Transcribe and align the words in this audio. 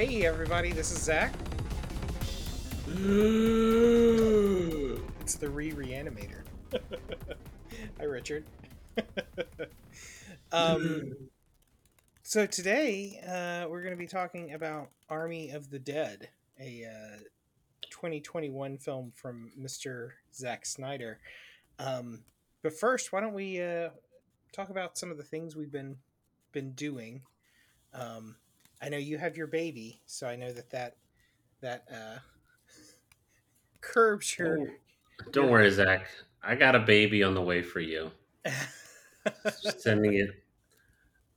Hey 0.00 0.24
everybody, 0.24 0.72
this 0.72 0.90
is 0.92 1.02
Zach. 1.02 1.34
it's 5.20 5.34
the 5.34 5.50
re 5.50 5.72
reanimator. 5.72 6.40
Hi 7.98 8.04
Richard. 8.04 8.46
um, 10.52 11.14
so 12.22 12.46
today 12.46 13.20
uh, 13.28 13.68
we're 13.68 13.82
going 13.82 13.92
to 13.92 13.98
be 13.98 14.06
talking 14.06 14.54
about 14.54 14.88
Army 15.10 15.50
of 15.50 15.68
the 15.68 15.78
Dead, 15.78 16.30
a 16.58 16.86
uh, 16.86 17.18
2021 17.90 18.78
film 18.78 19.12
from 19.14 19.52
Mr. 19.60 20.12
Zack 20.32 20.64
Snyder. 20.64 21.18
Um, 21.78 22.22
but 22.62 22.72
first, 22.72 23.12
why 23.12 23.20
don't 23.20 23.34
we 23.34 23.60
uh, 23.60 23.90
talk 24.50 24.70
about 24.70 24.96
some 24.96 25.10
of 25.10 25.18
the 25.18 25.24
things 25.24 25.54
we've 25.54 25.70
been 25.70 25.98
been 26.52 26.72
doing? 26.72 27.20
Um, 27.92 28.36
I 28.82 28.88
know 28.88 28.98
you 28.98 29.18
have 29.18 29.36
your 29.36 29.46
baby, 29.46 30.00
so 30.06 30.26
I 30.26 30.36
know 30.36 30.52
that 30.52 30.70
that 30.70 30.96
that 31.60 31.84
uh, 31.92 32.18
curbs 33.80 34.38
your. 34.38 34.56
Don't, 34.56 34.70
don't 35.32 35.50
worry, 35.50 35.70
Zach. 35.70 36.06
I 36.42 36.54
got 36.54 36.74
a 36.74 36.80
baby 36.80 37.22
on 37.22 37.34
the 37.34 37.42
way 37.42 37.62
for 37.62 37.80
you. 37.80 38.10
Sending 39.78 40.14
it. 40.14 40.30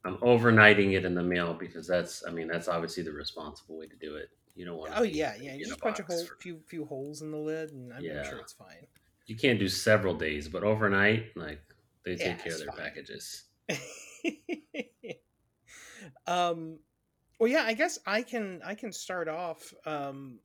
I'm 0.06 0.18
overnighting 0.18 0.94
it 0.94 1.06
in 1.06 1.16
the 1.16 1.24
mail 1.24 1.54
because 1.54 1.88
that's. 1.88 2.24
I 2.28 2.32
mean, 2.32 2.48
that's 2.48 2.68
obviously 2.68 3.04
the 3.04 3.12
responsible 3.12 3.78
way 3.78 3.88
to 3.88 3.96
do 3.96 4.16
it. 4.16 4.30
You 4.56 4.66
don't 4.66 4.78
want. 4.78 4.94
oh 4.96 5.04
yeah, 5.04 5.34
yeah. 5.42 5.56
You 5.56 5.66
just 5.66 5.82
punch 5.82 6.00
a 6.00 6.04
hole, 6.04 6.26
for... 6.26 6.36
few 6.36 6.60
few 6.68 6.86
holes 6.86 7.22
in 7.22 7.32
the 7.32 7.38
lid, 7.38 7.72
and 7.72 7.92
I'm 7.92 8.04
yeah. 8.04 8.24
sure 8.24 8.38
it's 8.40 8.54
fine. 8.54 8.88
You 9.26 9.36
can't 9.36 9.60
do 9.60 9.68
several 9.68 10.14
days, 10.14 10.48
but 10.48 10.64
overnight, 10.64 11.36
like 11.36 11.62
they 12.06 12.16
take 12.16 12.28
yeah, 12.28 12.36
care 12.36 12.54
of 12.54 12.60
their 12.60 12.68
fine. 12.68 12.78
packages. 12.78 13.44
um 16.28 16.78
well, 17.40 17.50
yeah, 17.50 17.64
I 17.66 17.74
guess 17.74 18.00
I 18.06 18.22
can 18.22 18.62
I 18.66 18.76
can 18.76 18.92
start 18.92 19.28
off. 19.28 19.74
Um, 19.86 20.40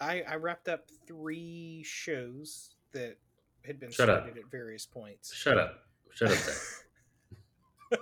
I 0.00 0.22
I 0.22 0.36
wrapped 0.36 0.68
up 0.68 0.84
three 1.06 1.82
shows 1.84 2.74
that 2.92 3.16
had 3.64 3.80
been 3.80 3.90
Shut 3.90 4.08
started 4.08 4.32
up. 4.32 4.36
at 4.44 4.50
various 4.50 4.86
points. 4.86 5.34
Shut 5.34 5.58
up! 5.58 5.84
Shut 6.12 6.30
up! 7.92 8.00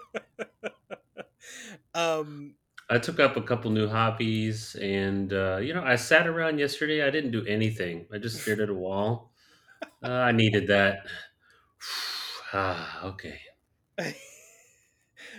um, 1.95 2.55
I 2.91 2.99
took 2.99 3.19
up 3.19 3.37
a 3.37 3.43
couple 3.43 3.71
new 3.71 3.89
hobbies, 3.89 4.75
and 4.77 5.33
uh, 5.33 5.57
you 5.57 5.73
know, 5.75 5.83
I 5.83 5.97
sat 5.97 6.27
around 6.27 6.59
yesterday. 6.59 7.07
I 7.07 7.11
didn't 7.11 7.31
do 7.31 7.45
anything. 7.47 8.07
I 8.13 8.19
just 8.19 8.41
stared 8.43 8.61
at 8.61 8.69
a 8.69 8.75
wall. 8.75 9.31
Uh, 10.03 10.09
I 10.09 10.33
needed 10.33 10.67
that. 10.69 11.07
ah, 12.53 13.05
okay. 13.05 13.39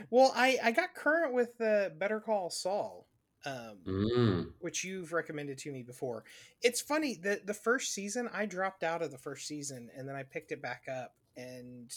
Well, 0.09 0.31
I 0.35 0.57
I 0.63 0.71
got 0.71 0.93
current 0.95 1.33
with 1.33 1.59
uh, 1.61 1.89
Better 1.97 2.19
Call 2.19 2.49
Saul, 2.49 3.07
um, 3.45 3.77
mm. 3.85 4.47
which 4.59 4.83
you've 4.83 5.13
recommended 5.13 5.57
to 5.59 5.71
me 5.71 5.83
before. 5.83 6.23
It's 6.61 6.81
funny 6.81 7.19
that 7.23 7.45
the 7.45 7.53
first 7.53 7.93
season 7.93 8.29
I 8.33 8.45
dropped 8.45 8.83
out 8.83 9.01
of 9.01 9.11
the 9.11 9.17
first 9.17 9.47
season 9.47 9.89
and 9.95 10.07
then 10.07 10.15
I 10.15 10.23
picked 10.23 10.51
it 10.51 10.61
back 10.61 10.83
up, 10.91 11.13
and 11.37 11.91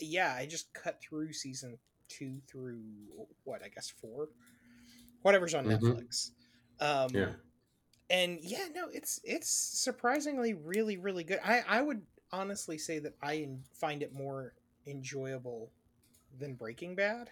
yeah, 0.00 0.34
I 0.36 0.46
just 0.46 0.72
cut 0.74 1.00
through 1.00 1.32
season 1.32 1.78
two 2.08 2.40
through 2.50 2.82
what 3.44 3.62
I 3.64 3.68
guess 3.68 3.92
four, 4.00 4.28
whatever's 5.22 5.54
on 5.54 5.66
mm-hmm. 5.66 5.86
Netflix. 5.86 6.30
Um, 6.80 7.10
yeah. 7.14 7.32
And 8.10 8.38
yeah, 8.40 8.66
no, 8.74 8.88
it's 8.92 9.20
it's 9.22 9.50
surprisingly 9.50 10.54
really 10.54 10.96
really 10.96 11.24
good. 11.24 11.40
I 11.44 11.62
I 11.68 11.82
would 11.82 12.02
honestly 12.32 12.78
say 12.78 12.98
that 13.00 13.14
I 13.22 13.48
find 13.74 14.02
it 14.02 14.12
more 14.14 14.54
enjoyable 14.86 15.70
than 16.38 16.54
Breaking 16.54 16.94
Bad. 16.94 17.28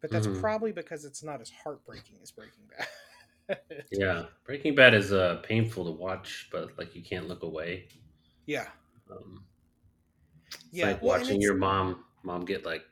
But 0.00 0.10
that's 0.10 0.26
mm-hmm. 0.26 0.40
probably 0.40 0.72
because 0.72 1.04
it's 1.04 1.22
not 1.22 1.40
as 1.40 1.50
heartbreaking 1.50 2.16
as 2.22 2.30
Breaking 2.30 2.64
Bad. 2.76 3.58
yeah, 3.92 4.24
Breaking 4.44 4.74
Bad 4.74 4.94
is 4.94 5.12
uh, 5.12 5.40
painful 5.44 5.84
to 5.84 5.92
watch, 5.92 6.48
but 6.50 6.76
like 6.78 6.94
you 6.94 7.02
can't 7.02 7.28
look 7.28 7.42
away. 7.42 7.86
Yeah. 8.46 8.66
Um, 9.10 9.44
yeah, 10.70 10.86
like 10.88 11.02
well, 11.02 11.18
watching 11.18 11.40
your 11.40 11.54
mom 11.54 12.04
mom 12.22 12.44
get 12.44 12.64
like 12.64 12.82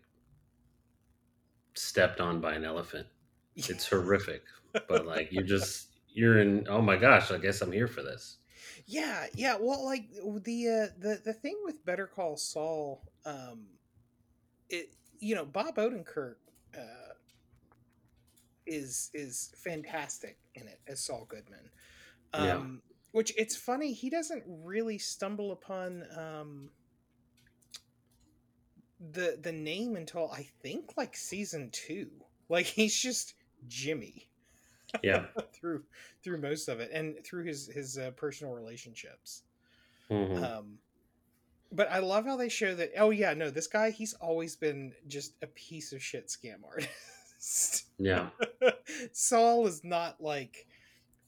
stepped 1.74 2.20
on 2.20 2.40
by 2.40 2.54
an 2.54 2.64
elephant. 2.64 3.06
It's 3.56 3.86
horrific, 3.88 4.42
but 4.88 5.06
like 5.06 5.32
you 5.32 5.42
just 5.42 5.88
you're 6.08 6.40
in. 6.40 6.66
Oh 6.68 6.80
my 6.80 6.96
gosh! 6.96 7.30
I 7.30 7.38
guess 7.38 7.60
I'm 7.60 7.72
here 7.72 7.88
for 7.88 8.02
this. 8.02 8.38
Yeah, 8.86 9.26
yeah. 9.34 9.56
Well, 9.60 9.84
like 9.84 10.10
the 10.12 10.68
uh, 10.68 10.86
the 10.98 11.20
the 11.24 11.32
thing 11.32 11.56
with 11.64 11.84
Better 11.84 12.06
Call 12.06 12.36
Saul, 12.36 13.02
um, 13.24 13.66
it 14.70 14.94
you 15.18 15.34
know 15.34 15.44
Bob 15.44 15.76
Odenkirk 15.76 16.36
uh, 16.76 17.14
is 18.66 19.10
is 19.12 19.52
fantastic 19.56 20.38
in 20.54 20.66
it 20.66 20.80
as 20.86 21.00
Saul 21.00 21.26
Goodman. 21.28 21.70
Um, 22.32 22.46
yeah. 22.46 22.62
Which 23.12 23.32
it's 23.36 23.56
funny 23.56 23.92
he 23.92 24.08
doesn't 24.08 24.44
really 24.46 24.98
stumble 24.98 25.52
upon 25.52 26.04
um, 26.16 26.70
the 29.12 29.38
the 29.42 29.52
name 29.52 29.96
until 29.96 30.30
I 30.30 30.46
think 30.62 30.96
like 30.96 31.16
season 31.16 31.70
two. 31.72 32.10
Like 32.48 32.66
he's 32.66 32.98
just 32.98 33.34
Jimmy. 33.66 34.28
Yeah. 35.02 35.26
through 35.52 35.84
through 36.22 36.40
most 36.40 36.68
of 36.68 36.80
it 36.80 36.90
and 36.92 37.16
through 37.24 37.44
his 37.44 37.66
his 37.68 37.98
uh, 37.98 38.12
personal 38.12 38.54
relationships. 38.54 39.42
Mm-hmm. 40.10 40.42
Um, 40.42 40.78
but 41.72 41.90
I 41.90 41.98
love 41.98 42.26
how 42.26 42.36
they 42.36 42.48
show 42.48 42.74
that. 42.74 42.92
Oh 42.98 43.10
yeah, 43.10 43.34
no, 43.34 43.50
this 43.50 43.66
guy 43.66 43.90
he's 43.90 44.14
always 44.14 44.56
been 44.56 44.92
just 45.08 45.34
a 45.42 45.46
piece 45.46 45.92
of 45.92 46.02
shit 46.02 46.28
scam 46.28 46.64
artist. 46.68 47.86
Yeah, 47.98 48.28
Saul 49.12 49.66
is 49.66 49.82
not 49.82 50.20
like 50.20 50.66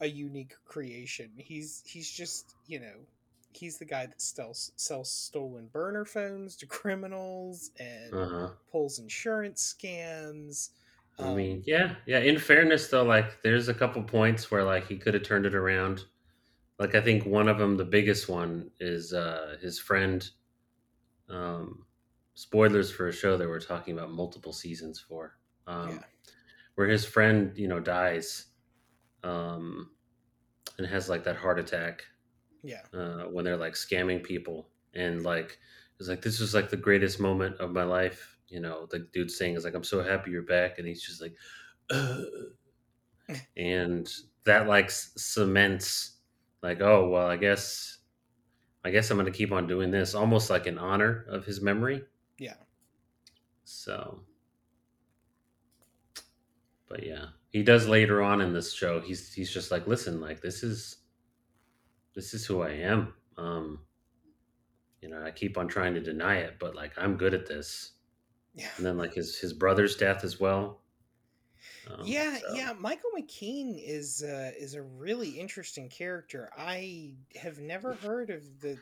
a 0.00 0.06
unique 0.06 0.54
creation. 0.66 1.30
He's 1.36 1.82
he's 1.86 2.10
just 2.10 2.54
you 2.66 2.80
know 2.80 3.06
he's 3.52 3.78
the 3.78 3.84
guy 3.84 4.06
that 4.06 4.20
sells 4.20 4.72
sells 4.76 5.10
stolen 5.10 5.68
burner 5.72 6.04
phones 6.04 6.56
to 6.56 6.66
criminals 6.66 7.70
and 7.78 8.14
uh-huh. 8.14 8.48
pulls 8.70 8.98
insurance 8.98 9.74
scams. 9.78 10.70
I 11.18 11.24
um, 11.24 11.36
mean, 11.36 11.62
yeah, 11.66 11.94
yeah. 12.06 12.18
In 12.18 12.38
fairness, 12.38 12.88
though, 12.88 13.04
like 13.04 13.42
there's 13.42 13.68
a 13.68 13.74
couple 13.74 14.02
points 14.02 14.50
where 14.50 14.64
like 14.64 14.86
he 14.86 14.96
could 14.96 15.14
have 15.14 15.22
turned 15.22 15.46
it 15.46 15.54
around 15.54 16.04
like 16.82 16.96
I 16.96 17.00
think 17.00 17.24
one 17.24 17.46
of 17.46 17.58
them, 17.58 17.76
the 17.76 17.84
biggest 17.84 18.28
one, 18.28 18.68
is 18.80 19.12
uh, 19.12 19.56
his 19.62 19.78
friend. 19.78 20.28
Um, 21.30 21.86
spoilers 22.34 22.90
for 22.90 23.06
a 23.06 23.12
show 23.12 23.36
that 23.36 23.48
we're 23.48 23.60
talking 23.60 23.96
about 23.96 24.10
multiple 24.10 24.52
seasons 24.52 24.98
for, 24.98 25.38
um, 25.68 25.90
yeah. 25.90 25.98
where 26.74 26.88
his 26.88 27.04
friend, 27.04 27.56
you 27.56 27.68
know, 27.68 27.78
dies, 27.78 28.46
um, 29.22 29.90
and 30.76 30.86
has 30.88 31.08
like 31.08 31.22
that 31.22 31.36
heart 31.36 31.60
attack. 31.60 32.02
Yeah. 32.64 32.82
Uh, 32.92 33.24
when 33.30 33.44
they're 33.44 33.56
like 33.56 33.74
scamming 33.74 34.24
people, 34.24 34.68
and 34.92 35.22
like 35.22 35.58
it's 36.00 36.08
like 36.08 36.20
this 36.20 36.40
was 36.40 36.52
like 36.52 36.68
the 36.68 36.76
greatest 36.76 37.20
moment 37.20 37.60
of 37.60 37.70
my 37.70 37.84
life. 37.84 38.38
You 38.48 38.58
know, 38.58 38.88
the 38.90 39.06
dude 39.12 39.30
saying 39.30 39.54
is 39.54 39.64
like, 39.64 39.74
"I'm 39.74 39.84
so 39.84 40.02
happy 40.02 40.32
you're 40.32 40.42
back," 40.42 40.78
and 40.78 40.88
he's 40.88 41.02
just 41.02 41.22
like, 41.22 41.36
and 43.56 44.12
that 44.44 44.66
like 44.66 44.90
cements 44.90 46.16
like, 46.62 46.80
oh 46.80 47.08
well, 47.08 47.26
I 47.26 47.36
guess, 47.36 47.98
I 48.84 48.90
guess 48.90 49.10
I'm 49.10 49.16
going 49.16 49.30
to 49.30 49.36
keep 49.36 49.52
on 49.52 49.66
doing 49.66 49.90
this, 49.90 50.14
almost 50.14 50.50
like 50.50 50.66
in 50.66 50.78
honor 50.78 51.24
of 51.28 51.44
his 51.44 51.60
memory. 51.60 52.02
Yeah. 52.38 52.54
So, 53.64 54.20
but 56.88 57.04
yeah, 57.04 57.26
he 57.48 57.62
does 57.62 57.88
later 57.88 58.22
on 58.22 58.40
in 58.40 58.52
this 58.52 58.72
show. 58.72 59.00
He's 59.00 59.32
he's 59.32 59.52
just 59.52 59.70
like, 59.70 59.86
listen, 59.86 60.20
like 60.20 60.40
this 60.40 60.62
is, 60.62 60.98
this 62.14 62.34
is 62.34 62.44
who 62.44 62.62
I 62.62 62.70
am. 62.70 63.14
Um, 63.38 63.80
you 65.00 65.08
know, 65.08 65.22
I 65.24 65.30
keep 65.30 65.58
on 65.58 65.68
trying 65.68 65.94
to 65.94 66.00
deny 66.00 66.36
it, 66.36 66.58
but 66.60 66.76
like 66.76 66.92
I'm 66.96 67.16
good 67.16 67.34
at 67.34 67.46
this. 67.46 67.92
Yeah. 68.54 68.68
And 68.76 68.84
then 68.84 68.98
like 68.98 69.14
his 69.14 69.38
his 69.38 69.52
brother's 69.52 69.96
death 69.96 70.22
as 70.22 70.38
well. 70.38 70.81
Um, 71.90 72.00
yeah, 72.04 72.38
so. 72.38 72.54
yeah. 72.54 72.72
Michael 72.78 73.10
McKean 73.18 73.80
is 73.82 74.22
uh, 74.22 74.52
is 74.58 74.74
a 74.74 74.82
really 74.82 75.30
interesting 75.30 75.88
character. 75.88 76.50
I 76.56 77.14
have 77.40 77.58
never 77.58 77.94
heard 77.94 78.30
of 78.30 78.42
the 78.60 78.78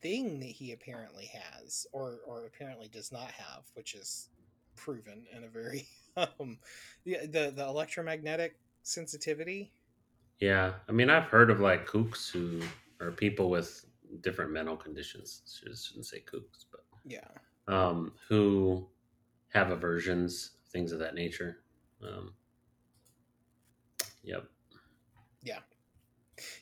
thing 0.00 0.40
that 0.40 0.46
he 0.46 0.72
apparently 0.72 1.26
has, 1.26 1.86
or 1.92 2.18
or 2.26 2.46
apparently 2.46 2.88
does 2.88 3.12
not 3.12 3.30
have, 3.30 3.64
which 3.74 3.94
is 3.94 4.28
proven 4.76 5.24
in 5.34 5.44
a 5.44 5.48
very 5.48 5.86
um, 6.16 6.58
the 7.04 7.18
the, 7.26 7.52
the 7.54 7.66
electromagnetic 7.66 8.56
sensitivity. 8.82 9.72
Yeah, 10.38 10.72
I 10.88 10.92
mean, 10.92 11.10
I've 11.10 11.24
heard 11.24 11.50
of 11.50 11.60
like 11.60 11.86
kooks 11.86 12.30
who 12.30 12.60
are 13.00 13.10
people 13.10 13.50
with 13.50 13.84
different 14.22 14.52
mental 14.52 14.76
conditions. 14.76 15.42
I 15.66 15.74
shouldn't 15.74 16.06
say 16.06 16.22
kooks, 16.26 16.64
but 16.70 16.84
yeah, 17.04 17.28
um, 17.68 18.12
who 18.28 18.86
have 19.50 19.70
aversions, 19.70 20.52
things 20.72 20.92
of 20.92 20.98
that 21.00 21.14
nature. 21.14 21.58
Um, 22.02 22.32
yep. 24.22 24.44
Yeah. 25.42 25.58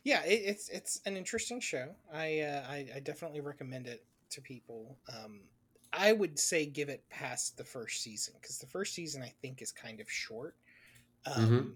Yeah, 0.02 0.24
it, 0.24 0.42
it's 0.44 0.68
it's 0.70 1.00
an 1.06 1.16
interesting 1.16 1.60
show. 1.60 1.94
I, 2.12 2.40
uh, 2.40 2.64
I, 2.68 2.86
I 2.96 3.00
definitely 3.00 3.40
recommend 3.40 3.86
it 3.86 4.04
to 4.30 4.40
people. 4.40 4.96
Um, 5.08 5.40
I 5.92 6.12
would 6.12 6.38
say 6.38 6.66
give 6.66 6.88
it 6.88 7.04
past 7.10 7.56
the 7.56 7.64
first 7.64 8.02
season 8.02 8.34
because 8.40 8.58
the 8.58 8.66
first 8.66 8.94
season 8.94 9.22
I 9.22 9.32
think 9.40 9.62
is 9.62 9.72
kind 9.72 10.00
of 10.00 10.10
short, 10.10 10.56
um, 11.26 11.34
mm-hmm. 11.34 11.68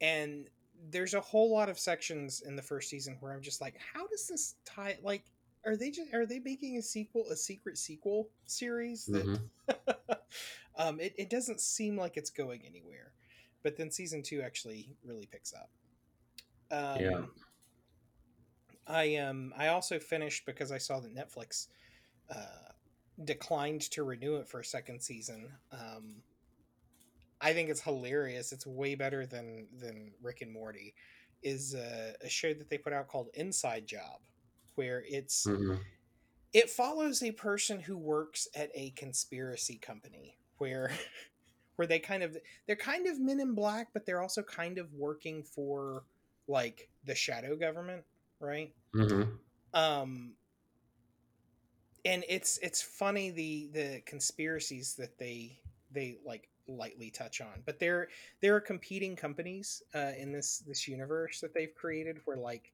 and 0.00 0.48
there's 0.90 1.14
a 1.14 1.20
whole 1.20 1.50
lot 1.50 1.68
of 1.68 1.78
sections 1.78 2.42
in 2.42 2.54
the 2.54 2.62
first 2.62 2.88
season 2.88 3.16
where 3.20 3.32
I'm 3.32 3.42
just 3.42 3.60
like, 3.60 3.74
how 3.92 4.06
does 4.06 4.28
this 4.28 4.54
tie? 4.64 4.96
Like, 5.02 5.24
are 5.66 5.76
they 5.76 5.90
just 5.90 6.14
are 6.14 6.26
they 6.26 6.38
making 6.38 6.78
a 6.78 6.82
sequel, 6.82 7.24
a 7.30 7.36
secret 7.36 7.76
sequel 7.76 8.28
series 8.46 9.04
that? 9.06 9.26
Mm-hmm. 9.26 9.90
um, 10.78 11.00
it 11.00 11.14
it 11.18 11.30
doesn't 11.30 11.60
seem 11.60 11.96
like 11.96 12.16
it's 12.16 12.30
going 12.30 12.62
anywhere, 12.66 13.12
but 13.62 13.76
then 13.76 13.90
season 13.90 14.22
two 14.22 14.42
actually 14.42 14.96
really 15.04 15.26
picks 15.26 15.52
up. 15.54 15.70
Um, 16.70 17.00
Yeah. 17.02 17.26
I 18.86 19.16
um 19.16 19.52
I 19.56 19.68
also 19.68 19.98
finished 19.98 20.46
because 20.46 20.72
I 20.72 20.78
saw 20.78 21.00
that 21.00 21.14
Netflix 21.14 21.66
uh, 22.34 22.72
declined 23.24 23.82
to 23.92 24.04
renew 24.04 24.36
it 24.36 24.48
for 24.48 24.60
a 24.60 24.64
second 24.64 25.02
season. 25.02 25.50
Um, 25.72 26.22
I 27.40 27.52
think 27.52 27.68
it's 27.70 27.82
hilarious. 27.82 28.52
It's 28.52 28.66
way 28.66 28.94
better 28.94 29.26
than 29.26 29.68
than 29.78 30.12
Rick 30.22 30.42
and 30.42 30.52
Morty. 30.52 30.94
Is 31.42 31.74
a, 31.74 32.14
a 32.22 32.28
show 32.28 32.52
that 32.54 32.68
they 32.68 32.78
put 32.78 32.92
out 32.92 33.08
called 33.08 33.28
Inside 33.34 33.86
Job, 33.86 34.20
where 34.74 35.04
it's 35.08 35.46
hmm 35.46 35.76
it 36.52 36.70
follows 36.70 37.22
a 37.22 37.32
person 37.32 37.80
who 37.80 37.96
works 37.96 38.48
at 38.54 38.70
a 38.74 38.90
conspiracy 38.92 39.78
company 39.78 40.38
where 40.58 40.92
where 41.76 41.86
they 41.86 41.98
kind 41.98 42.22
of 42.22 42.36
they're 42.66 42.76
kind 42.76 43.06
of 43.06 43.20
men 43.20 43.40
in 43.40 43.54
black, 43.54 43.88
but 43.92 44.04
they're 44.06 44.22
also 44.22 44.42
kind 44.42 44.78
of 44.78 44.92
working 44.94 45.42
for 45.42 46.04
like 46.46 46.88
the 47.04 47.14
shadow 47.14 47.56
government, 47.56 48.04
right? 48.40 48.72
hmm 48.94 49.22
um 49.74 50.32
and 52.04 52.24
it's 52.28 52.58
it's 52.62 52.80
funny 52.80 53.30
the 53.30 53.68
the 53.72 54.02
conspiracies 54.06 54.94
that 54.94 55.18
they 55.18 55.58
they 55.92 56.18
like 56.24 56.48
lightly 56.66 57.10
touch 57.10 57.40
on 57.40 57.62
but 57.64 57.78
there 57.78 58.08
there 58.40 58.54
are 58.54 58.60
competing 58.60 59.16
companies 59.16 59.82
uh 59.94 60.12
in 60.18 60.32
this 60.32 60.58
this 60.66 60.86
universe 60.86 61.40
that 61.40 61.54
they've 61.54 61.74
created 61.74 62.18
where 62.24 62.36
like 62.36 62.72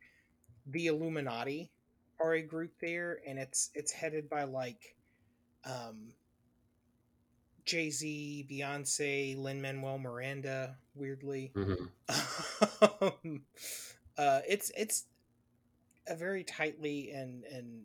the 0.66 0.86
illuminati 0.86 1.70
are 2.20 2.34
a 2.34 2.42
group 2.42 2.72
there 2.80 3.18
and 3.26 3.38
it's 3.38 3.70
it's 3.74 3.92
headed 3.92 4.28
by 4.28 4.44
like 4.44 4.96
um 5.64 6.12
jay-z 7.64 8.46
beyonce 8.50 9.36
lin 9.38 9.60
manuel 9.60 9.98
miranda 9.98 10.76
weirdly 10.94 11.52
hmm 11.54 11.74
um, 12.82 13.42
uh 14.18 14.40
it's 14.48 14.70
it's 14.76 15.04
a 16.06 16.14
very 16.14 16.44
tightly 16.44 17.10
and 17.12 17.44
and 17.44 17.82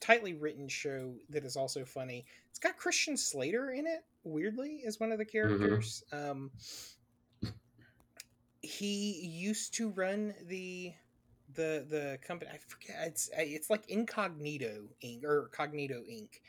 tightly 0.00 0.32
written 0.34 0.68
show 0.68 1.14
that 1.28 1.44
is 1.44 1.56
also 1.56 1.84
funny. 1.84 2.24
It's 2.48 2.58
got 2.58 2.76
Christian 2.76 3.16
Slater 3.16 3.70
in 3.70 3.86
it. 3.86 4.04
Weirdly, 4.24 4.82
as 4.86 4.98
one 4.98 5.12
of 5.12 5.18
the 5.18 5.24
characters. 5.24 6.02
Um, 6.12 6.50
he 8.62 9.20
used 9.22 9.74
to 9.74 9.90
run 9.90 10.34
the 10.46 10.92
the 11.54 11.86
the 11.88 12.18
company. 12.26 12.50
I 12.52 12.58
forget. 12.58 12.96
It's 13.06 13.30
it's 13.36 13.70
like 13.70 13.88
Incognito 13.88 14.82
Inc. 15.04 15.24
or 15.24 15.50
Cognito 15.56 16.00
Inc. 16.10 16.40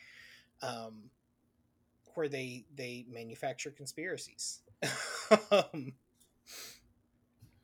Um, 0.62 1.03
where 2.15 2.27
they 2.27 2.65
they 2.75 3.05
manufacture 3.09 3.71
conspiracies. 3.71 4.61
um, 5.51 5.93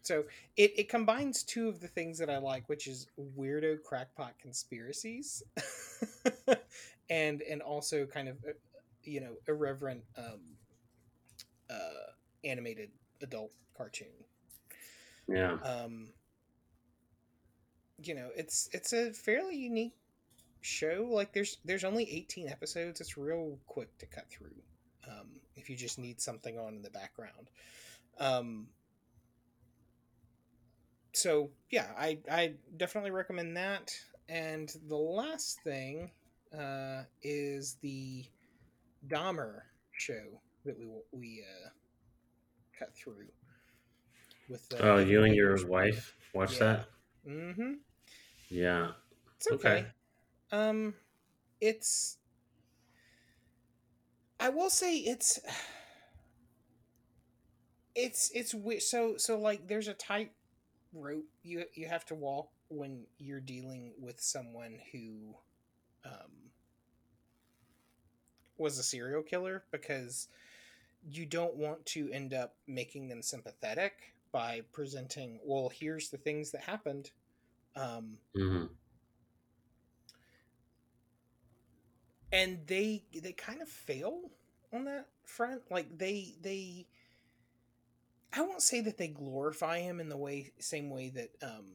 so 0.01 0.23
it, 0.55 0.71
it 0.77 0.89
combines 0.89 1.44
two 1.44 1.67
of 1.67 1.81
the 1.81 1.88
things 1.88 2.17
that 2.19 2.29
I 2.29 2.38
like, 2.38 2.69
which 2.69 2.88
is 2.88 3.07
weirdo 3.38 3.83
crackpot 3.83 4.39
conspiracies, 4.39 5.44
and 7.09 7.41
and 7.41 7.61
also 7.61 8.05
kind 8.05 8.29
of 8.29 8.38
uh, 8.47 8.53
you 9.03 9.19
know 9.19 9.33
irreverent 9.47 10.03
um, 10.17 10.39
uh, 11.69 12.11
animated 12.44 12.89
adult 13.21 13.51
cartoon. 13.75 14.07
Yeah. 15.27 15.57
Um, 15.63 16.09
you 18.01 18.15
know, 18.15 18.29
it's 18.35 18.69
it's 18.71 18.94
a 18.94 19.11
fairly 19.11 19.57
unique 19.57 19.95
show. 20.62 21.07
Like 21.09 21.33
there's 21.33 21.57
there's 21.65 21.83
only 21.83 22.09
18 22.12 22.48
episodes. 22.50 23.01
It's 23.01 23.18
real 23.18 23.57
quick 23.68 23.95
to 24.00 24.06
cut 24.06 24.30
through. 24.30 24.56
Um, 25.07 25.27
if 25.56 25.69
you 25.69 25.75
just 25.75 25.98
need 26.00 26.19
something 26.21 26.57
on 26.57 26.75
in 26.75 26.81
the 26.81 26.89
background. 26.89 27.50
Um, 28.19 28.68
so 31.13 31.50
yeah, 31.69 31.88
I 31.98 32.19
I 32.31 32.54
definitely 32.77 33.12
recommend 33.12 33.57
that. 33.57 33.92
And 34.30 34.69
the 34.88 34.95
last 34.98 35.62
thing 35.63 36.12
uh, 36.57 37.04
is 37.24 37.77
the 37.81 38.25
Dahmer 39.07 39.62
show 39.94 40.42
that 40.65 40.77
we 40.77 40.88
we 41.12 41.44
uh, 41.44 41.69
cut 42.77 42.95
through 42.95 43.27
with. 44.50 44.68
Uh, 44.74 44.77
Oh, 44.81 44.98
you 45.00 45.24
and 45.24 45.33
your 45.36 45.65
wife 45.68 46.13
watch 46.33 46.54
Yeah. 46.54 46.59
that? 46.59 46.86
Mm-hmm. 47.27 47.74
Yeah. 48.50 48.92
It's 49.38 49.51
okay. 49.51 49.69
Okay. 49.69 49.88
Um, 50.51 50.94
it's. 51.61 52.17
I 54.39 54.49
will 54.49 54.69
say 54.69 54.97
it's. 54.97 55.39
It's 57.95 58.31
it's. 58.33 58.55
So 58.88 59.17
so 59.17 59.39
like 59.39 59.67
there's 59.67 59.88
a 59.88 59.94
tight 59.94 60.31
rope 60.94 61.25
you 61.44 61.65
you 61.75 61.88
have 61.88 62.05
to 62.07 62.15
walk 62.15 62.49
when 62.69 63.05
you're 63.17 63.39
dealing 63.41 63.94
with 63.99 64.21
someone 64.21 64.79
who, 64.91 65.35
um, 66.05 66.51
was 68.57 68.77
a 68.79 68.83
serial 68.83 69.21
killer 69.23 69.63
because 69.71 70.27
you 71.09 71.25
don't 71.25 71.55
want 71.55 71.85
to 71.85 72.09
end 72.11 72.33
up 72.33 72.55
making 72.67 73.07
them 73.07 73.21
sympathetic 73.21 74.15
by 74.31 74.61
presenting 74.73 75.39
well 75.44 75.69
here's 75.73 76.09
the 76.09 76.17
things 76.17 76.51
that 76.51 76.61
happened 76.61 77.11
um, 77.75 78.17
hmm 78.35 78.65
and 82.31 82.59
they 82.68 83.03
they 83.21 83.31
kind 83.33 83.62
of 83.62 83.68
fail 83.68 84.29
on 84.74 84.85
that 84.85 85.07
front 85.25 85.62
like 85.69 85.97
they 85.97 86.35
they 86.41 86.88
i 88.33 88.41
won't 88.41 88.62
say 88.62 88.81
that 88.81 88.97
they 88.97 89.07
glorify 89.07 89.79
him 89.79 90.00
in 90.00 90.09
the 90.09 90.18
way 90.18 90.51
same 90.59 90.89
way 90.89 91.09
that 91.09 91.29
um 91.41 91.65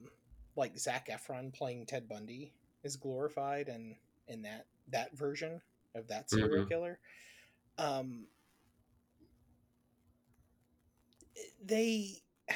like 0.56 0.78
zac 0.78 1.08
efron 1.08 1.52
playing 1.52 1.86
ted 1.86 2.08
bundy 2.08 2.52
is 2.84 2.96
glorified 2.96 3.68
and 3.68 3.94
in 4.28 4.42
that 4.42 4.66
that 4.88 5.16
version 5.16 5.60
of 5.94 6.08
that 6.08 6.30
serial 6.30 6.64
Mhm. 6.64 6.68
killer 6.68 6.98
um 7.78 8.26
they 11.64 12.22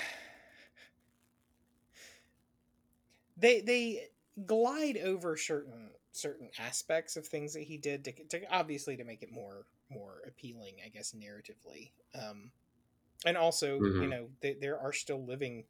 they 3.36 3.60
they 3.60 4.08
glide 4.46 4.96
over 4.98 5.36
certain 5.36 5.90
certain 6.16 6.50
aspects 6.58 7.16
of 7.16 7.26
things 7.26 7.52
that 7.54 7.62
he 7.64 7.78
did 7.78 8.04
to, 8.04 8.12
to 8.28 8.42
obviously 8.54 8.96
to 8.96 9.04
make 9.04 9.22
it 9.22 9.32
more 9.32 9.66
more 9.90 10.22
appealing 10.26 10.76
i 10.84 10.88
guess 10.88 11.12
narratively 11.14 11.92
um 12.20 12.52
and 13.26 13.36
also 13.36 13.86
you 13.98 14.06
Mhm. 14.06 14.08
know 14.08 14.30
they, 14.40 14.54
there 14.54 14.78
are 14.80 14.92
still 14.92 15.24
living 15.24 15.64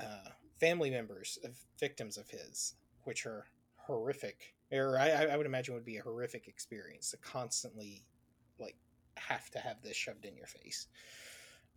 uh 0.00 0.28
family 0.60 0.90
members 0.90 1.38
of 1.44 1.56
victims 1.78 2.16
of 2.16 2.28
his 2.30 2.74
which 3.04 3.26
are 3.26 3.46
horrific 3.76 4.54
or 4.72 4.98
i 4.98 5.10
i 5.10 5.36
would 5.36 5.46
imagine 5.46 5.74
would 5.74 5.84
be 5.84 5.96
a 5.96 6.02
horrific 6.02 6.46
experience 6.48 7.10
to 7.10 7.16
constantly 7.18 8.06
like 8.58 8.76
have 9.16 9.50
to 9.50 9.58
have 9.58 9.82
this 9.82 9.96
shoved 9.96 10.24
in 10.24 10.36
your 10.36 10.46
face 10.46 10.86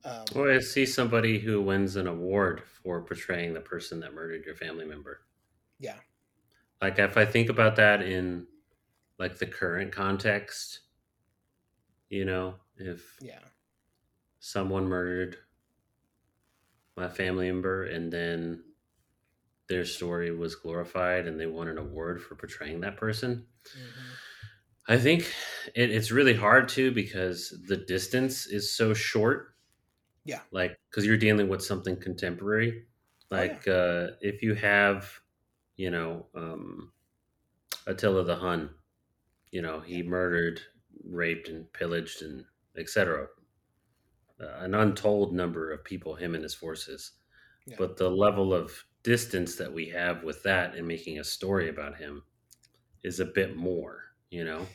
um 0.03 0.35
Or 0.35 0.51
I 0.51 0.57
see 0.59 0.87
somebody 0.87 1.37
who 1.39 1.61
wins 1.61 1.95
an 1.95 2.07
award 2.07 2.63
for 2.63 3.03
portraying 3.03 3.53
the 3.53 3.61
person 3.61 3.99
that 3.99 4.15
murdered 4.15 4.45
your 4.45 4.55
family 4.55 4.83
member. 4.83 5.21
yeah 5.79 5.99
Like 6.81 6.99
if 6.99 7.17
I 7.17 7.25
think 7.25 7.49
about 7.49 7.75
that 7.77 8.01
in 8.01 8.47
like 9.19 9.37
the 9.37 9.45
current 9.45 9.91
context, 9.91 10.81
you 12.09 12.25
know, 12.25 12.55
if 12.77 13.17
yeah 13.21 13.39
someone 14.39 14.85
murdered 14.87 15.37
my 16.97 17.07
family 17.07 17.51
member 17.51 17.83
and 17.85 18.11
then 18.11 18.63
their 19.67 19.85
story 19.85 20.31
was 20.35 20.55
glorified 20.55 21.27
and 21.27 21.39
they 21.39 21.45
won 21.47 21.67
an 21.67 21.77
award 21.77 22.21
for 22.21 22.35
portraying 22.35 22.81
that 22.81 22.97
person. 22.97 23.47
Mhm. 23.75 24.17
I 24.87 24.97
think 24.97 25.31
it, 25.75 25.91
it's 25.91 26.11
really 26.11 26.33
hard 26.33 26.67
to 26.69 26.91
because 26.91 27.53
the 27.67 27.77
distance 27.77 28.47
is 28.47 28.75
so 28.75 28.93
short. 28.93 29.55
Yeah. 30.25 30.41
Like, 30.51 30.77
because 30.89 31.05
you're 31.05 31.17
dealing 31.17 31.49
with 31.49 31.63
something 31.63 31.97
contemporary. 31.99 32.85
Oh, 33.31 33.35
yeah. 33.35 33.41
Like, 33.41 33.67
uh, 33.67 34.07
if 34.21 34.41
you 34.41 34.55
have, 34.55 35.21
you 35.77 35.91
know, 35.91 36.27
um, 36.35 36.93
Attila 37.87 38.23
the 38.23 38.35
Hun, 38.35 38.71
you 39.51 39.61
know, 39.61 39.79
he 39.79 40.03
murdered, 40.03 40.61
raped, 41.03 41.49
and 41.49 41.71
pillaged, 41.73 42.21
and 42.21 42.45
etc. 42.77 43.27
Uh, 44.39 44.47
an 44.59 44.73
untold 44.75 45.33
number 45.33 45.71
of 45.71 45.83
people, 45.83 46.15
him 46.15 46.33
and 46.35 46.43
his 46.43 46.55
forces. 46.55 47.13
Yeah. 47.65 47.75
But 47.77 47.97
the 47.97 48.09
level 48.09 48.53
of 48.53 48.85
distance 49.03 49.55
that 49.57 49.71
we 49.71 49.87
have 49.89 50.23
with 50.23 50.43
that 50.43 50.75
and 50.75 50.87
making 50.87 51.19
a 51.19 51.23
story 51.23 51.69
about 51.69 51.97
him 51.97 52.23
is 53.03 53.19
a 53.19 53.25
bit 53.25 53.55
more, 53.55 54.03
you 54.29 54.43
know. 54.45 54.67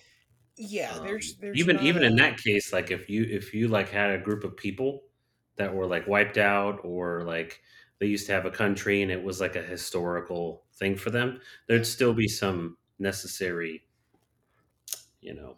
yeah 0.57 0.99
Um, 0.99 1.03
there's 1.03 1.37
there's 1.41 1.59
even 1.59 1.79
even 1.81 2.03
in 2.03 2.17
that 2.17 2.39
case, 2.39 2.73
like 2.73 2.91
if 2.91 3.09
you 3.11 3.25
if 3.25 3.55
you 3.55 3.69
like 3.69 3.89
had 3.89 4.11
a 4.11 4.19
group 4.19 4.45
of 4.45 4.57
people 4.57 5.05
that 5.57 5.75
were 5.75 5.87
like 5.87 6.07
wiped 6.07 6.39
out 6.39 6.81
or 6.85 7.23
like 7.25 7.61
they 7.99 8.07
used 8.07 8.27
to 8.27 8.33
have 8.33 8.47
a 8.47 8.51
country 8.51 9.03
and 9.03 9.11
it 9.11 9.23
was 9.23 9.41
like 9.41 9.57
a 9.57 9.63
historical 9.63 10.65
thing 10.75 10.97
for 10.97 11.11
them, 11.11 11.41
there'd 11.67 11.87
still 11.87 12.13
be 12.13 12.29
some 12.29 12.77
necessary, 12.99 13.87
you 15.21 15.35
know, 15.35 15.57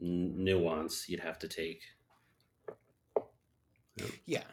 n- 0.00 0.42
nuance 0.44 1.08
you'd 1.08 1.20
have 1.20 1.38
to 1.38 1.48
take. 1.48 1.82
Yeah, 4.26 4.44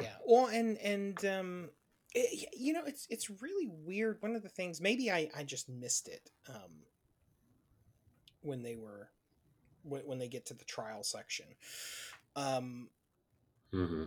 yeah. 0.00 0.14
Well, 0.26 0.46
and 0.46 0.78
and 0.78 1.24
um, 1.24 1.70
it, 2.14 2.48
you 2.56 2.72
know, 2.72 2.84
it's 2.84 3.06
it's 3.10 3.28
really 3.42 3.66
weird. 3.66 4.22
One 4.22 4.34
of 4.34 4.42
the 4.42 4.48
things, 4.48 4.80
maybe 4.80 5.10
I 5.10 5.30
I 5.36 5.44
just 5.44 5.68
missed 5.68 6.08
it. 6.08 6.30
Um, 6.48 6.84
when 8.44 8.62
they 8.62 8.76
were 8.76 9.10
when, 9.82 10.02
when 10.02 10.18
they 10.18 10.28
get 10.28 10.46
to 10.46 10.54
the 10.54 10.64
trial 10.64 11.02
section. 11.02 11.46
Um, 12.36 12.88
hmm 13.72 14.04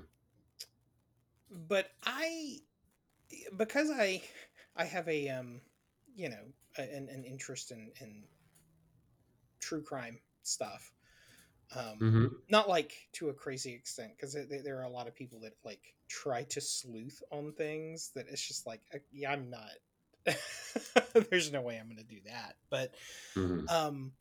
but 1.52 1.92
I 2.06 2.60
because 3.56 3.90
I 3.92 4.22
I 4.76 4.86
have 4.86 5.08
a 5.08 5.30
um 5.30 5.62
you 6.16 6.30
know 6.30 6.54
a, 6.78 6.82
an, 6.82 7.10
an 7.10 7.24
interest 7.24 7.72
in 7.72 7.92
in 8.02 8.24
true 9.60 9.82
crime 9.82 10.20
stuff. 10.44 10.92
Um, 11.76 11.98
hmm 12.00 12.26
not 12.50 12.70
like 12.70 12.94
to 13.14 13.28
a 13.28 13.34
crazy 13.34 13.74
extent 13.74 14.12
because 14.16 14.38
there 14.64 14.80
are 14.80 14.84
a 14.84 14.90
lot 14.90 15.08
of 15.08 15.16
people 15.16 15.42
that 15.42 15.54
like 15.66 15.82
try 16.08 16.44
to 16.44 16.62
sleuth 16.62 17.22
on 17.30 17.52
things 17.52 18.12
that 18.16 18.28
it's 18.30 18.48
just 18.48 18.66
like 18.66 18.82
uh, 18.94 19.00
yeah 19.12 19.32
I'm 19.32 19.50
not. 19.50 20.36
There's 21.30 21.52
no 21.52 21.62
way 21.62 21.78
I'm 21.78 21.88
going 21.88 21.98
to 21.98 22.04
do 22.04 22.22
that. 22.26 22.56
But 22.70 22.94
hmm 23.34 23.66
um 23.70 24.14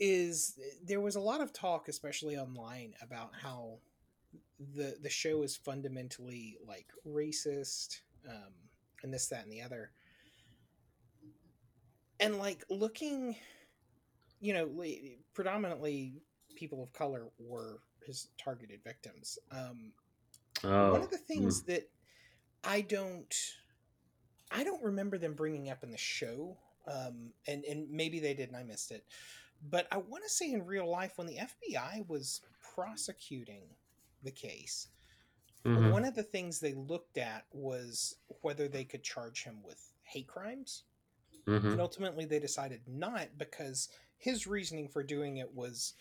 is 0.00 0.58
there 0.84 1.00
was 1.00 1.16
a 1.16 1.20
lot 1.20 1.40
of 1.40 1.52
talk 1.52 1.88
especially 1.88 2.36
online 2.36 2.94
about 3.00 3.30
how 3.40 3.78
the 4.74 4.96
the 5.02 5.10
show 5.10 5.42
is 5.42 5.56
fundamentally 5.56 6.58
like 6.66 6.86
racist 7.06 8.00
um 8.28 8.52
and 9.02 9.12
this 9.12 9.26
that 9.28 9.44
and 9.44 9.52
the 9.52 9.62
other. 9.62 9.90
And 12.20 12.38
like 12.38 12.64
looking 12.70 13.36
you 14.40 14.54
know 14.54 14.70
predominantly 15.34 16.22
people 16.54 16.82
of 16.82 16.92
color 16.92 17.26
were 17.38 17.80
his 18.06 18.28
targeted 18.38 18.82
victims. 18.84 19.38
Um 19.50 19.92
Oh, 20.62 20.92
one 20.92 21.02
of 21.02 21.10
the 21.10 21.18
things 21.18 21.62
mm, 21.62 21.66
that 21.66 21.90
i 22.62 22.80
don't 22.80 23.34
i 24.50 24.62
don't 24.62 24.82
remember 24.82 25.18
them 25.18 25.34
bringing 25.34 25.68
up 25.68 25.82
in 25.82 25.90
the 25.90 25.98
show 25.98 26.56
um 26.86 27.32
and 27.46 27.64
and 27.64 27.90
maybe 27.90 28.20
they 28.20 28.34
did 28.34 28.48
and 28.48 28.56
i 28.56 28.62
missed 28.62 28.90
it 28.90 29.04
but 29.68 29.86
i 29.90 29.96
want 29.96 30.22
to 30.22 30.30
say 30.30 30.52
in 30.52 30.64
real 30.64 30.88
life 30.88 31.12
when 31.16 31.26
the 31.26 31.36
fbi 31.36 32.06
was 32.08 32.40
prosecuting 32.74 33.62
the 34.24 34.30
case 34.32 34.88
mhm, 35.64 35.90
one 35.90 36.04
of 36.04 36.14
the 36.14 36.22
things 36.22 36.60
they 36.60 36.74
looked 36.74 37.18
at 37.18 37.46
was 37.52 38.16
whether 38.42 38.68
they 38.68 38.84
could 38.84 39.02
charge 39.02 39.44
him 39.44 39.62
with 39.62 39.92
hate 40.02 40.28
crimes. 40.28 40.84
And 41.70 41.80
mhm, 41.80 41.80
ultimately 41.80 42.24
they 42.24 42.38
decided 42.38 42.82
not 42.86 43.28
because 43.38 43.88
his 44.18 44.46
reasoning 44.46 44.88
for 44.88 45.02
doing 45.02 45.38
it 45.38 45.54
was 45.54 45.94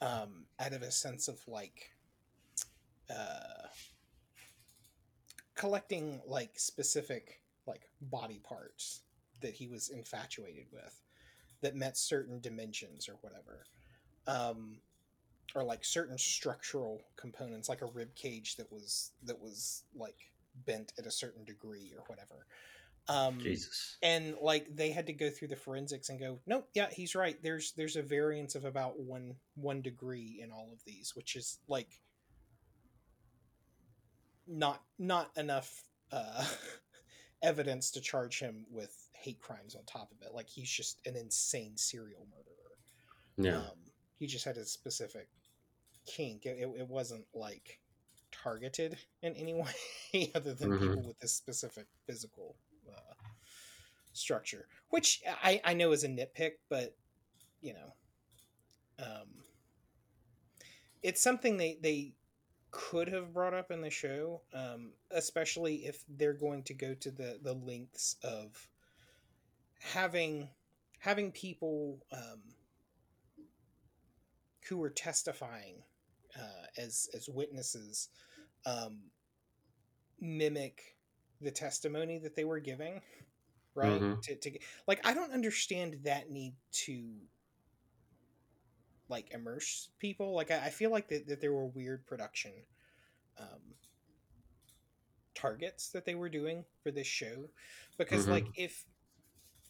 um, 0.00 0.46
out 0.60 0.72
of 0.72 0.82
a 0.82 0.90
sense 0.90 1.28
of 1.28 1.40
like 1.48 1.90
uh, 3.10 3.68
collecting 5.54 6.20
like 6.26 6.58
specific 6.58 7.42
like 7.66 7.88
body 8.00 8.40
parts 8.42 9.02
that 9.40 9.54
he 9.54 9.68
was 9.68 9.88
infatuated 9.90 10.66
with 10.72 11.02
that 11.62 11.76
met 11.76 11.96
certain 11.96 12.40
dimensions 12.40 13.08
or 13.08 13.14
whatever. 13.20 13.66
Um, 14.26 14.78
or 15.54 15.64
like 15.64 15.84
certain 15.84 16.18
structural 16.18 17.02
components 17.16 17.68
like 17.68 17.82
a 17.82 17.86
rib 17.86 18.14
cage 18.14 18.56
that 18.56 18.70
was 18.72 19.12
that 19.24 19.40
was 19.40 19.82
like 19.94 20.16
bent 20.66 20.92
at 20.98 21.06
a 21.06 21.10
certain 21.10 21.44
degree 21.44 21.92
or 21.96 22.04
whatever 22.06 22.46
um 23.08 23.38
Jesus. 23.40 23.96
and 24.02 24.34
like 24.42 24.66
they 24.74 24.90
had 24.90 25.06
to 25.06 25.12
go 25.12 25.30
through 25.30 25.48
the 25.48 25.56
forensics 25.56 26.08
and 26.10 26.20
go 26.20 26.38
nope 26.46 26.68
yeah 26.74 26.88
he's 26.90 27.14
right 27.14 27.42
there's 27.42 27.72
there's 27.72 27.96
a 27.96 28.02
variance 28.02 28.54
of 28.54 28.64
about 28.64 28.98
one 29.00 29.34
one 29.54 29.80
degree 29.82 30.40
in 30.42 30.50
all 30.50 30.68
of 30.72 30.84
these 30.84 31.14
which 31.16 31.34
is 31.36 31.58
like 31.68 31.88
not 34.46 34.82
not 34.98 35.30
enough 35.36 35.82
uh 36.12 36.44
evidence 37.42 37.90
to 37.92 38.00
charge 38.00 38.38
him 38.38 38.66
with 38.70 39.08
hate 39.12 39.40
crimes 39.40 39.74
on 39.74 39.82
top 39.84 40.10
of 40.12 40.26
it 40.26 40.34
like 40.34 40.48
he's 40.48 40.68
just 40.68 41.00
an 41.06 41.16
insane 41.16 41.76
serial 41.76 42.26
murderer 42.30 43.54
Yeah. 43.54 43.66
um 43.66 43.76
he 44.18 44.26
just 44.26 44.44
had 44.44 44.56
a 44.58 44.64
specific 44.66 45.28
kink. 46.10 46.46
It, 46.46 46.58
it, 46.60 46.68
it 46.80 46.88
wasn't 46.88 47.26
like 47.34 47.80
targeted 48.32 48.98
in 49.22 49.34
any 49.34 49.54
way 50.12 50.32
other 50.34 50.54
than 50.54 50.68
hmm 50.68 50.76
people 50.76 51.02
with 51.02 51.18
this 51.20 51.34
specific 51.34 51.86
physical 52.06 52.56
uh, 52.90 53.14
structure, 54.12 54.66
which 54.90 55.22
I, 55.42 55.60
I 55.64 55.74
know 55.74 55.92
is 55.92 56.04
a 56.04 56.08
nitpick, 56.08 56.52
but 56.68 56.96
you 57.60 57.74
know, 57.74 57.94
um, 58.98 59.44
it's 61.02 61.22
something 61.22 61.56
they 61.56 61.78
they 61.82 62.14
could 62.72 63.08
have 63.08 63.32
brought 63.34 63.54
up 63.54 63.70
in 63.70 63.80
the 63.80 63.90
show, 63.90 64.42
um, 64.54 64.92
especially 65.10 65.76
if 65.86 66.04
they're 66.08 66.34
going 66.34 66.62
to 66.64 66.74
go 66.74 66.94
to 66.94 67.10
the 67.10 67.38
the 67.42 67.54
lengths 67.54 68.16
of 68.22 68.68
having 69.80 70.48
having 70.98 71.32
people 71.32 71.98
um, 72.12 72.42
who 74.68 74.78
were 74.78 74.90
testifying 74.90 75.82
uh, 76.38 76.66
as 76.76 77.08
as 77.14 77.28
witnesses 77.28 78.08
um, 78.66 78.98
mimic 80.20 80.96
the 81.40 81.50
testimony 81.50 82.18
that 82.18 82.36
they 82.36 82.44
were 82.44 82.60
giving 82.60 83.00
right? 83.74 84.04
Hmm 84.04 84.20
to, 84.22 84.34
to 84.36 84.58
like 84.86 85.00
i 85.06 85.14
don't 85.14 85.32
understand 85.32 85.96
that 86.04 86.30
need 86.30 86.54
to 86.72 87.04
like 89.08 89.32
immerse 89.32 89.90
people. 89.98 90.34
Like 90.34 90.50
i, 90.50 90.66
I 90.66 90.70
feel 90.70 90.90
like 90.90 91.08
that, 91.08 91.26
that 91.28 91.40
there 91.40 91.52
were 91.52 91.66
weird 91.66 92.06
production 92.06 92.52
um 93.38 93.74
targets 95.34 95.90
that 95.90 96.04
they 96.04 96.14
were 96.14 96.28
doing 96.28 96.64
for 96.82 96.90
this 96.90 97.06
show. 97.06 97.48
Because 97.98 98.28
like 98.28 98.46
hmm 98.46 98.52
if 98.54 98.84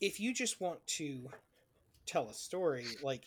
if 0.01 0.21
you 0.21 0.35
just 0.35 0.61
want 0.61 0.85
to 0.87 1.29
tell 2.07 2.29
a 2.29 2.35
story 2.35 2.97
like 3.03 3.25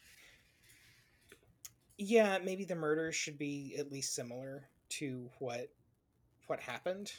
yeah 1.97 2.39
maybe 2.43 2.65
the 2.65 2.75
murders 2.75 3.15
should 3.15 3.37
be 3.37 3.75
at 3.77 3.91
least 3.91 4.15
similar 4.15 4.67
to 4.89 5.29
what 5.39 5.69
what 6.47 6.59
happened 6.59 7.11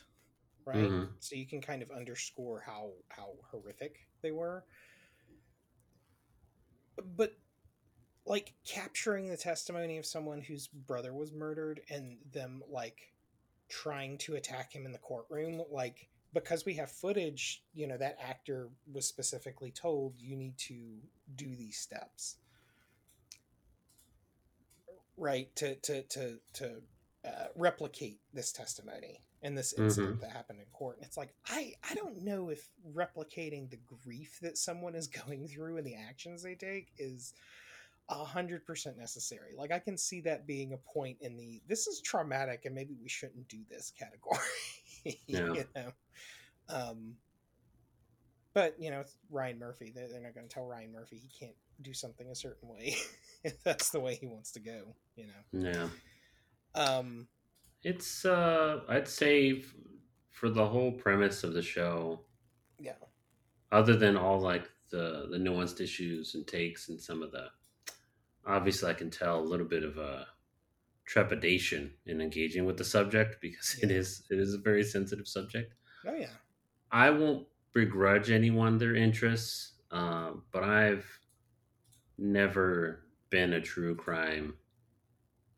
right? 0.66 0.88
Hmm 0.88 1.04
so 1.21 1.37
you 1.37 1.47
can 1.47 1.61
kind 1.61 1.83
of 1.83 1.90
underscore 1.90 2.62
how 2.64 2.90
how 3.09 3.31
horrific 3.50 4.07
they 4.23 4.31
were. 4.31 4.64
But 7.16 7.33
like 8.26 8.54
capturing 8.66 9.28
the 9.28 9.37
testimony 9.37 9.99
of 9.99 10.07
someone 10.07 10.40
whose 10.40 10.66
brother 10.66 11.12
was 11.12 11.33
murdered 11.33 11.81
and 11.90 12.19
them 12.33 12.62
like 12.69 13.12
trying 13.69 14.19
to 14.19 14.35
attack 14.35 14.73
him 14.73 14.87
in 14.87 14.93
the 14.93 14.99
courtroom 14.99 15.62
like 15.71 16.09
because 16.33 16.64
we 16.64 16.75
have 16.75 16.90
footage 16.90 17.62
you 17.75 17.87
know 17.87 17.97
that 17.97 18.16
actor 18.21 18.69
was 18.93 19.07
specifically 19.07 19.71
told 19.71 20.14
you 20.19 20.37
need 20.37 20.57
to 20.57 20.99
do 21.37 21.54
these 21.57 21.78
steps 21.78 22.37
right 25.16 25.54
to 25.56 25.75
to 25.76 26.02
to 26.02 26.38
to 26.54 26.83
uh, 27.26 27.47
replicate 27.56 28.18
this 28.33 28.52
testimony 28.52 29.21
and 29.42 29.56
this 29.56 29.75
incident 29.78 30.21
that 30.21 30.30
happened 30.30 30.59
in 30.59 30.66
court 30.73 30.97
and 30.97 31.06
it's 31.06 31.16
like 31.16 31.35
i 31.49 31.73
i 31.88 31.94
don't 31.94 32.23
know 32.23 32.49
if 32.49 32.68
replicating 32.94 33.71
the 33.71 33.78
grief 34.04 34.38
that 34.42 34.59
someone 34.59 34.94
is 34.94 35.06
going 35.26 35.47
through 35.49 35.76
and 35.76 35.87
the 35.87 35.94
actions 35.94 36.42
they 36.42 36.54
take 36.54 36.88
is 36.99 37.33
a 38.09 38.25
hundred 38.25 38.66
percent 38.66 38.99
necessary. 38.99 39.54
Like 39.56 39.73
I 39.73 39.78
can 39.78 39.97
see 39.97 40.21
that 40.23 40.47
being 40.47 40.73
a 40.73 40.76
point 40.76 41.18
in 41.21 41.37
the 41.37 41.62
this 41.68 41.87
is 41.87 42.00
traumatic 42.00 42.62
and 42.64 42.75
maybe 42.75 42.94
we 43.00 43.09
shouldn't 43.09 43.49
do 43.49 43.61
this 43.71 43.92
category. 43.99 44.38
Yeah. 45.26 45.52
you 45.52 45.64
know, 45.76 45.92
um, 46.71 47.16
but 48.54 48.75
you 48.78 48.90
know 48.90 49.00
it's 49.00 49.18
Ryan 49.30 49.59
Murphy. 49.59 49.92
They're, 49.94 50.09
they're 50.09 50.23
not 50.23 50.35
going 50.35 50.49
to 50.49 50.54
tell 50.54 50.64
Ryan 50.64 50.92
Murphy 50.92 51.21
he 51.21 51.28
can't 51.38 51.56
do 51.83 51.92
something 51.92 52.26
a 52.30 52.35
certain 52.35 52.71
way 52.71 52.97
if 53.44 53.62
that's 53.64 53.90
the 53.90 54.00
way 54.00 54.14
he 54.14 54.26
wants 54.26 54.52
to 54.52 54.61
go. 54.61 54.94
You 55.16 55.26
Yeah. 55.52 55.88
um, 56.75 57.28
It's 57.83 58.25
uh 58.25 58.83
I'd 58.88 59.09
say 59.09 59.59
f- 59.61 59.75
for 60.30 60.49
the 60.50 60.66
whole 60.66 60.92
premise 60.92 61.44
of 61.44 61.52
the 61.54 61.62
show, 61.62 62.25
yeah, 62.78 62.94
other 63.73 63.97
than 63.97 64.16
all 64.16 64.40
like 64.40 64.71
the 64.90 65.28
the 65.30 65.38
nuanced 65.38 65.80
issues 65.80 66.35
and 66.35 66.47
takes 66.47 66.88
and 66.88 67.00
some 67.00 67.23
of 67.23 67.33
the 67.33 67.49
obviously 68.47 68.90
I 68.90 68.94
can 68.94 69.11
tell 69.11 69.40
a 69.40 69.50
little 69.50 69.66
bit 69.66 69.85
of 69.85 69.99
a 69.99 70.26
trepidation 71.06 71.92
in 72.06 72.21
engaging 72.21 72.64
with 72.66 72.76
the 72.78 72.85
subject 72.85 73.40
because 73.40 73.78
it 73.83 73.90
yeah, 73.90 73.97
is 73.97 74.25
it 74.30 74.38
is 74.38 74.54
a 74.54 74.59
very 74.59 74.85
sensitive 74.85 75.28
subject. 75.28 75.75
oh 76.06 76.14
yeah, 76.14 76.37
I 76.90 77.11
won't 77.11 77.47
begrudge 77.73 78.30
anyone 78.30 78.78
their 78.78 78.94
interests, 78.94 79.73
um, 79.90 80.44
but 80.52 80.64
I've 80.64 81.06
never 82.18 83.06
been 83.30 83.54
a 83.54 83.61
true 83.61 83.94
crime 83.94 84.54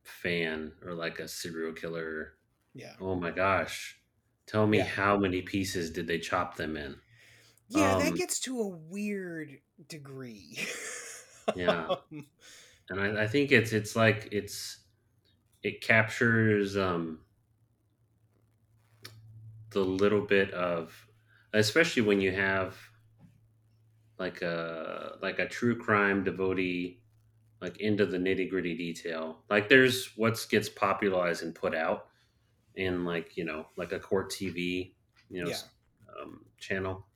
fan 0.09 0.75
or 0.83 0.95
like 0.95 1.19
a 1.19 1.29
serial 1.29 1.73
killer. 1.73 2.39
yeah, 2.75 2.97
Oh 3.01 3.17
my 3.17 3.31
gosh, 3.33 4.01
Tell 4.47 4.67
me 4.67 4.81
Yeah. 4.81 4.85
how 4.85 5.19
many 5.19 5.43
pieces 5.43 5.91
did 5.93 6.07
they 6.09 6.19
chop 6.21 6.57
them 6.57 6.77
in? 6.77 7.01
Yeah, 7.69 7.95
that 7.95 8.15
Um, 8.15 8.17
gets 8.17 8.39
to 8.41 8.61
a 8.61 8.69
weird 8.69 9.61
degree. 9.89 10.59
yeah, 11.55 11.93
Um, 11.99 12.23
and 12.91 13.01
I, 13.01 13.25
I 13.25 13.27
think 13.27 13.53
it's 13.53 13.73
it's 13.73 13.97
like 13.97 14.29
it's 14.33 14.85
it 15.63 15.83
captures 15.83 16.77
um, 16.77 17.25
the 19.71 19.81
little 19.85 20.23
bit 20.23 20.51
of, 20.53 21.09
especially 21.53 22.03
when 22.03 22.21
you 22.21 22.33
have 22.33 22.77
like 24.19 24.43
a 24.43 25.19
like 25.23 25.39
a 25.39 25.49
true 25.49 25.77
crime 25.79 26.25
devotee, 26.25 27.03
like 27.61 27.79
into 27.81 28.07
the 28.07 28.19
nitty 28.19 28.51
gritty 28.51 28.77
detail. 28.77 29.45
Like 29.51 29.69
there's 29.69 30.17
what 30.17 30.45
gets 30.51 30.69
popularized 30.69 31.43
and 31.43 31.55
put 31.55 31.75
out 31.75 32.09
in 32.75 33.05
like 33.05 33.37
you 33.37 33.45
know 33.45 33.69
like 33.77 33.93
a 33.93 34.01
court 34.01 34.31
TV, 34.31 34.95
you 35.31 35.45
know, 35.45 35.51
yeah, 35.51 35.63
um, 36.21 36.47
channel, 36.59 37.07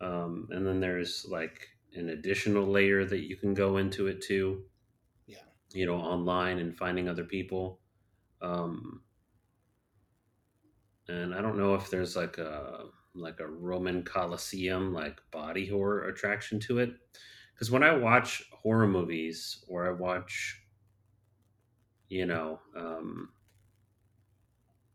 um, 0.00 0.48
and 0.52 0.66
then 0.66 0.80
there's 0.80 1.26
like 1.26 1.70
an 1.94 2.10
additional 2.10 2.66
layer 2.66 3.04
that 3.04 3.20
you 3.28 3.36
can 3.36 3.54
go 3.54 3.76
into 3.78 4.06
it 4.08 4.20
too. 4.22 4.66
yeah, 5.26 5.44
You 5.74 5.86
know, 5.86 5.96
online 5.96 6.58
and 6.58 6.76
finding 6.76 7.08
other 7.08 7.24
people. 7.24 7.80
Um, 8.40 9.04
and 11.08 11.34
I 11.34 11.40
don't 11.40 11.58
know 11.58 11.74
if 11.74 11.90
there's 11.90 12.16
like 12.16 12.38
a 12.38 12.86
like 13.14 13.40
a 13.40 13.46
Roman 13.46 14.04
Colosseum 14.04 14.92
like 14.92 15.20
body 15.30 15.66
horror 15.66 16.08
attraction 16.08 16.60
to 16.60 16.78
it. 16.78 16.94
Because 17.54 17.70
when 17.70 17.82
I 17.82 17.94
watch 17.96 18.42
horror 18.62 18.88
movies 18.88 19.64
or 19.68 19.88
I 19.88 19.92
watch, 19.92 20.62
you 22.08 22.26
know, 22.26 22.60
um, 22.76 23.30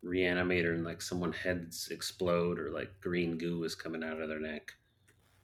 Reanimator 0.03 0.73
and 0.73 0.85
like 0.85 1.01
someone 1.01 1.33
heads 1.33 1.89
explode 1.91 2.59
or 2.59 2.71
like 2.71 2.89
green 3.01 3.37
goo 3.37 3.63
is 3.63 3.75
coming 3.75 4.03
out 4.03 4.21
of 4.21 4.29
their 4.29 4.39
neck, 4.39 4.71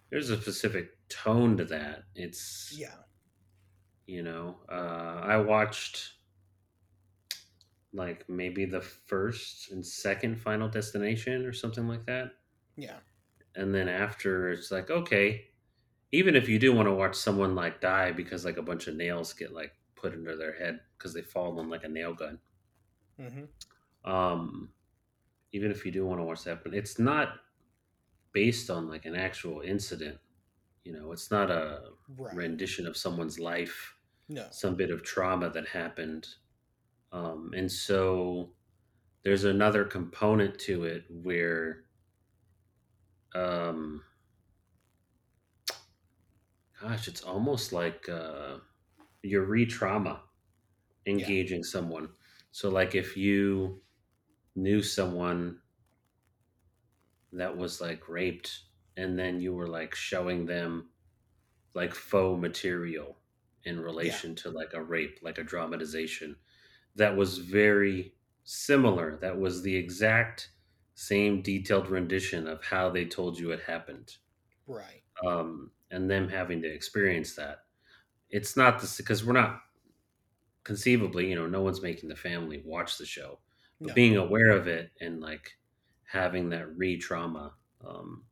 there's 0.10 0.30
a 0.30 0.40
specific 0.42 0.92
tone 1.10 1.58
to 1.58 1.66
that. 1.66 2.04
It's 2.16 2.74
yeah, 2.78 2.96
you 4.06 4.24
know, 4.24 4.58
uh, 4.72 5.22
I 5.24 5.38
watched 5.38 6.14
like 7.94 8.28
maybe 8.30 8.66
the 8.66 8.82
first 8.82 9.72
and 9.72 9.86
second 9.86 10.40
Final 10.40 10.68
Destination 10.70 11.46
or 11.46 11.54
something 11.54 11.88
like 11.88 12.06
that. 12.06 12.32
yeah, 12.78 12.98
and 13.56 13.74
then 13.74 13.88
after 13.88 14.50
it's 14.50 14.72
like 14.72 14.90
okay 14.90 15.46
even 16.14 16.36
if 16.36 16.48
you 16.48 16.60
do 16.60 16.74
want 16.74 16.88
to 16.88 16.94
watch 16.94 17.16
someone 17.16 17.56
like 17.56 17.82
die 17.82 18.12
because 18.12 18.46
like 18.46 18.58
a 18.58 18.62
bunch 18.62 18.88
of 18.88 18.96
nails 18.96 19.34
get 19.34 19.54
like 19.54 19.74
put 19.96 20.14
into 20.14 20.36
their 20.38 20.54
head 20.54 20.80
because 20.98 21.14
they 21.14 21.22
fall 21.24 21.60
on 21.60 21.70
like 21.70 21.84
a 21.84 21.90
nail 21.90 22.14
gun. 22.14 22.40
Hmm 23.20 23.46
um 24.06 24.74
even 25.54 25.72
if 25.72 25.86
you 25.86 25.92
do 25.92 26.06
want 26.06 26.20
to 26.20 26.26
watch 26.26 26.44
that 26.44 26.64
but 26.64 26.74
it's 26.74 27.00
not 27.00 27.40
based 28.34 28.70
on 28.70 28.90
like 28.90 29.06
an 29.06 29.16
actual 29.16 29.62
incident 29.62 30.20
you 30.84 30.94
know? 30.94 31.14
It's 31.14 31.32
not 31.32 31.52
a 31.52 31.92
right. 32.18 32.36
rendition 32.36 32.88
of 32.88 32.98
someone's 32.98 33.40
life 33.40 33.96
No, 34.30 34.48
some 34.52 34.76
bit 34.76 34.92
of 34.92 35.04
trauma 35.04 35.50
that 35.52 35.68
happened. 35.68 36.28
Um 37.12 37.54
and 37.56 37.72
so 37.72 38.52
there's 39.24 39.46
another 39.46 39.86
component 39.86 40.60
to 40.62 40.84
it 40.86 41.06
where 41.10 41.86
um 43.36 44.04
Gosh, 46.84 47.08
it's 47.08 47.24
almost 47.24 47.72
like 47.74 48.08
uh, 48.10 48.60
you're 49.24 49.46
re-trauma 49.46 50.24
yeah, 51.16 51.34
engaging 51.34 51.64
someone. 51.64 52.14
So, 52.52 52.70
like, 52.70 52.96
if 52.96 53.18
you 53.18 53.84
knew 54.56 54.84
someone 54.84 55.62
that 57.34 57.58
was 57.58 57.82
like 57.82 58.08
raped, 58.08 58.62
and 58.96 59.18
then 59.20 59.42
you 59.42 59.54
were 59.54 59.68
like 59.68 59.94
showing 59.96 60.46
them 60.46 60.92
like 61.76 61.94
faux 61.96 62.42
material 62.42 63.20
in 63.64 63.80
yeah, 64.00 64.22
relation 64.22 64.36
to 64.36 64.52
like 64.52 64.74
a 64.74 64.84
rape, 64.84 65.20
like 65.24 65.38
a 65.40 65.44
dramatization, 65.44 66.38
that 66.96 67.18
was 67.18 67.40
very 67.40 68.16
similar. 68.44 69.18
That 69.18 69.40
was 69.40 69.64
the 69.64 69.76
exact 69.78 70.52
same 70.96 71.42
detailed 71.44 71.90
rendition 71.90 72.48
of 72.48 72.64
how 72.66 72.90
they 72.92 73.06
told 73.06 73.40
you 73.40 73.52
it 73.52 73.64
happened, 73.64 74.18
right. 74.68 75.04
um, 75.26 75.72
and 75.92 76.10
them 76.10 76.28
having 76.30 76.62
to 76.62 76.68
experience 76.74 77.36
that. 77.36 77.60
It's 78.30 78.58
not 78.58 78.80
this 78.80 78.98
because 78.98 79.24
we're 79.24 79.34
not 79.34 79.62
conceivably, 80.64 81.30
you 81.30 81.36
know, 81.36 81.48
no 81.48 81.62
one's 81.62 81.82
making 81.82 82.10
the 82.10 82.16
family 82.16 82.62
watch 82.66 82.98
the 82.98 83.06
show, 83.06 83.40
but 83.82 83.90
No, 83.90 83.94
being 83.94 84.18
aware 84.18 84.52
of 84.52 84.68
it 84.68 84.92
and 85.02 85.22
like 85.22 85.52
having 86.06 86.50
that 86.50 86.76
re 86.78 86.98
trauma, 86.98 87.54
um, 87.86 88.24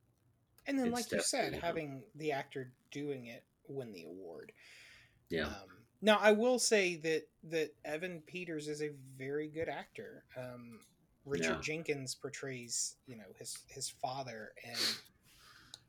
and 0.68 0.78
then 0.80 0.92
like 0.92 1.12
you 1.12 1.22
said, 1.22 1.54
having 1.54 2.04
the 2.16 2.32
actor 2.32 2.72
doing 2.92 3.28
it 3.28 3.44
win 3.68 3.92
the 3.94 4.04
award. 4.04 4.52
yeah, 5.30 5.48
Um, 5.48 5.86
now, 6.02 6.18
I 6.18 6.32
will 6.32 6.58
say 6.60 6.96
that 6.98 7.24
that 7.44 7.76
Evan 7.86 8.22
Peters 8.26 8.68
is 8.68 8.82
a 8.82 8.90
very 9.18 9.48
good 9.48 9.70
actor. 9.70 10.24
Um, 10.36 10.80
Richard 11.26 11.58
yeah, 11.58 11.62
Jenkins 11.62 12.16
portrays, 12.16 12.96
you 13.06 13.18
know, 13.18 13.32
his 13.38 13.60
his 13.68 13.90
father, 13.90 14.54
and 14.64 15.02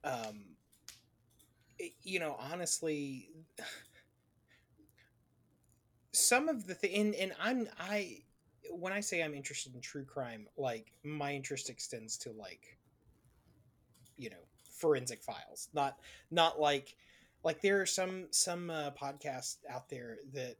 um, 0.04 0.51
you 2.02 2.20
know, 2.20 2.36
honestly, 2.38 3.30
some 6.12 6.48
of 6.48 6.66
the 6.66 6.74
thing, 6.74 6.94
and, 6.94 7.14
and 7.14 7.32
I'm 7.40 7.68
I 7.78 8.22
when 8.70 8.92
I 8.92 9.00
say 9.00 9.22
I'm 9.22 9.34
interested 9.34 9.74
in 9.74 9.80
true 9.80 10.04
crime, 10.04 10.46
like 10.56 10.92
my 11.02 11.34
interest 11.34 11.70
extends 11.70 12.16
to 12.18 12.32
like 12.32 12.78
you 14.16 14.30
know 14.30 14.36
forensic 14.78 15.22
files, 15.22 15.68
not 15.74 15.98
not 16.30 16.60
like 16.60 16.96
like 17.44 17.60
there 17.60 17.80
are 17.80 17.86
some 17.86 18.26
some 18.30 18.70
uh, 18.70 18.90
podcasts 18.90 19.58
out 19.68 19.88
there 19.88 20.18
that 20.32 20.56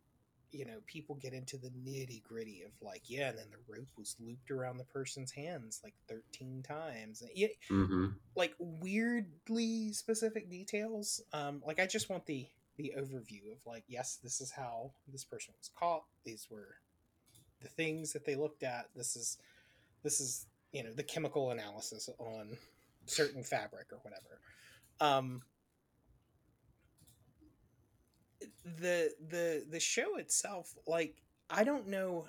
you 0.52 0.64
know 0.64 0.78
people 0.86 1.16
get 1.16 1.32
into 1.32 1.56
the 1.56 1.70
nitty 1.70 2.22
gritty 2.22 2.62
of 2.62 2.72
like 2.80 3.02
yeah, 3.06 3.30
and 3.30 3.38
then 3.38 3.46
the 3.50 3.72
rope 3.72 3.88
was 3.96 4.16
looped 4.20 4.50
around 4.50 4.78
the 4.78 4.84
person's 4.84 5.32
hands 5.32 5.80
like 5.82 5.94
thirteen 6.08 6.62
times, 6.62 7.22
and 7.22 7.30
yeah, 7.34 7.48
mm-hmm, 7.70 8.06
like 8.36 8.54
weirdly 8.58 9.92
specific 9.92 10.50
details. 10.50 11.20
Um, 11.32 11.62
like 11.66 11.80
I 11.80 11.86
just 11.86 12.10
want 12.10 12.26
the 12.26 12.46
the 12.76 12.92
overview 12.98 13.52
of 13.52 13.58
like 13.66 13.84
yes, 13.88 14.18
this 14.22 14.40
is 14.40 14.50
how 14.50 14.92
this 15.08 15.24
person 15.24 15.54
was 15.58 15.70
caught. 15.78 16.04
These 16.24 16.48
were 16.50 16.76
the 17.60 17.68
things 17.68 18.12
that 18.12 18.24
they 18.26 18.34
looked 18.34 18.62
at. 18.62 18.86
This 18.94 19.16
is 19.16 19.38
this 20.02 20.20
is 20.20 20.46
you 20.72 20.82
know 20.82 20.92
the 20.92 21.02
chemical 21.02 21.50
analysis 21.50 22.08
on 22.18 22.56
certain 23.06 23.42
fabric 23.42 23.86
or 23.92 23.98
whatever. 24.02 24.40
Um, 25.00 25.42
the 28.64 29.12
the 29.28 29.64
the 29.70 29.80
show 29.80 30.16
itself, 30.16 30.74
like 30.86 31.22
I 31.50 31.64
don't 31.64 31.88
know 31.88 32.26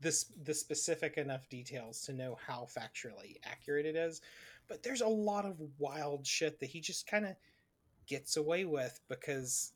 this 0.00 0.26
the 0.44 0.54
specific 0.54 1.16
enough 1.16 1.48
details 1.48 2.02
to 2.02 2.12
know 2.12 2.36
how 2.46 2.66
factually 2.76 3.36
accurate 3.44 3.86
it 3.86 3.96
is, 3.96 4.20
but 4.68 4.82
there's 4.82 5.00
a 5.00 5.08
lot 5.08 5.44
of 5.44 5.60
wild 5.78 6.26
shit 6.26 6.60
that 6.60 6.66
he 6.66 6.80
just 6.80 7.06
kind 7.06 7.24
of 7.24 7.34
gets 8.06 8.36
away 8.36 8.64
with 8.64 9.00
because 9.08 9.72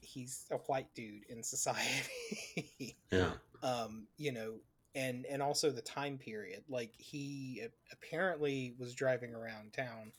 he's 0.00 0.46
a 0.50 0.56
white 0.56 0.92
dude 0.94 1.24
in 1.28 1.42
society. 1.42 2.96
yeah, 3.10 3.32
um, 3.62 4.06
you 4.16 4.32
know, 4.32 4.54
and 4.94 5.26
and 5.26 5.42
also 5.42 5.70
the 5.70 5.82
time 5.82 6.18
period. 6.18 6.62
Like 6.68 6.92
he 6.96 7.62
apparently 7.92 8.74
was 8.78 8.94
driving 8.94 9.34
around 9.34 9.72
town 9.72 10.12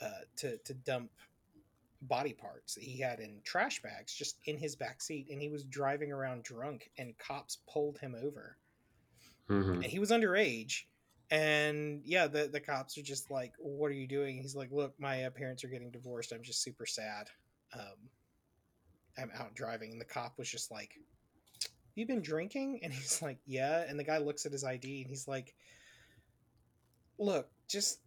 uh, 0.00 0.24
to 0.36 0.58
to 0.58 0.74
dump 0.74 1.10
body 2.08 2.32
parts 2.32 2.74
that 2.74 2.84
he 2.84 3.00
had 3.00 3.20
in 3.20 3.40
trash 3.44 3.82
bags 3.82 4.14
just 4.14 4.38
in 4.44 4.56
his 4.56 4.76
back 4.76 5.02
seat, 5.02 5.28
and 5.30 5.40
he 5.40 5.48
was 5.48 5.64
driving 5.64 6.12
around 6.12 6.42
drunk, 6.42 6.90
and 6.98 7.16
cops 7.18 7.58
pulled 7.68 7.98
him 7.98 8.14
over, 8.14 8.56
mm-hmm, 9.48 9.74
and 9.74 9.84
he 9.84 9.98
was 9.98 10.10
underage. 10.10 10.84
And 11.30 12.02
yeah, 12.04 12.28
the 12.28 12.48
the 12.48 12.60
cops 12.60 12.96
are 12.98 13.02
just 13.02 13.30
like, 13.30 13.52
"What 13.58 13.90
are 13.90 13.94
you 13.94 14.06
doing?" 14.06 14.36
He's 14.36 14.54
like, 14.54 14.70
"Look, 14.70 14.94
my 14.98 15.24
uh, 15.24 15.30
parents 15.30 15.64
are 15.64 15.68
getting 15.68 15.90
divorced. 15.90 16.32
I'm 16.32 16.42
just 16.42 16.62
super 16.62 16.86
sad. 16.86 17.28
Um, 17.74 18.10
I'm 19.18 19.30
out 19.38 19.54
driving." 19.54 19.92
And 19.92 20.00
the 20.00 20.04
cop 20.04 20.38
was 20.38 20.48
just 20.48 20.70
like, 20.70 20.92
you 21.96 22.06
been 22.06 22.22
drinking? 22.22 22.80
And 22.84 22.92
he's 22.92 23.20
like, 23.20 23.38
yeah. 23.44 23.84
And 23.88 23.98
the 23.98 24.04
guy 24.04 24.18
looks 24.18 24.46
at 24.46 24.52
his 24.52 24.62
ID 24.62 25.00
and 25.00 25.10
he's 25.10 25.26
like, 25.26 25.54
look, 27.18 27.48
just 27.68 27.98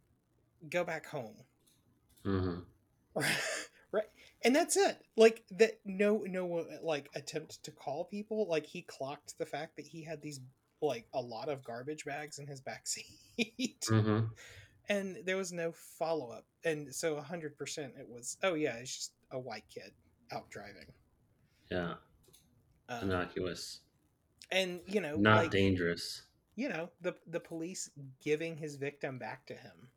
go 0.70 0.86
back 0.86 1.06
home. 1.06 1.36
mm-hmm. 2.26 2.60
And 4.44 4.56
that's 4.56 4.78
it. 4.78 4.98
Like 5.18 5.44
that 5.52 5.80
no 5.86 6.24
no 6.26 6.66
like 6.82 7.10
attempt 7.16 7.64
to 7.64 7.72
call 7.72 8.06
people. 8.06 8.48
Like 8.48 8.66
he 8.66 8.82
clocked 8.84 9.38
the 9.38 9.46
fact 9.46 9.76
that 9.76 9.88
he 9.88 10.04
had 10.04 10.22
these 10.22 10.40
like 10.82 11.06
a 11.14 11.20
lot 11.22 11.50
of 11.50 11.64
garbage 11.64 12.06
bags 12.06 12.40
in 12.40 12.48
his 12.48 12.62
back 12.62 12.88
seat. 12.88 13.06
mm-hmm, 13.90 14.28
and 14.88 15.18
there 15.26 15.36
was 15.36 15.52
no 15.52 15.74
follow 15.74 16.32
up. 16.32 16.46
And 16.64 16.94
so 16.96 17.16
100% 17.18 17.52
it 18.00 18.08
was, 18.10 18.38
oh 18.44 18.54
yeah, 18.54 18.76
it's 18.76 18.96
just 18.96 19.12
a 19.32 19.40
white 19.40 19.66
kid 19.74 19.92
out 20.32 20.50
driving. 20.50 20.88
yeah, 21.70 21.96
Um, 22.88 23.04
innocuous, 23.04 23.82
and 24.52 24.80
you 24.86 25.02
know, 25.02 25.16
not 25.18 25.44
like 25.44 25.52
dangerous. 25.52 26.24
you 26.56 26.70
know 26.70 26.90
the 27.02 27.16
the 27.28 27.40
police 27.42 27.90
giving 28.24 28.56
his 28.56 28.76
victim 28.78 29.20
back 29.20 29.46
to 29.48 29.54
him 29.54 29.90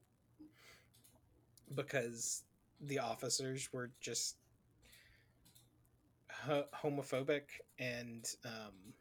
because 1.74 2.42
the 2.82 2.98
officers 2.98 3.68
were 3.72 3.90
just 4.00 4.36
ho- 6.30 6.66
homophobic 6.74 7.44
and 7.78 8.24
um 8.44 8.94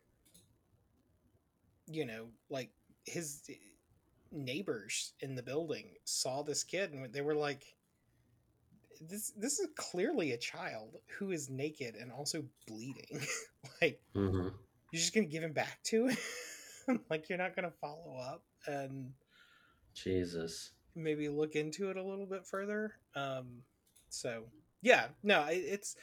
you 1.87 2.05
know 2.05 2.27
like 2.49 2.71
his 3.05 3.49
neighbors 4.31 5.13
in 5.19 5.35
the 5.35 5.43
building 5.43 5.93
saw 6.05 6.41
this 6.43 6.63
kid 6.63 6.93
and 6.93 7.11
they 7.13 7.21
were 7.21 7.35
like 7.35 7.63
this 9.01 9.31
this 9.35 9.59
is 9.59 9.67
clearly 9.75 10.31
a 10.31 10.37
child 10.37 10.97
who 11.17 11.31
is 11.31 11.49
naked 11.49 11.95
and 11.95 12.11
also 12.11 12.43
bleeding. 12.67 13.21
Like 13.81 14.01
hmm 14.13 14.49
you're 14.91 14.99
just 14.99 15.13
gonna 15.13 15.27
give 15.27 15.43
him 15.43 15.53
back 15.53 15.79
to 15.85 16.07
him? 16.07 16.17
Like 17.09 17.29
you're 17.29 17.37
not 17.37 17.55
gonna 17.55 17.71
follow 17.79 18.17
up 18.19 18.43
and 18.67 19.11
Jesus. 19.93 20.71
maybe 20.95 21.29
look 21.29 21.55
into 21.55 21.89
it 21.89 21.97
a 21.97 22.03
little 22.03 22.25
bit 22.25 22.45
further? 22.45 22.93
Um 23.15 23.63
so 24.13 24.43
yeah 24.81 25.07
no 25.23 25.45
it's 25.49 25.95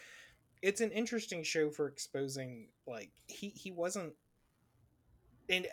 it's 0.62 0.80
an 0.80 0.90
interesting 0.90 1.42
show 1.42 1.70
for 1.70 1.86
exposing 1.88 2.68
like 2.86 3.10
he 3.26 3.48
he 3.50 3.70
wasn't 3.70 4.12
and 5.48 5.66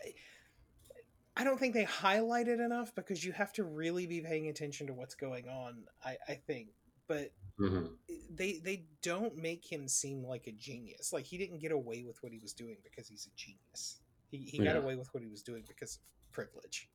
i 1.37 1.43
don't 1.43 1.59
think 1.59 1.73
they 1.73 1.83
highlight 1.83 2.47
it 2.47 2.59
enough 2.59 2.93
because 2.95 3.23
you 3.23 3.31
have 3.31 3.53
to 3.53 3.63
really 3.63 4.05
be 4.07 4.21
paying 4.21 4.47
attention 4.47 4.87
to 4.87 4.93
what's 4.93 5.15
going 5.15 5.47
on 5.47 5.83
i 6.03 6.17
i 6.27 6.33
think 6.33 6.69
but 7.07 7.31
hmm 7.57 7.85
they 8.29 8.59
they 8.63 8.85
don't 9.01 9.37
make 9.37 9.71
him 9.71 9.87
seem 9.87 10.23
like 10.23 10.47
a 10.47 10.51
genius. 10.51 11.11
Like 11.13 11.25
he 11.25 11.37
didn't 11.37 11.59
get 11.59 11.71
away 11.71 12.03
with 12.05 12.17
what 12.21 12.31
he 12.31 12.39
was 12.39 12.53
doing 12.53 12.77
because 12.83 13.07
he's 13.07 13.27
a 13.27 13.35
genius. 13.35 14.01
He, 14.31 14.37
he 14.39 14.59
got 14.59 14.75
away 14.75 14.95
with 14.95 15.07
what 15.13 15.23
he 15.23 15.29
was 15.29 15.41
doing 15.43 15.63
because 15.67 15.95
of 15.95 16.31
privilege 16.31 16.89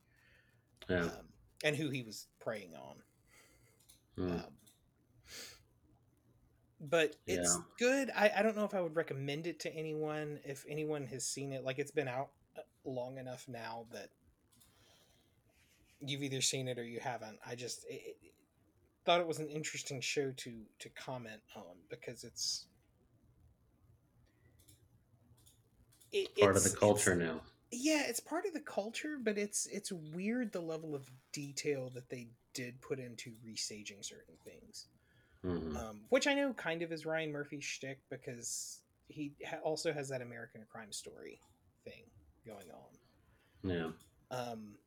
Yeah. 0.89 1.03
um, 1.03 1.27
and 1.63 1.75
who 1.75 1.89
he 1.89 2.03
was 2.03 2.27
preying 2.39 2.75
on. 2.75 2.97
Mm. 4.17 4.31
um, 4.31 4.53
but 6.89 7.15
it's 7.27 7.57
Yeah. 7.57 7.63
good 7.77 8.09
I, 8.15 8.31
I 8.37 8.41
don't 8.41 8.55
know 8.55 8.65
if 8.65 8.73
i 8.73 8.81
would 8.81 8.95
recommend 8.95 9.45
it 9.47 9.59
to 9.61 9.73
anyone 9.75 10.39
if 10.43 10.65
anyone 10.67 11.05
has 11.07 11.25
seen 11.25 11.51
it 11.53 11.63
like 11.63 11.77
it's 11.79 11.91
been 11.91 12.07
out 12.07 12.29
uh, 12.57 12.61
long 12.85 13.17
enough 13.17 13.45
now 13.47 13.85
that 13.93 14.09
you've 15.99 16.23
either 16.23 16.41
seen 16.41 16.67
it 16.67 16.79
or 16.79 16.83
you 16.83 16.99
haven't 16.99 17.37
i 17.45 17.55
just 17.55 17.85
it, 17.89 18.01
it- 18.05 18.15
thought 19.03 19.19
it 19.19 19.27
was 19.27 19.39
an 19.39 19.49
interesting 19.49 19.99
show 19.99 20.31
to 20.37 20.53
to 20.79 20.87
comment 20.89 21.41
on 21.55 21.75
because 21.89 22.23
it's 22.23 22.67
it, 26.11 26.29
Part 26.39 26.55
of 26.57 26.63
the 26.63 26.69
culture 26.75 27.15
now. 27.15 27.41
yeah 27.71 28.03
it's 28.07 28.19
part 28.19 28.45
of 28.45 28.53
the 28.53 28.59
culture 28.59 29.17
but 29.21 29.37
it's 29.37 29.65
it's 29.71 29.91
weird 29.91 30.51
the 30.51 30.59
level 30.61 30.93
of 30.93 31.09
detail 31.33 31.89
that 31.95 32.09
they 32.09 32.27
did 32.53 32.79
put 32.81 32.99
into 32.99 33.31
restaging 33.47 34.03
certain 34.05 34.35
things 34.43 34.87
hmm 35.43 35.75
um, 35.75 36.01
which 36.09 36.27
I 36.27 36.33
know 36.33 36.53
kind 36.53 36.81
of 36.81 36.91
is 36.91 37.05
Ryan 37.05 37.31
Murphy's 37.31 37.63
shtick 37.63 37.99
because 38.09 38.81
he 39.07 39.33
ha- 39.45 39.59
also 39.63 39.93
has 39.93 40.09
that 40.09 40.21
American 40.21 40.65
Crime 40.69 40.91
Story 40.91 41.41
thing 41.85 42.03
going 42.45 42.69
on, 42.71 42.97
Yeah. 43.63 43.91
um, 44.31 44.77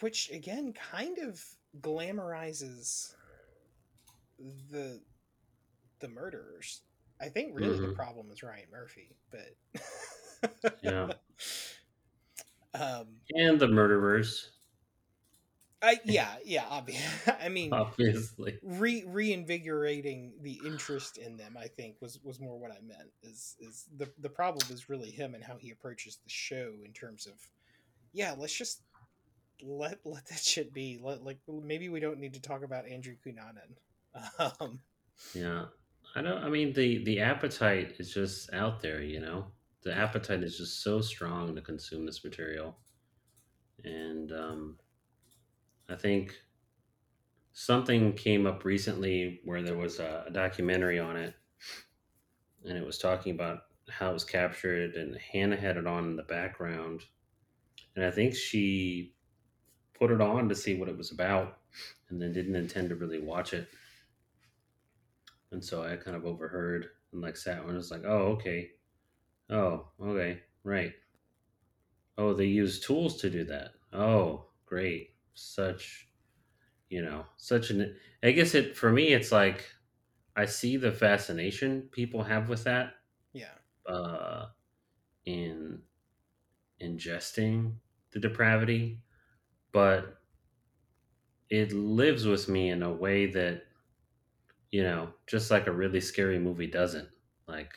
which 0.00 0.30
again 0.30 0.72
kind 0.72 1.18
of 1.18 1.42
glamorizes 1.80 3.14
the 4.70 5.00
the 6.00 6.08
murderers. 6.08 6.82
I 7.20 7.28
think 7.28 7.52
really 7.54 7.78
the 7.80 7.88
Mhm. 7.88 7.94
problem 7.94 8.30
is 8.30 8.42
Ryan 8.42 8.68
Murphy, 8.70 9.16
but 9.30 9.56
Yeah. 10.82 11.10
um, 12.74 13.20
And 13.34 13.60
the 13.60 13.66
murderers, 13.66 14.52
I 15.82 15.98
yeah 16.04 16.28
yeah 16.44 16.64
obvious. 16.68 17.02
I 17.42 17.48
mean, 17.48 17.72
obviously. 17.72 18.58
re 18.62 19.04
reinvigorating 19.06 20.32
the 20.42 20.60
interest 20.64 21.16
in 21.18 21.36
them 21.36 21.56
i 21.58 21.66
think 21.66 21.96
was 22.00 22.18
was 22.22 22.38
more 22.38 22.58
what 22.58 22.70
i 22.70 22.80
meant 22.86 23.10
is 23.22 23.56
is 23.60 23.86
the 23.96 24.10
the 24.18 24.28
problem 24.28 24.66
is 24.70 24.88
really 24.88 25.10
him 25.10 25.34
and 25.34 25.42
how 25.42 25.56
he 25.56 25.70
approaches 25.70 26.18
the 26.22 26.30
show 26.30 26.72
in 26.84 26.92
terms 26.92 27.26
of 27.26 27.34
yeah 28.12 28.34
let's 28.36 28.52
just 28.54 28.82
let 29.62 29.98
let 30.04 30.26
that 30.26 30.38
shit 30.40 30.72
be 30.72 30.98
let 31.02 31.22
like 31.24 31.38
maybe 31.62 31.88
we 31.88 32.00
don't 32.00 32.18
need 32.18 32.34
to 32.34 32.40
talk 32.40 32.62
about 32.62 32.86
andrew 32.86 33.14
cunanan 33.24 33.70
um 34.60 34.80
Yeah. 35.34 35.66
I 36.14 36.22
don't 36.22 36.42
I 36.42 36.48
mean 36.48 36.72
the 36.72 37.04
the 37.04 37.20
appetite 37.20 37.94
is 37.98 38.12
just 38.12 38.52
out 38.52 38.80
there, 38.80 39.00
you 39.02 39.20
know. 39.20 39.46
The 39.82 39.96
appetite 39.96 40.42
is 40.42 40.58
just 40.58 40.82
so 40.82 41.00
strong 41.00 41.54
to 41.54 41.60
consume 41.62 42.04
this 42.04 42.24
material. 42.24 42.76
And 43.84 44.32
um 44.32 44.76
I 45.90 45.96
think 45.96 46.36
something 47.52 48.12
came 48.14 48.46
up 48.46 48.64
recently 48.64 49.40
where 49.44 49.62
there 49.62 49.76
was 49.76 49.98
a, 50.00 50.24
a 50.26 50.30
documentary 50.30 50.98
on 50.98 51.16
it 51.16 51.34
and 52.64 52.76
it 52.76 52.84
was 52.84 52.98
talking 52.98 53.34
about 53.34 53.64
how 53.88 54.10
it 54.10 54.14
was 54.14 54.24
captured 54.24 54.94
and 54.94 55.16
Hannah 55.16 55.56
had 55.56 55.76
it 55.76 55.86
on 55.86 56.04
in 56.04 56.16
the 56.16 56.22
background. 56.22 57.02
And 57.96 58.04
I 58.04 58.10
think 58.10 58.34
she 58.34 59.14
put 59.94 60.10
it 60.10 60.20
on 60.20 60.48
to 60.48 60.54
see 60.54 60.78
what 60.78 60.88
it 60.88 60.96
was 60.98 61.12
about 61.12 61.58
and 62.10 62.20
then 62.20 62.32
didn't 62.32 62.56
intend 62.56 62.90
to 62.90 62.96
really 62.96 63.20
watch 63.20 63.52
it. 63.54 63.68
And 65.52 65.64
so 65.64 65.82
I 65.84 65.96
kind 65.96 66.16
of 66.16 66.24
overheard 66.26 66.88
and 67.12 67.20
like 67.20 67.36
sat 67.36 67.58
and 67.62 67.74
was 67.76 67.90
like, 67.90 68.04
oh, 68.04 68.32
okay. 68.32 68.72
Oh, 69.50 69.88
okay. 70.00 70.42
Right. 70.64 70.94
Oh, 72.16 72.34
they 72.34 72.46
use 72.46 72.78
tools 72.78 73.16
to 73.20 73.30
do 73.30 73.42
that. 73.46 73.72
Oh, 73.92 74.50
great. 74.64 75.09
Such, 75.34 76.08
you 76.88 77.02
know, 77.02 77.24
such 77.36 77.70
an, 77.70 77.96
I 78.22 78.32
guess 78.32 78.54
it, 78.54 78.76
for 78.76 78.90
me, 78.90 79.08
it's 79.08 79.32
like, 79.32 79.64
I 80.36 80.46
see 80.46 80.76
the 80.76 80.92
fascination 80.92 81.88
people 81.92 82.22
have 82.22 82.48
with 82.48 82.64
that, 82.64 82.94
yeah. 83.32 83.54
Uh, 83.86 84.46
in 85.24 85.80
ingesting 86.82 87.72
the 88.12 88.20
depravity, 88.20 89.00
but 89.72 90.18
it 91.48 91.72
lives 91.72 92.26
with 92.26 92.48
me 92.48 92.70
in 92.70 92.82
a 92.82 92.92
way 92.92 93.26
that, 93.26 93.62
you 94.70 94.82
know, 94.82 95.10
just 95.26 95.50
like 95.50 95.66
a 95.66 95.72
really 95.72 96.00
scary 96.00 96.38
movie 96.38 96.66
doesn't. 96.66 97.08
Like, 97.46 97.74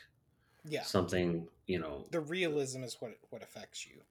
yeah. 0.66 0.84
something 0.84 1.48
you 1.68 1.80
know 1.80 2.06
the 2.12 2.20
realism 2.20 2.84
is 2.84 2.98
what 3.00 3.12
what 3.30 3.44
affects 3.44 3.86
you. 3.86 4.02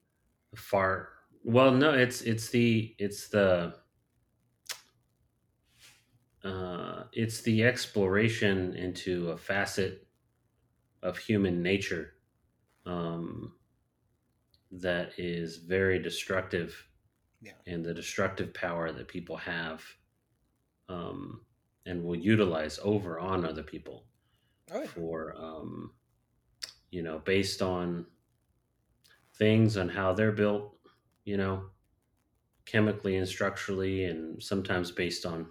Far 0.54 1.08
well 1.44 1.72
no 1.72 1.92
it's 1.92 2.22
it's 2.22 2.50
the 2.50 2.94
it's 2.98 3.28
the 3.28 3.74
uh 6.44 7.04
it's 7.12 7.40
the 7.42 7.64
exploration 7.64 8.74
into 8.76 9.30
a 9.30 9.36
facet 9.36 10.06
of 11.02 11.18
human 11.18 11.62
nature 11.62 12.14
um 12.86 13.52
that 14.70 15.12
is 15.18 15.56
very 15.58 15.98
destructive 15.98 16.74
Yeah. 17.40 17.52
and 17.66 17.84
the 17.84 17.94
destructive 17.94 18.54
power 18.54 18.92
that 18.92 19.08
people 19.08 19.36
have 19.36 19.82
um 20.88 21.40
and 21.86 22.02
will 22.04 22.16
utilize 22.16 22.78
over 22.82 23.18
on 23.18 23.44
other 23.44 23.62
people 23.62 24.04
oh 24.72 24.86
for 24.86 25.34
um, 25.36 25.92
you 26.90 27.02
know 27.02 27.18
based 27.18 27.62
on 27.62 28.06
things 29.36 29.76
on 29.76 29.88
how 29.88 30.12
they're 30.12 30.32
built 30.32 30.76
you 31.24 31.36
know 31.36 31.64
chemically 32.64 33.16
and 33.16 33.28
structurally 33.28 34.04
and 34.04 34.42
sometimes 34.42 34.90
based 34.90 35.26
on 35.26 35.46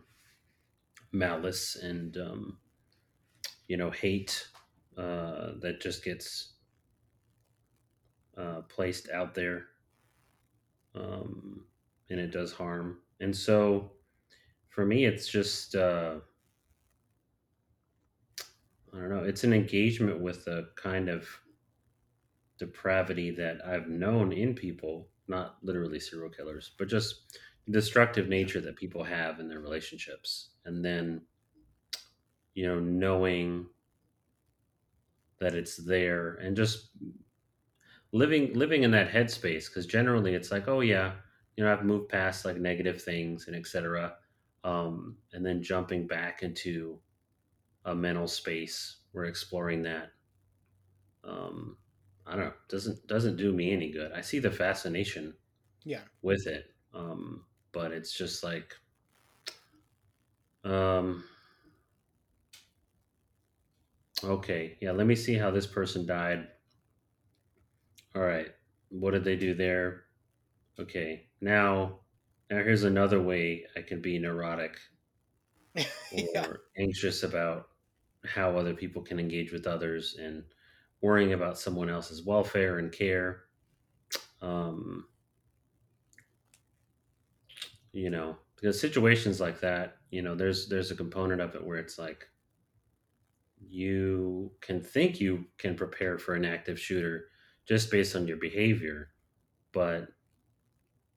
malice 1.12 1.76
and 1.76 2.18
um, 2.18 2.58
you 3.68 3.78
know 3.78 3.92
hate 3.92 4.48
uh, 4.98 5.52
that 5.60 5.80
just 5.82 6.04
gets 6.04 6.54
uh, 8.38 8.62
placed 8.70 9.10
out 9.10 9.34
there 9.36 9.66
um, 10.96 11.66
and 12.10 12.20
it 12.20 12.32
does 12.32 12.54
harm 12.54 13.00
and 13.20 13.36
so 13.36 13.92
for 14.70 14.86
me 14.86 15.06
it's 15.06 15.28
just 15.28 15.76
uh, 15.76 16.16
I 18.94 18.98
don't 18.98 19.10
know. 19.10 19.24
It's 19.24 19.44
an 19.44 19.54
engagement 19.54 20.20
with 20.20 20.48
a 20.48 20.68
kind 20.76 21.08
of 21.08 21.28
depravity 22.58 23.32
that 23.32 23.66
I've 23.66 23.88
known 23.88 24.34
in 24.34 24.54
people, 24.54 25.08
not 25.32 25.58
literally 25.64 26.00
serial 26.00 26.30
killers, 26.30 26.72
but 26.78 26.88
just 26.88 27.40
destructive 27.70 28.28
nature 28.30 28.62
that 28.62 28.76
people 28.76 29.04
have 29.04 29.40
in 29.40 29.48
their 29.48 29.60
relationships. 29.60 30.52
And 30.66 30.86
then, 30.86 31.22
you 32.54 32.68
know, 32.68 32.80
knowing 32.80 33.66
that 35.40 35.56
it's 35.56 35.76
there 35.76 36.36
and 36.36 36.56
just 36.56 36.92
living 38.14 38.54
living 38.54 38.84
in 38.84 38.92
that 38.92 39.10
headspace 39.10 39.68
because 39.68 39.86
generally 39.86 40.36
it's 40.36 40.52
like 40.52 40.68
oh 40.68 40.82
yeah 40.82 41.14
you 41.56 41.64
know 41.64 41.72
i've 41.72 41.84
moved 41.84 42.10
past 42.10 42.46
like 42.46 42.58
negative 42.58 43.02
things 43.02 43.48
and 43.48 43.56
etc 43.56 44.14
um, 44.64 45.18
and 45.34 45.44
then 45.44 45.64
jumping 45.64 46.06
back 46.06 46.44
into 46.44 47.00
a 47.86 47.96
mental 47.96 48.28
space 48.28 48.98
we're 49.14 49.26
exploring 49.26 49.82
that 49.82 50.12
um, 51.24 51.78
I 52.26 52.36
don't 52.36 52.46
know, 52.46 52.54
doesn't 52.70 53.08
doesn't 53.08 53.38
do 53.38 53.52
me 53.54 53.72
any 53.72 53.92
good. 53.92 54.12
I 54.12 54.22
see 54.22 54.40
the 54.40 54.52
fascination 54.52 55.38
Yeah. 55.84 56.06
with 56.22 56.48
it, 56.48 56.76
um, 56.94 57.48
but 57.74 57.92
it's 57.94 58.14
just 58.18 58.44
like, 58.44 58.76
um, 60.64 61.24
okay, 64.24 64.78
yeah. 64.82 64.92
Let 64.92 65.08
me 65.08 65.16
see 65.16 65.36
how 65.36 65.52
this 65.52 65.68
person 65.68 66.06
died. 66.06 66.50
All 68.16 68.22
right, 68.22 68.56
what 68.90 69.12
did 69.12 69.24
they 69.26 69.36
do 69.36 69.54
there? 69.54 70.06
Okay, 70.80 71.30
now, 71.42 72.02
now 72.50 72.58
here's 72.64 72.84
another 72.84 73.22
way 73.22 73.68
I 73.76 73.82
can 73.84 74.02
be 74.02 74.20
neurotic 74.20 74.80
yeah. 76.12 76.48
or 76.48 76.62
anxious 76.78 77.24
about 77.24 77.70
how 78.26 78.56
other 78.58 78.74
people 78.76 79.02
can 79.02 79.20
engage 79.20 79.52
with 79.52 79.68
others 79.68 80.16
and 80.16 80.46
worrying 81.02 81.34
about 81.34 81.58
someone 81.60 81.90
else's 81.90 82.24
welfare 82.24 82.78
and 82.80 82.92
care. 82.92 83.44
Um, 84.42 85.08
you 87.92 88.10
know, 88.10 88.38
because 88.56 88.80
situations 88.80 89.40
like 89.40 89.60
that, 89.62 89.98
you 90.10 90.22
know, 90.22 90.36
there's 90.36 90.68
there's 90.70 90.92
a 90.92 90.96
component 90.96 91.42
of 91.42 91.56
it 91.56 91.66
where 91.66 91.78
it's 91.78 91.98
like 91.98 92.28
you 93.60 94.52
can 94.62 94.82
think 94.82 95.20
you 95.20 95.46
can 95.58 95.76
prepare 95.76 96.18
for 96.18 96.34
an 96.36 96.46
active 96.46 96.80
shooter 96.80 97.30
just 97.66 97.92
based 97.92 98.16
on 98.16 98.28
your 98.28 98.38
behavior, 98.38 99.14
but 99.74 100.10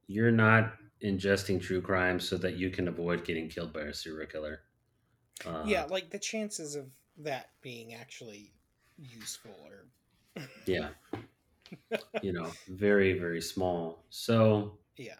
you're 0.07 0.31
not 0.31 0.75
ingesting 1.03 1.61
true 1.61 1.81
crime 1.83 2.21
so 2.21 2.37
that 2.37 2.57
you 2.57 2.71
can 2.71 2.89
avoid 2.89 3.25
getting 3.25 3.49
killed 3.49 3.73
by 3.73 3.83
a 3.83 3.95
serial 3.95 4.29
killer. 4.29 4.61
Uh, 5.45 5.65
Yeah, 5.67 5.85
like 5.85 6.11
the 6.11 6.19
chances 6.19 6.75
of 6.75 6.93
that 7.17 7.51
being 7.61 7.95
actually 7.95 8.54
useful 8.99 9.55
or 9.67 9.87
yeah, 10.67 10.89
you 12.23 12.33
know, 12.33 12.51
very 12.69 13.19
very 13.19 13.41
small. 13.41 14.05
So 14.11 14.79
yeah. 14.97 15.15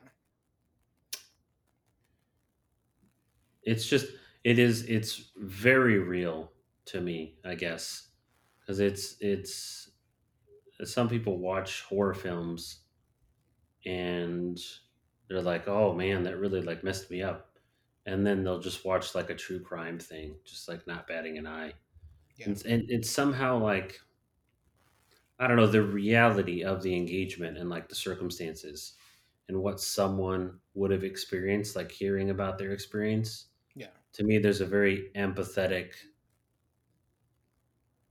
it's 3.65 3.87
just 3.87 4.07
it 4.45 4.59
is 4.59 4.85
it's 4.85 5.31
very 5.37 5.99
real 5.99 6.53
to 6.87 7.01
me, 7.01 7.37
I 7.45 7.55
guess, 7.55 8.09
because 8.61 8.81
it's 8.81 9.17
it's 9.21 9.91
some 10.85 11.09
people 11.09 11.39
watch 11.39 11.83
horror 11.83 12.15
films 12.15 12.81
and 13.87 14.59
they're 15.29 15.43
like, 15.43 15.69
"Oh 15.69 15.95
man, 15.95 16.23
that 16.25 16.39
really 16.39 16.61
like 16.61 16.85
messed 16.85 17.11
me 17.11 17.23
up," 17.23 17.59
and 18.07 18.27
then 18.27 18.45
they'll 18.45 18.61
just 18.61 18.85
watch 18.85 19.15
like 19.15 19.31
a 19.31 19.35
true 19.35 19.61
crime 19.61 19.99
thing, 19.99 20.37
just 20.45 20.69
like 20.69 20.87
not 20.87 21.07
batting 21.07 21.39
an 21.39 21.47
eye, 21.47 21.73
Yeah. 22.37 22.47
and 22.47 22.65
and 22.67 22.85
it's 22.91 23.11
somehow 23.11 23.59
like 23.59 24.01
I 25.39 25.47
don't 25.47 25.57
know 25.57 25.67
the 25.67 25.83
reality 25.83 26.63
of 26.63 26.83
the 26.83 26.95
engagement 26.97 27.59
and 27.59 27.69
like 27.69 27.89
the 27.89 27.95
circumstances 27.95 28.97
and 29.49 29.61
what 29.63 29.81
someone 29.81 30.61
would 30.75 30.91
have 30.91 31.05
experienced, 31.05 31.77
like 31.77 31.91
hearing 31.93 32.31
about 32.31 32.59
their 32.59 32.73
experience. 32.73 33.49
Yeah. 33.75 33.91
To 34.15 34.25
me, 34.25 34.39
there's 34.39 34.61
a 34.61 34.67
very 34.67 35.11
empathetic 35.17 35.95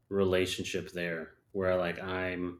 relationship 0.10 0.92
there 0.92 1.36
where 1.52 1.76
like 1.76 2.00
I'm 2.00 2.60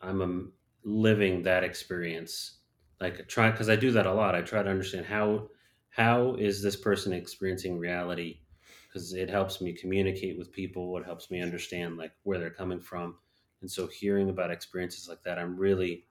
I'm 0.00 0.20
um 0.22 0.52
living 0.82 1.42
that 1.42 1.64
experience. 1.64 2.60
Like 3.00 3.28
try 3.28 3.50
because 3.50 3.68
I 3.68 3.76
do 3.76 3.90
that 3.92 4.06
a 4.06 4.12
lot. 4.12 4.34
I 4.34 4.42
try 4.42 4.62
to 4.62 4.70
understand 4.70 5.06
how 5.06 5.50
how 5.90 6.34
is 6.36 6.62
this 6.62 6.76
person 6.76 7.12
experiencing 7.12 7.78
reality 7.78 8.42
because 8.90 9.12
it 9.12 9.30
helps 9.30 9.60
me 9.60 9.72
communicate 9.72 10.36
with 10.36 10.52
people. 10.52 10.96
It 10.98 11.04
helps 11.04 11.30
me 11.30 11.40
understand 11.40 11.96
like 11.96 12.12
where 12.24 12.38
they're 12.38 12.50
coming 12.50 12.80
from. 12.80 13.16
And 13.62 13.70
so 13.70 13.86
hearing 13.86 14.30
about 14.30 14.50
experiences 14.50 15.08
like 15.08 15.22
that, 15.24 15.38
I'm 15.38 15.56
really 15.56 16.06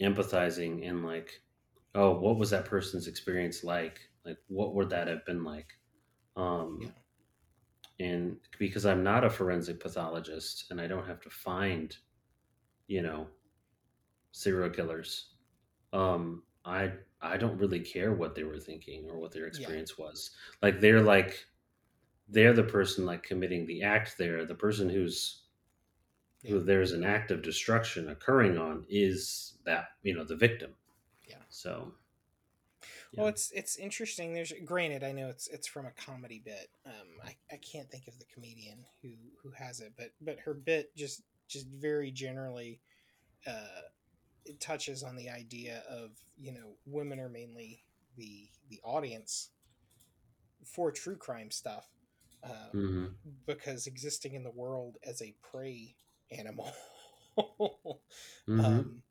empathizing 0.00 0.88
and 0.88 1.04
like, 1.04 1.40
oh, 1.94 2.18
what 2.18 2.36
was 2.36 2.50
that 2.50 2.66
person's 2.66 3.06
experience 3.06 3.64
like? 3.64 4.00
Like 4.24 4.38
what 4.48 4.74
would 4.74 4.90
that 4.90 5.08
have 5.08 5.24
been 5.24 5.44
like? 5.44 5.68
Yeah. 6.36 6.44
Um 6.44 6.92
and 7.98 8.36
because 8.58 8.84
I'm 8.84 9.02
not 9.02 9.24
a 9.24 9.30
forensic 9.30 9.80
pathologist 9.80 10.66
and 10.70 10.78
I 10.80 10.86
don't 10.86 11.06
have 11.06 11.20
to 11.22 11.30
find, 11.30 11.96
you 12.88 13.00
know, 13.00 13.26
serial 14.32 14.68
killers, 14.68 15.30
um, 15.94 16.42
I 16.66 16.92
I 17.22 17.38
don't 17.38 17.58
really 17.58 17.80
care 17.80 18.14
what 18.14 18.34
they 18.36 18.44
were 18.44 18.60
thinking 18.60 19.08
or 19.10 19.18
what 19.18 19.32
their 19.32 19.46
Yeah. 19.48 19.48
experience 19.48 19.98
was. 19.98 20.32
Like 20.62 20.80
they're 20.80 21.02
like 21.02 21.46
they're 22.28 22.54
the 22.54 22.64
person 22.64 23.06
like 23.06 23.22
committing 23.24 23.66
the 23.66 23.82
act 23.82 24.18
there. 24.18 24.44
The 24.46 24.54
person 24.54 24.88
who's 24.90 25.44
who 26.46 26.60
there's 26.60 26.92
an 26.92 27.04
act 27.04 27.30
of 27.30 27.42
destruction 27.42 28.08
occurring 28.10 28.58
on 28.58 28.86
is 28.88 29.58
that, 29.64 29.90
you 30.02 30.14
know, 30.14 30.24
the 30.24 30.36
victim. 30.36 30.74
Yeah. 31.28 31.42
So 31.48 31.94
Well, 33.16 33.26
yeah. 33.26 33.30
it's 33.30 33.50
it's 33.52 33.76
interesting. 33.76 34.32
There's 34.34 34.52
granted, 34.64 35.02
I 35.04 35.12
know 35.12 35.28
it's 35.28 35.48
it's 35.48 35.66
from 35.66 35.86
a 35.86 35.92
comedy 35.92 36.40
bit. 36.44 36.68
Um, 36.84 37.20
I, 37.24 37.36
I 37.52 37.56
can't 37.58 37.90
think 37.90 38.08
of 38.08 38.18
the 38.18 38.26
comedian 38.26 38.84
who 39.02 39.10
who 39.42 39.50
has 39.52 39.80
it, 39.80 39.94
but 39.96 40.12
but 40.20 40.38
her 40.40 40.54
bit 40.54 40.94
just 40.96 41.22
just 41.48 41.66
very 41.68 42.10
generally 42.10 42.80
uh, 43.46 43.82
it 44.46 44.60
touches 44.60 45.02
on 45.02 45.16
the 45.16 45.28
idea 45.28 45.82
of 45.88 46.10
you 46.38 46.52
know 46.52 46.76
women 46.86 47.20
are 47.20 47.28
mainly 47.28 47.82
the 48.16 48.48
the 48.70 48.80
audience 48.82 49.50
for 50.64 50.90
true 50.90 51.16
crime 51.16 51.50
stuff 51.50 51.86
um, 52.44 52.52
hmm 52.72 53.06
because 53.46 53.86
existing 53.86 54.34
in 54.34 54.44
the 54.44 54.50
world 54.50 54.98
as 55.04 55.20
a 55.22 55.34
prey 55.42 55.94
animal 56.30 56.72
hmm 58.46 58.64
um, 58.64 59.02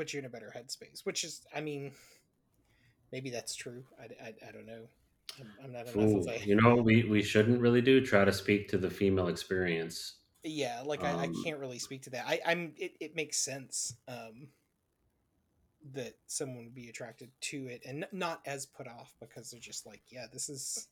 puts 0.00 0.14
you 0.14 0.18
in 0.18 0.24
a 0.24 0.30
better 0.30 0.52
headspace. 0.56 1.04
Which 1.04 1.24
is, 1.24 1.42
I 1.54 1.60
mean, 1.60 1.92
maybe 3.12 3.30
that's 3.30 3.54
true. 3.54 3.84
I, 4.00 4.04
I, 4.24 4.48
I 4.48 4.52
don't 4.52 4.66
know. 4.66 4.88
I'm, 5.38 5.50
I'm 5.64 5.72
not 5.72 5.86
enough 5.86 6.26
of 6.26 6.28
a 6.28 6.44
you 6.44 6.56
know 6.60 6.74
we, 6.74 7.04
we 7.04 7.22
shouldn't 7.22 7.60
really 7.60 7.80
do? 7.80 8.04
Try 8.04 8.24
to 8.24 8.32
speak 8.32 8.68
to 8.68 8.78
the 8.78 8.90
female 8.90 9.28
experience. 9.28 10.14
Yeah. 10.44 10.82
Like 10.84 11.04
I, 11.04 11.10
I 11.12 11.24
Um, 11.24 11.42
can't 11.44 11.58
really 11.58 11.78
speak 11.78 12.02
to 12.02 12.10
that. 12.10 12.24
I, 12.26 12.40
I'm. 12.46 12.72
It, 12.76 12.92
it 13.00 13.16
makes 13.16 13.38
sense. 13.38 13.94
Um, 14.08 14.48
that 15.94 16.14
someone 16.26 16.64
would 16.64 16.74
be 16.74 16.88
attracted 16.90 17.30
to 17.40 17.66
it 17.66 17.82
and 17.88 18.06
not 18.12 18.40
as 18.44 18.66
put 18.66 18.86
off 18.86 19.14
because 19.18 19.50
they're 19.50 19.58
just 19.60 19.86
like, 19.86 20.02
yeah, 20.10 20.26
this 20.30 20.50
is 20.50 20.88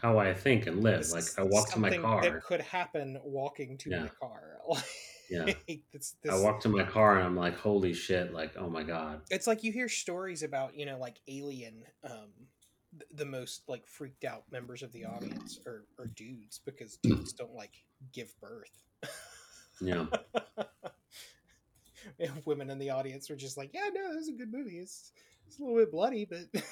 how 0.00 0.18
I 0.18 0.32
think 0.32 0.66
and 0.68 0.80
live. 0.82 1.10
Like 1.10 1.24
I 1.36 1.42
walk 1.42 1.70
to 1.72 1.80
my 1.80 1.96
car. 1.96 2.22
that 2.22 2.42
could 2.44 2.60
happen 2.60 3.18
walking 3.24 3.76
to 3.78 3.90
Yeah. 3.90 4.00
my 4.02 4.08
car. 4.20 4.58
Yeah. 5.28 5.54
It's 5.92 6.12
this. 6.22 6.32
I 6.32 6.38
walk 6.38 6.60
to 6.60 6.68
my 6.68 6.84
car 6.84 7.16
and 7.16 7.26
I'm 7.26 7.34
like, 7.34 7.58
holy 7.58 7.92
shit, 7.94 8.32
like, 8.32 8.52
oh 8.56 8.68
my 8.70 8.84
God. 8.84 9.22
it's 9.28 9.48
like 9.48 9.64
you 9.64 9.72
hear 9.72 9.88
stories 9.88 10.44
about 10.44 10.76
you 10.78 10.86
know 10.86 10.98
like 10.98 11.16
alien 11.26 11.82
um 12.04 12.30
the 13.14 13.24
most 13.24 13.62
like 13.68 13.86
freaked 13.86 14.24
out 14.24 14.44
members 14.50 14.82
of 14.82 14.92
the 14.92 15.04
audience 15.04 15.58
are, 15.66 15.84
are 15.98 16.06
dudes 16.06 16.60
because 16.64 16.96
dudes 17.02 17.32
don't 17.32 17.54
like 17.54 17.74
give 18.12 18.34
birth 18.40 18.84
Yeah. 19.80 20.06
and 22.20 22.30
women 22.44 22.70
in 22.70 22.78
the 22.78 22.90
audience 22.90 23.28
were 23.28 23.36
just 23.36 23.56
like 23.56 23.70
yeah 23.74 23.88
no 23.92 24.12
this 24.14 24.22
is 24.22 24.28
a 24.28 24.32
good 24.32 24.52
movie 24.52 24.78
it's, 24.78 25.12
it's 25.46 25.58
a 25.58 25.62
little 25.62 25.76
bit 25.78 25.90
bloody 25.90 26.24
but 26.24 26.62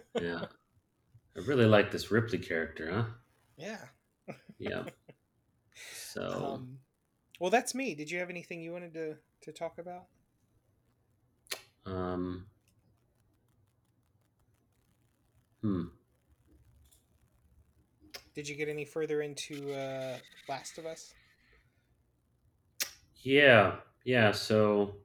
Yeah. 0.20 0.44
I 1.36 1.40
really 1.46 1.66
like 1.66 1.90
this 1.90 2.10
Ripley 2.10 2.38
character, 2.38 2.90
huh? 2.92 3.04
yeah 3.56 3.78
Yeah. 4.58 4.82
So, 5.94 6.22
um 6.54 6.78
well 7.40 7.50
that's 7.50 7.74
me 7.74 7.94
did 7.94 8.10
you 8.10 8.18
have 8.18 8.30
anything 8.30 8.60
you 8.60 8.72
wanted 8.72 8.92
to 8.94 9.16
to 9.42 9.52
talk 9.52 9.78
about 9.78 10.04
um, 11.86 12.44
hmm. 15.68 15.84
did 18.34 18.48
you 18.48 18.54
get 18.54 18.68
any 18.68 18.84
further 18.84 19.22
into 19.22 19.72
uh 19.72 20.16
last 20.48 20.78
of 20.78 20.86
us 20.86 21.14
Yeah. 23.22 23.76
Yeah. 24.04 24.32
So 24.32 24.96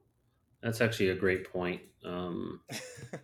that's 0.62 0.80
actually 0.80 1.10
a 1.10 1.14
great 1.14 1.50
point. 1.50 1.82
Um, 2.04 2.60
let 2.70 3.20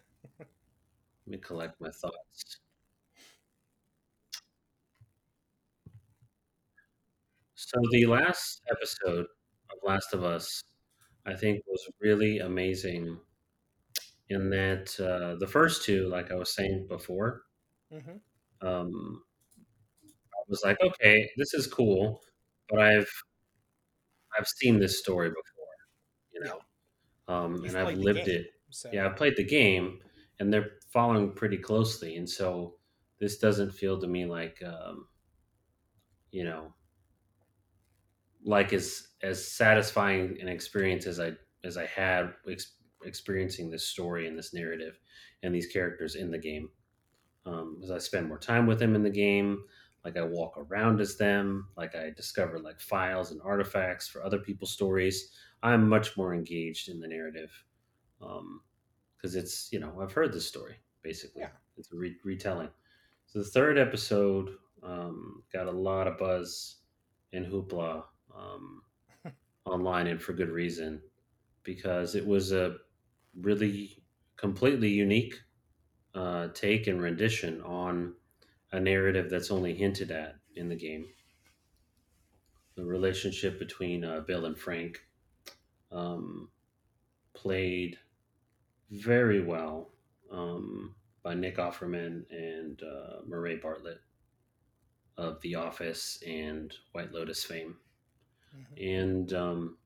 me 1.26 1.38
collect 1.38 1.80
my 1.80 1.90
thoughts. 1.90 2.58
So 7.54 7.78
the 7.92 8.06
last 8.06 8.62
episode 8.70 9.26
of 9.70 9.78
Last 9.84 10.12
of 10.12 10.24
Us, 10.24 10.62
I 11.26 11.34
think, 11.34 11.62
was 11.66 11.86
really 12.00 12.40
amazing 12.40 13.18
in 14.30 14.50
that 14.50 14.98
uh, 15.00 15.36
the 15.36 15.46
first 15.48 15.84
two, 15.84 16.08
like 16.08 16.30
I 16.32 16.36
was 16.36 16.54
saying 16.54 16.86
before, 16.88 17.44
hmm 17.90 18.20
um, 18.62 19.24
I 20.34 20.42
was 20.48 20.62
like, 20.64 20.78
okay, 20.80 21.30
this 21.36 21.54
is 21.54 21.66
cool, 21.66 22.20
but 22.68 22.80
I've 22.80 23.10
I've 24.38 24.48
seen 24.48 24.78
this 24.78 24.98
story 24.98 25.28
before, 25.28 25.66
you 26.32 26.40
know, 26.40 26.60
um, 27.28 27.64
and 27.64 27.78
I've 27.78 27.92
lived 27.94 28.26
game 28.26 28.28
it. 28.28 28.48
so 28.70 28.90
Yeah, 28.90 29.06
I've 29.06 29.16
played 29.16 29.36
the 29.36 29.44
game, 29.44 30.02
and 30.40 30.52
they're 30.52 30.78
following 30.92 31.34
pretty 31.34 31.58
closely, 31.58 32.16
and 32.16 32.28
so 32.30 32.78
this 33.18 33.38
doesn't 33.38 33.72
feel 33.72 34.00
to 34.00 34.08
me 34.08 34.26
like, 34.26 34.62
um, 34.62 35.08
you 36.30 36.44
know, 36.44 36.74
like 38.42 38.72
as 38.72 39.08
as 39.22 39.44
satisfying 39.46 40.40
an 40.40 40.48
experience 40.48 41.06
as 41.06 41.20
I 41.20 41.32
as 41.64 41.76
I 41.76 41.86
had 41.86 42.34
ex- 42.48 42.79
experiencing 43.04 43.70
this 43.70 43.86
story 43.86 44.26
and 44.26 44.38
this 44.38 44.52
narrative 44.52 44.98
and 45.42 45.54
these 45.54 45.66
characters 45.66 46.14
in 46.14 46.30
the 46.30 46.38
game. 46.38 46.68
Um, 47.46 47.80
as 47.82 47.90
I 47.90 47.98
spend 47.98 48.28
more 48.28 48.38
time 48.38 48.66
with 48.66 48.78
them 48.78 48.94
in 48.94 49.02
the 49.02 49.10
game, 49.10 49.64
like 50.04 50.16
I 50.16 50.22
walk 50.22 50.56
around 50.56 51.00
as 51.00 51.16
them, 51.16 51.68
like 51.76 51.94
I 51.94 52.10
discover 52.10 52.58
like 52.58 52.80
files 52.80 53.30
and 53.30 53.40
artifacts 53.42 54.08
for 54.08 54.24
other 54.24 54.38
people's 54.38 54.72
stories. 54.72 55.32
I'm 55.62 55.88
much 55.88 56.16
more 56.16 56.34
engaged 56.34 56.88
in 56.88 57.00
the 57.00 57.08
narrative 57.08 57.50
because 58.18 59.34
it's 59.34 59.68
you 59.72 59.80
know 59.80 59.98
I've 60.00 60.12
heard 60.12 60.32
this 60.32 60.46
story 60.46 60.76
basically. 61.02 61.42
Yeah. 61.42 61.50
It's 61.76 61.92
a 61.92 61.96
re- 61.96 62.16
retelling. 62.24 62.68
So 63.26 63.38
the 63.38 63.44
third 63.44 63.78
episode 63.78 64.50
um, 64.82 65.42
got 65.52 65.66
a 65.66 65.72
lot 65.72 66.06
of 66.06 66.18
buzz 66.18 66.76
and 67.32 67.46
hoopla 67.46 68.02
um, 68.36 68.82
online, 69.64 70.08
and 70.08 70.20
for 70.20 70.32
good 70.32 70.50
reason, 70.50 71.00
because 71.62 72.14
it 72.14 72.26
was 72.26 72.52
a 72.52 72.76
really 73.38 74.02
completely 74.36 74.88
unique 74.88 75.34
uh, 76.14 76.48
take 76.48 76.86
and 76.86 77.00
rendition 77.00 77.60
on 77.62 78.14
a 78.72 78.80
narrative 78.80 79.30
that's 79.30 79.50
only 79.50 79.74
hinted 79.74 80.10
at 80.10 80.36
in 80.54 80.68
the 80.68 80.76
game. 80.76 81.08
The 82.76 82.84
relationship 82.84 83.58
between 83.58 84.04
uh, 84.04 84.20
Bill 84.20 84.46
and 84.46 84.56
Frank 84.58 85.06
um, 85.92 86.50
played 87.34 87.98
very 88.90 89.40
well 89.40 89.90
um, 90.30 90.94
by 91.22 91.34
Nick 91.34 91.56
Offerman 91.56 92.24
and 92.30 92.82
uh, 92.82 93.20
Murray 93.26 93.56
Bartlett 93.56 94.00
of 95.16 95.40
The 95.42 95.54
Office 95.56 96.22
and 96.26 96.72
White 96.92 97.12
Lotus 97.12 97.44
fame. 97.44 97.76
Mhm. 98.56 99.04
And 99.04 99.32
um, 99.32 99.78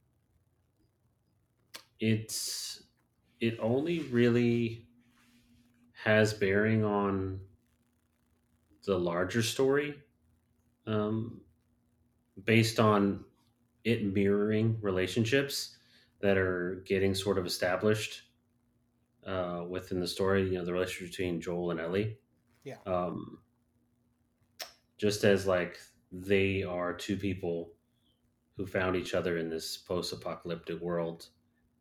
it's 1.99 2.84
it 3.45 3.59
only 3.61 3.99
really 4.01 4.87
has 6.03 6.33
bearing 6.33 6.83
on 6.83 7.39
the 8.87 8.99
larger 8.99 9.43
story 9.43 9.95
um, 10.87 11.43
based 12.45 12.81
on 12.81 13.23
it 13.85 14.03
mirroring 14.03 14.79
relationships 14.81 15.77
that 16.21 16.39
are 16.39 16.83
getting 16.87 17.15
sort 17.15 17.37
of 17.37 17.45
established 17.45 18.23
uh, 19.27 19.63
within 19.69 20.01
the 20.01 20.09
story. 20.09 20.45
You 20.45 20.59
know, 20.59 20.65
the 20.65 20.73
relationship 20.73 21.11
between 21.11 21.39
Joel 21.39 21.71
and 21.73 21.81
Ellie. 21.81 22.17
Yeah. 22.65 22.77
Um, 22.87 23.41
just 24.97 25.23
as 25.25 25.47
like 25.47 25.79
they 26.11 26.63
are 26.63 26.95
two 26.95 27.19
people 27.19 27.73
who 28.57 28.65
found 28.65 28.97
each 28.97 29.13
other 29.13 29.37
in 29.37 29.51
this 29.51 29.77
post-apocalyptic 29.77 30.81
world, 30.81 31.27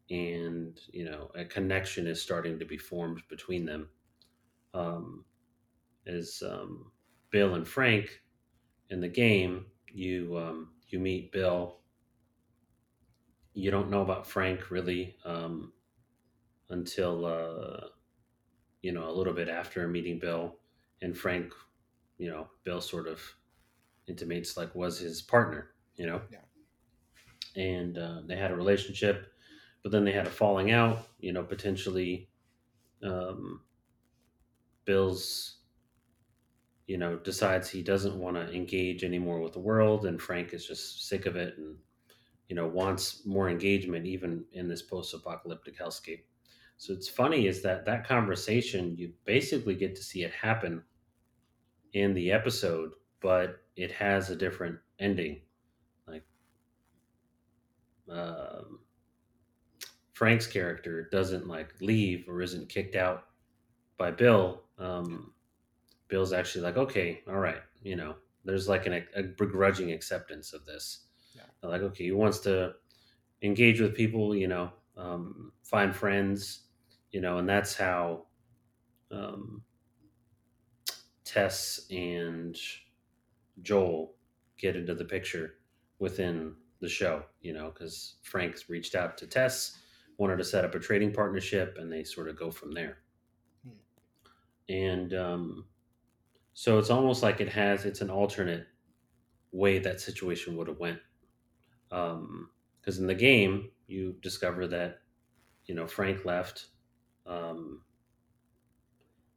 and 0.10 0.80
you 0.92 1.06
know, 1.06 1.32
a 1.36 1.46
connection 1.46 2.08
is 2.08 2.22
starting 2.22 2.60
to 2.60 2.66
be 2.66 2.78
formed 2.78 3.22
between 3.30 3.66
them. 3.66 3.90
Um, 4.74 5.26
as 6.08 6.44
um, 6.46 6.92
Bill 7.32 7.56
and 7.56 7.68
Frank 7.68 8.22
in 8.90 9.00
the 9.02 9.08
game, 9.10 9.68
you 9.88 10.38
um, 10.38 10.72
you 10.90 11.00
meet 11.00 11.32
Bill. 11.32 11.80
You 13.54 13.72
don't 13.72 13.90
know 13.90 14.02
about 14.02 14.26
Frank 14.28 14.72
really 14.72 15.16
um, 15.26 15.74
until 16.70 17.26
uh, 17.26 17.88
you 18.82 18.92
know 18.92 19.10
a 19.10 19.14
little 19.14 19.34
bit 19.34 19.50
after 19.50 19.88
meeting 19.88 20.20
Bill, 20.20 20.58
and 21.02 21.18
Frank, 21.18 21.54
you 22.18 22.30
know, 22.30 22.50
Bill 22.64 22.82
sort 22.82 23.08
of 23.08 23.22
intimates 24.08 24.58
like 24.58 24.74
was 24.76 25.00
his 25.00 25.22
partner, 25.22 25.72
you 25.96 26.06
know, 26.08 26.22
Yeah. 26.32 26.40
and 27.56 27.98
uh, 27.98 28.22
they 28.26 28.36
had 28.36 28.52
a 28.52 28.56
relationship, 28.56 29.33
but 29.84 29.92
then 29.92 30.06
they 30.06 30.12
had 30.12 30.28
a 30.28 30.32
falling 30.32 30.72
out, 30.72 31.08
you 31.20 31.34
know, 31.34 31.44
potentially. 31.44 32.30
Um, 33.04 33.62
Bill's 34.86 35.58
you 36.88 36.98
know, 36.98 37.16
decides 37.18 37.70
he 37.70 37.82
doesn't 37.82 38.20
want 38.20 38.36
to 38.36 38.54
engage 38.54 39.04
anymore 39.04 39.40
with 39.40 39.54
the 39.54 39.60
world, 39.60 40.06
and 40.06 40.22
Frank 40.22 40.54
is 40.54 40.66
just 40.66 41.08
sick 41.08 41.26
of 41.26 41.36
it 41.36 41.58
and, 41.58 41.76
you 42.50 42.56
know, 42.56 42.68
wants 42.68 43.26
more 43.26 43.50
engagement 43.50 44.06
even 44.06 44.44
in 44.52 44.68
this 44.68 44.82
post 44.82 45.14
apocalyptic 45.14 45.78
hellscape. 45.80 46.24
So 46.78 46.94
it's 46.94 47.08
funny 47.08 47.48
is 47.48 47.62
that 47.62 47.86
that 47.86 48.06
conversation, 48.06 48.98
you 48.98 49.14
basically 49.24 49.76
get 49.76 49.96
to 49.96 50.04
see 50.04 50.24
it 50.24 50.34
happen 50.34 50.84
in 51.94 52.14
the 52.14 52.32
episode, 52.32 52.92
but 53.22 53.62
it 53.78 53.92
has 53.92 54.30
a 54.30 54.36
different 54.36 54.78
ending. 55.00 55.42
Like, 56.06 56.26
um, 58.10 58.80
Frank's 60.14 60.48
character 60.48 61.10
doesn't 61.12 61.48
like 61.48 61.74
leave 61.82 62.26
or 62.28 62.42
isn't 62.42 62.70
kicked 62.70 62.96
out 62.96 63.26
by 63.98 64.12
Bill. 64.12 64.62
Um, 64.78 65.34
Bill's 66.08 66.34
actually 66.34 66.64
like, 66.64 66.78
okay, 66.78 67.22
all 67.28 67.40
right, 67.40 67.62
you 67.82 67.96
know, 67.96 68.16
there's 68.46 68.70
like 68.70 68.86
an, 68.86 69.06
a 69.16 69.24
begrudging 69.24 69.92
acceptance 69.92 70.54
of 70.54 70.66
this. 70.66 71.06
Yeah. 71.36 71.68
Like, 71.68 71.82
okay, 71.82 72.06
he 72.06 72.12
wants 72.12 72.40
to 72.40 72.74
engage 73.42 73.82
with 73.82 73.96
people, 73.96 74.36
you 74.36 74.48
know, 74.48 74.72
um, 74.98 75.52
find 75.64 75.96
friends, 75.96 76.66
you 77.12 77.22
know, 77.22 77.40
and 77.40 77.50
that's 77.50 77.76
how 77.76 78.26
um, 79.12 79.64
Tess 81.26 81.88
and 81.90 82.56
Joel 83.62 84.14
get 84.58 84.76
into 84.76 84.94
the 84.94 85.06
picture 85.06 85.56
within 86.00 86.54
the 86.80 86.90
show, 86.90 87.24
you 87.42 87.54
know, 87.54 87.72
because 87.74 88.16
Frank's 88.22 88.70
reached 88.70 88.94
out 88.94 89.18
to 89.18 89.28
Tess, 89.28 89.80
wanted 90.18 90.38
to 90.38 90.44
set 90.44 90.66
up 90.66 90.76
a 90.76 90.80
trading 90.80 91.14
partnership, 91.14 91.78
and 91.80 91.92
they 91.92 92.04
sort 92.04 92.30
of 92.30 92.38
go 92.38 92.52
from 92.52 92.72
there. 92.72 92.98
Hmm. 93.64 94.74
And 94.74 95.14
um, 95.14 95.66
so 96.54 96.78
it's 96.78 96.90
almost 96.90 97.24
like 97.24 97.42
it 97.42 97.50
has 97.50 97.86
it's 97.86 98.02
an 98.02 98.10
alternate 98.10 98.68
way 99.52 99.80
that 99.80 100.02
situation 100.02 100.56
would 100.58 100.68
have 100.68 100.80
went. 100.80 101.00
Because 101.90 103.00
in 103.00 103.08
the 103.08 103.16
game, 103.16 103.70
you 103.88 104.16
discover 104.22 104.68
that 104.68 105.02
you 105.66 105.76
know 105.76 105.88
Frank 105.88 106.26
left, 106.26 106.68
um, 107.26 107.82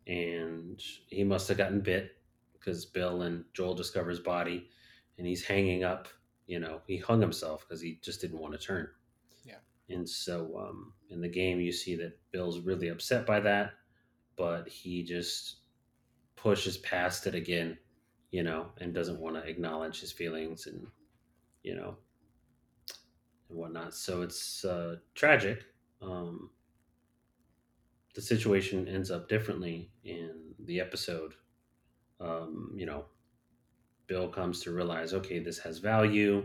and 0.06 0.80
he 1.08 1.24
must 1.24 1.48
have 1.48 1.58
gotten 1.58 1.80
bit 1.80 2.12
because 2.52 2.84
Bill 2.84 3.22
and 3.22 3.44
Joel 3.52 3.74
discover 3.74 4.10
his 4.10 4.20
body, 4.20 4.68
and 5.18 5.26
he's 5.26 5.44
hanging 5.44 5.84
up. 5.84 6.08
You 6.46 6.60
know, 6.60 6.80
he 6.86 6.96
hung 6.96 7.20
himself 7.20 7.66
because 7.66 7.80
he 7.80 7.98
just 8.02 8.20
didn't 8.20 8.38
want 8.38 8.52
to 8.52 8.58
turn. 8.58 8.88
And 9.88 10.08
so 10.08 10.56
um, 10.58 10.92
in 11.10 11.20
the 11.20 11.28
game, 11.28 11.60
you 11.60 11.72
see 11.72 11.96
that 11.96 12.18
Bill's 12.32 12.60
really 12.60 12.88
upset 12.88 13.24
by 13.26 13.40
that, 13.40 13.72
but 14.36 14.68
he 14.68 15.04
just 15.04 15.56
pushes 16.34 16.76
past 16.78 17.26
it 17.26 17.34
again, 17.34 17.78
you 18.30 18.42
know, 18.42 18.66
and 18.80 18.92
doesn't 18.92 19.20
want 19.20 19.36
to 19.36 19.48
acknowledge 19.48 20.00
his 20.00 20.12
feelings 20.12 20.66
and, 20.66 20.86
you 21.62 21.76
know, 21.76 21.96
and 23.48 23.58
whatnot. 23.58 23.94
So 23.94 24.22
it's 24.22 24.64
uh, 24.64 24.96
tragic. 25.14 25.64
Um, 26.02 26.50
the 28.14 28.22
situation 28.22 28.88
ends 28.88 29.10
up 29.10 29.28
differently 29.28 29.90
in 30.04 30.54
the 30.64 30.80
episode. 30.80 31.34
Um, 32.20 32.72
you 32.74 32.86
know, 32.86 33.04
Bill 34.06 34.28
comes 34.28 34.60
to 34.62 34.72
realize, 34.72 35.12
okay, 35.14 35.38
this 35.38 35.58
has 35.58 35.78
value 35.78 36.44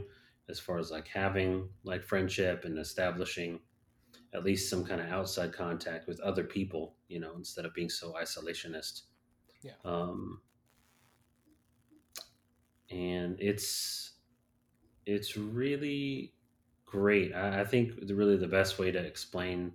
as 0.50 0.60
far 0.60 0.78
as 0.78 0.92
like 0.92 1.08
having 1.08 1.70
like 1.84 2.04
friendship 2.04 2.66
and 2.66 2.78
establishing 2.78 3.60
at 4.34 4.44
least 4.44 4.70
some 4.70 4.86
kind 4.86 5.02
of 5.02 5.08
outside 5.08 5.54
contact 5.54 6.08
with 6.08 6.20
other 6.22 6.44
people, 6.44 6.96
you 7.08 7.20
know, 7.20 7.34
instead 7.36 7.66
of 7.66 7.74
being 7.74 7.90
so 7.90 8.14
isolationist. 8.14 9.02
Yeah. 9.62 9.74
Um, 9.84 10.42
and 12.90 13.38
it's 13.40 14.14
it's 15.06 15.38
really 15.38 16.34
great. 16.86 17.34
I, 17.34 17.62
I 17.62 17.66
think 17.66 18.08
the, 18.08 18.16
really 18.16 18.38
the 18.38 18.48
best 18.48 18.80
way 18.80 18.92
to 18.92 19.00
explain 19.00 19.74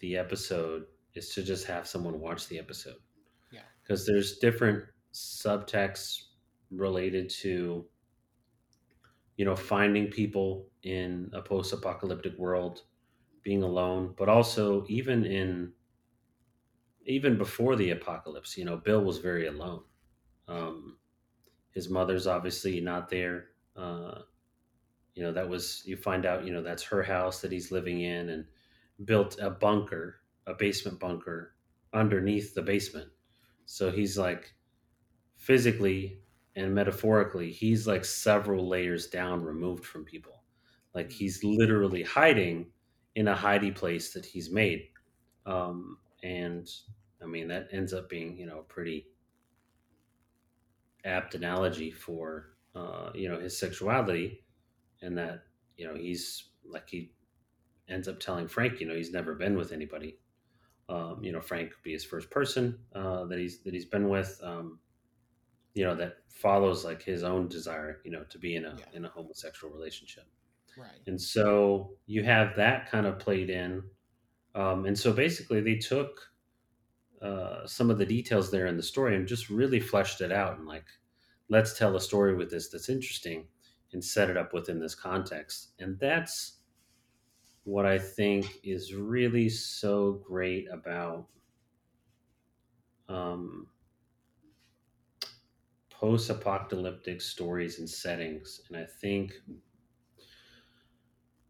the 0.00 0.16
episode 0.16 0.84
is 1.14 1.30
to 1.30 1.42
just 1.42 1.66
have 1.66 1.86
someone 1.86 2.20
watch 2.20 2.48
the 2.48 2.58
episode. 2.58 2.96
Yeah. 3.52 3.60
Because 3.82 4.06
there's 4.06 4.38
different 4.38 4.84
subtexts 5.12 6.24
related 6.70 7.30
to 7.30 7.86
you 9.36 9.44
know 9.44 9.56
finding 9.56 10.08
people 10.08 10.70
in 10.82 11.30
a 11.32 11.42
post-apocalyptic 11.42 12.38
world 12.38 12.82
being 13.42 13.62
alone 13.62 14.14
but 14.16 14.28
also 14.28 14.84
even 14.88 15.24
in 15.24 15.72
even 17.06 17.36
before 17.36 17.76
the 17.76 17.90
apocalypse 17.90 18.56
you 18.56 18.64
know 18.64 18.76
bill 18.76 19.02
was 19.04 19.18
very 19.18 19.46
alone. 19.46 19.82
Um, 20.48 20.98
his 21.72 21.88
mother's 21.88 22.26
obviously 22.26 22.80
not 22.80 23.08
there 23.08 23.50
uh, 23.76 24.22
you 25.14 25.22
know 25.22 25.32
that 25.32 25.48
was 25.48 25.82
you 25.86 25.96
find 25.96 26.26
out 26.26 26.44
you 26.44 26.52
know 26.52 26.62
that's 26.62 26.82
her 26.84 27.02
house 27.02 27.40
that 27.40 27.52
he's 27.52 27.72
living 27.72 28.00
in 28.00 28.28
and 28.28 28.46
built 29.04 29.38
a 29.40 29.50
bunker 29.50 30.20
a 30.46 30.54
basement 30.54 30.98
bunker 31.00 31.56
underneath 31.92 32.54
the 32.54 32.62
basement. 32.62 33.10
So 33.66 33.90
he's 33.90 34.18
like 34.18 34.54
physically 35.36 36.23
and 36.56 36.74
metaphorically, 36.74 37.50
he's 37.50 37.86
like 37.86 38.04
several 38.04 38.68
layers 38.68 39.08
down 39.08 39.42
removed 39.42 39.84
from 39.84 40.04
people. 40.04 40.42
Like 40.94 41.08
Mm. 41.08 41.12
he's 41.12 41.44
literally 41.44 42.02
hiding 42.02 42.72
in 43.16 43.28
a 43.28 43.34
hidey 43.34 43.74
place 43.74 44.12
that 44.12 44.24
he's 44.24 44.50
made. 44.50 44.88
Um, 45.46 45.98
and 46.22 46.68
I 47.22 47.26
mean, 47.26 47.48
that 47.48 47.68
ends 47.72 47.92
up 47.92 48.08
being, 48.08 48.38
you 48.38 48.46
know, 48.46 48.60
a 48.60 48.64
pretty 48.64 49.08
apt 51.04 51.34
analogy 51.34 51.90
for, 51.90 52.56
uh, 52.74 53.10
you 53.14 53.28
know, 53.28 53.38
his 53.40 53.58
sexuality 53.58 54.44
and 55.02 55.16
that, 55.18 55.44
you 55.76 55.86
know, 55.86 55.94
he's 55.94 56.50
like, 56.64 56.88
he 56.88 57.12
ends 57.88 58.08
up 58.08 58.20
telling 58.20 58.48
Frank, 58.48 58.80
you 58.80 58.86
know, 58.86 58.94
he's 58.94 59.12
never 59.12 59.34
been 59.34 59.56
with 59.56 59.72
anybody. 59.72 60.18
Um, 60.88 61.22
you 61.22 61.32
know, 61.32 61.40
Frank 61.40 61.70
could 61.72 61.82
be 61.82 61.92
his 61.92 62.04
first 62.04 62.30
person 62.30 62.78
uh, 62.94 63.24
that 63.26 63.38
he's 63.38 63.62
that 63.62 63.72
he's 63.74 63.86
been 63.86 64.08
with. 64.08 64.38
Um, 64.42 64.78
you 65.74 65.84
know, 65.84 65.94
that 65.96 66.18
follows 66.28 66.84
like 66.84 67.02
his 67.02 67.22
own 67.22 67.48
desire, 67.48 68.00
you 68.04 68.10
know, 68.10 68.24
to 68.24 68.38
be 68.38 68.56
in 68.56 68.64
a 68.64 68.76
Yeah. 68.78 68.84
in 68.92 69.04
a 69.04 69.08
homosexual 69.08 69.72
relationship. 69.72 70.24
Right. 70.76 71.00
And 71.06 71.20
so 71.20 71.98
you 72.06 72.24
have 72.24 72.56
that 72.56 72.90
kind 72.90 73.06
of 73.06 73.18
played 73.18 73.50
in. 73.50 73.90
Um, 74.54 74.86
and 74.86 74.98
so 74.98 75.12
basically, 75.12 75.60
they 75.60 75.76
took 75.76 76.32
uh, 77.22 77.66
some 77.66 77.90
of 77.90 77.98
the 77.98 78.06
details 78.06 78.50
there 78.50 78.66
in 78.66 78.76
the 78.76 78.82
story 78.82 79.16
and 79.16 79.26
just 79.26 79.48
really 79.50 79.80
fleshed 79.80 80.20
it 80.20 80.30
out 80.32 80.58
and 80.58 80.66
like, 80.66 80.86
let's 81.48 81.78
tell 81.78 81.96
a 81.96 82.00
story 82.00 82.34
with 82.34 82.50
this 82.50 82.68
that's 82.68 82.88
interesting 82.88 83.48
and 83.92 84.04
set 84.04 84.28
it 84.30 84.36
up 84.36 84.52
within 84.52 84.78
this 84.80 84.94
context. 84.94 85.72
And 85.78 85.98
that's 85.98 86.60
what 87.64 87.86
I 87.86 87.98
think 87.98 88.58
is 88.62 88.94
really 88.94 89.48
so 89.48 90.12
great 90.26 90.68
about 90.70 91.28
um, 93.08 93.68
post 96.04 96.28
apocalyptic 96.28 97.22
stories 97.22 97.78
and 97.78 97.88
settings. 97.88 98.60
And 98.68 98.76
I 98.76 98.84
think 98.84 99.32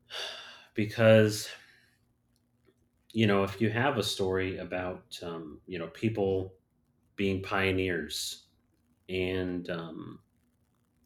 because 0.75 1.49
you 3.13 3.27
know 3.27 3.43
if 3.43 3.61
you 3.61 3.69
have 3.71 3.99
a 3.99 4.03
story 4.03 4.59
about 4.59 5.19
um, 5.25 5.61
you 5.67 5.81
know 5.81 5.89
people 5.89 6.55
being 7.17 7.43
pioneers 7.43 8.47
and 9.09 9.69
um, 9.71 10.21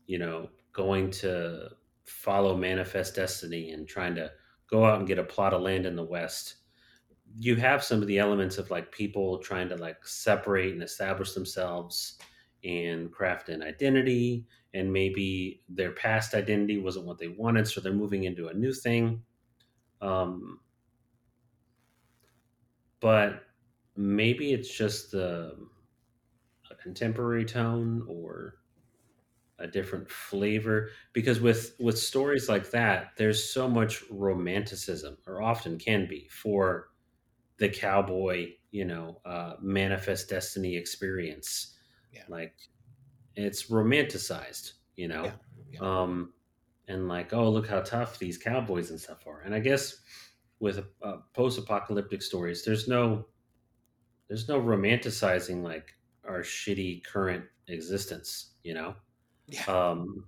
you 0.07 0.19
know 0.19 0.51
going 0.75 1.11
to 1.11 1.71
follow 2.05 2.55
manifest 2.55 3.15
destiny 3.15 3.71
and 3.71 3.89
trying 3.89 4.15
to 4.15 4.31
go 4.69 4.85
out 4.85 4.99
and 4.99 5.09
get 5.09 5.19
a 5.19 5.25
plot 5.25 5.55
of 5.55 5.63
land 5.63 5.87
in 5.87 5.97
the 5.97 6.05
west 6.05 6.57
you 7.37 7.57
have 7.57 7.85
some 7.85 8.01
of 8.01 8.09
the 8.09 8.19
elements 8.19 8.57
of 8.57 8.71
like 8.71 8.91
people 8.91 9.39
trying 9.39 9.69
to 9.69 9.77
like 9.77 10.07
separate 10.07 10.73
and 10.73 10.83
establish 10.83 11.33
themselves 11.35 12.19
and 12.65 13.13
craft 13.13 13.49
an 13.49 13.63
identity 13.63 14.47
and 14.75 14.93
maybe 14.93 15.63
their 15.69 15.93
past 15.93 16.35
identity 16.35 16.79
wasn't 16.79 17.07
what 17.07 17.19
they 17.19 17.29
wanted 17.29 17.67
so 17.67 17.81
they're 17.81 17.93
moving 17.93 18.25
into 18.25 18.49
a 18.49 18.55
new 18.55 18.73
thing. 18.73 19.23
Um, 20.01 20.61
but 23.01 23.45
maybe 23.97 24.53
it's 24.53 24.73
just 24.73 25.15
a, 25.15 25.55
a 26.71 26.75
contemporary 26.77 27.45
tone 27.45 28.05
or 28.09 28.59
a 29.59 29.67
different 29.67 30.09
flavor 30.09 30.91
because 31.13 31.41
with 31.41 31.75
with 31.81 31.99
stories 31.99 32.49
like 32.49 32.71
that 32.71 33.11
there's 33.17 33.53
so 33.53 33.69
much 33.69 34.05
romanticism 34.11 35.19
or 35.27 35.43
often 35.43 35.79
can 35.79 36.07
be 36.07 36.29
for 36.29 36.91
the 37.59 37.69
cowboy 37.69 38.49
you 38.71 38.85
know 38.85 39.21
uh, 39.25 39.55
manifest 39.61 40.29
destiny 40.29 40.77
experience 40.77 41.78
Yeah. 42.13 42.25
like 42.29 42.55
it's 43.37 43.71
romanticized 43.71 44.73
you 44.97 45.09
know 45.09 45.25
Yeah. 45.25 45.33
Yeah. 45.73 45.81
um 46.05 46.33
and 46.89 47.09
like 47.09 47.33
oh 47.33 47.49
look 47.51 47.69
how 47.69 47.81
tough 47.81 48.19
these 48.19 48.39
cowboys 48.39 48.91
and 48.91 49.01
stuff 49.01 49.27
are 49.27 49.41
and 49.43 49.55
i 49.55 49.59
guess 49.61 50.01
with 50.61 50.85
uh, 51.03 51.19
post-apocalyptic 51.35 52.23
stories 52.23 52.65
there's 52.65 52.89
no 52.89 53.27
there's 54.29 54.49
no 54.49 54.61
romanticizing 54.61 55.63
like 55.63 55.95
our 56.27 56.41
shitty 56.41 57.05
current 57.05 57.45
existence 57.69 58.55
you 58.63 58.75
know 58.75 58.95
Yeah. 59.47 59.65
um 59.69 60.27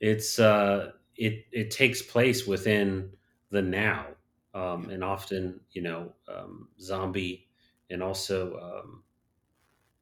it's 0.00 0.38
uh 0.38 0.92
it 1.16 1.46
it 1.52 1.70
takes 1.70 2.02
place 2.02 2.46
within 2.46 3.10
the 3.50 3.62
now 3.62 4.06
um 4.54 4.90
and 4.90 5.02
often 5.02 5.60
you 5.72 5.82
know 5.82 6.12
um 6.32 6.68
zombie 6.80 7.48
and 7.90 8.02
also 8.02 8.56
um 8.58 9.02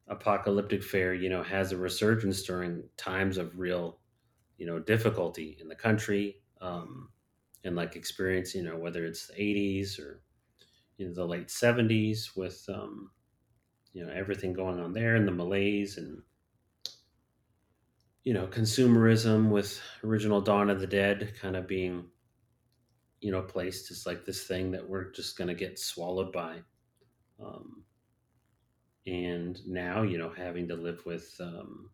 apocalyptic 0.09 0.83
fare 0.83 1.13
you 1.13 1.29
know 1.29 1.43
has 1.43 1.71
a 1.71 1.77
resurgence 1.77 2.43
during 2.43 2.83
times 2.97 3.37
of 3.37 3.59
real 3.59 3.99
you 4.57 4.65
know 4.65 4.79
difficulty 4.79 5.57
in 5.59 5.67
the 5.67 5.75
country 5.75 6.41
um 6.61 7.09
and 7.63 7.75
like 7.75 7.95
experience 7.95 8.55
you 8.55 8.63
know 8.63 8.77
whether 8.77 9.05
it's 9.05 9.27
the 9.27 9.33
80s 9.33 9.99
or 9.99 10.21
you 10.97 11.07
know 11.07 11.13
the 11.13 11.25
late 11.25 11.47
70s 11.47 12.35
with 12.35 12.63
um 12.69 13.11
you 13.93 14.05
know 14.05 14.11
everything 14.13 14.53
going 14.53 14.79
on 14.79 14.93
there 14.93 15.15
and 15.15 15.27
the 15.27 15.31
malaise 15.31 15.97
and 15.97 16.21
you 18.23 18.33
know 18.33 18.47
consumerism 18.47 19.49
with 19.49 19.81
original 20.03 20.41
dawn 20.41 20.69
of 20.69 20.79
the 20.79 20.87
dead 20.87 21.33
kind 21.41 21.55
of 21.55 21.67
being 21.67 22.05
you 23.21 23.31
know 23.31 23.41
placed 23.41 23.91
as 23.91 24.05
like 24.05 24.25
this 24.25 24.43
thing 24.43 24.71
that 24.71 24.87
we're 24.87 25.11
just 25.11 25.37
going 25.37 25.47
to 25.47 25.53
get 25.53 25.79
swallowed 25.79 26.31
by. 26.31 26.57
Um 27.43 27.83
and 29.07 29.65
now 29.67 30.03
you 30.03 30.17
know 30.19 30.29
having 30.31 30.67
to 30.69 30.75
live 30.75 31.05
with 31.07 31.35
um 31.41 31.91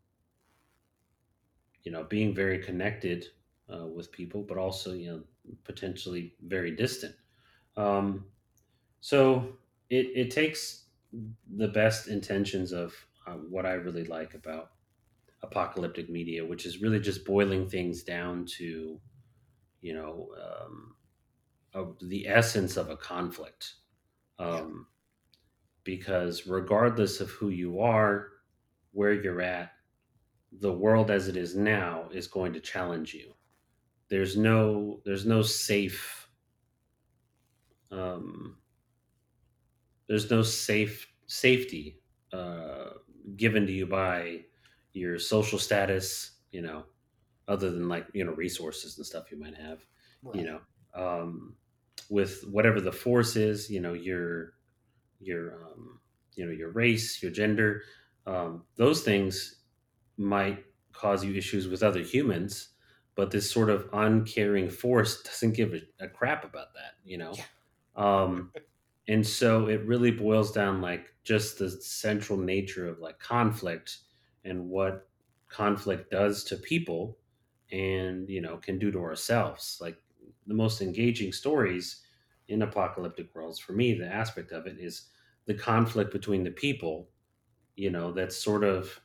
you 1.84 1.92
know 1.92 2.04
being 2.04 2.34
very 2.34 2.60
connected 2.60 3.26
uh, 3.74 3.86
with 3.88 4.12
people 4.12 4.44
but 4.44 4.58
also 4.58 4.94
you 4.94 5.08
know 5.12 5.24
potentially 5.64 6.36
very 6.42 6.76
distant 6.76 7.16
um 7.78 8.32
so 9.02 9.58
it 9.90 10.08
it 10.16 10.32
takes 10.32 10.90
the 11.58 11.70
best 11.70 12.08
intentions 12.08 12.74
of 12.74 13.08
uh, 13.28 13.36
what 13.36 13.66
i 13.66 13.74
really 13.74 14.06
like 14.06 14.34
about 14.36 14.74
apocalyptic 15.44 16.10
media, 16.10 16.46
which 16.46 16.66
is 16.66 16.82
really 16.82 17.00
just 17.00 17.26
boiling 17.26 17.70
things 17.70 18.04
down 18.04 18.46
to, 18.46 19.02
you 19.82 19.94
know, 19.94 20.34
um, 20.42 20.96
the 22.02 22.28
essence 22.28 22.78
of 22.78 22.90
a 22.90 22.98
conflict. 22.98 23.76
Um, 24.40 24.88
because 25.84 26.48
regardless 26.48 27.20
of 27.22 27.30
who 27.32 27.50
you 27.50 27.80
are, 27.82 28.30
where 28.92 29.14
you're 29.14 29.42
at, 29.42 29.74
the 30.52 30.72
world 30.74 31.12
as 31.12 31.28
it 31.28 31.38
is 31.38 31.56
now 31.56 32.10
is 32.12 32.28
going 32.28 32.54
to 32.54 32.60
challenge 32.60 33.14
you. 33.14 33.34
There's 34.10 34.38
no 34.38 35.02
there's 35.06 35.26
no 35.26 35.42
safe 35.42 36.30
um, 37.92 38.58
there's 40.08 40.30
no 40.30 40.42
safe 40.42 41.12
safety 41.28 42.02
uh, 42.32 42.92
given 43.36 43.66
to 43.66 43.72
you 43.72 43.86
by 43.86 44.46
your 44.94 45.18
social 45.20 45.58
status, 45.60 46.40
you 46.52 46.62
know, 46.62 46.86
other 47.48 47.72
than 47.72 47.88
like 47.90 48.08
you 48.14 48.24
know 48.26 48.34
resources 48.34 48.98
and 48.98 49.06
stuff 49.06 49.32
you 49.32 49.40
might 49.40 49.56
have, 49.56 49.86
Right. 50.22 50.36
you 50.36 50.46
know, 50.46 50.62
um, 50.94 51.56
with 52.10 52.44
whatever 52.50 52.82
the 52.82 52.92
force 52.92 53.36
is, 53.36 53.70
you 53.70 53.80
know, 53.80 53.94
your 53.94 54.53
your 55.24 55.64
um, 55.66 56.00
you 56.36 56.46
know 56.46 56.52
your 56.52 56.70
race, 56.72 57.22
your 57.22 57.32
gender, 57.32 57.84
um, 58.26 58.64
those 58.76 59.04
things 59.04 59.62
might 60.18 60.66
cause 60.92 61.24
you 61.24 61.34
issues 61.36 61.68
with 61.68 61.84
other 61.84 62.02
humans, 62.02 62.70
but 63.16 63.32
this 63.32 63.50
sort 63.50 63.70
of 63.70 63.90
uncaring 63.94 64.70
force 64.70 65.22
doesn't 65.24 65.54
give 65.54 65.74
a, 65.74 65.82
a 66.06 66.08
crap 66.08 66.44
about 66.44 66.74
that, 66.74 66.94
you 67.04 67.18
know. 67.18 67.34
Yeah. 67.36 67.44
Um, 67.96 68.52
and 69.08 69.26
so 69.26 69.68
it 69.68 69.86
really 69.86 70.12
boils 70.12 70.52
down 70.52 70.82
like 70.82 71.14
just 71.24 71.60
the 71.60 71.70
central 71.70 72.40
nature 72.40 72.88
of 72.88 73.00
like 73.00 73.20
conflict 73.20 74.00
and 74.46 74.70
what 74.70 75.08
conflict 75.50 76.12
does 76.12 76.44
to 76.46 76.58
people 76.58 77.18
and 77.72 78.30
you 78.30 78.42
know 78.42 78.58
can 78.58 78.80
do 78.80 78.92
to 78.92 79.00
ourselves 79.00 79.78
like 79.82 79.98
the 80.48 80.54
most 80.54 80.82
engaging 80.82 81.32
stories 81.32 82.06
in 82.48 82.62
apocalyptic 82.62 83.34
worlds 83.36 83.60
for 83.60 83.74
me 83.74 83.94
the 83.94 84.08
aspect 84.08 84.52
of 84.52 84.68
it 84.68 84.78
is 84.80 85.10
the 85.46 85.54
conflict 85.54 86.12
between 86.12 86.44
the 86.44 86.52
people 86.52 87.10
you 87.76 87.90
know 87.90 88.12
that's 88.12 88.38
sort 88.38 88.64
of 88.64 89.00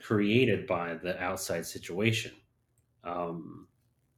created 0.00 0.66
by 0.66 0.94
the 0.94 1.20
outside 1.22 1.66
situation. 1.66 2.32
Um 3.04 3.68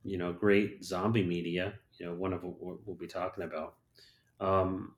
you 0.05 0.19
know 0.19 0.33
great 0.33 0.85
zombie 0.85 1.25
media 1.25 1.75
you 1.99 2.07
know 2.07 2.15
one 2.15 2.33
of 2.33 2.43
what 2.45 2.87
we'll 2.87 2.97
be 2.97 3.07
talking 3.07 3.45
about. 3.45 3.77
Um 4.41 4.95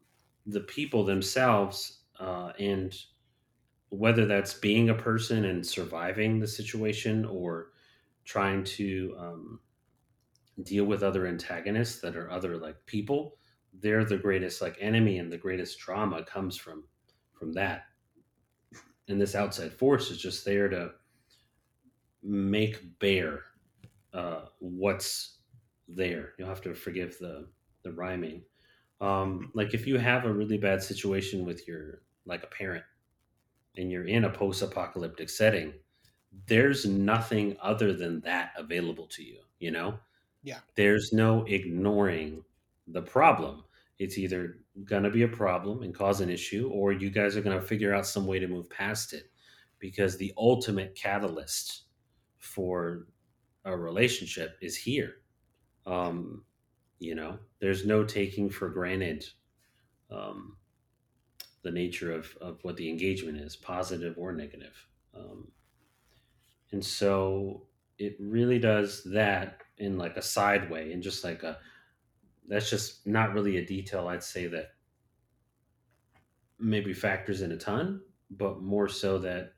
the 0.46 0.60
people 0.60 1.04
themselves 1.04 2.00
uh, 2.18 2.52
and 2.58 2.94
whether 3.90 4.26
that's 4.26 4.54
being 4.54 4.90
a 4.90 4.94
person 4.94 5.46
and 5.46 5.64
surviving 5.64 6.38
the 6.38 6.46
situation 6.46 7.24
or 7.24 7.72
trying 8.24 8.62
to 8.64 9.14
um, 9.18 9.60
deal 10.62 10.84
with 10.84 11.02
other 11.02 11.26
antagonists 11.26 12.00
that 12.00 12.16
are 12.16 12.30
other 12.30 12.58
like 12.58 12.76
people 12.86 13.37
they're 13.74 14.04
the 14.04 14.18
greatest 14.18 14.60
like 14.62 14.76
enemy 14.80 15.18
and 15.18 15.30
the 15.32 15.38
greatest 15.38 15.78
trauma 15.78 16.22
comes 16.24 16.56
from 16.56 16.84
from 17.32 17.52
that 17.52 17.84
and 19.08 19.20
this 19.20 19.34
outside 19.34 19.72
force 19.72 20.10
is 20.10 20.18
just 20.18 20.44
there 20.44 20.68
to 20.68 20.92
make 22.22 22.98
bare 22.98 23.44
uh, 24.12 24.46
what's 24.58 25.38
there. 25.86 26.34
You'll 26.38 26.48
have 26.48 26.62
to 26.62 26.74
forgive 26.74 27.18
the 27.18 27.48
the 27.82 27.92
rhyming. 27.92 28.42
Um, 29.00 29.50
like 29.54 29.74
if 29.74 29.86
you 29.86 29.98
have 29.98 30.24
a 30.24 30.32
really 30.32 30.58
bad 30.58 30.82
situation 30.82 31.44
with 31.46 31.66
your 31.68 32.02
like 32.26 32.42
a 32.42 32.48
parent 32.48 32.84
and 33.76 33.90
you're 33.90 34.06
in 34.06 34.24
a 34.24 34.30
post-apocalyptic 34.30 35.30
setting, 35.30 35.72
there's 36.46 36.84
nothing 36.84 37.56
other 37.62 37.92
than 37.92 38.20
that 38.22 38.52
available 38.56 39.06
to 39.06 39.22
you, 39.22 39.40
you 39.60 39.70
know? 39.70 39.98
Yeah. 40.42 40.58
There's 40.74 41.10
no 41.12 41.44
ignoring 41.44 42.44
the 42.92 43.02
problem. 43.02 43.64
It's 43.98 44.18
either 44.18 44.58
going 44.84 45.02
to 45.02 45.10
be 45.10 45.22
a 45.22 45.28
problem 45.28 45.82
and 45.82 45.94
cause 45.94 46.20
an 46.20 46.30
issue 46.30 46.70
or 46.72 46.92
you 46.92 47.10
guys 47.10 47.36
are 47.36 47.42
going 47.42 47.58
to 47.58 47.66
figure 47.66 47.94
out 47.94 48.06
some 48.06 48.26
way 48.26 48.38
to 48.38 48.46
move 48.46 48.70
past 48.70 49.12
it 49.12 49.30
because 49.78 50.16
the 50.16 50.32
ultimate 50.36 50.94
catalyst 50.94 51.84
for 52.38 53.06
a 53.64 53.76
relationship 53.76 54.56
is 54.60 54.76
here. 54.76 55.16
Um, 55.86 56.44
you 56.98 57.14
know, 57.14 57.38
there's 57.60 57.86
no 57.86 58.04
taking 58.04 58.50
for 58.50 58.68
granted 58.68 59.24
um, 60.10 60.56
the 61.62 61.70
nature 61.70 62.12
of, 62.12 62.36
of 62.40 62.58
what 62.62 62.76
the 62.76 62.88
engagement 62.88 63.38
is, 63.38 63.56
positive 63.56 64.14
or 64.16 64.32
negative. 64.32 64.74
Um, 65.14 65.48
and 66.72 66.84
so 66.84 67.66
it 67.98 68.16
really 68.20 68.58
does 68.58 69.02
that 69.04 69.62
in 69.78 69.96
like 69.96 70.16
a 70.16 70.22
side 70.22 70.70
way 70.70 70.92
and 70.92 71.02
just 71.02 71.24
like 71.24 71.42
a 71.42 71.58
that's 72.48 72.70
just 72.70 73.06
not 73.06 73.34
really 73.34 73.58
a 73.58 73.66
detail 73.66 74.08
I'd 74.08 74.22
say 74.22 74.46
that 74.48 74.70
maybe 76.58 76.92
factors 76.92 77.42
in 77.42 77.52
a 77.52 77.56
ton, 77.56 78.00
but 78.30 78.62
more 78.62 78.88
so 78.88 79.18
that 79.18 79.52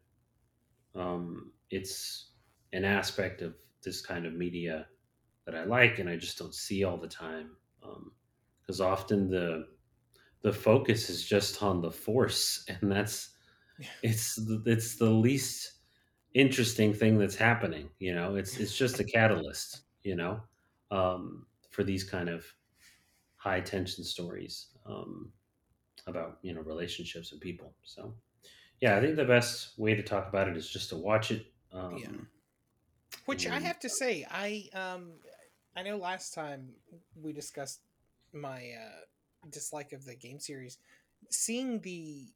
um, 0.95 1.53
it's 1.70 2.32
an 2.72 2.84
aspect 2.84 3.43
of 3.43 3.55
this 3.82 4.01
kind 4.01 4.26
of 4.26 4.34
media 4.34 4.86
that 5.47 5.55
I 5.55 5.64
like 5.64 5.99
and 5.99 6.09
I 6.09 6.16
just 6.16 6.38
don't 6.38 6.55
see 6.55 6.84
all 6.84 6.97
the 6.99 7.09
time. 7.09 7.57
Because 8.61 8.80
um, 8.80 8.86
often 8.86 9.30
the 9.30 9.66
the 10.43 10.53
focus 10.53 11.11
is 11.11 11.24
just 11.24 11.62
on 11.62 11.80
the 11.80 11.91
force, 11.91 12.64
and 12.80 12.91
that's 12.91 13.30
it's 14.03 14.38
it's 14.66 14.97
the 14.97 15.11
least 15.11 15.72
interesting 16.34 16.93
thing 16.93 17.18
that's 17.18 17.36
happening. 17.36 17.88
You 17.99 18.14
know, 18.14 18.36
it's 18.36 18.59
it's 18.59 18.76
just 18.76 19.01
a 19.01 19.05
catalyst. 19.05 19.82
You 20.03 20.16
know, 20.16 20.41
um, 20.91 21.47
for 21.70 21.84
these 21.84 22.05
kind 22.05 22.28
of 22.28 22.45
high 23.41 23.61
tension 23.61 24.05
stories 24.05 24.66
um, 24.84 25.32
about 26.07 26.38
you 26.43 26.55
know 26.55 26.61
relationships 26.61 27.32
and 27.32 27.41
people. 27.41 27.72
So, 27.82 28.14
yeah, 28.80 28.97
I 28.97 29.01
think 29.01 29.16
the 29.16 29.24
best 29.24 29.78
way 29.78 29.95
to 29.95 30.03
talk 30.03 30.28
about 30.28 30.47
it 30.47 30.57
is 30.57 30.68
just 30.68 30.91
to 30.91 30.97
watch 30.97 31.30
it. 31.30 31.47
Um, 31.72 31.97
yeah. 31.99 32.09
Which 33.24 33.47
and, 33.47 33.55
I 33.55 33.61
have 33.61 33.80
to 33.80 33.88
say, 33.88 34.26
I 34.30 34.68
um, 34.74 35.12
I 35.74 35.82
know 35.82 35.97
last 35.97 36.34
time 36.34 36.68
we 37.20 37.32
discussed 37.32 37.80
my 38.32 38.72
uh, 38.78 39.49
dislike 39.51 39.93
of 39.93 40.05
the 40.05 40.14
game 40.14 40.38
series. 40.38 40.78
Seeing 41.30 41.80
the 41.80 42.28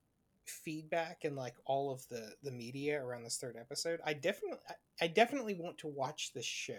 feedback 0.46 1.24
and 1.24 1.36
like 1.36 1.54
all 1.66 1.92
of 1.92 2.06
the 2.08 2.32
the 2.42 2.50
media 2.50 3.02
around 3.02 3.24
this 3.24 3.36
third 3.36 3.56
episode, 3.60 4.00
I 4.06 4.14
definitely 4.14 4.58
I 5.02 5.08
definitely 5.08 5.54
want 5.54 5.78
to 5.78 5.88
watch 5.88 6.32
this 6.32 6.46
show. 6.46 6.74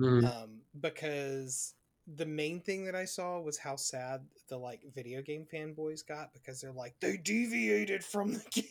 Mm. 0.00 0.24
Um, 0.24 0.60
because 0.80 1.74
the 2.06 2.26
main 2.26 2.60
thing 2.60 2.84
that 2.86 2.94
I 2.94 3.04
saw 3.04 3.40
was 3.40 3.58
how 3.58 3.76
sad 3.76 4.22
the 4.48 4.56
like 4.56 4.80
video 4.94 5.22
game 5.22 5.46
fanboys 5.52 6.06
got 6.06 6.32
because 6.32 6.60
they're 6.60 6.72
like 6.72 6.94
they 7.00 7.16
deviated 7.16 8.04
from 8.04 8.34
the 8.34 8.44
game. 8.50 8.64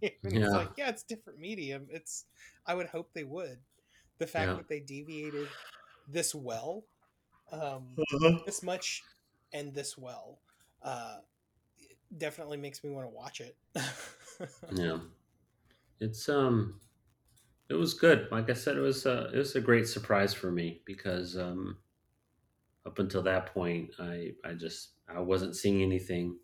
yeah. 0.00 0.10
It's 0.22 0.54
like 0.54 0.70
yeah, 0.76 0.88
it's 0.88 1.02
different 1.02 1.38
medium. 1.38 1.86
It's 1.90 2.26
I 2.66 2.74
would 2.74 2.86
hope 2.86 3.10
they 3.14 3.24
would. 3.24 3.58
The 4.18 4.26
fact 4.26 4.50
yeah. 4.50 4.56
that 4.56 4.68
they 4.68 4.80
deviated 4.80 5.48
this 6.08 6.34
well, 6.34 6.84
um, 7.50 7.96
uh-huh. 7.98 8.38
this 8.46 8.62
much 8.62 9.02
and 9.52 9.74
this 9.74 9.98
well, 9.98 10.38
uh, 10.82 11.16
definitely 12.16 12.58
makes 12.58 12.84
me 12.84 12.90
want 12.90 13.06
to 13.06 13.14
watch 13.14 13.40
it. 13.40 13.56
yeah, 14.72 14.98
it's 15.98 16.28
um, 16.28 16.80
it 17.68 17.74
was 17.74 17.94
good. 17.94 18.28
Like 18.30 18.50
I 18.50 18.54
said, 18.54 18.76
it 18.76 18.80
was 18.80 19.04
uh, 19.04 19.30
it 19.34 19.38
was 19.38 19.56
a 19.56 19.60
great 19.60 19.88
surprise 19.88 20.32
for 20.32 20.52
me 20.52 20.82
because 20.86 21.36
um, 21.36 21.78
up 22.86 22.98
until 22.98 23.22
that 23.22 23.46
point, 23.54 23.90
I 23.98 24.32
I 24.44 24.52
just 24.54 24.90
I 25.08 25.20
wasn't 25.20 25.56
seeing 25.56 25.82
anything 25.82 26.38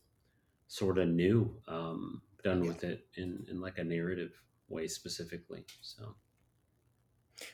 sort 0.69 0.99
of 0.99 1.09
new 1.09 1.55
um, 1.67 2.23
done 2.45 2.61
with 2.61 2.85
it 2.85 3.07
in 3.17 3.45
in 3.51 3.61
like 3.61 3.79
a 3.79 3.85
narrative 3.85 4.33
way 4.69 4.87
specifically. 4.87 5.65
So, 5.81 6.15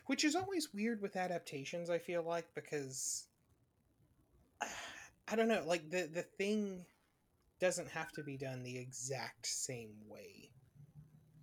which 0.06 0.24
is 0.24 0.34
always 0.34 0.72
weird 0.74 1.00
with 1.00 1.16
adaptations. 1.16 1.90
I 1.90 1.98
feel 1.98 2.22
like 2.22 2.46
because 2.54 3.26
I 5.28 5.36
don't 5.36 5.48
know, 5.48 5.62
like 5.66 5.90
the 5.90 6.08
the 6.12 6.22
thing 6.22 6.84
doesn't 7.60 7.88
have 7.88 8.12
to 8.12 8.22
be 8.22 8.36
done 8.36 8.62
the 8.62 8.76
exact 8.76 9.46
same 9.46 9.94
way 10.06 10.50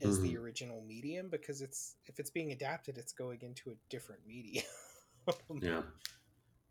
as 0.01 0.17
mm-hmm. 0.17 0.27
the 0.27 0.37
original 0.37 0.83
medium 0.87 1.29
because 1.29 1.61
it's 1.61 1.95
if 2.05 2.19
it's 2.19 2.29
being 2.29 2.51
adapted, 2.51 2.97
it's 2.97 3.13
going 3.13 3.39
into 3.41 3.71
a 3.71 3.75
different 3.89 4.21
medium. 4.27 4.65
yeah. 5.61 5.81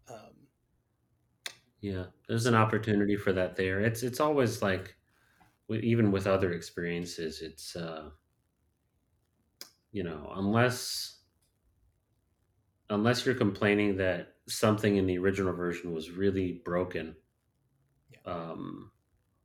Um, 0.09 0.35
yeah, 1.81 2.05
there's 2.28 2.47
an 2.47 2.55
opportunity 2.55 3.16
for 3.16 3.33
that 3.33 3.57
there. 3.57 3.81
It's 3.81 4.03
it's 4.03 4.20
always 4.20 4.62
like 4.62 4.95
even 5.70 6.11
with 6.11 6.26
other 6.26 6.53
experiences, 6.53 7.41
it's 7.43 7.76
uh 7.76 8.11
you 9.93 10.03
know, 10.03 10.33
unless 10.37 11.18
unless 12.91 13.24
you're 13.24 13.35
complaining 13.35 13.97
that 13.97 14.35
something 14.49 14.97
in 14.97 15.07
the 15.07 15.18
original 15.18 15.53
version 15.53 15.93
was 15.93 16.11
really 16.11 16.61
broken, 16.64 17.14
yeah. 18.11 18.33
um, 18.33 18.91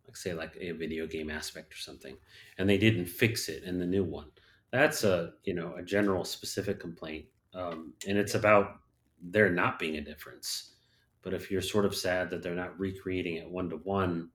like 0.05 0.17
say 0.17 0.33
like 0.33 0.57
a 0.59 0.71
video 0.71 1.07
game 1.07 1.29
aspect 1.29 1.73
or 1.73 1.77
something, 1.77 2.17
and 2.57 2.69
they 2.69 2.77
didn't 2.77 3.05
fix 3.05 3.49
it 3.49 3.63
in 3.63 3.79
the 3.79 3.85
new 3.85 4.03
one. 4.03 4.27
That's 4.71 5.03
a 5.03 5.33
you 5.43 5.53
know 5.53 5.75
a 5.77 5.83
general 5.83 6.25
specific 6.25 6.79
complaint, 6.79 7.25
um, 7.53 7.93
and 8.07 8.17
it's 8.17 8.33
yeah. 8.33 8.39
about 8.39 8.79
there 9.21 9.49
not 9.49 9.79
being 9.79 9.95
a 9.95 10.01
difference. 10.01 10.74
But 11.25 11.33
if 11.33 11.49
you're 11.49 11.61
sort 11.61 11.85
of 11.85 11.95
sad 11.95 12.29
that 12.29 12.43
they're 12.43 12.55
not 12.55 12.79
recreating 12.79 13.37
it 13.37 13.49
one 13.49 13.69
to 13.71 13.77
one, 13.77 14.29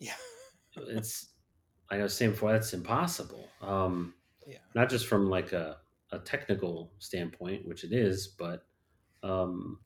yeah, 0.00 0.12
it's 0.76 1.28
I 1.88 1.96
know 1.96 2.08
same 2.08 2.34
for 2.34 2.50
that's 2.52 2.74
impossible. 2.74 3.48
Um, 3.62 4.12
yeah, 4.46 4.58
not 4.74 4.90
just 4.90 5.06
from 5.06 5.30
like 5.30 5.52
a, 5.52 5.78
a 6.10 6.18
technical 6.18 6.92
standpoint, 6.98 7.66
which 7.66 7.84
it 7.84 7.92
is, 7.92 8.26
but 8.26 8.64
um, 9.22 9.78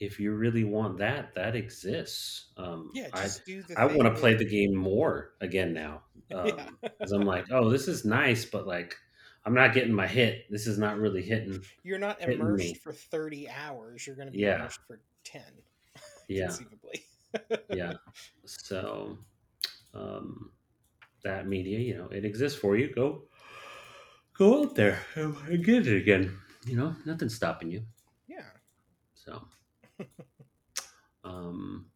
if 0.00 0.18
you 0.18 0.32
really 0.32 0.64
want 0.64 0.96
that, 0.98 1.34
that 1.34 1.54
exists. 1.54 2.52
Um, 2.56 2.90
yeah, 2.94 3.08
I, 3.12 3.28
I 3.76 3.84
want 3.84 4.02
to 4.02 4.18
play 4.18 4.34
the 4.34 4.44
game 4.44 4.74
more 4.74 5.34
again 5.42 5.74
now 5.74 6.02
because 6.28 6.52
um, 6.52 6.78
yeah. 6.80 7.16
I'm 7.16 7.22
like, 7.22 7.46
oh, 7.50 7.68
this 7.68 7.86
is 7.86 8.06
nice, 8.06 8.44
but 8.44 8.66
like, 8.66 8.96
I'm 9.44 9.54
not 9.54 9.74
getting 9.74 9.92
my 9.92 10.06
hit. 10.06 10.46
This 10.50 10.66
is 10.66 10.78
not 10.78 10.98
really 10.98 11.22
hitting. 11.22 11.62
You're 11.82 11.98
not 11.98 12.20
immersed 12.22 12.78
for 12.78 12.92
30 12.92 13.48
hours. 13.50 14.06
You're 14.06 14.16
going 14.16 14.28
to 14.28 14.32
be 14.32 14.38
yeah. 14.38 14.56
immersed 14.56 14.80
for 14.86 15.00
10. 15.24 15.42
Yeah. 16.28 16.46
Conceivably. 16.46 17.04
yeah. 17.70 17.94
So, 18.46 19.18
um, 19.92 20.52
that 21.22 21.46
media, 21.46 21.78
you 21.78 21.98
know, 21.98 22.08
it 22.08 22.24
exists 22.24 22.58
for 22.58 22.76
you. 22.76 22.94
Go, 22.94 23.24
go 24.32 24.62
out 24.62 24.74
there 24.74 25.00
and 25.14 25.62
get 25.64 25.86
it 25.86 25.96
again. 25.98 26.38
You 26.64 26.76
know, 26.76 26.96
nothing's 27.04 27.34
stopping 27.34 27.70
you. 27.70 27.82
Yeah. 28.26 28.44
So 29.14 29.42
um, 31.24 31.90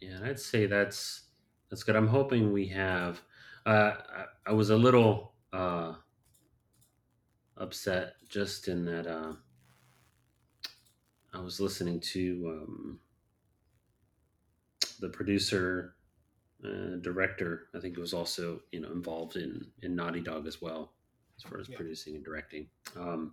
yeah, 0.00 0.18
I'd 0.24 0.40
say 0.40 0.66
that's 0.66 1.28
that's 1.68 1.82
good. 1.82 1.96
I'm 1.96 2.08
hoping 2.08 2.52
we 2.52 2.66
have. 2.68 3.20
Uh, 3.66 3.92
I, 4.16 4.24
I 4.46 4.52
was 4.52 4.70
a 4.70 4.76
little 4.76 5.34
uh, 5.52 5.94
upset 7.56 8.14
just 8.28 8.68
in 8.68 8.84
that 8.86 9.06
uh, 9.06 9.34
I 11.32 11.40
was 11.40 11.60
listening 11.60 12.00
to 12.00 12.62
um, 12.62 13.00
the 15.00 15.08
producer, 15.08 15.94
uh, 16.64 16.96
director. 17.00 17.68
I 17.74 17.80
think 17.80 17.96
was 17.96 18.14
also 18.14 18.60
you 18.72 18.80
know 18.80 18.90
involved 18.92 19.36
in 19.36 19.66
in 19.82 19.94
Naughty 19.94 20.20
Dog 20.20 20.46
as 20.46 20.60
well, 20.60 20.92
as 21.36 21.42
far 21.50 21.60
as 21.60 21.68
yeah. 21.68 21.76
producing 21.76 22.16
and 22.16 22.24
directing. 22.24 22.68
Um, 22.96 23.32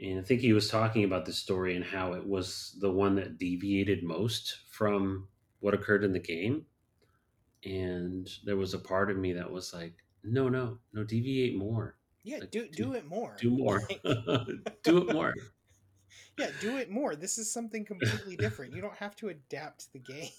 and 0.00 0.18
I 0.18 0.22
think 0.22 0.40
he 0.40 0.52
was 0.52 0.68
talking 0.68 1.04
about 1.04 1.26
the 1.26 1.32
story 1.32 1.76
and 1.76 1.84
how 1.84 2.14
it 2.14 2.26
was 2.26 2.76
the 2.80 2.90
one 2.90 3.14
that 3.16 3.38
deviated 3.38 4.02
most 4.02 4.60
from 4.70 5.28
what 5.60 5.74
occurred 5.74 6.04
in 6.04 6.12
the 6.12 6.18
game. 6.18 6.64
And 7.64 8.26
there 8.44 8.56
was 8.56 8.72
a 8.72 8.78
part 8.78 9.10
of 9.10 9.18
me 9.18 9.34
that 9.34 9.50
was 9.50 9.74
like, 9.74 9.92
no, 10.24 10.48
no, 10.48 10.78
no, 10.94 11.04
deviate 11.04 11.56
more. 11.56 11.96
Yeah, 12.24 12.38
like, 12.38 12.50
do, 12.50 12.66
do, 12.68 12.84
do 12.84 12.92
it 12.94 13.06
more. 13.06 13.36
Do 13.38 13.50
more. 13.50 13.82
do 14.82 14.98
it 14.98 15.12
more. 15.12 15.34
Yeah, 16.38 16.50
do 16.60 16.78
it 16.78 16.90
more. 16.90 17.14
This 17.14 17.36
is 17.36 17.52
something 17.52 17.84
completely 17.84 18.36
different. 18.36 18.74
You 18.74 18.80
don't 18.80 18.96
have 18.96 19.14
to 19.16 19.28
adapt 19.28 19.92
the 19.92 19.98
game. 19.98 20.30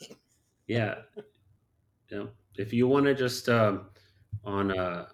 Yeah. 0.71 0.95
Yeah. 2.09 2.25
If 2.55 2.71
you 2.71 2.87
want 2.87 3.05
to 3.05 3.13
just 3.13 3.49
um, 3.49 3.87
on 4.45 4.77
uh, 4.77 5.07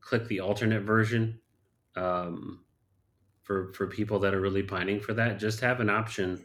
click 0.00 0.26
the 0.26 0.40
alternate 0.40 0.82
version, 0.82 1.38
um, 1.94 2.64
for 3.42 3.72
for 3.74 3.86
people 3.86 4.18
that 4.18 4.34
are 4.34 4.40
really 4.40 4.64
pining 4.64 4.98
for 4.98 5.14
that, 5.14 5.38
just 5.38 5.60
have 5.60 5.78
an 5.78 5.88
option 5.88 6.44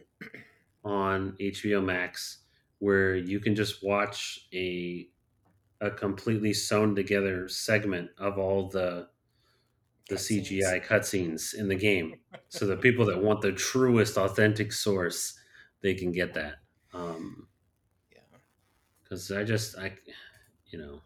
on 0.86 1.36
HBO 1.40 1.84
Max 1.84 2.44
where 2.78 3.16
you 3.16 3.40
can 3.40 3.56
just 3.56 3.84
watch 3.84 4.48
a 4.54 5.10
a 5.82 5.90
completely 5.90 6.54
sewn 6.54 6.96
together 6.96 7.50
segment 7.50 8.12
of 8.20 8.38
all 8.38 8.70
the 8.70 9.08
the 10.10 10.16
Cutscenes. 10.16 10.50
CGI 10.50 10.86
cutscenes 10.86 11.56
in 11.56 11.68
the 11.68 11.76
game. 11.76 12.14
So 12.50 12.68
the 12.68 12.78
people 12.78 13.06
that 13.08 13.20
want 13.20 13.42
the 13.42 13.52
truest 13.52 14.18
authentic 14.18 14.72
source, 14.74 15.40
they 15.82 15.96
can 15.96 16.12
get 16.12 16.36
that. 16.36 16.58
Um. 16.94 17.48
Cuz 19.14 19.32
I 19.32 19.44
just 19.44 19.78
I 19.78 19.98
you 20.68 20.80
know, 20.80 21.02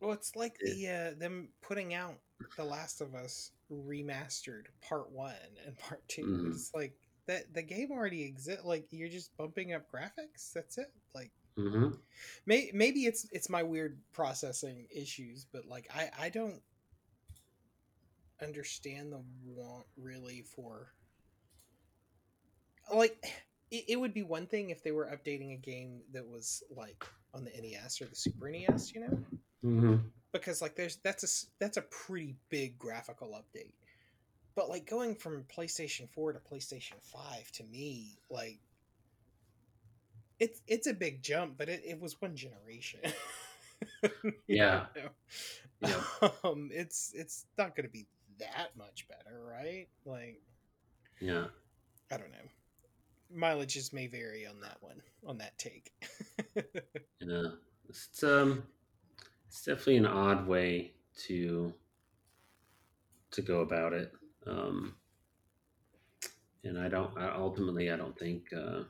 Well, 0.00 0.12
it's 0.12 0.36
like 0.36 0.56
It- 0.60 0.74
the 0.76 0.88
uh, 0.88 1.18
them 1.18 1.48
putting 1.62 1.94
out 1.94 2.20
The 2.56 2.64
Last 2.64 3.00
of 3.00 3.14
Us 3.14 3.52
remastered 3.70 4.66
part 4.80 5.10
one 5.10 5.34
and 5.66 5.76
part 5.78 6.06
2 6.08 6.22
Mhm. 6.24 6.50
It's 6.52 6.74
like 6.74 6.98
that 7.26 7.52
the 7.54 7.62
game 7.62 7.90
already 7.92 8.22
exists. 8.24 8.64
Like 8.64 8.86
you're 8.90 9.08
just 9.08 9.36
bumping 9.36 9.72
up 9.72 9.90
graphics. 9.90 10.52
That's 10.52 10.78
it. 10.78 10.92
Like 11.14 11.30
mhm. 11.56 11.98
may, 12.46 12.70
maybe 12.74 13.06
it's 13.06 13.26
it's 13.32 13.48
my 13.48 13.62
weird 13.62 14.00
processing 14.12 14.86
issues, 14.90 15.44
but 15.44 15.66
like 15.66 15.86
I 15.94 16.10
I 16.18 16.28
don't 16.30 16.62
understand 18.42 19.12
the 19.12 19.22
want 19.44 19.86
really 19.96 20.42
for 20.42 20.92
like 22.92 23.22
it, 23.70 23.84
it 23.88 23.96
would 24.00 24.14
be 24.14 24.22
one 24.22 24.46
thing 24.46 24.70
if 24.70 24.82
they 24.82 24.92
were 24.92 25.06
updating 25.06 25.52
a 25.54 25.56
game 25.56 26.00
that 26.12 26.26
was 26.26 26.62
like 26.74 27.04
on 27.34 27.44
the 27.44 27.50
NES 27.56 28.00
or 28.00 28.06
the 28.06 28.14
Super 28.16 28.50
NES, 28.50 28.94
you 28.94 29.00
know? 29.00 29.24
Mhm. 29.64 30.00
because 30.32 30.62
like 30.62 30.74
there's 30.76 30.96
that's 31.04 31.22
a 31.24 31.46
that's 31.58 31.76
a 31.76 31.82
pretty 31.82 32.36
big 32.48 32.78
graphical 32.78 33.30
update. 33.32 33.74
But 34.56 34.68
like 34.68 34.88
going 34.88 35.14
from 35.14 35.44
playstation 35.44 36.08
4 36.10 36.32
to 36.32 36.38
playstation 36.40 36.94
5 37.02 37.50
to 37.52 37.64
me 37.64 38.18
like 38.30 38.58
it's 40.38 40.60
it's 40.66 40.86
a 40.86 40.94
big 40.94 41.22
jump 41.22 41.56
but 41.58 41.68
it, 41.68 41.82
it 41.84 42.00
was 42.00 42.20
one 42.20 42.36
generation. 42.36 43.00
You 44.46 44.56
Yeah. 44.56 44.86
um 46.44 46.68
it's 46.72 47.12
it's 47.14 47.46
not 47.56 47.74
gonna 47.74 47.88
be 47.88 48.06
that 48.38 48.76
much 48.76 49.06
better 49.08 49.42
right? 49.46 49.88
Like 50.04 50.40
Yeah. 51.20 51.46
i 52.10 52.16
don't 52.16 52.30
know 52.30 52.48
mileages 53.36 53.92
may 53.92 54.06
vary 54.06 54.46
on 54.46 54.60
that 54.60 54.76
one 54.80 55.00
on 55.26 55.38
that 55.38 55.56
take 55.58 55.92
Yeah. 57.20 57.50
It's 57.88 58.22
um 58.22 58.62
it's 59.46 59.64
definitely 59.64 59.98
an 59.98 60.06
odd 60.06 60.46
way 60.46 60.92
to 61.26 61.72
to 63.32 63.42
go 63.42 63.60
about 63.60 63.92
it. 63.92 64.12
Um 64.46 64.94
and 66.64 66.78
I 66.78 66.88
don't 66.88 67.16
I 67.18 67.30
ultimately 67.36 67.90
I 67.90 67.96
don't 67.96 68.18
think 68.18 68.52
uh 68.52 68.82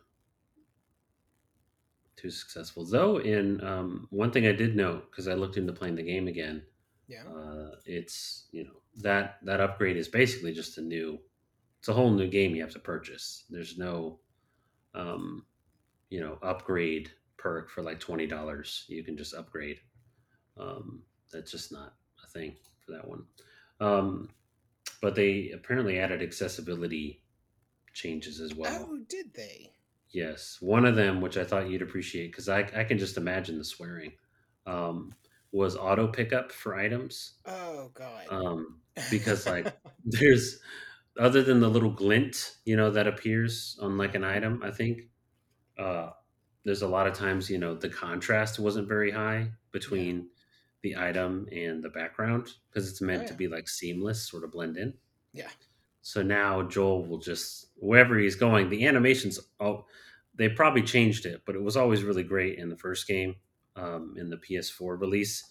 too 2.16 2.30
successful. 2.30 2.84
Though 2.84 3.18
in 3.18 3.62
um 3.64 4.06
one 4.10 4.30
thing 4.30 4.46
I 4.46 4.52
did 4.52 4.76
note 4.76 5.10
because 5.10 5.28
I 5.28 5.34
looked 5.34 5.56
into 5.56 5.72
playing 5.72 5.96
the 5.96 6.02
game 6.02 6.28
again, 6.28 6.62
yeah 7.08 7.24
uh 7.24 7.70
it's 7.84 8.48
you 8.52 8.64
know 8.64 8.80
that 8.96 9.38
that 9.42 9.60
upgrade 9.60 9.96
is 9.96 10.08
basically 10.08 10.52
just 10.52 10.78
a 10.78 10.82
new 10.82 11.18
it's 11.78 11.88
a 11.88 11.94
whole 11.94 12.10
new 12.10 12.28
game 12.28 12.54
you 12.54 12.62
have 12.62 12.72
to 12.72 12.78
purchase. 12.78 13.44
There's 13.48 13.78
no 13.78 14.18
um 14.94 15.44
you 16.08 16.20
know 16.20 16.38
upgrade 16.42 17.10
perk 17.36 17.70
for 17.70 17.82
like 17.82 18.00
twenty 18.00 18.26
dollars. 18.26 18.84
You 18.88 19.02
can 19.02 19.16
just 19.16 19.34
upgrade. 19.34 19.78
Um, 20.58 21.02
that's 21.32 21.50
just 21.50 21.72
not 21.72 21.94
a 22.22 22.26
thing 22.28 22.56
for 22.84 22.92
that 22.92 23.06
one. 23.08 23.24
Um, 23.80 24.28
but 25.00 25.14
they 25.14 25.50
apparently 25.54 25.98
added 25.98 26.22
accessibility 26.22 27.22
changes 27.94 28.40
as 28.40 28.54
well. 28.54 28.88
oh 28.90 28.98
did 29.08 29.32
they 29.34 29.72
Yes, 30.12 30.58
one 30.60 30.84
of 30.84 30.96
them, 30.96 31.20
which 31.20 31.36
I 31.36 31.44
thought 31.44 31.70
you'd 31.70 31.82
appreciate, 31.82 32.32
because 32.32 32.48
I, 32.48 32.68
I 32.74 32.82
can 32.82 32.98
just 32.98 33.16
imagine 33.16 33.58
the 33.58 33.64
swearing, 33.64 34.12
um, 34.66 35.14
was 35.52 35.76
auto 35.76 36.08
pickup 36.08 36.50
for 36.50 36.74
items. 36.74 37.34
oh 37.46 37.90
god 37.94 38.26
Um, 38.28 38.80
because, 39.10 39.46
like, 39.46 39.72
there's 40.04 40.58
other 41.20 41.42
than 41.42 41.60
the 41.60 41.70
little 41.70 41.90
glint, 41.92 42.56
you 42.66 42.76
know, 42.76 42.90
that 42.90 43.06
appears 43.08 43.78
on 43.82 43.98
like 43.98 44.16
an 44.16 44.24
item. 44.24 44.62
I 44.64 44.72
think 44.72 45.02
uh, 45.78 46.10
there's 46.64 46.82
a 46.82 46.88
lot 46.88 47.06
of 47.06 47.14
times, 47.14 47.50
you 47.50 47.58
know, 47.58 47.74
the 47.74 47.88
contrast 47.88 48.58
wasn't 48.58 48.88
very 48.88 49.10
high 49.10 49.52
between 49.72 50.30
the 50.82 50.96
item 50.96 51.46
and 51.52 51.82
the 51.82 51.90
background 51.90 52.54
because 52.70 52.90
it's 52.90 53.02
meant 53.02 53.24
Oh, 53.24 53.28
to 53.28 53.34
be 53.34 53.48
like 53.48 53.68
seamless, 53.68 54.28
sort 54.28 54.44
of 54.44 54.52
blend 54.52 54.76
in. 54.78 54.94
yeah 55.32 55.50
So 56.02 56.22
now 56.22 56.62
Joel 56.62 57.06
will 57.06 57.18
just 57.18 57.72
wherever 57.76 58.18
he's 58.18 58.36
going, 58.36 58.70
the 58.70 58.86
animations 58.86 59.38
oh 59.60 59.86
they 60.34 60.48
probably 60.48 60.82
changed 60.82 61.26
it, 61.26 61.42
but 61.44 61.54
it 61.56 61.62
was 61.62 61.76
always 61.76 62.02
really 62.04 62.22
great 62.22 62.58
in 62.58 62.70
the 62.70 62.76
first 62.78 63.06
game, 63.06 63.36
um, 63.76 64.14
in 64.16 64.30
the 64.30 64.38
PS4 64.38 64.96
release. 64.96 65.44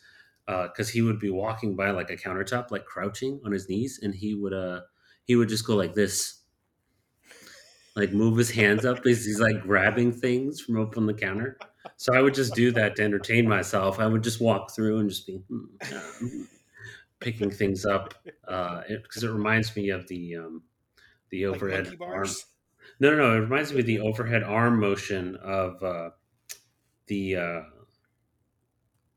Because 0.47 0.89
he 0.89 1.03
would 1.03 1.19
be 1.19 1.29
walking 1.29 1.75
by 1.75 1.91
like 1.91 2.09
a 2.09 2.17
countertop, 2.17 2.71
like 2.71 2.85
crouching 2.85 3.39
on 3.45 3.51
his 3.51 3.69
knees, 3.69 3.99
and 4.01 4.15
he 4.15 4.33
would 4.33 4.53
uh 4.53 4.81
he 5.29 5.37
would 5.37 5.49
just 5.49 5.65
go 5.67 5.77
like 5.77 5.93
this, 5.95 6.41
like 7.95 8.11
move 8.13 8.37
his 8.37 8.51
hands 8.51 8.85
up 8.85 9.05
as 9.05 9.25
he's 9.25 9.39
like 9.39 9.61
grabbing 9.61 10.11
things 10.11 10.61
from 10.61 10.79
up 10.81 10.97
on 10.97 11.05
the 11.05 11.13
counter. 11.13 11.59
So 11.97 12.13
I 12.15 12.21
would 12.21 12.33
just 12.33 12.55
do 12.55 12.71
that 12.71 12.95
to 12.95 13.03
entertain 13.03 13.47
myself. 13.47 13.99
I 13.99 14.07
would 14.07 14.23
just 14.23 14.39
walk 14.39 14.73
through 14.75 14.99
and 14.99 15.09
just 15.09 15.27
be 15.27 15.37
hmm, 15.49 15.65
hmm, 16.19 16.43
picking 17.19 17.51
things 17.51 17.85
up 17.85 18.15
because 18.23 18.85
it, 18.89 19.09
'cause 19.09 19.23
it 19.23 19.29
reminds 19.31 19.75
me 19.75 19.89
of 19.89 20.07
the 20.07 20.37
um, 20.37 20.63
the 21.31 21.45
overhead 21.47 21.85
monkey 21.85 21.99
arm. 22.13 22.27
No, 22.99 23.11
no, 23.11 23.17
no. 23.17 23.37
It 23.37 23.41
reminds 23.41 23.73
me 23.73 23.81
of 23.81 23.87
the 23.87 23.99
overhead 24.01 24.43
arm 24.43 24.79
motion 24.79 25.35
of 25.37 25.83
uh, 25.83 26.11
the 27.07 27.35
uh, 27.37 27.61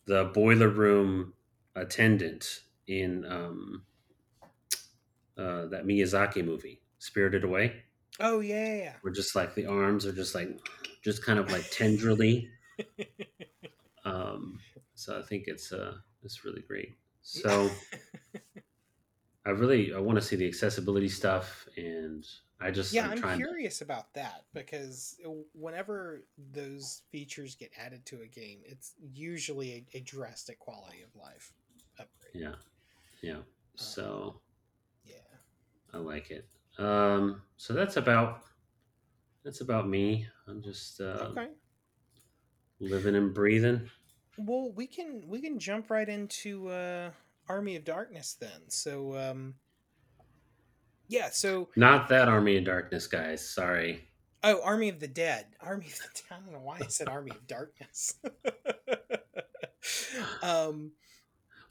the 0.04 0.24
boiler 0.34 0.68
room 0.68 1.34
attendant 1.74 2.62
in 2.86 3.24
um, 3.24 3.84
uh, 5.38 5.66
that 5.66 5.86
Miyazaki 5.86 6.44
movie, 6.44 6.80
Spirited 6.98 7.44
Away, 7.44 7.82
oh 8.20 8.40
yeah 8.40 8.92
where 9.00 9.12
just 9.12 9.34
like 9.34 9.54
the 9.54 9.66
arms 9.66 10.04
are 10.06 10.12
just 10.12 10.34
like 10.34 10.48
just 11.02 11.24
kind 11.24 11.38
of 11.38 11.50
like 11.50 11.68
tenderly. 11.70 12.48
Um, 14.04 14.58
so 14.96 15.16
I 15.16 15.22
think 15.22 15.44
it's 15.46 15.72
uh, 15.72 15.94
it's 16.24 16.44
really 16.44 16.62
great. 16.62 16.96
So. 17.22 17.70
I 19.46 19.50
really 19.50 19.94
I 19.94 20.00
want 20.00 20.16
to 20.16 20.22
see 20.22 20.34
the 20.34 20.46
accessibility 20.46 21.08
stuff, 21.08 21.68
and 21.76 22.26
I 22.62 22.70
just 22.70 22.92
yeah 22.92 23.06
I'm, 23.06 23.12
i'm 23.12 23.18
trying 23.18 23.38
to 23.38 23.44
curious 23.44 23.80
about 23.80 24.12
that 24.14 24.44
because 24.54 25.16
whenever 25.52 26.22
those 26.52 27.02
features 27.10 27.54
get 27.54 27.72
added 27.76 28.06
to 28.06 28.22
a 28.22 28.26
game 28.26 28.60
it's 28.64 28.92
usually 29.12 29.72
a, 29.72 29.98
a 29.98 30.00
drastic 30.00 30.58
quality 30.58 31.02
of 31.02 31.20
life 31.20 31.52
upgrade 31.98 32.34
yeah 32.34 32.54
yeah. 33.20 33.38
So 33.74 34.36
yeah 34.36 34.51
I 35.94 35.98
like 35.98 36.30
it. 36.30 36.46
Um, 36.78 37.42
so 37.56 37.74
that's 37.74 37.96
about 37.96 38.42
that's 39.44 39.60
about 39.60 39.88
me. 39.88 40.26
I'm 40.48 40.62
just 40.62 41.00
uh, 41.00 41.28
okay 41.32 41.48
living 42.80 43.14
and 43.14 43.32
breathing. 43.32 43.88
well 44.36 44.72
we 44.74 44.86
can 44.88 45.22
we 45.28 45.40
can 45.40 45.56
jump 45.58 45.88
right 45.88 46.08
into 46.08 46.66
uh 46.68 47.10
army 47.48 47.76
of 47.76 47.84
darkness 47.84 48.36
then 48.40 48.60
so 48.66 49.16
um 49.16 49.54
yeah 51.06 51.28
so 51.30 51.68
Not 51.76 52.08
that 52.08 52.26
Army 52.28 52.56
of 52.56 52.64
Darkness, 52.64 53.06
guys. 53.06 53.48
Sorry. 53.48 54.08
oh 54.42 54.60
army 54.64 54.88
of 54.88 54.98
the 54.98 55.06
dead 55.06 55.46
army 55.60 55.86
of 55.86 55.92
the 55.98 56.08
Dead. 56.14 56.24
i 56.32 56.40
don't 56.44 56.52
know 56.52 56.58
why 56.58 56.78
i 56.82 56.88
said 56.88 57.08
army 57.08 57.30
of 57.30 57.46
darkness 57.46 58.14
um 60.42 60.90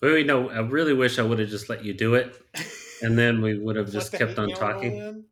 Wait, 0.02 0.14
wait, 0.14 0.26
no. 0.26 0.50
I 0.50 0.62
really 0.62 0.94
wish 0.96 1.20
I 1.20 1.22
would 1.22 1.38
have 1.38 1.50
just 1.50 1.70
let 1.70 1.86
you 1.86 1.94
do 1.94 2.16
it, 2.16 2.34
and 3.02 3.18
then 3.18 3.42
we 3.42 3.58
would 3.58 3.76
have 3.76 3.92
just 3.92 4.14
kept 4.14 4.38
on 4.38 4.50
talking. 4.50 5.26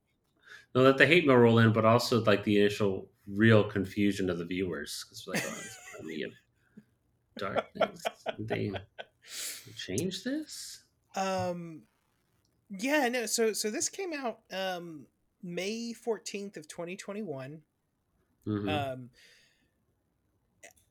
No, 0.76 0.82
let 0.82 0.98
the 0.98 1.06
hate 1.08 1.26
mail 1.26 1.38
roll 1.38 1.60
in, 1.60 1.74
but 1.74 1.86
also 1.86 2.24
like 2.24 2.44
the 2.44 2.60
initial 2.60 3.10
real 3.28 3.64
confusion 3.64 4.30
of 4.30 4.38
the 4.38 4.46
viewers. 4.46 5.04
because 5.04 5.26
like, 5.28 5.44
oh, 5.46 5.62
it's 6.02 6.26
of 6.26 6.32
Darkness. 7.38 8.04
They 8.40 8.72
changed 9.76 10.26
this. 10.26 10.84
Um, 11.16 11.84
yeah, 12.70 13.08
no. 13.08 13.26
So 13.26 13.54
so 13.54 13.72
this 13.72 13.90
came 13.90 14.14
out 14.14 14.40
um 14.52 15.08
May 15.42 15.94
fourteenth 15.94 16.58
of 16.58 16.68
twenty 16.68 16.96
twenty 16.96 17.22
one. 17.24 17.62
Mhm. 18.46 18.94
Um, 18.94 19.10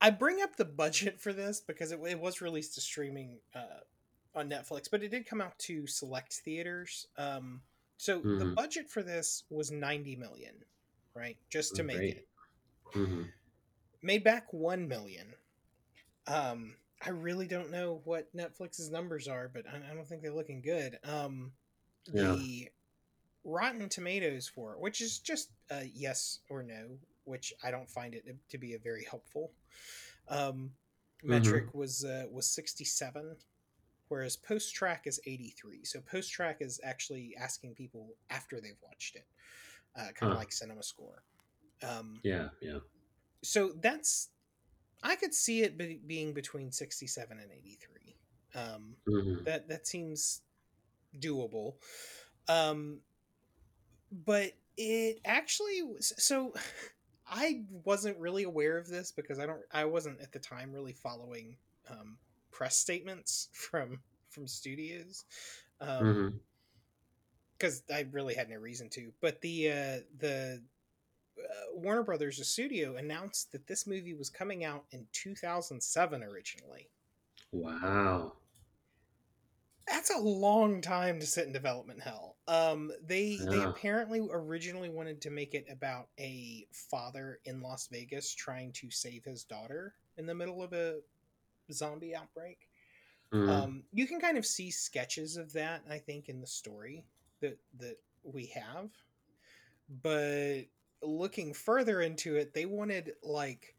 I 0.01 0.09
bring 0.11 0.41
up 0.41 0.55
the 0.55 0.65
budget 0.65 1.21
for 1.21 1.33
this 1.33 1.61
because 1.61 1.91
it, 1.91 1.99
it 2.05 2.19
was 2.19 2.41
released 2.41 2.75
to 2.75 2.81
streaming 2.81 3.39
uh, 3.55 3.81
on 4.35 4.49
Netflix, 4.49 4.89
but 4.89 5.03
it 5.03 5.09
did 5.09 5.25
come 5.25 5.41
out 5.41 5.57
to 5.59 5.87
select 5.87 6.33
theaters. 6.33 7.07
Um, 7.17 7.61
so 7.97 8.19
the 8.21 8.45
Mhm. 8.45 8.55
budget 8.55 8.89
for 8.89 9.03
this 9.03 9.43
was 9.49 9.71
ninety 9.71 10.15
million, 10.15 10.63
right? 11.13 11.37
Just 11.49 11.75
to 11.75 11.81
Oh, 11.81 11.85
make 11.85 11.97
great. 11.97 12.17
it 12.17 12.27
Mhm. 12.93 13.33
made 14.01 14.23
back 14.23 14.53
one 14.53 14.87
million. 14.87 15.35
Um, 16.27 16.77
I 17.01 17.09
really 17.09 17.47
don't 17.47 17.71
know 17.71 18.01
what 18.03 18.33
Netflix's 18.35 18.89
numbers 18.89 19.27
are, 19.27 19.47
but 19.47 19.67
I, 19.67 19.77
I 19.91 19.93
don't 19.93 20.07
think 20.07 20.21
they're 20.21 20.31
looking 20.33 20.61
good. 20.61 20.99
Um, 21.03 21.53
Yeah. 22.11 22.33
the 22.35 22.71
Rotten 23.43 23.89
Tomatoes 23.89 24.47
for 24.47 24.73
it, 24.73 24.79
which 24.79 25.01
is 25.01 25.19
just 25.19 25.49
a 25.69 25.85
yes 25.85 26.39
or 26.49 26.61
no, 26.61 26.99
which 27.23 27.53
I 27.63 27.71
don't 27.71 27.89
find 27.89 28.13
it 28.13 28.25
to 28.49 28.57
be 28.57 28.73
a 28.73 28.79
very 28.79 29.05
helpful 29.05 29.53
um, 30.27 30.75
metric. 31.23 31.67
Mm-hmm. 31.67 31.77
Was 31.77 32.05
uh, 32.05 32.27
was 32.29 32.47
sixty 32.47 32.85
seven, 32.85 33.37
whereas 34.09 34.37
PostTrak 34.37 34.99
is 35.05 35.19
eighty 35.25 35.53
three. 35.57 35.83
So 35.85 35.99
PostTrak 35.99 36.57
is 36.59 36.79
actually 36.83 37.35
asking 37.39 37.75
people 37.75 38.15
after 38.29 38.59
they've 38.59 38.79
watched 38.83 39.15
it, 39.15 39.25
uh, 39.95 40.11
kind 40.13 40.31
of 40.31 40.33
huh. 40.33 40.35
like 40.35 40.51
Cinema 40.51 40.83
Score. 40.83 41.23
Um, 41.81 42.19
yeah, 42.23 42.49
yeah. 42.61 42.79
So 43.41 43.71
that's 43.79 44.29
I 45.01 45.15
could 45.15 45.33
see 45.33 45.61
it 45.61 45.77
be, 45.77 45.99
being 46.05 46.33
between 46.33 46.71
sixty 46.71 47.07
seven 47.07 47.39
and 47.39 47.51
eighty 47.51 47.77
three. 47.79 48.15
Um, 48.55 48.95
mm-hmm. 49.07 49.43
That 49.45 49.69
that 49.69 49.87
seems 49.87 50.41
doable. 51.17 51.75
Um, 52.47 52.99
but 54.11 54.53
it 54.77 55.19
actually 55.25 55.81
was 55.83 56.13
so 56.17 56.53
I 57.27 57.61
wasn't 57.85 58.17
really 58.17 58.43
aware 58.43 58.77
of 58.77 58.87
this 58.87 59.11
because 59.11 59.39
I 59.39 59.45
don't 59.45 59.61
I 59.71 59.85
wasn't 59.85 60.19
at 60.21 60.31
the 60.31 60.39
time 60.39 60.71
really 60.73 60.93
following 60.93 61.55
um, 61.89 62.17
press 62.51 62.77
statements 62.77 63.49
from 63.53 63.99
from 64.29 64.47
studios 64.47 65.25
um 65.81 66.39
because 67.57 67.81
mm-hmm. 67.81 67.95
I 67.95 68.09
really 68.11 68.35
had 68.35 68.49
no 68.49 68.57
reason 68.57 68.89
to 68.89 69.11
but 69.21 69.41
the 69.41 69.69
uh 69.69 69.97
the 70.19 70.61
uh, 71.39 71.73
Warner 71.73 72.03
Brothers 72.03 72.37
the 72.37 72.43
studio 72.43 72.95
announced 72.95 73.51
that 73.53 73.67
this 73.67 73.87
movie 73.87 74.13
was 74.13 74.29
coming 74.29 74.63
out 74.63 74.85
in 74.91 75.07
2007 75.13 76.23
originally 76.23 76.89
wow 77.51 78.33
that's 79.89 80.11
a 80.11 80.19
long 80.19 80.81
time 80.81 81.19
to 81.19 81.25
sit 81.25 81.47
in 81.47 81.53
development 81.53 82.01
hell. 82.01 82.37
Um, 82.47 82.91
they 83.05 83.39
yeah. 83.41 83.49
they 83.49 83.63
apparently 83.63 84.27
originally 84.31 84.89
wanted 84.89 85.21
to 85.21 85.29
make 85.29 85.55
it 85.55 85.65
about 85.69 86.07
a 86.19 86.67
father 86.71 87.39
in 87.45 87.61
Las 87.61 87.87
Vegas 87.91 88.33
trying 88.33 88.71
to 88.73 88.91
save 88.91 89.25
his 89.25 89.43
daughter 89.43 89.95
in 90.17 90.25
the 90.25 90.35
middle 90.35 90.61
of 90.61 90.73
a 90.73 90.99
zombie 91.73 92.15
outbreak. 92.15 92.67
Mm. 93.33 93.49
Um, 93.49 93.83
you 93.93 94.07
can 94.07 94.19
kind 94.19 94.37
of 94.37 94.45
see 94.45 94.71
sketches 94.71 95.37
of 95.37 95.53
that, 95.53 95.83
I 95.89 95.97
think, 95.97 96.29
in 96.29 96.41
the 96.41 96.47
story 96.47 97.05
that 97.41 97.57
that 97.79 97.97
we 98.23 98.47
have. 98.47 98.89
But 100.01 100.63
looking 101.01 101.53
further 101.53 102.01
into 102.01 102.35
it, 102.35 102.53
they 102.53 102.65
wanted 102.65 103.13
like 103.23 103.75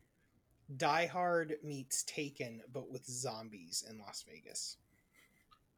Die 0.76 1.06
Hard 1.06 1.56
meets 1.62 2.04
Taken, 2.04 2.62
but 2.72 2.90
with 2.90 3.04
zombies 3.04 3.84
in 3.88 3.98
Las 3.98 4.24
Vegas. 4.28 4.76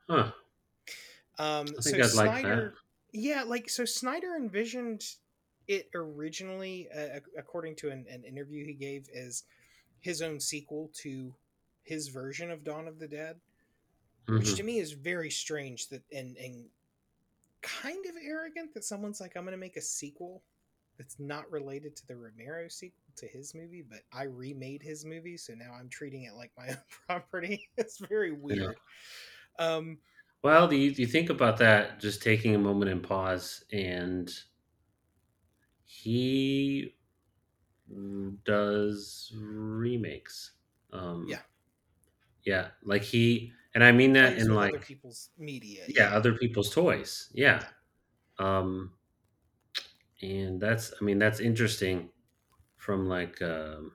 Huh. 0.08 0.32
Um, 1.38 1.66
I 1.78 1.82
think 1.82 1.96
so 1.96 2.02
I'd 2.02 2.10
Snyder, 2.10 2.64
like 2.64 2.72
yeah, 3.12 3.42
like 3.46 3.70
so 3.70 3.84
Snyder 3.84 4.36
envisioned 4.36 5.04
it 5.68 5.88
originally, 5.94 6.88
uh, 6.94 7.20
according 7.38 7.76
to 7.76 7.90
an, 7.90 8.06
an, 8.10 8.24
interview 8.24 8.66
he 8.66 8.74
gave, 8.74 9.08
as 9.14 9.44
his 10.00 10.20
own 10.20 10.40
sequel 10.40 10.90
to 11.02 11.34
his 11.82 12.08
version 12.08 12.50
of 12.50 12.64
Dawn 12.64 12.88
of 12.88 12.98
the 12.98 13.08
Dead, 13.08 13.36
mm-hmm. 14.26 14.38
which 14.38 14.54
to 14.54 14.62
me 14.62 14.78
is 14.78 14.92
very 14.92 15.30
strange 15.30 15.88
that 15.88 16.02
and 16.12 16.36
and 16.36 16.66
kind 17.62 18.04
of 18.06 18.12
arrogant 18.24 18.74
that 18.74 18.84
someone's 18.84 19.20
like, 19.20 19.36
I'm 19.36 19.44
going 19.44 19.52
to 19.52 19.58
make 19.58 19.76
a 19.76 19.82
sequel 19.82 20.42
that's 20.98 21.18
not 21.18 21.50
related 21.50 21.96
to 21.96 22.06
the 22.06 22.16
Romero 22.16 22.68
sequel 22.68 22.98
to 23.16 23.26
his 23.26 23.54
movie, 23.54 23.84
but 23.88 24.00
I 24.12 24.24
remade 24.24 24.82
his 24.82 25.04
movie, 25.04 25.36
so 25.36 25.54
now 25.54 25.72
I'm 25.78 25.88
treating 25.88 26.24
it 26.24 26.34
like 26.34 26.50
my 26.56 26.68
own 26.70 26.78
property. 27.06 27.68
it's 27.76 27.98
very 27.98 28.32
weird. 28.32 28.76
Yeah. 29.58 29.66
Um, 29.74 29.98
well, 30.42 30.66
do 30.66 30.76
you, 30.76 30.92
do 30.92 31.02
you 31.02 31.08
think 31.08 31.30
about 31.30 31.56
that? 31.58 32.00
Just 32.00 32.22
taking 32.22 32.54
a 32.54 32.58
moment 32.58 32.90
and 32.90 33.02
pause, 33.02 33.64
and 33.72 34.32
he 35.84 36.94
does 38.44 39.32
remakes. 39.36 40.52
Um, 40.92 41.26
yeah, 41.28 41.38
yeah, 42.44 42.68
like 42.84 43.02
he, 43.02 43.52
and 43.74 43.82
I 43.82 43.92
mean 43.92 44.12
that 44.14 44.38
in 44.38 44.54
like 44.54 44.74
other 44.74 44.84
people's 44.84 45.30
media. 45.38 45.84
Yeah, 45.88 46.10
yeah, 46.10 46.16
other 46.16 46.34
people's 46.34 46.70
toys. 46.70 47.30
Yeah. 47.32 47.64
Um, 48.38 48.92
and 50.20 50.60
that's, 50.60 50.92
I 51.00 51.04
mean, 51.04 51.18
that's 51.18 51.40
interesting 51.40 52.10
from 52.76 53.08
like, 53.08 53.40
um, 53.42 53.92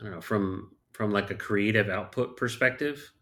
I 0.00 0.04
don't 0.04 0.12
know, 0.12 0.20
from 0.20 0.76
from 0.92 1.10
like 1.10 1.30
a 1.30 1.34
creative 1.34 1.90
output 1.90 2.38
perspective 2.38 3.12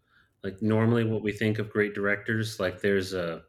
like 0.44 0.60
normally 0.62 1.04
what 1.04 1.22
we 1.22 1.32
think 1.32 1.58
of 1.58 1.70
great 1.70 1.94
directors 1.94 2.60
like 2.60 2.80
there's 2.80 3.14
a 3.14 3.42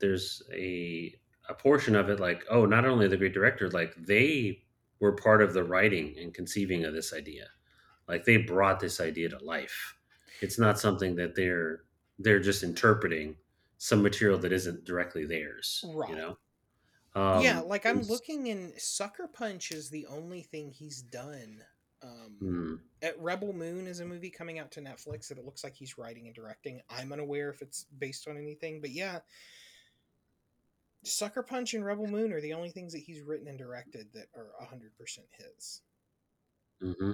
there's 0.00 0.42
a 0.54 1.14
a 1.50 1.54
portion 1.54 1.94
of 1.94 2.08
it 2.08 2.18
like 2.18 2.44
oh 2.48 2.64
not 2.64 2.86
only 2.86 3.08
the 3.08 3.16
great 3.16 3.34
director 3.34 3.68
like 3.70 3.94
they 3.98 4.62
were 5.02 5.12
part 5.12 5.42
of 5.42 5.52
the 5.52 5.64
writing 5.64 6.14
and 6.18 6.32
conceiving 6.32 6.84
of 6.84 6.94
this 6.94 7.12
idea 7.12 7.46
like 8.08 8.24
they 8.24 8.36
brought 8.36 8.78
this 8.78 9.00
idea 9.00 9.28
to 9.28 9.44
life 9.44 9.96
it's 10.40 10.58
not 10.58 10.78
something 10.78 11.16
that 11.16 11.34
they're 11.34 11.80
they're 12.20 12.40
just 12.40 12.62
interpreting 12.62 13.36
some 13.78 14.00
material 14.00 14.38
that 14.38 14.52
isn't 14.52 14.84
directly 14.84 15.26
theirs 15.26 15.84
right 15.92 16.08
you 16.08 16.16
know 16.16 16.38
um, 17.16 17.42
yeah 17.42 17.58
like 17.60 17.84
i'm 17.84 18.02
looking 18.02 18.46
in 18.46 18.72
sucker 18.78 19.26
punch 19.26 19.72
is 19.72 19.90
the 19.90 20.06
only 20.06 20.40
thing 20.40 20.70
he's 20.70 21.02
done 21.02 21.60
um, 22.04 22.36
mm. 22.42 22.78
At 23.00 23.20
Rebel 23.20 23.52
Moon 23.52 23.86
is 23.86 24.00
a 24.00 24.04
movie 24.04 24.28
coming 24.28 24.58
out 24.58 24.72
to 24.72 24.80
Netflix 24.80 25.28
that 25.28 25.38
it 25.38 25.44
looks 25.44 25.62
like 25.62 25.76
he's 25.76 25.96
writing 25.96 26.26
and 26.26 26.34
directing. 26.34 26.80
I'm 26.90 27.12
unaware 27.12 27.48
if 27.50 27.62
it's 27.62 27.86
based 27.96 28.26
on 28.26 28.36
anything, 28.36 28.80
but 28.80 28.90
yeah, 28.90 29.20
Sucker 31.04 31.42
Punch 31.42 31.74
and 31.74 31.84
Rebel 31.84 32.06
Moon 32.06 32.32
are 32.32 32.40
the 32.40 32.52
only 32.52 32.70
things 32.70 32.92
that 32.92 33.00
he's 33.00 33.22
written 33.22 33.48
and 33.48 33.58
directed 33.58 34.06
that 34.14 34.26
are 34.36 34.50
100% 34.62 34.88
his. 35.36 35.82
Mm-hmm. 36.82 37.12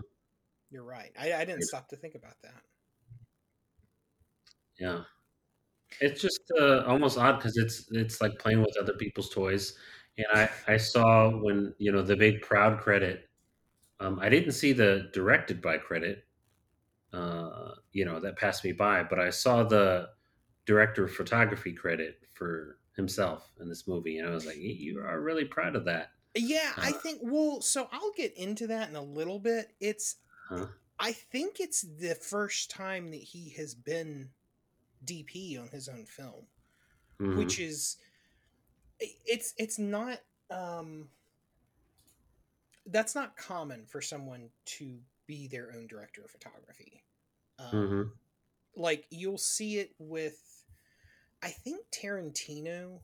You're 0.70 0.84
right. 0.84 1.12
I, 1.18 1.32
I 1.32 1.44
didn't 1.44 1.62
stop 1.62 1.88
to 1.88 1.96
think 1.96 2.14
about 2.14 2.34
that. 2.42 2.62
Yeah. 4.78 5.00
It's 6.00 6.20
just 6.20 6.40
uh, 6.60 6.84
almost 6.86 7.16
odd 7.16 7.38
because 7.38 7.56
it's 7.56 7.86
it's 7.92 8.20
like 8.20 8.38
playing 8.38 8.60
with 8.60 8.76
other 8.78 8.92
people's 8.92 9.30
toys, 9.30 9.72
and 10.18 10.26
I 10.34 10.74
I 10.74 10.76
saw 10.76 11.30
when 11.30 11.74
you 11.78 11.90
know 11.90 12.02
the 12.02 12.14
big 12.14 12.42
proud 12.42 12.78
credit 12.78 13.28
um, 14.00 14.18
I 14.20 14.28
didn't 14.28 14.52
see 14.52 14.72
the 14.72 15.10
directed 15.12 15.60
by 15.60 15.78
credit. 15.78 16.24
Uh, 17.12 17.72
you 17.92 18.04
know 18.04 18.20
that 18.20 18.36
passed 18.36 18.64
me 18.64 18.72
by, 18.72 19.02
but 19.02 19.18
I 19.18 19.30
saw 19.30 19.64
the 19.64 20.10
director 20.66 21.04
of 21.04 21.12
photography 21.12 21.72
credit 21.72 22.18
for 22.34 22.77
himself 22.98 23.50
in 23.58 23.70
this 23.70 23.88
movie, 23.88 24.18
and 24.18 24.28
I 24.28 24.32
was 24.32 24.44
like, 24.44 24.58
"You 24.58 25.00
are 25.00 25.20
really 25.20 25.46
proud 25.46 25.74
of 25.74 25.86
that." 25.86 26.10
Yeah, 26.34 26.70
uh, 26.76 26.82
I 26.82 26.92
think. 26.92 27.20
Well, 27.22 27.62
so 27.62 27.88
I'll 27.90 28.12
get 28.14 28.36
into 28.36 28.66
that 28.66 28.90
in 28.90 28.96
a 28.96 29.02
little 29.02 29.38
bit. 29.38 29.72
It's, 29.80 30.16
huh? 30.50 30.66
I 31.00 31.12
think 31.12 31.60
it's 31.60 31.80
the 31.80 32.14
first 32.14 32.70
time 32.70 33.10
that 33.12 33.22
he 33.22 33.54
has 33.56 33.74
been 33.74 34.28
DP 35.06 35.58
on 35.58 35.68
his 35.68 35.88
own 35.88 36.04
film, 36.04 36.44
mm-hmm. 37.18 37.38
which 37.38 37.58
is, 37.58 37.96
it's 39.00 39.54
it's 39.56 39.78
not. 39.78 40.18
um 40.50 41.08
that's 42.90 43.14
not 43.14 43.36
common 43.36 43.84
for 43.84 44.00
someone 44.00 44.48
to 44.64 44.98
be 45.26 45.46
their 45.46 45.72
own 45.76 45.86
director 45.86 46.22
of 46.24 46.30
photography. 46.30 47.02
Um, 47.58 47.70
mm-hmm. 47.72 48.02
Like 48.76 49.04
you'll 49.10 49.38
see 49.38 49.78
it 49.78 49.94
with, 49.98 50.40
I 51.42 51.48
think 51.48 51.84
Tarantino 51.92 53.00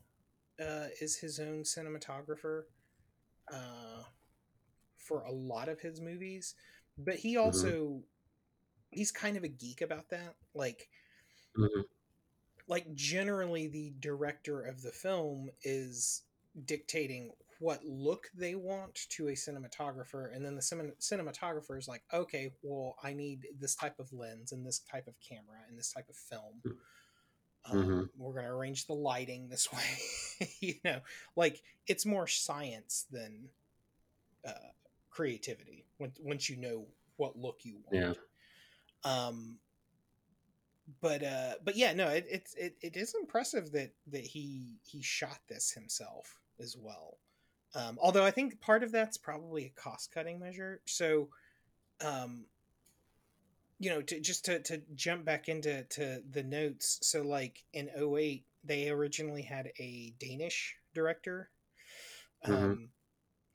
uh, 0.59 0.87
is 1.01 1.17
his 1.17 1.39
own 1.39 1.63
cinematographer 1.63 2.63
uh, 3.51 4.03
for 4.97 5.21
a 5.21 5.31
lot 5.31 5.69
of 5.69 5.79
his 5.79 6.01
movies, 6.01 6.55
but 6.97 7.15
he 7.15 7.35
mm-hmm. 7.35 7.45
also 7.45 7.67
mm-hmm. 7.67 7.99
he's 8.91 9.11
kind 9.11 9.37
of 9.37 9.43
a 9.43 9.49
geek 9.49 9.81
about 9.81 10.09
that. 10.09 10.35
Like, 10.53 10.89
mm-hmm. 11.57 11.81
like 12.67 12.93
generally, 12.93 13.67
the 13.67 13.93
director 13.99 14.61
of 14.61 14.81
the 14.81 14.91
film 14.91 15.49
is 15.63 16.23
dictating 16.65 17.31
what 17.59 17.83
look 17.85 18.29
they 18.35 18.55
want 18.55 18.95
to 19.09 19.29
a 19.29 19.31
cinematographer 19.31 20.33
and 20.35 20.45
then 20.45 20.55
the 20.55 20.61
cinematographer 20.61 21.77
is 21.77 21.87
like 21.87 22.01
okay 22.13 22.51
well 22.63 22.95
i 23.03 23.13
need 23.13 23.47
this 23.59 23.75
type 23.75 23.97
of 23.99 24.11
lens 24.11 24.51
and 24.51 24.65
this 24.65 24.79
type 24.91 25.07
of 25.07 25.13
camera 25.21 25.57
and 25.69 25.77
this 25.77 25.91
type 25.91 26.07
of 26.09 26.15
film 26.15 26.61
um, 27.69 27.77
mm-hmm. 27.77 28.01
we're 28.17 28.33
going 28.33 28.45
to 28.45 28.51
arrange 28.51 28.85
the 28.87 28.93
lighting 28.93 29.47
this 29.49 29.71
way 29.73 30.49
you 30.59 30.75
know 30.83 30.99
like 31.35 31.61
it's 31.87 32.05
more 32.05 32.27
science 32.27 33.05
than 33.11 33.49
uh, 34.47 34.51
creativity 35.09 35.85
once, 35.99 36.17
once 36.21 36.49
you 36.49 36.57
know 36.57 36.85
what 37.17 37.37
look 37.37 37.59
you 37.63 37.77
want 37.91 38.17
yeah. 39.05 39.11
um 39.27 39.57
but 41.01 41.23
uh 41.23 41.53
but 41.63 41.75
yeah 41.75 41.93
no 41.93 42.07
it, 42.09 42.25
it's 42.29 42.53
it, 42.55 42.75
it 42.81 42.95
is 42.95 43.15
impressive 43.19 43.71
that 43.71 43.91
that 44.07 44.23
he 44.23 44.77
he 44.83 45.01
shot 45.01 45.39
this 45.47 45.71
himself 45.71 46.39
as 46.59 46.75
well 46.77 47.17
um, 47.75 47.99
although 48.01 48.23
I 48.23 48.31
think 48.31 48.61
part 48.61 48.83
of 48.83 48.91
that's 48.91 49.17
probably 49.17 49.65
a 49.65 49.81
cost 49.81 50.11
cutting 50.13 50.39
measure. 50.39 50.79
So, 50.85 51.27
um, 52.03 52.45
you 53.85 53.91
know, 53.91 54.01
to, 54.01 54.19
just 54.19 54.45
to, 54.45 54.59
to 54.63 54.81
jump 54.95 55.25
back 55.25 55.47
into 55.47 55.83
to 55.83 56.23
the 56.31 56.41
notes. 56.41 56.97
So, 57.03 57.21
like 57.21 57.63
in 57.71 57.87
08, 57.95 58.43
they 58.63 58.89
originally 58.89 59.43
had 59.43 59.71
a 59.79 60.11
Danish 60.19 60.75
director 60.95 61.51
um, 62.43 62.53
Mhm. 62.53 62.89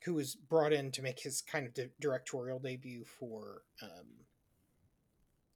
who 0.05 0.13
was 0.13 0.35
brought 0.35 0.71
in 0.71 0.89
to 0.93 1.01
make 1.01 1.19
his 1.19 1.41
kind 1.41 1.67
of 1.67 1.73
di- 1.73 1.89
directorial 1.99 2.59
debut 2.59 3.03
for 3.03 3.63
um, 3.81 4.07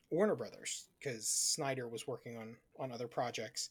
Warner 0.09 0.35
Brothers 0.35 0.89
because 0.99 1.25
Snyder 1.25 1.87
was 1.87 2.05
working 2.05 2.37
on 2.37 2.57
on 2.77 2.91
other 2.91 3.07
projects. 3.07 3.69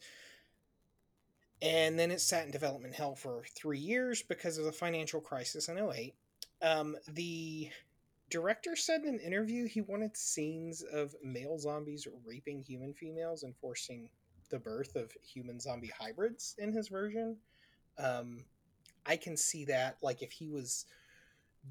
And 1.61 1.99
then 1.99 2.11
it 2.11 2.23
sat 2.23 2.47
in 2.47 2.51
development 2.51 2.95
hell 2.95 3.15
for 3.15 3.45
three 3.55 3.79
years 3.79 4.23
because 4.23 4.57
of 4.57 4.65
the 4.65 4.73
financial 4.73 5.21
crisis 5.21 5.69
in 5.69 5.77
08. 5.79 6.15
Um, 6.63 6.97
the 7.09 7.71
director 8.35 8.75
said 8.75 9.03
in 9.03 9.15
an 9.15 9.21
interview 9.21 9.69
he 9.69 9.81
wanted 9.81 10.17
scenes 10.17 10.83
of 10.83 11.15
male 11.23 11.57
zombies 11.57 12.09
raping 12.27 12.61
human 12.61 12.93
females 12.93 13.45
and 13.45 13.55
forcing 13.61 14.09
the 14.51 14.59
birth 14.59 14.97
of 14.97 15.13
human 15.23 15.61
zombie 15.61 15.93
hybrids 15.97 16.57
in 16.59 16.73
his 16.73 16.89
version. 16.89 17.37
Um, 17.97 18.45
I 19.07 19.15
can 19.19 19.37
see 19.37 19.67
that. 19.67 19.99
Like, 20.03 20.21
if 20.21 20.33
he 20.33 20.49
was 20.49 20.85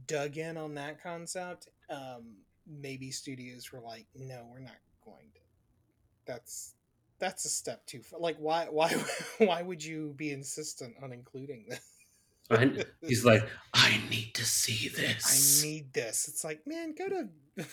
dug 0.08 0.38
in 0.38 0.56
on 0.56 0.76
that 0.76 1.04
concept, 1.04 1.68
um, 1.90 2.38
maybe 2.66 3.12
studios 3.12 3.74
were 3.74 3.82
like, 3.82 4.08
"No, 4.16 4.48
we're 4.50 4.60
not 4.60 4.80
going 5.04 5.32
to." 5.34 5.42
That's 6.26 6.76
that's 7.20 7.44
a 7.44 7.50
step 7.50 7.86
too 7.88 8.04
far. 8.04 8.22
Like, 8.22 8.38
why 8.38 8.68
why 8.70 8.96
why 9.40 9.62
would 9.62 9.84
you 9.84 10.14
be 10.16 10.32
insistent 10.32 10.96
on 11.04 11.12
including 11.12 11.66
this? 11.68 11.93
I, 12.52 12.84
he's 13.02 13.26
like, 13.26 13.48
I 13.74 14.00
need 14.10 14.34
to 14.36 14.46
see 14.46 14.90
this. 14.90 15.62
I 15.64 15.68
need 15.68 15.94
this. 15.94 16.28
It's 16.28 16.44
like, 16.44 16.62
man, 16.66 16.94
go 16.98 17.10
to 17.10 17.28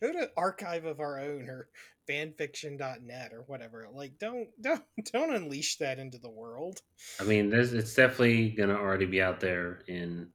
go 0.00 0.12
to 0.12 0.30
archive 0.36 0.84
of 0.84 1.00
our 1.00 1.18
own 1.20 1.48
or 1.48 1.68
fanfiction.net 2.08 3.32
or 3.32 3.42
whatever. 3.46 3.86
Like 3.92 4.18
don't 4.18 4.48
don't 4.60 4.82
don't 5.12 5.34
unleash 5.34 5.76
that 5.76 5.98
into 5.98 6.18
the 6.18 6.30
world. 6.30 6.80
I 7.20 7.24
mean, 7.24 7.50
there's 7.50 7.72
it's 7.72 7.94
definitely 7.94 8.50
gonna 8.50 8.76
already 8.76 9.06
be 9.06 9.22
out 9.22 9.40
there 9.40 9.82
in 9.86 10.30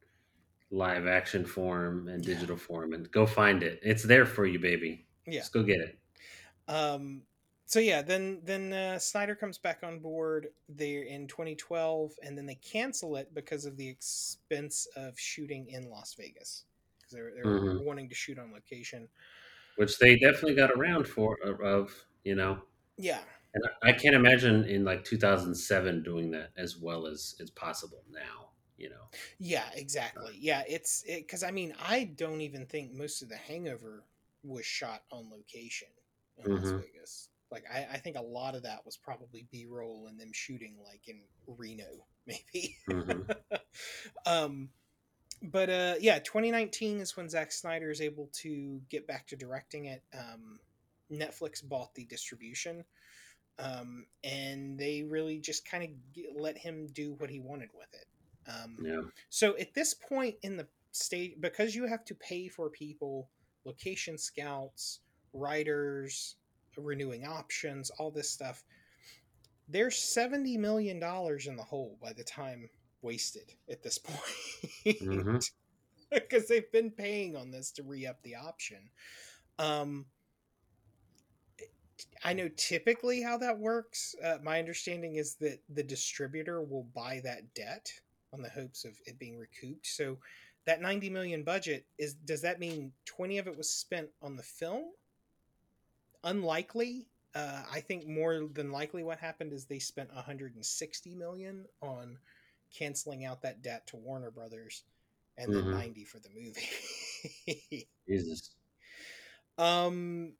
live 0.72 1.06
action 1.08 1.46
form 1.46 2.08
and 2.08 2.26
Yeah. 2.26 2.34
digital 2.36 2.58
form, 2.58 2.94
and 2.94 3.10
go 3.12 3.26
find 3.26 3.64
it. 3.64 3.80
It's 3.84 4.04
there 4.04 4.26
for 4.26 4.46
you, 4.46 4.60
baby. 4.60 5.06
Yeah. 5.26 5.40
Just 5.40 5.54
go 5.54 5.64
get 5.64 5.82
it. 5.82 6.00
Um 6.68 7.24
so 7.74 7.80
yeah, 7.80 8.04
then 8.04 8.40
then 8.44 8.72
uh, 8.72 9.00
Snyder 9.00 9.34
comes 9.34 9.58
back 9.58 9.80
on 9.82 9.98
board 9.98 10.50
there 10.70 11.02
in 11.02 11.28
2012 11.28 12.12
and 12.22 12.38
then 12.38 12.46
they 12.46 12.54
cancel 12.54 13.16
it 13.16 13.34
because 13.34 13.66
of 13.66 13.78
the 13.78 13.90
expense 13.90 14.88
of 14.96 15.18
shooting 15.20 15.68
in 15.70 15.90
Las 15.90 16.14
Vegas. 16.14 16.66
Cuz 17.02 17.14
they 17.14 17.22
were, 17.22 17.32
they 17.32 17.44
Mhm. 17.44 17.84
wanting 17.84 18.10
to 18.10 18.14
shoot 18.14 18.38
on 18.38 18.54
location. 18.54 19.10
Which 19.78 19.98
they 19.98 20.20
definitely 20.20 20.54
got 20.54 20.70
around 20.70 21.08
for 21.08 21.36
of 21.64 21.92
you 22.24 22.36
know. 22.36 22.62
Yeah. 23.00 23.24
And 23.56 23.64
I 23.82 23.90
I 23.90 23.94
can't 23.94 24.14
imagine 24.14 24.66
in 24.66 24.86
like 24.86 25.04
2007 25.04 26.04
doing 26.04 26.30
that 26.30 26.52
as 26.56 26.78
well 26.78 27.08
as 27.08 27.36
it's 27.40 27.50
possible 27.50 28.04
now. 28.12 28.52
You 28.78 28.92
know. 28.92 29.08
Yeah, 29.40 29.68
exactly. 29.74 30.38
Yeah, 30.40 30.62
it's 30.70 31.04
it 31.08 31.26
because 31.26 31.42
I 31.42 31.50
mean 31.50 31.74
I 31.82 32.04
don't 32.04 32.42
even 32.42 32.68
think 32.68 32.94
most 32.94 33.24
of 33.24 33.30
the 33.30 33.38
Hangover 33.38 34.04
was 34.44 34.64
shot 34.64 35.06
on 35.12 35.32
location 35.32 35.88
in 36.38 36.52
Las 36.52 36.72
Mhm. 36.72 36.84
Vegas. 36.84 37.30
Like 37.54 37.66
I, 37.72 37.88
I 37.94 37.98
think 38.00 38.18
a 38.18 38.22
lot 38.22 38.56
of 38.56 38.64
that 38.64 38.84
was 38.84 38.98
probably 38.98 39.46
B 39.52 39.68
roll 39.70 40.08
and 40.10 40.20
them 40.20 40.32
shooting 40.34 40.76
like 40.84 41.08
in 41.08 41.22
Reno, 41.46 42.08
maybe. 42.26 42.76
Mhm. 42.90 43.36
um, 44.26 44.70
but 45.44 45.70
uh, 45.70 45.96
yeah, 46.00 46.18
2019 46.20 47.00
is 47.00 47.16
when 47.16 47.30
Zack 47.30 47.52
Snyder 47.52 47.92
is 47.92 48.02
able 48.02 48.30
to 48.42 48.82
get 48.90 49.06
back 49.08 49.28
to 49.28 49.36
directing 49.36 49.86
it. 49.86 50.02
Um, 50.18 50.60
Netflix 51.12 51.64
bought 51.64 51.94
the 51.94 52.06
distribution, 52.06 52.86
um, 53.60 54.08
and 54.24 54.80
they 54.80 55.04
really 55.04 55.40
just 55.40 55.70
kind 55.70 55.84
of 55.84 55.90
let 56.36 56.58
him 56.58 56.88
do 56.92 57.14
what 57.20 57.30
he 57.30 57.40
wanted 57.40 57.70
with 57.78 57.94
it. 57.94 58.08
Um, 58.50 58.78
Yeah. 58.84 59.02
so 59.30 59.56
at 59.58 59.76
this 59.76 59.94
point 59.94 60.38
in 60.42 60.58
the 60.58 60.68
state, 60.92 61.40
because 61.40 61.76
you 61.76 61.86
have 61.86 62.04
to 62.06 62.16
pay 62.16 62.48
for 62.48 62.70
people, 62.70 63.30
location 63.66 64.18
scouts, 64.18 65.02
writers, 65.34 66.36
renewing 66.78 67.26
options, 67.26 67.90
all 67.92 68.12
this 68.12 68.30
stuff, 68.30 68.64
there's 69.68 69.98
seventy 69.98 70.58
million 70.58 71.00
dollars 71.00 71.48
in 71.48 71.56
the 71.56 71.64
hole 71.64 71.98
by 72.02 72.14
the 72.14 72.24
time 72.24 72.70
wasted 73.02 73.54
at 73.70 73.84
this 73.84 73.98
point. 74.86 75.00
Mhm. 75.00 75.52
Because 76.12 76.48
they've 76.48 76.72
been 76.72 76.92
paying 76.92 77.36
on 77.36 77.50
this 77.52 77.72
to 77.72 77.84
re 77.84 78.06
up 78.06 78.22
the 78.24 78.36
option. 78.36 78.90
Um, 79.58 80.06
I 82.24 82.34
know 82.34 82.50
typically 82.56 83.22
how 83.22 83.38
that 83.40 83.58
works. 83.58 84.16
Uh, 84.24 84.38
my 84.44 84.60
understanding 84.60 85.16
is 85.16 85.36
that 85.36 85.60
the 85.70 85.84
distributor 85.84 86.62
will 86.62 86.88
buy 86.96 87.22
that 87.24 87.54
debt 87.54 87.92
on 88.32 88.42
the 88.42 88.50
hopes 88.50 88.86
of 88.86 88.98
it 89.06 89.20
being 89.20 89.38
recouped. 89.38 89.86
So 89.88 90.18
that 90.66 90.82
90 90.82 91.10
million 91.10 91.44
budget 91.44 91.86
is 91.98 92.14
does 92.14 92.42
that 92.42 92.60
mean 92.60 92.92
20 93.06 93.38
of 93.38 93.48
it 93.48 93.58
was 93.58 93.70
spent 93.70 94.10
on 94.22 94.36
the 94.36 94.44
film? 94.44 94.92
Unlikely. 96.24 97.08
Uh, 97.36 97.64
I 97.72 97.80
think 97.82 98.08
more 98.08 98.48
than 98.48 98.72
likely 98.72 99.04
what 99.04 99.20
happened 99.20 99.54
is 99.54 99.66
they 99.66 99.80
spent 99.80 100.14
160 100.14 101.16
million 101.16 101.66
on 101.82 102.20
canceling 102.78 103.26
out 103.26 103.42
that 103.42 103.62
debt 103.62 103.88
to 103.88 103.98
Warner 103.98 104.32
Brothers 104.32 104.84
and 105.38 105.54
then 105.54 105.66
Mhm. 105.66 105.72
90 105.72 106.06
for 106.06 106.20
the 106.20 106.30
movie. 106.30 107.88
Jesus. 108.08 108.56
Um. 109.58 110.38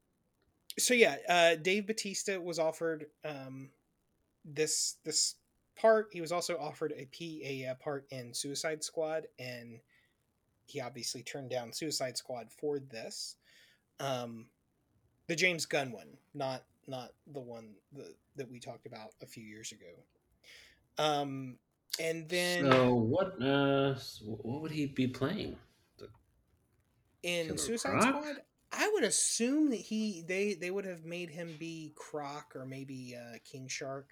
So 0.80 0.94
yeah, 0.94 1.18
uh, 1.30 1.56
Dave 1.56 1.86
Batista 1.88 2.40
was 2.40 2.60
offered 2.60 3.06
um, 3.24 3.72
this 4.46 4.98
this 5.04 5.36
part. 5.76 6.10
He 6.14 6.22
was 6.22 6.32
also 6.32 6.58
offered 6.58 6.94
a 6.96 7.06
P 7.06 7.42
a, 7.64 7.70
uh 7.72 7.76
part 7.76 8.08
in 8.12 8.34
Suicide 8.34 8.84
Squad, 8.84 9.28
and 9.40 9.82
he 10.66 10.82
obviously 10.82 11.24
turned 11.24 11.50
down 11.50 11.74
Suicide 11.74 12.18
Squad 12.18 12.52
for 12.52 12.80
this. 12.80 13.36
Um, 14.00 14.48
the 15.28 15.36
James 15.36 15.66
Gunn 15.66 15.92
one, 15.92 16.18
not 16.34 16.64
not 16.88 17.12
the 17.32 17.40
one 17.40 17.76
that, 17.94 18.16
that 18.36 18.52
we 18.52 18.60
talked 18.60 18.86
about 18.86 19.12
a 19.22 19.26
few 19.26 19.44
years 19.44 19.72
ago. 19.72 21.04
Um, 21.04 21.58
and 22.00 22.28
then 22.30 22.72
so 22.72 22.94
what? 22.94 23.42
Uh, 23.42 23.96
what 24.26 24.62
would 24.62 24.72
he 24.72 24.88
be 24.88 25.08
playing? 25.08 25.58
in 27.24 27.46
Killer 27.48 27.58
Suicide 27.58 27.92
Croc? 27.92 28.04
Squad, 28.04 28.36
I 28.72 28.90
would 28.94 29.04
assume 29.04 29.70
that 29.72 29.80
he 29.80 30.24
they 30.28 30.54
they 30.54 30.70
would 30.70 30.86
have 30.86 31.06
made 31.06 31.30
him 31.30 31.56
be 31.60 31.94
Croc 31.96 32.56
or 32.56 32.66
maybe 32.66 33.16
uh, 33.18 33.38
King 33.50 33.68
Shark. 33.68 34.10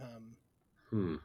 Um, 0.00 0.36
Hmm. 0.90 1.16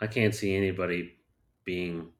I 0.00 0.06
can't 0.06 0.34
see 0.34 0.54
anybody 0.54 1.16
being 1.64 2.12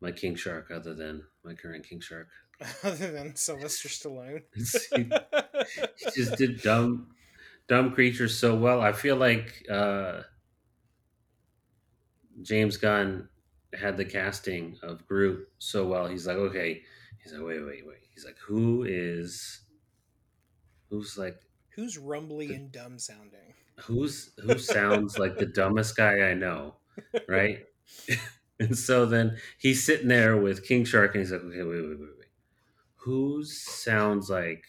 my 0.00 0.12
King 0.12 0.34
Shark 0.34 0.70
other 0.70 0.94
than 0.94 1.22
my 1.44 1.54
current 1.54 1.86
King 1.88 2.00
Shark. 2.00 2.28
other 2.84 3.10
than 3.12 3.36
Sylvester 3.36 3.88
Stallone. 3.88 4.42
he, 4.54 5.10
he 6.04 6.10
just 6.14 6.36
did 6.36 6.62
dumb, 6.62 7.14
dumb 7.68 7.92
creatures 7.92 8.38
so 8.38 8.54
well. 8.54 8.80
I 8.80 8.92
feel 8.92 9.16
like 9.16 9.64
uh, 9.70 10.22
James 12.42 12.76
Gunn 12.76 13.28
had 13.72 13.96
the 13.96 14.04
casting 14.04 14.78
of 14.82 15.06
Groot 15.06 15.48
so 15.58 15.86
well. 15.86 16.06
He's 16.06 16.26
like, 16.26 16.36
okay. 16.36 16.82
He's 17.22 17.32
like, 17.32 17.46
wait, 17.46 17.60
wait, 17.64 17.86
wait. 17.86 17.98
He's 18.12 18.24
like, 18.24 18.38
who 18.38 18.84
is, 18.84 19.60
who's 20.88 21.16
like, 21.16 21.40
Who's 21.76 21.96
rumbly 21.96 22.52
and 22.52 22.72
dumb 22.72 22.98
sounding? 22.98 23.54
who's 23.80 24.30
who 24.42 24.58
sounds 24.58 25.18
like 25.18 25.38
the 25.38 25.46
dumbest 25.46 25.96
guy 25.96 26.20
I 26.30 26.34
know, 26.34 26.74
right? 27.28 27.64
and 28.60 28.76
so 28.76 29.06
then 29.06 29.38
he's 29.58 29.84
sitting 29.84 30.08
there 30.08 30.36
with 30.36 30.66
King 30.66 30.84
Shark, 30.84 31.14
and 31.14 31.22
he's 31.22 31.32
like, 31.32 31.42
okay, 31.42 31.62
wait, 31.62 31.80
wait, 31.82 31.98
wait. 31.98 32.19
Who 33.02 33.44
sounds 33.44 34.28
like 34.28 34.64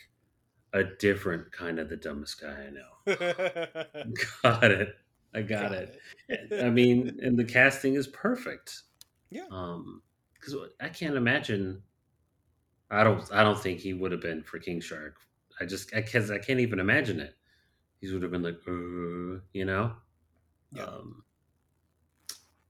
a 0.74 0.84
different 0.84 1.52
kind 1.52 1.80
of 1.80 1.90
the 1.90 1.98
dumbest 1.98 2.42
guy 2.42 2.68
I 2.68 2.70
know? 2.70 3.06
Got 4.44 4.64
it. 4.64 4.96
I 5.34 5.42
got, 5.42 5.72
it. 5.72 5.98
I 6.62 6.70
mean, 6.70 7.20
and 7.22 7.40
the 7.40 7.46
casting 7.46 7.96
is 7.96 8.08
perfect. 8.08 8.84
Yeah. 9.30 9.46
Um, 9.50 10.02
because 10.34 10.56
I 10.82 10.90
can't 10.90 11.16
imagine. 11.16 11.82
I 12.90 13.04
don't. 13.04 13.24
I 13.32 13.44
don't 13.44 13.58
think 13.58 13.80
he 13.80 13.94
would 13.94 14.12
have 14.12 14.22
been 14.22 14.44
for 14.44 14.60
King 14.60 14.82
Shark. 14.82 15.16
I 15.60 15.66
just. 15.66 15.96
I 15.96 16.02
can't. 16.02 16.30
I 16.32 16.38
can't 16.38 16.60
even 16.60 16.80
imagine 16.80 17.20
it. 17.20 17.36
He 18.02 18.12
would 18.12 18.24
have 18.24 18.32
been 18.32 18.44
like, 18.44 18.60
uh, 18.68 19.40
you 19.54 19.66
know. 19.66 19.94
Yeah. 20.74 20.84
Um, 20.84 21.24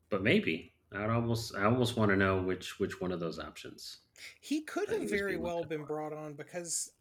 but 0.09 0.21
maybe 0.21 0.73
I'd 0.91 1.09
almost. 1.09 1.55
I 1.55 1.63
almost 1.63 1.97
want 1.97 2.11
to 2.11 2.17
know 2.17 2.41
which 2.41 2.79
which 2.79 3.01
one 3.01 3.11
of 3.11 3.19
those 3.19 3.39
options. 3.39 4.00
He 4.39 4.61
could 4.61 4.89
have 4.89 5.09
very 5.09 5.37
well 5.37 5.63
been 5.63 5.85
brought 5.85 6.13
on 6.13 6.33
because 6.33 6.91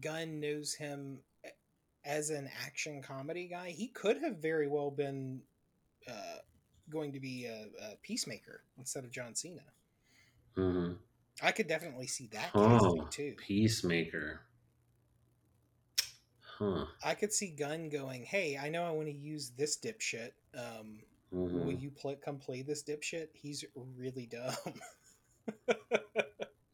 Gunn 0.00 0.40
knows 0.40 0.74
him 0.74 1.20
as 2.04 2.30
an 2.30 2.48
action 2.64 3.02
comedy 3.02 3.48
guy. 3.48 3.70
He 3.70 3.88
could 3.88 4.18
have 4.22 4.38
very 4.38 4.68
well 4.68 4.90
been 4.90 5.42
uh, 6.08 6.38
going 6.90 7.12
to 7.12 7.20
be 7.20 7.46
a, 7.46 7.68
a 7.92 7.96
peacemaker 8.02 8.64
instead 8.78 9.04
of 9.04 9.10
John 9.10 9.34
Cena. 9.34 9.62
hmm 10.56 10.92
I 11.42 11.52
could 11.52 11.66
definitely 11.68 12.06
see 12.06 12.28
that 12.28 12.54
Oh, 12.54 13.06
too. 13.10 13.36
Peacemaker. 13.36 14.42
Huh. 16.40 16.86
I 17.02 17.14
could 17.14 17.32
see 17.32 17.50
Gunn 17.50 17.88
going, 17.88 18.24
"Hey, 18.24 18.56
I 18.56 18.68
know 18.68 18.84
I 18.84 18.90
want 18.90 19.08
to 19.08 19.14
use 19.14 19.50
this 19.50 19.76
dipshit. 19.78 20.32
Um, 20.54 21.02
will 21.52 21.72
Mhm. 21.72 21.80
you 21.80 21.90
play, 21.90 22.16
come 22.16 22.38
play 22.38 22.62
this 22.62 22.82
dipshit? 22.84 23.28
He's 23.34 23.64
really 23.74 24.26
dumb. 24.26 24.80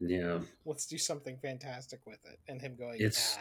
Yeah. 0.09 0.41
Let's 0.65 0.87
do 0.87 0.99
something 0.99 1.39
fantastic 1.39 2.01
with 2.07 2.25
it." 2.25 2.39
And 2.49 2.61
him 2.61 2.77
going, 2.77 3.01
It's 3.01 3.39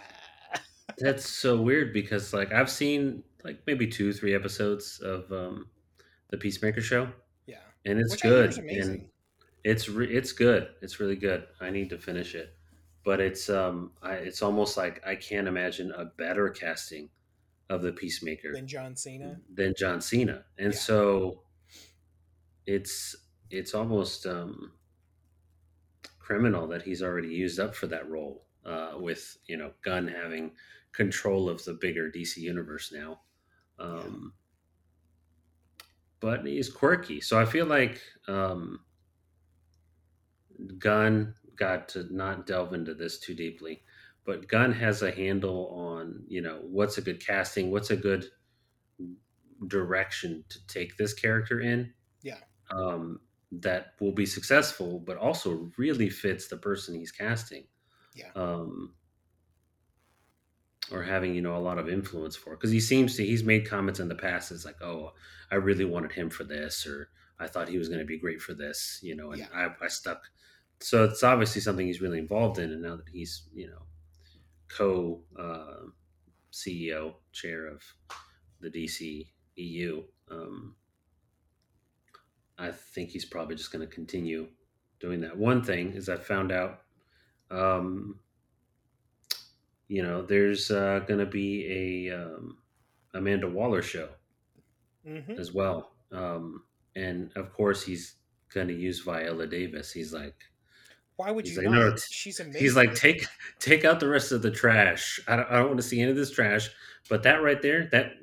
"Ah." 0.53 0.61
that's 0.97 1.27
so 1.27 1.59
weird 1.61 1.93
because 1.93 2.33
like 2.33 2.51
I've 2.53 2.69
seen 2.69 3.23
like 3.43 3.61
maybe 3.67 3.87
two, 3.87 4.13
three 4.13 4.33
episodes 4.35 4.99
of 4.99 5.31
um 5.31 5.69
the 6.29 6.37
Peacemaker 6.37 6.81
show, 6.81 7.09
yeah, 7.45 7.57
and 7.85 7.99
it's 7.99 8.11
which 8.13 8.21
good. 8.23 8.53
And 8.57 8.59
amazing. 8.69 9.09
it's 9.63 9.89
re- 9.89 10.13
it's 10.15 10.31
good. 10.31 10.69
It's 10.81 10.99
really 10.99 11.15
good. 11.15 11.47
I 11.61 11.69
need 11.69 11.89
to 11.91 11.97
finish 11.97 12.35
it, 12.35 12.55
but 13.03 13.19
it's 13.21 13.49
um 13.49 13.93
I, 14.01 14.13
it's 14.15 14.41
almost 14.41 14.77
like 14.77 15.01
I 15.05 15.15
can't 15.15 15.47
imagine 15.47 15.91
a 15.91 16.05
better 16.05 16.49
casting 16.49 17.09
of 17.69 17.81
the 17.81 17.91
Peacemaker 17.93 18.53
than 18.53 18.67
John 18.67 18.95
Cena. 18.95 19.39
than 19.53 19.73
John 19.77 20.01
Cena, 20.01 20.45
and 20.57 20.73
Yeah. 20.73 20.79
so 20.79 21.43
it's 22.65 23.15
it's 23.49 23.73
almost 23.73 24.25
um 24.25 24.71
criminal 26.23 26.67
that 26.67 26.81
he's 26.83 27.03
already 27.03 27.29
used 27.29 27.59
up 27.59 27.75
for 27.75 27.87
that 27.87 28.09
role. 28.09 28.45
Uh, 28.65 28.93
with 28.95 29.37
you 29.45 29.57
know 29.57 29.71
Gunn 29.83 30.07
having 30.07 30.51
control 30.93 31.49
of 31.49 31.63
the 31.65 31.73
bigger 31.73 32.09
DC 32.09 32.37
universe 32.37 32.93
now. 32.93 33.19
Um, 33.77 34.33
But 36.21 36.45
he's 36.45 36.69
quirky, 36.69 37.19
so 37.19 37.37
I 37.37 37.43
feel 37.45 37.65
like 37.65 38.01
um, 38.29 38.79
Gunn 40.77 41.35
got 41.57 41.89
to 41.89 42.07
not 42.15 42.47
delve 42.47 42.73
into 42.73 42.93
this 42.93 43.19
too 43.19 43.35
deeply, 43.35 43.83
but 44.25 44.47
Gunn 44.47 44.71
has 44.71 45.01
a 45.01 45.11
handle 45.11 45.67
on 45.75 46.23
you 46.27 46.41
know 46.41 46.59
what's 46.63 46.97
a 46.97 47.01
good 47.01 47.19
casting, 47.25 47.69
what's 47.71 47.91
a 47.91 47.97
good 47.97 48.25
direction 49.67 50.43
to 50.49 50.65
take 50.67 50.97
this 50.97 51.13
character 51.13 51.59
in. 51.61 51.93
Yeah. 52.21 52.39
Um, 52.71 53.19
that 53.61 53.93
will 53.99 54.11
be 54.13 54.25
successful, 54.25 54.99
but 54.99 55.17
also 55.17 55.71
really 55.77 56.09
fits 56.09 56.47
the 56.47 56.57
person 56.57 56.95
he's 56.95 57.11
casting. 57.11 57.65
Yeah. 58.15 58.29
Um, 58.35 58.93
or 60.91 61.01
having 61.03 61.33
you 61.33 61.41
know 61.41 61.55
a 61.55 61.59
lot 61.59 61.77
of 61.77 61.87
influence 61.89 62.35
for 62.35 62.55
because 62.55 62.71
he 62.71 62.79
seems 62.79 63.15
to 63.15 63.25
he's 63.25 63.43
made 63.43 63.67
comments 63.69 63.99
in 63.99 64.09
the 64.09 64.15
past 64.15 64.51
it's 64.51 64.65
like 64.65 64.81
oh 64.81 65.13
i 65.51 65.55
really 65.55 65.85
wanted 65.85 66.11
him 66.11 66.29
for 66.29 66.43
this 66.43 66.85
or 66.85 67.09
i 67.39 67.47
thought 67.47 67.69
he 67.69 67.77
was 67.77 67.87
going 67.87 67.99
to 68.01 68.05
be 68.05 68.19
great 68.19 68.41
for 68.41 68.53
this 68.53 68.99
you 69.01 69.15
know 69.15 69.31
and 69.31 69.39
Yeah. 69.39 69.47
I, 69.53 69.85
I 69.85 69.87
stuck 69.87 70.23
so 70.81 71.05
it's 71.05 71.23
obviously 71.23 71.61
something 71.61 71.87
he's 71.87 72.01
really 72.01 72.19
involved 72.19 72.59
in 72.59 72.71
and 72.71 72.81
now 72.81 72.97
that 72.97 73.07
he's 73.11 73.43
you 73.53 73.67
know 73.67 73.83
co 74.67 75.23
uh, 75.39 75.87
ceo 76.51 77.15
chair 77.31 77.67
of 77.67 77.81
the 78.59 78.69
dc 78.69 79.27
eu 79.55 80.03
um, 80.29 80.75
i 82.57 82.71
think 82.71 83.09
he's 83.09 83.25
probably 83.25 83.55
just 83.55 83.71
going 83.71 83.87
to 83.87 83.93
continue 83.93 84.47
doing 84.99 85.21
that 85.21 85.37
one 85.37 85.63
thing 85.63 85.93
is 85.93 86.09
i 86.09 86.15
found 86.15 86.51
out 86.51 86.81
um, 87.51 88.19
you 89.87 90.01
know, 90.01 90.21
there's 90.23 90.71
uh, 90.71 90.99
going 91.07 91.19
to 91.19 91.25
be 91.25 92.07
a 92.09 92.15
um, 92.15 92.57
Amanda 93.13 93.49
Waller 93.49 93.81
show 93.81 94.09
hmm 95.05 95.37
as 95.37 95.51
well, 95.53 95.93
um, 96.11 96.63
and 96.95 97.31
of 97.35 97.51
course 97.53 97.83
he's 97.83 98.15
going 98.53 98.67
to 98.67 98.73
use 98.73 98.99
Viola 99.01 99.47
Davis. 99.47 99.91
He's 99.91 100.13
like, 100.13 100.35
Why 101.15 101.31
would 101.31 101.45
He's 101.45 101.57
you 101.57 101.63
like, 101.63 101.69
not? 101.69 101.89
"No, 101.91 101.95
She's 102.09 102.39
amazing. 102.39 102.61
he's 102.61 102.75
like, 102.75 102.95
take 102.95 103.25
take 103.59 103.85
out 103.85 103.99
the 103.99 104.07
rest 104.09 104.31
of 104.31 104.41
the 104.41 104.51
trash. 104.51 105.19
I 105.27 105.35
don't, 105.37 105.49
I 105.49 105.57
don't 105.57 105.67
want 105.67 105.77
to 105.77 105.83
see 105.83 106.01
any 106.01 106.11
of 106.11 106.17
this 106.17 106.31
trash, 106.31 106.69
but 107.09 107.23
that 107.23 107.41
right 107.43 107.61
there, 107.61 107.87
that 107.91 108.13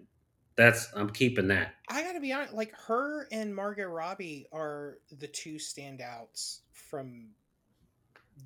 that's 0.57 0.89
I'm 0.95 1.11
keeping 1.11 1.49
that. 1.49 1.75
I 1.89 2.03
gotta 2.03 2.21
be 2.21 2.33
honest, 2.33 2.55
like 2.55 2.73
her 2.87 3.27
and 3.33 3.55
Margot 3.55 3.87
Robbie 3.87 4.47
are 4.53 4.99
the 5.11 5.27
two 5.27 5.57
standouts 5.57 6.61
from 6.73 7.31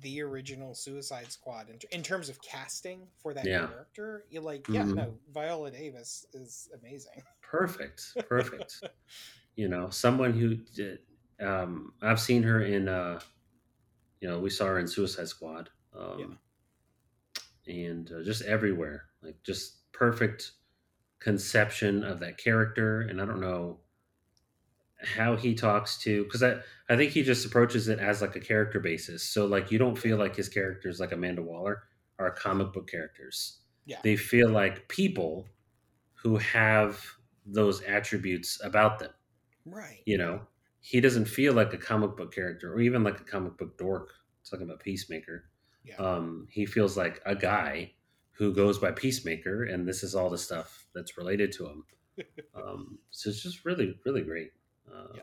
the 0.01 0.21
original 0.21 0.75
Suicide 0.75 1.31
Squad 1.31 1.69
in, 1.69 1.79
in 1.91 2.03
terms 2.03 2.27
of 2.29 2.41
casting 2.41 3.07
for 3.21 3.33
that 3.33 3.45
Yeah. 3.45 3.67
character. 3.67 4.25
You're 4.29 4.43
like, 4.43 4.67
yeah, 4.69 4.83
Mhm. 4.83 4.95
no, 4.95 5.19
Viola 5.31 5.71
Davis 5.71 6.25
is 6.33 6.69
amazing. 6.77 7.23
Perfect, 7.41 8.03
perfect. 8.27 8.83
you 9.55 9.67
know, 9.69 9.89
someone 9.89 10.33
who 10.33 10.55
did. 10.55 10.99
Um, 11.39 11.93
I've 12.01 12.19
seen 12.19 12.43
her 12.43 12.61
in. 12.61 12.87
Uh, 12.89 13.19
you 14.21 14.27
know, 14.29 14.39
we 14.39 14.49
saw 14.49 14.65
her 14.65 14.79
in 14.79 14.87
Suicide 14.87 15.27
Squad. 15.27 15.69
Um, 15.93 16.39
And 17.67 18.11
uh, 18.11 18.21
just 18.23 18.43
everywhere, 18.43 19.05
like 19.23 19.41
just 19.43 19.91
perfect 19.91 20.51
conception 21.25 22.03
of 22.03 22.19
that 22.21 22.37
character. 22.37 23.01
And 23.01 23.21
I 23.21 23.25
don't 23.25 23.41
know 23.41 23.79
how 25.17 25.35
he 25.35 25.53
talks 25.53 25.97
to 25.99 26.23
because 26.23 26.41
I 26.41 26.61
I 26.89 26.95
think 26.95 27.11
he 27.11 27.21
just 27.23 27.45
approaches 27.45 27.87
it 27.87 27.99
as 27.99 28.21
like 28.21 28.35
a 28.35 28.39
character 28.39 28.79
basis. 28.79 29.23
So 29.27 29.45
like 29.45 29.71
you 29.71 29.77
don't 29.77 29.97
feel 29.97 30.17
like 30.17 30.35
his 30.35 30.49
characters 30.49 30.99
like 30.99 31.11
Amanda 31.11 31.41
Waller 31.41 31.83
are 32.17 32.31
comic 32.31 32.71
book 32.73 32.89
characters. 32.89 33.59
Yeah. 33.85 33.99
They 34.03 34.15
feel 34.15 34.49
like 34.49 34.87
people 34.87 35.47
who 36.13 36.37
have 36.37 37.05
those 37.45 37.81
attributes 37.83 38.59
about 38.63 38.99
them 38.99 39.11
Right. 39.65 40.01
you 40.05 40.17
know 40.17 40.41
he 40.79 41.01
doesn't 41.01 41.25
feel 41.25 41.53
like 41.53 41.73
a 41.73 41.77
comic 41.77 42.17
book 42.17 42.33
character 42.33 42.73
or 42.73 42.79
even 42.81 43.03
like 43.03 43.19
a 43.19 43.23
comic 43.23 43.57
book 43.57 43.77
dork 43.77 44.11
talking 44.49 44.65
about 44.65 44.79
peacemaker 44.81 45.45
Yeah. 45.83 45.95
um, 45.97 46.47
he 46.51 46.65
feels 46.65 46.97
like 46.97 47.21
a 47.25 47.35
guy 47.35 47.93
who 48.31 48.53
goes 48.53 48.79
by 48.79 48.91
peacemaker 48.91 49.63
and 49.65 49.87
this 49.87 50.03
is 50.03 50.15
all 50.15 50.29
the 50.31 50.37
stuff 50.39 50.84
that's 50.95 51.17
related 51.17 51.51
to 51.51 51.67
him 51.67 51.83
um, 52.55 52.97
so 53.11 53.29
it's 53.29 53.43
just 53.43 53.65
really 53.65 53.99
really 54.05 54.21
great 54.21 54.51
uh, 54.91 55.07
Yeah. 55.15 55.21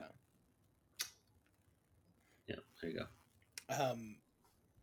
yeah 2.48 2.56
there 2.80 2.90
you 2.90 2.98
go 2.98 3.06
Um, 3.74 4.16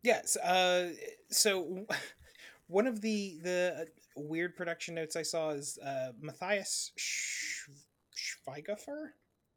yes. 0.02 0.36
Uh, 0.36 0.90
so 1.30 1.86
one 2.66 2.86
of 2.88 3.00
the 3.00 3.38
the 3.42 3.76
uh, 3.82 3.84
weird 4.20 4.56
production 4.56 4.94
notes 4.96 5.14
I 5.16 5.22
saw 5.22 5.50
is 5.50 5.78
uh, 5.78 6.10
Matthias 6.20 6.90
Sch- 6.96 7.68
Schweighöfer. 8.16 9.10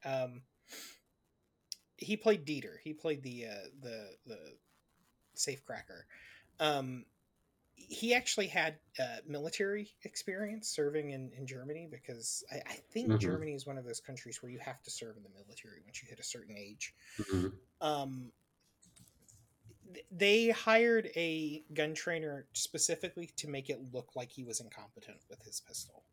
Um, 0.05 0.43
he 1.97 2.15
played 2.17 2.45
Dieter. 2.45 2.77
He 2.83 2.93
played 2.93 3.23
the 3.23 3.45
uh, 3.47 3.67
the 3.81 4.09
the 4.27 4.37
safecracker. 5.35 6.03
Um, 6.59 7.05
he 7.89 8.13
actually 8.13 8.47
had 8.47 8.75
uh, 8.99 9.17
military 9.27 9.93
experience 10.03 10.67
serving 10.69 11.11
in, 11.11 11.31
in 11.37 11.45
Germany 11.45 11.87
because 11.89 12.43
I, 12.51 12.57
I 12.67 12.75
think 12.91 13.11
Mhm. 13.11 13.19
Germany 13.19 13.53
is 13.53 13.65
one 13.65 13.77
of 13.77 13.85
those 13.85 13.99
countries 13.99 14.41
where 14.41 14.51
you 14.51 14.59
have 14.59 14.81
to 14.83 14.91
serve 14.91 15.17
in 15.17 15.23
the 15.23 15.29
military 15.29 15.81
once 15.85 16.01
you 16.01 16.09
hit 16.09 16.19
a 16.19 16.23
certain 16.23 16.55
age 16.57 16.93
Mhm. 17.19 17.53
um 17.81 18.31
th- 19.93 20.05
they 20.11 20.49
hired 20.49 21.09
a 21.15 21.63
gun 21.73 21.93
trainer 21.93 22.47
specifically 22.53 23.27
to 23.37 23.47
make 23.47 23.69
it 23.69 23.79
look 23.91 24.15
like 24.15 24.31
he 24.31 24.43
was 24.43 24.59
incompetent 24.59 25.17
with 25.29 25.41
his 25.43 25.59
pistol 25.61 26.03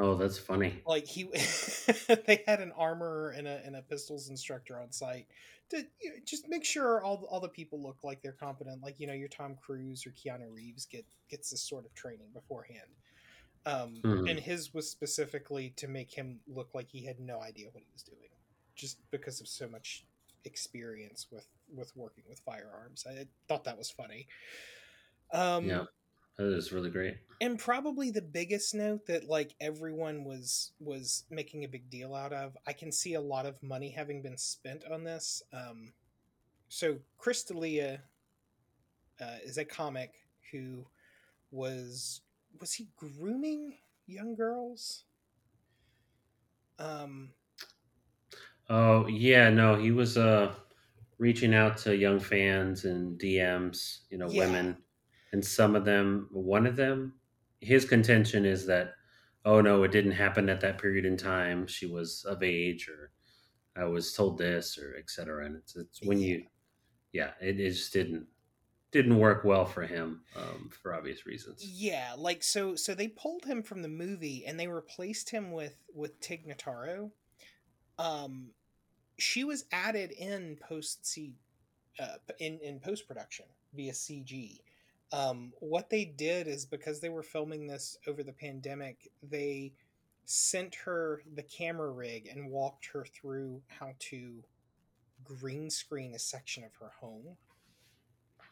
oh 0.00 0.14
that's 0.16 0.38
funny. 0.38 0.82
Like 0.86 1.06
he 1.06 1.24
they 2.26 2.42
had 2.46 2.60
an 2.60 2.72
armor 2.76 3.30
and 3.36 3.46
a, 3.46 3.60
and 3.64 3.76
a 3.76 3.82
pistols 3.82 4.28
instructor 4.28 4.80
on 4.80 4.90
site 4.92 5.26
to 5.70 5.78
you 6.02 6.10
know, 6.10 6.16
just 6.24 6.48
make 6.48 6.64
sure 6.64 7.02
all, 7.04 7.26
all 7.30 7.40
the 7.40 7.48
people 7.48 7.80
look 7.82 8.02
like 8.02 8.22
they're 8.22 8.32
competent 8.32 8.82
like 8.82 8.98
you 8.98 9.06
know 9.06 9.12
your 9.12 9.28
tom 9.28 9.56
cruise 9.64 10.04
or 10.06 10.10
keanu 10.10 10.52
reeves 10.52 10.84
get 10.86 11.04
gets 11.30 11.50
this 11.50 11.62
sort 11.62 11.84
of 11.86 11.94
training 11.94 12.28
beforehand 12.34 12.90
um, 13.66 14.00
Mhm. 14.02 14.30
and 14.30 14.40
his 14.40 14.72
was 14.72 14.90
specifically 14.90 15.70
to 15.76 15.86
make 15.86 16.10
him 16.12 16.40
look 16.48 16.70
like 16.74 16.88
he 16.88 17.04
had 17.04 17.20
no 17.20 17.40
idea 17.40 17.68
what 17.70 17.82
he 17.82 17.88
was 17.92 18.02
doing 18.02 18.30
just 18.74 18.98
because 19.10 19.40
of 19.40 19.48
so 19.48 19.68
much 19.68 20.06
experience 20.44 21.26
with 21.30 21.46
with 21.72 21.94
working 21.94 22.24
with 22.28 22.40
firearms. 22.40 23.04
I 23.06 23.26
thought 23.46 23.64
that 23.64 23.76
was 23.76 23.90
funny. 23.90 24.26
Um 25.32 25.66
yeah 25.66 25.84
that 26.40 26.56
is 26.56 26.72
really 26.72 26.90
great. 26.90 27.16
And 27.42 27.58
probably 27.58 28.10
the 28.10 28.22
biggest 28.22 28.74
note 28.74 29.06
that 29.06 29.28
like 29.28 29.54
everyone 29.60 30.24
was 30.24 30.72
was 30.80 31.24
making 31.30 31.64
a 31.64 31.68
big 31.68 31.88
deal 31.90 32.14
out 32.14 32.32
of 32.32 32.56
i 32.66 32.72
can 32.72 32.92
see 32.92 33.14
a 33.14 33.20
lot 33.20 33.46
of 33.46 33.62
money 33.62 33.90
having 33.90 34.20
been 34.22 34.36
spent 34.36 34.84
on 34.90 35.04
this 35.04 35.42
um 35.52 35.92
so 36.68 36.98
chris 37.18 37.42
D'Elia, 37.44 38.00
uh, 39.20 39.36
is 39.44 39.58
a 39.58 39.64
comic 39.64 40.14
who 40.52 40.86
was 41.50 42.20
was 42.60 42.72
he 42.74 42.88
grooming 42.96 43.74
young 44.06 44.34
girls? 44.34 45.04
Um 46.78 47.30
oh 48.68 49.06
yeah 49.06 49.50
no 49.50 49.74
he 49.76 49.90
was 49.90 50.16
uh 50.16 50.54
reaching 51.18 51.54
out 51.54 51.76
to 51.76 51.94
young 51.94 52.18
fans 52.18 52.84
and 52.84 53.18
dms 53.20 53.98
you 54.10 54.16
know 54.16 54.30
Yeah. 54.30 54.46
women 54.46 54.76
and 55.32 55.44
some 55.44 55.76
of 55.76 55.84
them 55.84 56.28
one 56.32 56.66
of 56.66 56.76
them 56.76 57.14
his 57.60 57.84
contention 57.84 58.44
is 58.44 58.66
that 58.66 58.94
oh 59.44 59.60
no 59.60 59.82
it 59.82 59.92
didn't 59.92 60.12
happen 60.12 60.48
at 60.48 60.60
that 60.60 60.78
period 60.78 61.04
in 61.04 61.16
time 61.16 61.66
she 61.66 61.86
was 61.86 62.24
of 62.28 62.42
age 62.42 62.88
or 62.88 63.10
i 63.80 63.84
was 63.84 64.12
told 64.12 64.38
this 64.38 64.78
or 64.78 64.96
etc 64.96 65.46
and 65.46 65.56
it's, 65.56 65.76
it's 65.76 66.00
when 66.02 66.18
you 66.18 66.44
yeah, 67.12 67.30
it, 67.40 67.58
it 67.60 67.70
just 67.70 67.92
didn't 67.92 68.26
didn't 68.92 69.18
work 69.18 69.44
well 69.44 69.64
for 69.64 69.82
him 69.82 70.22
um, 70.36 70.68
for 70.82 70.94
obvious 70.94 71.24
reasons. 71.24 71.64
Yeah, 71.64 72.12
like 72.16 72.42
so 72.42 72.74
so 72.74 72.94
they 72.94 73.08
pulled 73.08 73.44
him 73.44 73.62
from 73.62 73.82
the 73.82 73.88
movie 73.88 74.44
and 74.46 74.58
they 74.58 74.66
replaced 74.66 75.30
him 75.30 75.52
with 75.52 75.76
with 75.94 76.18
Tig 76.20 76.46
Notaro. 76.46 77.10
Um 77.98 78.50
she 79.18 79.44
was 79.44 79.64
added 79.72 80.12
in 80.12 80.56
post 80.60 81.06
C 81.06 81.34
uh, 81.98 82.16
in 82.38 82.58
in 82.60 82.80
post 82.80 83.06
production 83.06 83.46
via 83.74 83.92
CG. 83.92 84.58
Um, 85.12 85.52
what 85.58 85.90
they 85.90 86.04
did 86.04 86.46
is 86.46 86.66
because 86.66 87.00
they 87.00 87.08
were 87.08 87.22
filming 87.22 87.66
this 87.66 87.96
over 88.06 88.22
the 88.22 88.32
pandemic, 88.32 89.10
they 89.22 89.74
sent 90.24 90.74
her 90.76 91.22
the 91.26 91.42
camera 91.42 91.90
rig 91.90 92.26
and 92.26 92.50
walked 92.50 92.86
her 92.86 93.04
through 93.04 93.62
how 93.68 93.94
to 93.98 94.44
green 95.24 95.70
screen 95.70 96.14
a 96.14 96.18
section 96.20 96.64
of 96.64 96.76
her 96.76 96.90
home 96.90 97.38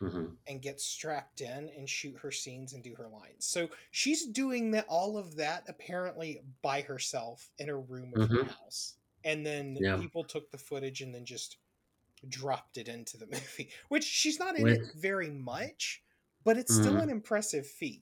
hmm 0.01 0.39
and 0.47 0.63
get 0.63 0.81
strapped 0.81 1.41
in 1.41 1.69
and 1.69 1.89
shoot 1.91 2.17
her 2.21 2.31
scenes 2.31 2.73
and 2.73 2.83
do 2.83 2.95
her 2.95 3.09
lines. 3.09 3.45
So 3.47 3.69
she's 3.91 4.27
doing 4.27 4.71
that 4.71 4.87
all 4.89 5.19
of 5.19 5.37
that 5.37 5.65
apparently 5.69 6.43
by 6.63 6.81
herself 6.83 7.51
in 7.59 7.69
a 7.69 7.77
room 7.77 8.15
of 8.15 8.25
her 8.25 8.37
hmm 8.37 8.49
house. 8.59 8.97
And 9.25 9.45
then 9.45 9.79
Yeah, 9.79 9.99
people 9.99 10.25
took 10.25 10.51
the 10.51 10.59
footage 10.59 11.03
and 11.03 11.15
then 11.15 11.27
just 11.27 11.59
dropped 12.29 12.79
it 12.79 12.89
into 12.89 13.19
the 13.19 13.27
movie, 13.33 13.73
which 13.89 14.05
she's 14.05 14.39
not 14.39 14.57
in 14.57 14.69
it 14.69 14.83
very 14.95 15.31
much, 15.31 16.05
but 16.49 16.57
it's 16.57 16.75
still 16.75 16.97
an 16.97 17.09
mhm. 17.09 17.13
impressive 17.13 17.67
feat 17.67 18.01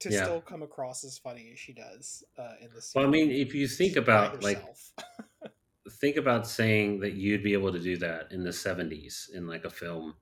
to 0.00 0.10
yeah. 0.10 0.24
still 0.24 0.40
come 0.40 0.64
across 0.64 1.04
as 1.04 1.16
funny 1.16 1.50
as 1.52 1.60
she 1.60 1.72
does 1.72 2.24
uh, 2.36 2.54
in 2.60 2.68
the 2.74 2.82
Well, 2.92 3.06
I 3.06 3.08
mean, 3.08 3.30
if 3.30 3.54
you 3.54 3.68
think 3.68 3.94
about 3.94 4.42
like 4.42 4.60
think 6.00 6.16
about 6.16 6.48
saying 6.48 6.98
that 7.00 7.12
you'd 7.12 7.44
be 7.44 7.52
able 7.52 7.70
to 7.70 7.78
do 7.78 7.96
that 7.98 8.32
in 8.32 8.42
the 8.42 8.50
70s 8.50 9.32
in 9.32 9.46
like 9.46 9.64
a 9.64 9.70
film 9.70 10.14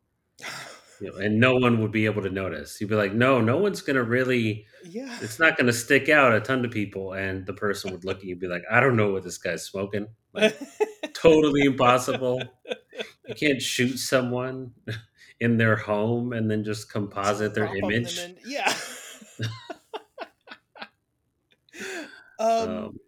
you 1.00 1.10
know, 1.10 1.16
and 1.16 1.40
no 1.40 1.54
one 1.54 1.80
would 1.80 1.92
be 1.92 2.04
able 2.04 2.20
to 2.20 2.28
notice 2.28 2.78
you'd 2.78 2.90
be 2.90 2.94
like 2.94 3.14
no 3.14 3.40
no 3.40 3.56
one's 3.56 3.80
gonna 3.80 4.02
really 4.02 4.66
yeah. 4.84 5.16
it's 5.22 5.38
not 5.38 5.56
gonna 5.56 5.72
stick 5.72 6.10
out 6.10 6.34
a 6.34 6.40
ton 6.40 6.62
to 6.62 6.68
people 6.68 7.14
and 7.14 7.46
the 7.46 7.54
person 7.54 7.90
would 7.90 8.04
look 8.04 8.18
at 8.18 8.24
you 8.24 8.32
and 8.32 8.40
be 8.40 8.48
like 8.48 8.64
i 8.70 8.80
don't 8.80 8.96
know 8.96 9.12
what 9.12 9.22
this 9.22 9.38
guy's 9.38 9.64
smoking 9.64 10.06
like 10.34 10.58
totally 11.14 11.62
impossible 11.62 12.42
you 13.26 13.34
can't 13.34 13.62
shoot 13.62 13.98
someone 13.98 14.72
in 15.40 15.56
their 15.56 15.76
home 15.76 16.32
and 16.32 16.50
then 16.50 16.64
just 16.64 16.90
composite 16.90 17.54
their 17.54 17.66
Drop 17.66 17.76
'em 17.82 17.90
them 17.90 17.90
image 17.90 18.18
in. 18.18 18.38
Yeah. 18.44 18.72
um 22.38 22.68
um, 22.68 23.00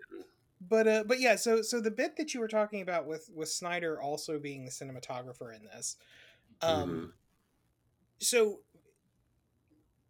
but 0.61 0.87
uh 0.89 1.05
but 1.07 1.21
yeah 1.21 1.37
so 1.37 1.63
so 1.63 1.81
the 1.81 1.91
bit 1.91 2.17
that 2.17 2.35
you 2.35 2.41
were 2.41 2.49
talking 2.49 2.83
about 2.83 3.07
with 3.07 3.29
with 3.35 3.49
snyder 3.49 4.01
also 4.01 4.39
being 4.39 4.65
the 4.65 4.71
cinematographer 4.71 5.55
in 5.55 5.63
this 5.65 5.97
um 6.63 6.87
mhm, 6.87 7.13
so 8.21 8.61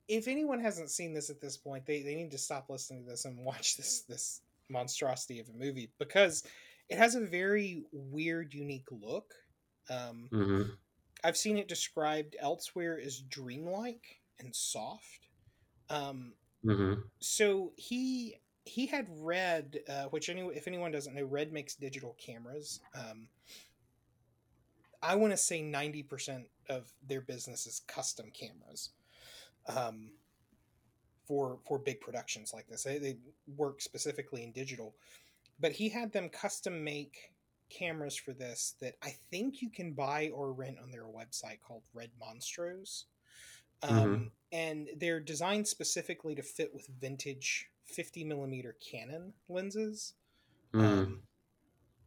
if 0.09 0.29
anyone 0.29 0.61
hasn't 0.61 0.91
seen 0.91 1.15
this 1.15 1.31
at 1.31 1.41
this 1.41 1.57
point 1.57 1.87
they, 1.87 2.03
they 2.03 2.15
need 2.15 2.31
to 2.31 2.39
stop 2.39 2.69
listening 2.69 3.05
to 3.05 3.11
this 3.11 3.25
and 3.25 3.39
watch 3.45 3.77
this 3.77 4.03
this 4.03 4.41
monstrosity 4.69 5.41
of 5.41 5.49
a 5.49 5.53
movie 5.53 5.91
because 5.99 6.45
it 6.89 6.99
has 6.99 7.15
a 7.15 7.21
very 7.21 7.85
weird 7.93 8.55
unique 8.55 8.87
look 8.91 9.35
um 9.91 10.29
mhm, 10.33 10.71
i've 11.25 11.37
seen 11.37 11.59
it 11.59 11.69
described 11.69 12.37
elsewhere 12.41 13.01
as 13.05 13.21
dreamlike 13.21 14.21
and 14.39 14.55
soft. 14.55 15.29
Um 15.91 16.33
mhm, 16.65 17.03
so 17.21 17.73
he 17.77 18.37
he 18.65 18.87
had 18.87 19.07
red 19.11 19.81
uh, 19.89 20.05
which 20.05 20.29
any, 20.29 20.43
if 20.43 20.69
anyone 20.69 20.93
doesn't 20.93 21.15
know 21.15 21.25
red 21.25 21.53
makes 21.53 21.75
digital 21.75 22.17
cameras. 22.19 22.81
Um, 22.95 23.29
i 25.03 25.17
want 25.17 25.33
to 25.33 25.37
say 25.37 25.61
90% 25.61 26.45
of 26.69 26.93
their 27.09 27.21
business 27.21 27.67
is 27.67 27.81
custom 27.89 28.31
cameras 28.33 28.91
um, 29.67 30.13
for 31.27 31.59
for 31.67 31.79
big 31.79 32.01
productions 32.01 32.53
like 32.55 32.67
this. 32.69 32.83
They, 32.85 32.99
they 32.99 33.17
work 33.57 33.81
specifically 33.81 34.45
in 34.45 34.53
digital. 34.53 34.95
But 35.61 35.73
he 35.73 35.89
had 35.89 36.13
them 36.13 36.29
custom 36.29 36.83
make 36.83 37.32
cameras 37.73 38.17
for 38.17 38.33
this 38.33 38.75
that 38.81 38.95
i 39.03 39.15
think 39.31 39.63
you 39.63 39.71
can 39.71 39.93
buy 39.93 40.31
or 40.35 40.53
rent 40.53 40.77
on 40.83 40.91
their 40.91 41.05
website 41.05 41.61
called 41.67 41.83
red 41.95 42.11
monstros 42.21 43.05
um, 43.83 44.31
and 44.53 44.89
they're 44.97 45.19
designed 45.21 45.67
specifically 45.67 46.35
to 46.37 46.43
fit 46.43 46.73
with 46.73 46.87
vintage 47.01 47.69
50 47.85 48.25
millimeter 48.25 48.77
Canon 48.81 49.33
lenses. 49.49 50.15
mhm. 50.73 50.81
Um, 50.81 51.23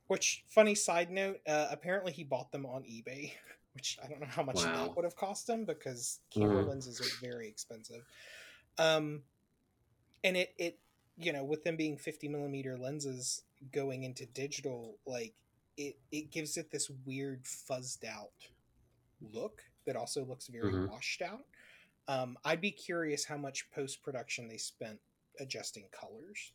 which, 0.07 0.43
funny 0.47 0.75
side 0.75 1.09
note, 1.09 1.39
uh, 1.47 1.67
apparently 1.71 2.11
he 2.11 2.23
bought 2.23 2.51
them 2.51 2.65
on 2.65 2.83
eBay, 2.83 3.33
which 3.73 3.97
I 4.03 4.07
don't 4.07 4.21
know 4.21 4.27
how 4.27 4.43
much 4.43 4.61
that 4.61 4.95
would 4.95 5.03
have 5.03 5.15
cost 5.15 5.49
him 5.49 5.65
because 5.65 6.19
camera 6.29 6.63
mhm, 6.63 6.69
lenses 6.69 7.01
are 7.01 7.25
very 7.25 7.47
expensive. 7.47 8.03
Um, 8.77 9.23
and 10.23 10.37
it, 10.37 10.53
it, 10.57 10.79
you 11.17 11.33
know, 11.33 11.43
with 11.43 11.63
them 11.63 11.75
being 11.75 11.97
50 11.97 12.27
millimeter 12.27 12.77
lenses 12.77 13.41
going 13.71 14.03
into 14.03 14.27
digital, 14.27 14.99
like 15.07 15.33
it, 15.77 15.97
it 16.11 16.31
gives 16.31 16.57
it 16.57 16.71
this 16.71 16.89
weird 17.05 17.43
fuzzed 17.45 18.05
out 18.05 18.31
look 19.21 19.63
that 19.85 19.95
also 19.95 20.25
looks 20.25 20.47
very 20.47 20.73
mhm. 20.73 20.89
washed 20.89 21.21
out. 21.21 21.45
Um, 22.07 22.37
I'd 22.45 22.61
be 22.61 22.71
curious 22.71 23.25
how 23.25 23.37
much 23.37 23.69
post 23.71 24.01
production 24.03 24.47
they 24.47 24.57
spent 24.57 24.99
adjusting 25.39 25.87
colors. 25.91 26.53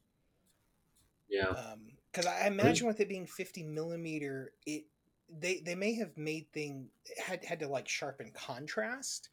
yeah 1.29 1.55
Because 2.13 2.27
I 2.27 2.47
imagine 2.47 2.87
with 2.87 3.01
it 3.01 3.09
being 3.09 3.27
50 3.27 3.63
millimeter, 3.65 4.53
it 4.67 4.85
they 5.29 5.61
they 5.61 5.75
may 5.77 5.95
have 5.95 6.17
made 6.17 6.53
thing 6.53 6.89
had 7.25 7.45
had 7.45 7.61
to 7.61 7.69
like 7.69 7.89
sharpen 7.89 8.33
contrast, 8.35 9.31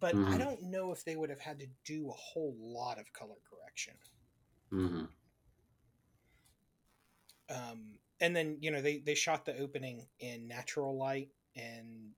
but 0.00 0.18
I 0.26 0.38
mhm, 0.38 0.38
don't 0.38 0.62
know 0.62 0.92
if 0.92 1.04
they 1.04 1.16
would 1.16 1.30
have 1.30 1.40
had 1.40 1.60
to 1.60 1.66
do 1.84 2.08
a 2.10 2.14
whole 2.14 2.56
lot 2.60 2.98
of 2.98 3.12
color 3.12 3.36
correction. 3.50 3.94
mhm. 4.70 5.08
Um, 7.50 7.98
and 8.20 8.34
then 8.34 8.56
you 8.60 8.70
know 8.70 8.80
they 8.82 8.98
they 8.98 9.14
shot 9.14 9.44
the 9.44 9.56
opening 9.58 10.06
in 10.20 10.46
natural 10.48 10.96
light 10.96 11.28
and 11.56 12.10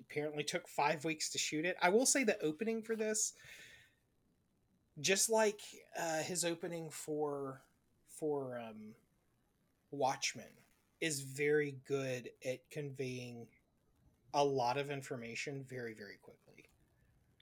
apparently 0.00 0.44
took 0.44 0.68
five 0.68 1.04
weeks 1.04 1.30
to 1.30 1.38
shoot 1.38 1.64
it. 1.64 1.76
I 1.82 1.88
will 1.88 2.06
say 2.06 2.24
the 2.24 2.40
opening 2.42 2.82
for 2.82 2.94
this, 2.96 3.34
just 5.00 5.28
like 5.30 5.60
uh, 5.98 6.22
his 6.22 6.44
opening 6.44 6.90
for 6.90 7.62
for 8.08 8.58
um, 8.58 8.94
Watchmen, 9.90 10.50
is 11.00 11.20
very 11.20 11.76
good 11.86 12.30
at 12.44 12.68
conveying 12.70 13.46
a 14.34 14.44
lot 14.44 14.76
of 14.76 14.90
information 14.90 15.64
very 15.68 15.94
very 15.94 16.18
quickly. 16.22 16.64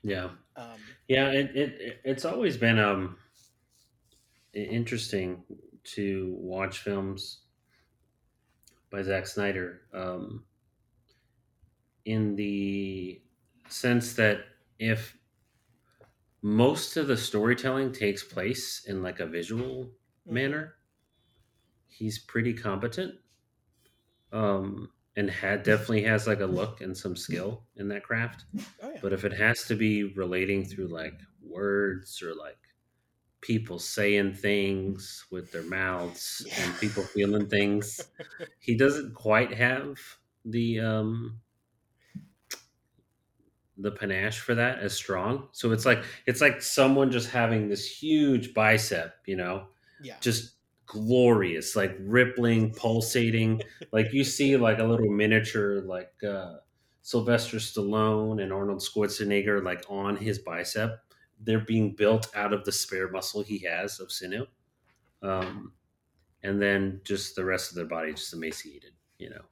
yeah 0.03 0.29
Um, 0.55 0.79
Yeah, 1.07 1.29
it, 1.31 1.55
it 1.55 1.81
it- 1.81 2.01
it's 2.03 2.25
always 2.25 2.57
been 2.57 2.79
um 2.79 3.17
interesting 4.53 5.43
to 5.83 6.35
watch 6.39 6.79
films 6.79 7.41
by 8.89 9.01
Zack 9.01 9.27
Snyder 9.27 9.81
um, 9.93 10.43
in 12.05 12.35
the 12.35 13.21
sense 13.69 14.13
that 14.13 14.39
if 14.79 15.17
most 16.41 16.97
of 16.97 17.07
the 17.07 17.17
storytelling 17.17 17.91
takes 17.91 18.23
place 18.23 18.85
in 18.87 19.03
like 19.03 19.19
a 19.19 19.25
visual 19.25 19.91
mhm. 20.27 20.33
manner, 20.33 20.75
he's 21.87 22.19
pretty 22.19 22.53
competent 22.53 23.15
um, 24.31 24.89
and 25.15 25.29
had 25.29 25.63
definitely 25.63 26.03
has 26.03 26.27
like 26.27 26.41
a 26.41 26.45
look 26.45 26.81
and 26.81 26.95
some 26.95 27.15
skill 27.15 27.63
in 27.75 27.87
that 27.89 28.03
craft. 28.03 28.45
Oh 28.81 28.91
yeah, 28.91 28.99
But 29.01 29.13
if 29.13 29.25
it 29.25 29.33
has 29.33 29.63
to 29.65 29.75
be 29.75 30.13
relating 30.15 30.63
through 30.63 30.87
like 30.87 31.19
words 31.41 32.21
or 32.21 32.35
like 32.35 32.57
people 33.41 33.79
saying 33.79 34.33
things 34.33 35.25
with 35.31 35.51
their 35.51 35.63
mouths 35.63 36.45
yeah. 36.47 36.63
and 36.63 36.79
people 36.79 37.03
feeling 37.03 37.47
things, 37.47 38.01
he 38.59 38.75
doesn't 38.75 39.13
quite 39.13 39.53
have 39.53 39.97
the 40.45 40.79
um 40.79 41.39
the 43.77 43.91
panache 43.91 44.39
for 44.39 44.55
that 44.55 44.79
as 44.79 44.93
strong. 44.93 45.47
So 45.51 45.71
it's 45.71 45.85
like 45.85 46.03
it's 46.25 46.41
like 46.41 46.61
someone 46.61 47.11
just 47.11 47.29
having 47.29 47.69
this 47.69 47.85
huge 47.85 48.53
bicep, 48.53 49.15
you 49.25 49.35
know, 49.35 49.67
yeah. 50.01 50.15
just 50.19 50.55
glorious, 50.87 51.75
like 51.75 51.95
rippling, 51.99 52.73
pulsating. 52.73 53.61
Like 53.91 54.13
you 54.13 54.23
see 54.23 54.57
like 54.57 54.79
a 54.79 54.83
little 54.83 55.11
miniature 55.11 55.81
like 55.81 56.11
uh 56.27 56.55
Sylvester 57.03 57.57
Stallone 57.57 58.41
and 58.41 58.51
Arnold 58.51 58.81
Schwarzenegger 58.81 59.63
like 59.63 59.83
on 59.89 60.17
his 60.17 60.39
bicep. 60.39 60.99
They're 61.39 61.59
being 61.59 61.93
built 61.95 62.35
out 62.35 62.53
of 62.53 62.65
the 62.65 62.71
spare 62.71 63.09
muscle 63.09 63.43
he 63.43 63.59
has 63.59 63.99
of 63.99 64.11
sinew. 64.11 64.47
Um 65.21 65.73
and 66.43 66.61
then 66.61 67.01
just 67.03 67.35
the 67.35 67.45
rest 67.45 67.71
of 67.71 67.75
their 67.75 67.85
body 67.85 68.13
just 68.13 68.33
emaciated, 68.33 68.95
you 69.19 69.29
know, 69.29 69.45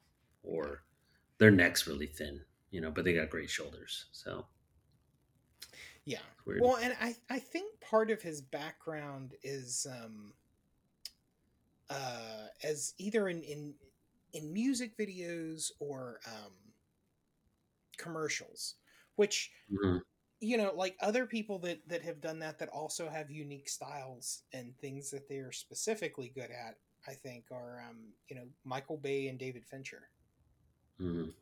or 0.44 0.84
their 1.40 1.52
necks 1.52 1.88
really 1.88 2.08
thin, 2.08 2.46
you 2.72 2.82
know, 2.82 2.92
but 2.92 3.06
they 3.06 3.14
got 3.16 3.30
great 3.32 3.50
shoulders. 3.50 4.08
So 4.14 4.48
Yeah. 6.06 6.22
Well, 6.58 6.78
and 6.78 6.96
I 7.00 7.16
I 7.30 7.40
think 7.40 7.80
part 7.82 8.12
of 8.12 8.22
his 8.22 8.42
background 8.42 9.36
is 9.44 9.86
um 9.90 10.36
uh 11.90 12.48
as 12.64 12.94
either 12.98 13.28
in 13.28 13.44
in 13.44 13.76
in 14.34 14.52
music 14.52 14.98
videos 14.98 15.72
or 15.80 16.20
um 16.28 16.74
commercials, 17.98 18.76
which 19.16 19.52
Mhm. 19.70 20.02
You 20.46 20.58
know, 20.58 20.72
like 20.76 20.96
other 21.02 21.26
people 21.26 21.60
that 21.60 21.80
that 21.88 22.04
have 22.04 22.22
done 22.22 22.40
that 22.40 22.60
that 22.60 22.70
also 22.70 23.10
have 23.10 23.32
unique 23.32 23.68
styles 23.68 24.44
and 24.54 24.78
things 24.80 25.10
that 25.12 25.28
they're 25.28 25.52
specifically 25.52 26.32
good 26.36 26.52
at. 26.52 26.76
I 27.08 27.14
think 27.14 27.46
are 27.52 27.84
um, 27.88 28.14
you 28.30 28.36
know 28.36 28.46
Michael 28.64 28.98
Bay 28.98 29.28
and 29.28 29.40
David 29.40 29.66
Fincher. 29.66 30.10
Mhm. 31.02 31.34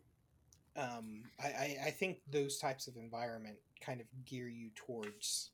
Um, 0.75 1.23
I, 1.41 1.47
I 1.47 1.77
I 1.85 1.91
think 1.91 2.19
those 2.31 2.57
types 2.57 2.88
of 2.88 2.95
environment 2.95 3.57
kind 3.81 4.01
of 4.01 4.07
gear 4.25 4.47
you 4.47 4.69
towards 4.75 5.51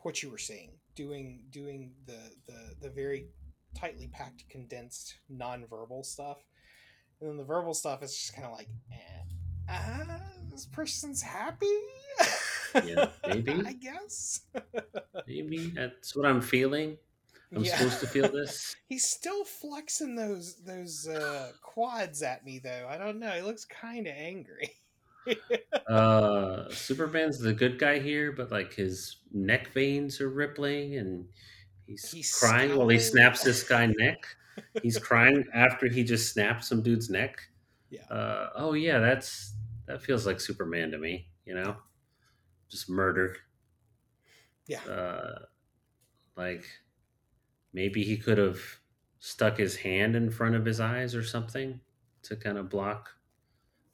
what 0.00 0.22
you 0.22 0.30
were 0.30 0.38
saying, 0.38 0.72
doing 0.94 1.44
doing 1.50 1.92
the 2.06 2.18
the 2.46 2.74
the 2.82 2.90
very 2.90 3.28
tightly 3.74 4.08
packed, 4.08 4.48
condensed, 4.48 5.16
non-verbal 5.28 6.04
stuff, 6.04 6.38
and 7.20 7.28
then 7.28 7.36
the 7.36 7.44
verbal 7.44 7.74
stuff 7.74 8.02
is 8.02 8.16
just 8.16 8.34
kind 8.34 8.46
of 8.46 8.52
like, 8.52 8.68
eh, 8.92 9.22
ah, 9.68 10.20
this 10.56 10.66
person's 10.66 11.20
happy. 11.20 11.66
Yeah, 12.84 13.08
maybe. 13.26 13.52
I 13.66 13.74
guess. 13.74 14.40
Maybe 15.26 15.72
that's 15.74 16.16
what 16.16 16.26
I'm 16.26 16.40
feeling. 16.40 16.96
I'm 17.54 17.62
Yeah. 17.62 17.76
supposed 17.76 18.00
to 18.00 18.06
feel 18.06 18.30
this. 18.30 18.74
He's 18.88 19.06
still 19.06 19.44
flexing 19.44 20.16
those 20.16 20.56
those 20.64 21.06
uh, 21.06 21.52
quads 21.62 22.22
at 22.22 22.44
me 22.44 22.58
though. 22.58 22.86
I 22.88 22.96
don't 22.98 23.18
know. 23.18 23.30
He 23.32 23.42
looks 23.42 23.64
kind 23.64 24.06
of 24.06 24.14
angry. 24.16 24.70
Uh, 25.88 26.68
Superman's 26.70 27.38
the 27.40 27.52
good 27.52 27.80
guy 27.80 27.98
here, 27.98 28.30
but 28.30 28.52
like 28.52 28.72
his 28.72 29.16
neck 29.32 29.72
veins 29.72 30.20
are 30.20 30.28
rippling 30.30 30.96
and 30.96 31.26
he's, 31.86 32.10
He's 32.12 32.32
crying 32.32 32.76
while 32.76 32.88
he 32.88 32.98
snaps 33.00 33.42
this 33.42 33.64
guy 33.64 33.86
neck. 33.98 34.18
He's 34.84 34.98
crying 34.98 35.44
after 35.52 35.88
he 35.88 36.04
just 36.04 36.32
snapped 36.32 36.64
some 36.64 36.80
dude's 36.80 37.10
neck. 37.10 37.40
Yeah. 37.90 38.04
Uh, 38.04 38.50
oh 38.54 38.74
yeah, 38.74 38.98
that's 39.00 39.54
that 39.86 40.02
feels 40.02 40.26
like 40.26 40.40
Superman 40.40 40.90
to 40.90 40.98
me. 40.98 41.28
You 41.44 41.54
know, 41.54 41.76
just 42.68 42.88
murder. 42.88 43.36
Yeah. 44.66 44.84
Uh, 44.84 45.38
like 46.36 46.64
maybe 47.72 48.02
he 48.02 48.16
could 48.16 48.38
have 48.38 48.60
stuck 49.18 49.56
his 49.56 49.76
hand 49.76 50.16
in 50.16 50.30
front 50.30 50.54
of 50.54 50.64
his 50.64 50.80
eyes 50.80 51.14
or 51.14 51.22
something 51.22 51.80
to 52.22 52.36
kind 52.36 52.58
of 52.58 52.68
block 52.68 53.10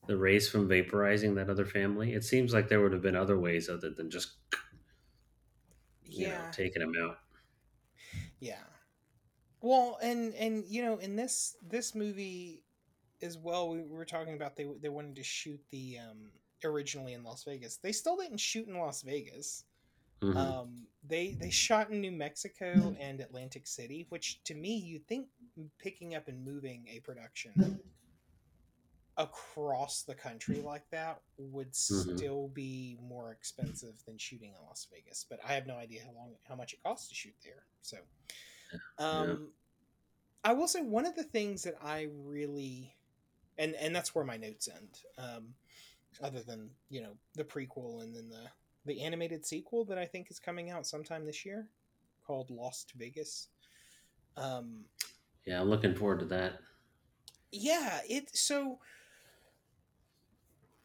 the 0.07 0.17
rays 0.17 0.49
from 0.49 0.69
vaporizing 0.69 1.35
that 1.37 1.51
other 1.51 1.67
family. 1.67 2.13
It 2.15 2.25
seems 2.25 2.53
like 2.53 2.69
there 2.69 2.81
would 2.81 2.93
have 2.93 3.03
been 3.03 3.17
other 3.17 3.39
ways 3.39 3.69
other 3.69 3.91
than 3.91 4.11
just 4.11 4.33
you 6.05 6.29
know 6.29 6.33
yeah. 6.33 6.51
taking 6.51 6.83
him 6.83 6.95
out. 7.01 7.19
Yeah. 8.41 8.59
Well, 9.61 9.99
and 10.03 10.35
and 10.35 10.65
you 10.67 10.83
know, 10.83 10.97
in 10.97 11.15
this 11.15 11.57
this 11.63 11.95
movie 11.95 12.62
as 13.23 13.39
well, 13.39 13.71
we 13.71 13.83
were 13.83 14.05
talking 14.05 14.35
about 14.35 14.57
they 14.57 14.67
they 14.81 14.89
wanted 14.89 15.17
to 15.17 15.23
shoot 15.25 15.61
the 15.71 15.99
um 15.99 16.33
originally 16.65 17.13
in 17.15 17.25
Las 17.25 17.45
Vegas. 17.45 17.79
They 17.79 17.93
still 17.93 18.17
didn't 18.17 18.39
shoot 18.41 18.69
in 18.69 18.79
Las 18.79 19.03
Vegas. 19.03 19.65
Mhm. 20.23 20.37
Um, 20.39 20.89
they 21.03 21.37
they 21.41 21.51
shot 21.51 21.91
in 21.91 22.01
New 22.01 22.13
Mexico 22.13 22.95
and 22.99 23.21
Atlantic 23.21 23.67
City, 23.67 24.07
which 24.11 24.43
to 24.45 24.55
me 24.55 24.77
you 24.77 25.01
think 25.01 25.29
picking 25.79 26.15
up 26.15 26.29
and 26.29 26.45
moving 26.45 26.89
a 26.89 27.01
production 27.01 27.67
across 29.19 30.05
the 30.05 30.15
country 30.15 30.61
like 30.63 30.85
that 30.91 31.21
would 31.37 31.75
Mhm. 31.91 32.17
still 32.17 32.49
be 32.49 32.97
more 33.01 33.31
expensive 33.33 33.95
than 34.07 34.17
shooting 34.17 34.55
in 34.55 34.63
Las 34.67 34.87
Vegas. 34.91 35.27
But 35.29 35.39
I 35.45 35.53
have 35.53 35.67
no 35.67 35.77
idea 35.77 36.03
how 36.05 36.13
long 36.13 36.35
how 36.49 36.57
much 36.57 36.73
it 36.73 36.83
costs 36.83 37.09
to 37.09 37.15
shoot 37.15 37.35
there. 37.45 37.67
So, 37.83 37.99
um, 38.99 39.53
I 40.45 40.55
will 40.55 40.69
say 40.69 40.83
one 40.83 41.07
of 41.07 41.17
the 41.17 41.25
things 41.25 41.63
that 41.65 41.77
I 41.83 42.09
really 42.13 42.97
and 43.59 43.75
and 43.75 43.95
that's 43.95 44.15
where 44.15 44.25
my 44.25 44.37
notes 44.37 44.69
end. 44.69 44.99
Um, 45.19 45.55
other 46.23 46.41
than 46.43 46.71
you 46.91 47.01
know 47.01 47.13
the 47.35 47.45
prequel 47.45 48.03
and 48.03 48.15
then 48.15 48.29
the 48.29 48.49
the 48.85 49.01
animated 49.03 49.47
sequel 49.47 49.85
that 49.85 49.99
I 49.99 50.07
think 50.07 50.31
is 50.31 50.39
coming 50.39 50.71
out 50.71 50.87
sometime 50.87 51.25
this 51.25 51.45
year 51.45 51.69
called 52.27 52.51
Lost 52.51 52.93
Vegas. 52.97 53.49
Um, 54.37 54.85
yeah, 55.47 55.61
I'm 55.61 55.69
looking 55.71 55.95
forward 55.95 56.21
to 56.21 56.27
that. 56.27 56.55
yeah, 57.51 58.01
it 58.09 58.35
so 58.37 58.79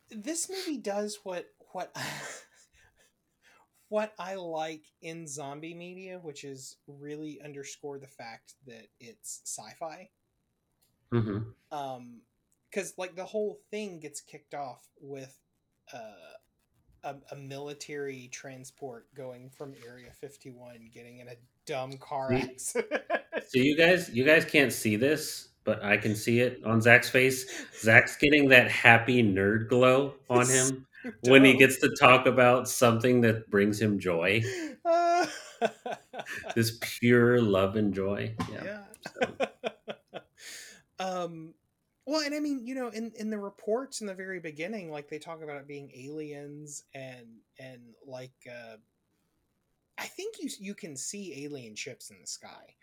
this 0.10 0.49
movie 0.49 0.77
does 0.77 1.19
what 1.23 1.48
what 1.72 1.95
what 3.89 4.14
I 4.19 4.35
like 4.35 4.84
in 5.02 5.27
zombie 5.27 5.73
media, 5.73 6.19
which 6.22 6.44
is 6.44 6.77
really 6.88 7.39
underscore 7.44 7.99
the 7.99 8.07
fact 8.07 8.56
that 8.65 8.88
it's 8.99 9.41
sci-fi. 9.45 10.10
hmm 11.11 11.39
um 11.72 12.22
because 12.69 12.94
like 12.98 13.15
the 13.15 13.26
whole 13.26 13.60
thing 13.72 13.99
gets 13.99 14.22
kicked 14.22 14.53
off 14.53 14.88
with 15.02 15.38
uh 15.94 15.98
a, 17.03 17.15
a 17.31 17.35
military 17.35 18.27
transport 18.31 19.06
going 19.14 19.49
from 19.49 19.73
area 19.88 20.11
51 20.19 20.89
getting 20.94 21.19
in 21.19 21.27
a 21.27 21.35
dumb 21.65 21.94
car 21.98 22.34
accident 22.34 23.02
So 23.49 23.60
you 23.60 23.77
guys, 23.77 24.10
you 24.10 24.26
guys 24.26 24.44
can't 24.45 24.73
see 24.73 24.95
this, 24.95 25.49
but 25.64 25.84
I 25.84 25.98
can 25.98 26.15
see 26.15 26.39
it 26.41 26.61
on 26.65 26.81
Zach's 26.81 27.10
face. 27.10 27.45
Zach's 27.80 28.18
getting 28.18 28.49
that 28.49 28.69
happy 28.69 29.23
nerd 29.23 29.69
glow 29.69 30.15
on 30.30 30.48
him 30.48 30.85
when 31.22 31.45
he 31.45 31.53
gets 31.53 31.80
to 31.80 31.95
talk 31.99 32.26
about 32.26 32.68
something 32.68 33.22
that 33.22 33.49
brings 33.49 33.81
him 33.81 33.99
joy. 33.99 34.44
Uh, 34.84 35.26
This 36.56 36.77
pure 36.81 37.41
love 37.41 37.76
and 37.76 37.94
joy. 37.94 38.35
Yeah. 38.52 38.80
yeah 39.19 40.19
um 40.99 41.53
well 42.07 42.21
and 42.21 42.34
i 42.34 42.39
mean 42.39 42.65
you 42.65 42.73
know 42.75 42.89
in 42.89 43.11
in 43.19 43.29
the 43.29 43.38
reports 43.38 44.01
in 44.01 44.07
the 44.07 44.15
very 44.15 44.39
beginning 44.39 44.89
like 44.91 45.09
they 45.09 45.19
talk 45.19 45.43
about 45.43 45.57
it 45.57 45.67
being 45.67 45.91
aliens 45.95 46.85
and 46.95 47.27
and 47.59 47.81
like 48.05 48.34
uh 48.49 48.77
i 49.97 50.05
think 50.05 50.39
you 50.39 50.49
you 50.59 50.73
can 50.75 50.95
see 50.95 51.43
alien 51.45 51.75
ships 51.75 52.09
in 52.09 52.19
the 52.21 52.27
sky 52.27 52.75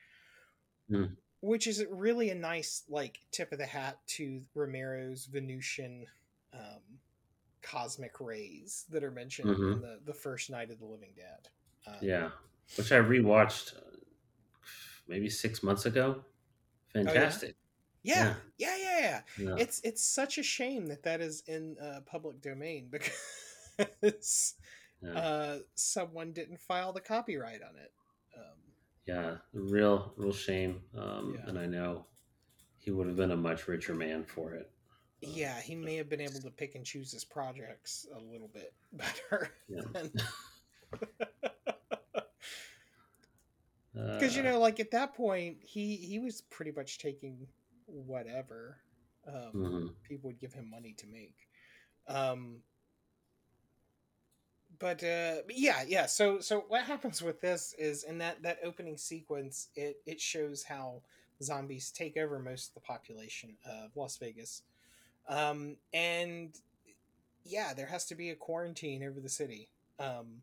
Hmm. 0.88 1.14
which 1.40 1.66
is 1.66 1.84
really 1.90 2.30
a 2.30 2.34
nice 2.34 2.84
like 2.88 3.20
tip 3.30 3.52
of 3.52 3.58
the 3.58 3.66
hat 3.66 3.98
to 4.06 4.42
romero's 4.54 5.26
venusian 5.26 6.06
um 6.52 6.82
cosmic 7.62 8.20
rays 8.20 8.84
that 8.90 9.02
are 9.02 9.10
mentioned 9.10 9.48
in 9.48 9.60
Mhm. 9.60 9.80
the 9.80 10.00
the 10.04 10.14
first 10.14 10.50
night 10.50 10.70
of 10.70 10.78
the 10.78 10.84
living 10.86 11.14
dead 11.16 11.48
um, 11.86 11.96
Yeah. 12.02 12.30
Which 12.76 12.92
I 12.92 12.98
rewatched 12.98 13.76
uh, 13.76 13.96
maybe 15.08 15.28
six 15.30 15.62
months 15.62 15.86
ago. 15.86 16.24
Fantastic. 16.92 17.50
yeah 17.50 17.63
yeah 18.04 18.34
yeah 18.58 18.76
yeah 18.76 19.20
Yeah. 19.38 19.54
it's 19.58 19.80
it's 19.82 20.04
such 20.04 20.38
a 20.38 20.42
shame 20.42 20.86
that 20.86 21.02
that 21.04 21.20
is 21.20 21.42
in 21.46 21.76
uh, 21.82 22.00
public 22.06 22.40
domain 22.42 22.88
because 22.90 24.54
Yeah. 25.02 25.12
uh, 25.18 25.58
someone 25.74 26.32
didn't 26.32 26.60
file 26.60 26.92
the 26.92 27.00
copyright 27.00 27.62
on 27.62 27.76
it. 27.76 27.92
Um, 28.36 28.58
yeah. 29.06 29.36
Real, 29.52 30.12
real 30.16 30.32
shame. 30.32 30.80
Um, 30.96 31.34
Yeah. 31.38 31.48
And 31.48 31.58
I 31.58 31.66
know 31.66 32.06
he 32.78 32.90
would 32.90 33.06
have 33.06 33.16
been 33.16 33.32
a 33.32 33.36
much 33.36 33.66
richer 33.68 33.94
man 33.94 34.24
for 34.24 34.54
it. 34.54 34.70
yeah, 35.20 35.60
he 35.60 35.74
may 35.74 35.96
have 35.96 36.08
been 36.08 36.20
able 36.20 36.40
to 36.40 36.50
pick 36.50 36.74
and 36.74 36.84
choose 36.84 37.10
his 37.12 37.24
projects 37.24 38.06
a 38.14 38.18
little 38.20 38.48
bit 38.48 38.72
better. 38.92 39.50
Yeah. 39.68 39.82
Because 43.94 44.36
you 44.36 44.42
Uh, 44.42 44.52
know, 44.52 44.58
like 44.60 44.80
at 44.80 44.90
that 44.92 45.14
point, 45.14 45.58
he 45.62 45.96
he 45.96 46.18
was 46.18 46.42
pretty 46.42 46.72
much 46.72 46.98
taking 46.98 47.46
whatever 48.00 48.78
um, 49.26 49.52
mhm. 49.54 49.90
people 50.08 50.30
would 50.30 50.40
give 50.40 50.52
him 50.52 50.70
money 50.70 50.94
to 50.98 51.06
make. 51.06 51.36
Um, 52.08 52.58
but 54.78 55.02
uh, 55.04 55.36
but 55.46 55.56
yeah, 55.56 55.82
yeah. 55.86 56.06
So 56.06 56.40
so 56.40 56.64
what 56.68 56.82
happens 56.82 57.22
with 57.22 57.40
this 57.40 57.74
is 57.78 58.04
in 58.04 58.18
that 58.18 58.42
that 58.42 58.58
opening 58.64 58.96
sequence, 58.96 59.68
it 59.76 60.00
it 60.04 60.20
shows 60.20 60.62
how 60.62 61.02
zombies 61.42 61.90
take 61.90 62.16
over 62.16 62.38
most 62.38 62.68
of 62.68 62.74
the 62.74 62.80
population 62.80 63.56
of 63.64 63.96
Las 63.96 64.16
Vegas, 64.18 64.62
um, 65.28 65.76
and 65.92 66.54
yeah, 67.44 67.72
there 67.74 67.86
has 67.86 68.04
to 68.06 68.14
be 68.14 68.30
a 68.30 68.34
quarantine 68.34 69.04
over 69.04 69.20
the 69.20 69.28
city. 69.28 69.68
Um, 69.98 70.42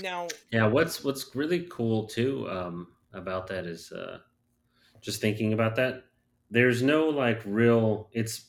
now, 0.00 0.28
Yeah, 0.50 0.66
what's 0.66 1.02
what's 1.04 1.34
really 1.34 1.66
cool 1.70 2.06
too 2.06 2.48
um, 2.50 2.88
about 3.12 3.46
that 3.48 3.66
is 3.66 3.92
uh, 3.92 4.18
just 5.02 5.20
thinking 5.20 5.52
about 5.52 5.76
that. 5.76 6.04
There's 6.50 6.82
no 6.82 7.08
like 7.10 7.42
real. 7.44 8.08
It's 8.12 8.46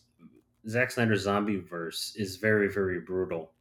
Zack 0.70 0.92
Snyder's 0.92 1.24
zombie 1.24 1.60
verse 1.60 2.14
is 2.16 2.38
very 2.38 2.70
very 2.72 3.02
brutal, 3.02 3.52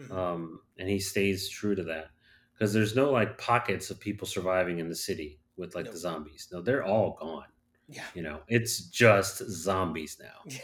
mhm, 0.00 0.10
um, 0.10 0.60
and 0.78 0.88
he 0.88 0.98
stays 0.98 1.48
true 1.50 1.74
to 1.74 1.82
that 1.84 2.10
because 2.54 2.72
there's 2.72 2.96
no 2.96 3.10
like 3.10 3.36
pockets 3.36 3.90
of 3.90 4.00
people 4.00 4.26
surviving 4.26 4.78
in 4.78 4.88
the 4.88 4.94
city 4.94 5.40
with 5.58 5.74
like 5.74 5.84
Nope. 5.84 5.94
the 5.94 6.00
zombies. 6.00 6.48
No, 6.52 6.62
they're 6.62 6.84
all 6.84 7.18
gone. 7.20 7.44
yeah. 7.88 8.04
You 8.14 8.22
know, 8.22 8.40
it's 8.48 8.82
just 8.86 9.38
zombies 9.50 10.18
now. 10.20 10.58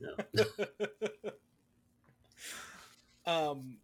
No. 0.00 0.44
um 3.26 3.76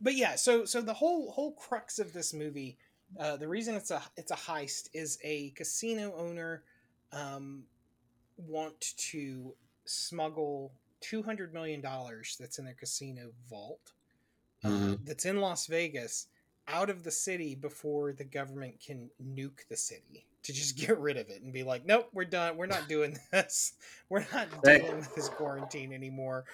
but 0.00 0.14
yeah 0.16 0.34
so 0.34 0.64
so 0.64 0.80
the 0.80 0.92
whole 0.94 1.30
whole 1.30 1.52
crux 1.52 1.98
of 2.00 2.12
this 2.12 2.34
movie 2.34 2.78
uh 3.20 3.36
the 3.36 3.48
reason 3.48 3.74
it's 3.74 3.90
a 3.90 4.02
it's 4.16 4.30
a 4.32 4.36
heist 4.36 4.88
is 4.92 5.18
a 5.22 5.50
casino 5.50 6.12
owner 6.16 6.62
um 7.12 7.62
want 8.36 8.94
to 8.96 9.54
smuggle 9.84 10.72
two 11.00 11.22
hundred 11.22 11.52
million 11.54 11.80
dollars 11.80 12.36
that's 12.38 12.58
in 12.58 12.64
their 12.64 12.74
casino 12.74 13.30
vault 13.48 13.92
uh, 14.64 14.68
Mhm. 14.68 15.04
that's 15.04 15.24
in 15.24 15.40
Las 15.40 15.66
Vegas 15.66 16.26
out 16.68 16.90
of 16.90 17.04
the 17.04 17.10
city 17.10 17.54
before 17.54 18.12
the 18.12 18.24
government 18.24 18.80
can 18.84 19.10
nuke 19.22 19.66
the 19.68 19.76
city 19.76 20.26
to 20.46 20.52
just 20.52 20.76
get 20.86 20.98
rid 20.98 21.16
of 21.16 21.28
it 21.28 21.42
and 21.42 21.52
be 21.52 21.62
like, 21.62 21.84
nope, 21.86 22.08
we're 22.12 22.24
done. 22.24 22.56
We're 22.56 22.66
not 22.66 22.88
doing 22.88 23.16
this. 23.32 23.74
We're 24.08 24.26
not 24.32 24.48
dealing 24.62 24.96
with 24.96 25.14
this 25.14 25.28
quarantine 25.28 25.92
anymore. 25.92 26.44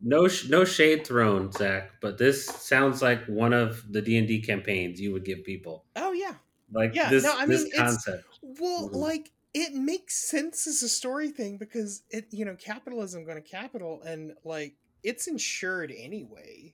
No, 0.00 0.28
sh- 0.28 0.48
no 0.48 0.64
shade 0.64 1.06
thrown, 1.06 1.52
Zach. 1.52 1.90
But 2.00 2.16
this 2.18 2.46
sounds 2.46 3.02
like 3.02 3.24
one 3.26 3.52
of 3.52 3.84
the 3.92 4.00
D 4.00 4.16
and 4.16 4.26
D 4.26 4.40
campaigns 4.40 5.00
you 5.00 5.12
would 5.12 5.24
give 5.24 5.44
people. 5.44 5.84
Oh 5.96 6.12
yeah. 6.12 6.34
Like 6.72 6.94
Yeah, 6.94 7.10
this, 7.10 7.24
no, 7.24 7.34
I 7.36 7.46
this 7.46 7.64
mean, 7.64 7.72
it's- 7.74 7.80
concept. 8.04 8.24
Well, 8.42 8.88
Mhm. 8.88 8.94
like 8.96 9.32
it 9.52 9.74
makes 9.74 10.16
sense 10.16 10.66
as 10.68 10.82
a 10.82 10.88
story 10.88 11.28
thing 11.30 11.58
because 11.58 12.02
it, 12.10 12.28
you 12.30 12.44
know, 12.44 12.54
capitalism 12.54 13.24
going 13.24 13.42
to 13.42 13.48
capital 13.48 14.00
and 14.02 14.32
like 14.44 14.76
it's 15.02 15.26
insured 15.26 15.92
anyway. 15.96 16.72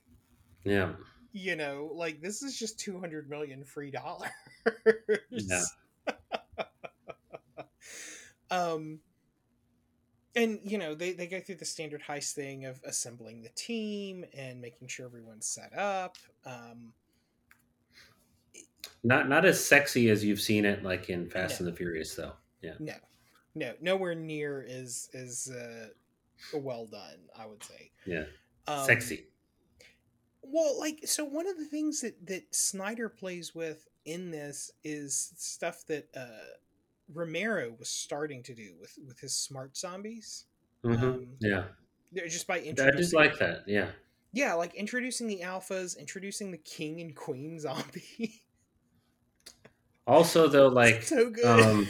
Yeah, 0.65 0.93
You 1.33 1.57
know, 1.57 1.91
like 1.95 2.21
this 2.21 2.43
is 2.43 2.59
just 2.59 2.79
200 2.81 3.31
million 3.31 3.65
free 3.65 3.91
dollars. 3.91 4.31
Yeah. 5.31 5.63
um 8.51 9.01
and 10.35 10.59
you 10.65 10.79
know 10.79 10.95
they, 10.95 11.13
they 11.13 11.27
go 11.27 11.41
through 11.41 11.55
the 11.57 11.65
standard 11.65 12.03
heist 12.03 12.33
thing 12.33 12.65
of 12.65 12.81
assembling 12.85 13.43
the 13.43 13.49
team 13.51 14.25
and 14.37 14.61
making 14.61 14.89
sure 14.89 15.07
everyone's 15.07 15.47
set 15.47 15.77
up 15.77 16.17
um 16.45 16.93
not 19.03 19.29
not 19.29 19.45
as 19.45 19.65
sexy 19.65 20.11
as 20.11 20.25
you've 20.25 20.41
seen 20.41 20.65
it 20.65 20.83
like 20.83 21.11
in 21.11 21.29
Fast 21.29 21.61
No. 21.61 21.67
and 21.67 21.73
the 21.73 21.77
Furious, 21.77 22.15
though. 22.15 22.33
Yeah, 22.63 22.73
no 22.81 22.95
no 23.55 23.73
nowhere 23.81 24.15
near 24.15 24.67
as 24.69 25.09
as 25.15 25.51
uh 25.51 25.89
well 26.59 26.87
done 26.87 27.19
i 27.39 27.47
would 27.47 27.63
say 27.65 27.91
yeah, 28.05 28.25
um, 28.67 28.85
sexy. 28.85 29.27
well 30.43 30.79
like 30.79 31.01
so 31.05 31.25
one 31.25 31.47
of 31.47 31.57
the 31.57 31.65
things 31.65 32.01
that 32.03 32.27
that 32.27 32.55
snyder 32.55 33.09
plays 33.09 33.55
with 33.55 33.89
in 34.07 34.31
this 34.31 34.71
is 34.85 35.33
stuff 35.37 35.85
that 35.87 36.09
uh 36.17 36.57
romero 37.13 37.75
was 37.79 37.89
starting 37.89 38.43
to 38.43 38.55
do 38.55 38.75
with 38.81 38.99
with 39.07 39.21
his 39.21 39.37
smart 39.37 39.77
zombies 39.77 40.47
hmm 40.83 40.95
um, 40.95 41.27
yeah, 41.41 41.65
just 42.29 42.47
by 42.47 42.59
introducing. 42.61 42.95
I 42.95 42.97
just 42.97 43.15
like 43.15 43.39
that. 43.39 43.65
Yeah, 43.67 43.91
yeah 44.33 44.55
like 44.55 44.75
introducing 44.75 45.27
the 45.27 45.41
alphas 45.45 45.99
introducing 45.99 46.51
the 46.51 46.59
king 46.59 47.01
and 47.01 47.15
queen 47.15 47.59
zombie 47.61 48.43
Also, 50.07 50.47
though, 50.47 50.69
like, 50.69 51.03
so 51.03 51.31
good 51.31 51.45
um, 51.45 51.89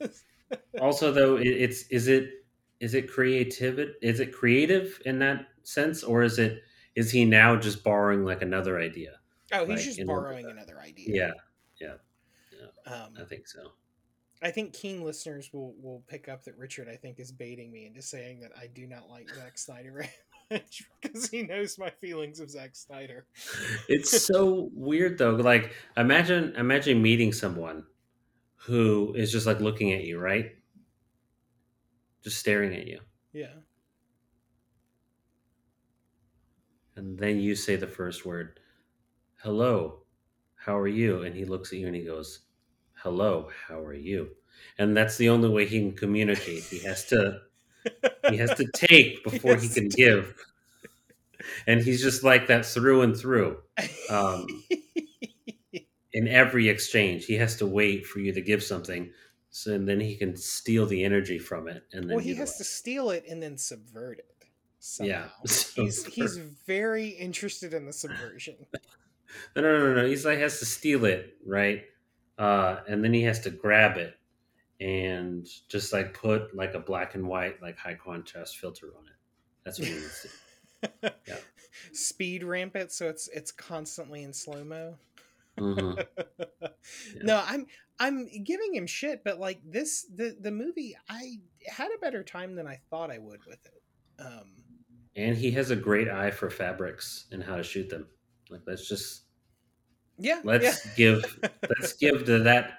also 0.80 1.10
though, 1.12 1.36
it, 1.36 1.46
it's 1.48 1.82
is 1.88 2.08
it 2.08 2.30
is 2.80 2.94
it 2.94 3.10
creative? 3.10 3.80
Is 4.00 4.20
it 4.20 4.32
creative 4.32 5.00
in 5.04 5.18
that 5.18 5.48
sense, 5.64 6.04
or 6.04 6.22
is 6.22 6.38
it 6.38 6.62
is 6.94 7.10
he 7.10 7.24
now 7.24 7.56
just 7.56 7.82
borrowing 7.82 8.24
like 8.24 8.42
another 8.42 8.78
idea? 8.78 9.18
oh 9.52 9.66
he's 9.66 9.68
like, 9.68 9.96
just 9.96 10.06
borrowing 10.06 10.46
another 10.46 10.80
idea 10.80 11.14
Yeah, 11.16 11.32
um 12.86 13.14
I 13.20 13.24
think 13.24 13.46
so. 13.46 13.72
I 14.42 14.50
think 14.50 14.72
keen 14.72 15.02
listeners 15.02 15.50
will 15.52 15.74
will 15.80 16.02
pick 16.06 16.28
up 16.28 16.44
that 16.44 16.56
Richard 16.56 16.88
I 16.88 16.96
think 16.96 17.18
is 17.18 17.32
baiting 17.32 17.72
me 17.72 17.86
into 17.86 18.02
saying 18.02 18.40
that 18.40 18.52
I 18.58 18.68
do 18.68 18.86
not 18.86 19.08
like 19.08 19.28
Zack 19.34 19.58
Snyder 19.58 19.92
very 20.50 20.62
much 20.62 20.84
because 21.00 21.28
he 21.28 21.42
knows 21.42 21.78
my 21.78 21.90
feelings 21.90 22.40
of 22.40 22.50
Zack 22.50 22.74
Snyder. 22.74 23.26
It's 23.88 24.26
so 24.26 24.70
weird 24.72 25.18
though. 25.18 25.34
Like 25.34 25.72
imagine 25.96 26.54
imagine 26.56 27.02
meeting 27.02 27.32
someone 27.32 27.84
who 28.56 29.14
is 29.14 29.32
just 29.32 29.46
like 29.46 29.60
looking 29.60 29.92
at 29.92 30.04
you, 30.04 30.18
right? 30.18 30.52
Just 32.22 32.38
staring 32.38 32.74
at 32.74 32.86
you. 32.86 33.00
Yeah. 33.32 33.54
And 36.96 37.18
then 37.18 37.38
you 37.38 37.54
say 37.54 37.76
the 37.76 37.86
first 37.86 38.26
word, 38.26 38.58
"Hello. 39.42 40.02
How 40.68 40.78
are 40.78 40.86
you?" 40.86 41.22
And 41.22 41.34
he 41.34 41.46
looks 41.46 41.72
at 41.72 41.78
you 41.78 41.86
and 41.86 41.96
he 41.96 42.04
goes, 42.04 42.40
"Hello. 42.96 43.48
How 43.66 43.80
are 43.80 43.94
you?" 43.94 44.36
And 44.78 44.94
that's 44.94 45.16
the 45.16 45.30
only 45.30 45.48
way 45.48 45.64
he 45.66 45.78
can 45.78 45.92
communicate. 45.92 46.64
He 46.64 46.80
has 46.80 47.06
to 47.06 47.40
he 48.28 48.36
has 48.36 48.54
to 48.54 48.66
take 48.74 49.24
before 49.24 49.56
he 49.56 49.66
has 49.66 49.74
can 49.74 49.88
give. 49.88 50.34
And 51.66 51.80
he's 51.80 52.02
just 52.02 52.22
like 52.22 52.48
that 52.48 52.66
through 52.66 53.00
and 53.00 53.16
through. 53.16 53.62
Um, 54.10 54.46
in 56.12 56.28
every 56.28 56.68
exchange. 56.68 57.24
He 57.24 57.34
has 57.36 57.56
to 57.56 57.66
wait 57.66 58.06
for 58.06 58.18
you 58.18 58.32
to 58.32 58.40
give 58.42 58.62
something, 58.62 59.10
so 59.50 59.72
and 59.72 59.88
then 59.88 60.00
he 60.00 60.16
can 60.16 60.36
steal 60.36 60.84
the 60.84 61.02
energy 61.02 61.38
from 61.38 61.66
it. 61.68 61.84
And 61.92 62.04
then 62.04 62.16
well, 62.16 62.24
he 62.24 62.34
has 62.34 62.54
it 62.56 62.58
to 62.58 62.64
steal 62.64 63.10
it 63.10 63.24
and 63.28 63.42
then 63.42 63.56
subvert 63.56 64.18
it. 64.18 64.24
Yeah. 65.00 65.28
Somehow. 65.44 65.84
He's 65.84 66.04
he's 66.04 66.36
very 66.66 67.08
interested 67.08 67.74
in 67.74 67.86
the 67.86 67.92
subversion. 67.92 68.56
No, 69.56 69.62
no, 69.62 69.78
no, 69.78 69.94
no. 69.94 70.06
He's 70.06 70.24
like 70.24 70.38
has 70.38 70.58
to 70.60 70.66
steal 70.66 71.04
it, 71.04 71.36
right? 71.46 71.84
Uh, 72.38 72.80
and 72.88 73.02
then 73.02 73.12
he 73.12 73.22
has 73.22 73.40
to 73.40 73.50
grab 73.50 73.96
it 73.96 74.14
and 74.80 75.46
just 75.68 75.92
like 75.92 76.14
put 76.14 76.54
like 76.54 76.74
a 76.74 76.78
black 76.78 77.14
and 77.14 77.26
white 77.26 77.60
like 77.60 77.76
high 77.76 77.94
contrast 77.94 78.58
filter 78.58 78.88
on 78.96 79.04
it. 79.06 79.12
That's 79.64 79.78
what 79.78 79.88
he 79.88 79.94
needs 79.94 80.22
to. 80.22 80.28
Yeah. 81.26 81.38
Speed 81.92 82.44
ramp 82.44 82.76
it 82.76 82.92
so 82.92 83.08
it's 83.08 83.26
it's 83.28 83.50
constantly 83.50 84.22
in 84.22 84.32
slow 84.32 84.62
mo. 84.64 84.96
Mhm. 85.58 86.06
No, 87.22 87.42
I'm 87.44 87.66
I'm 87.98 88.28
giving 88.44 88.74
him 88.74 88.86
shit, 88.86 89.24
but 89.24 89.40
like 89.40 89.60
this 89.64 90.04
the 90.14 90.36
the 90.40 90.52
movie 90.52 90.96
I 91.08 91.40
had 91.66 91.90
a 91.94 91.98
better 91.98 92.22
time 92.22 92.54
than 92.54 92.66
I 92.68 92.80
thought 92.90 93.10
I 93.10 93.18
would 93.18 93.44
with 93.44 93.58
it. 93.66 93.82
Um 94.20 94.64
And 95.16 95.36
he 95.36 95.50
has 95.52 95.70
a 95.72 95.76
great 95.76 96.08
eye 96.08 96.30
for 96.30 96.48
fabrics 96.48 97.26
and 97.32 97.42
how 97.42 97.56
to 97.56 97.64
shoot 97.64 97.88
them. 97.90 98.06
Like 98.50 98.62
let's 98.66 98.88
just 98.88 99.24
yeah, 100.18 100.42
let's 100.42 100.84
yeah. 100.86 100.92
give 100.96 101.38
let's 101.68 101.92
give 101.94 102.24
to 102.26 102.40
that 102.40 102.78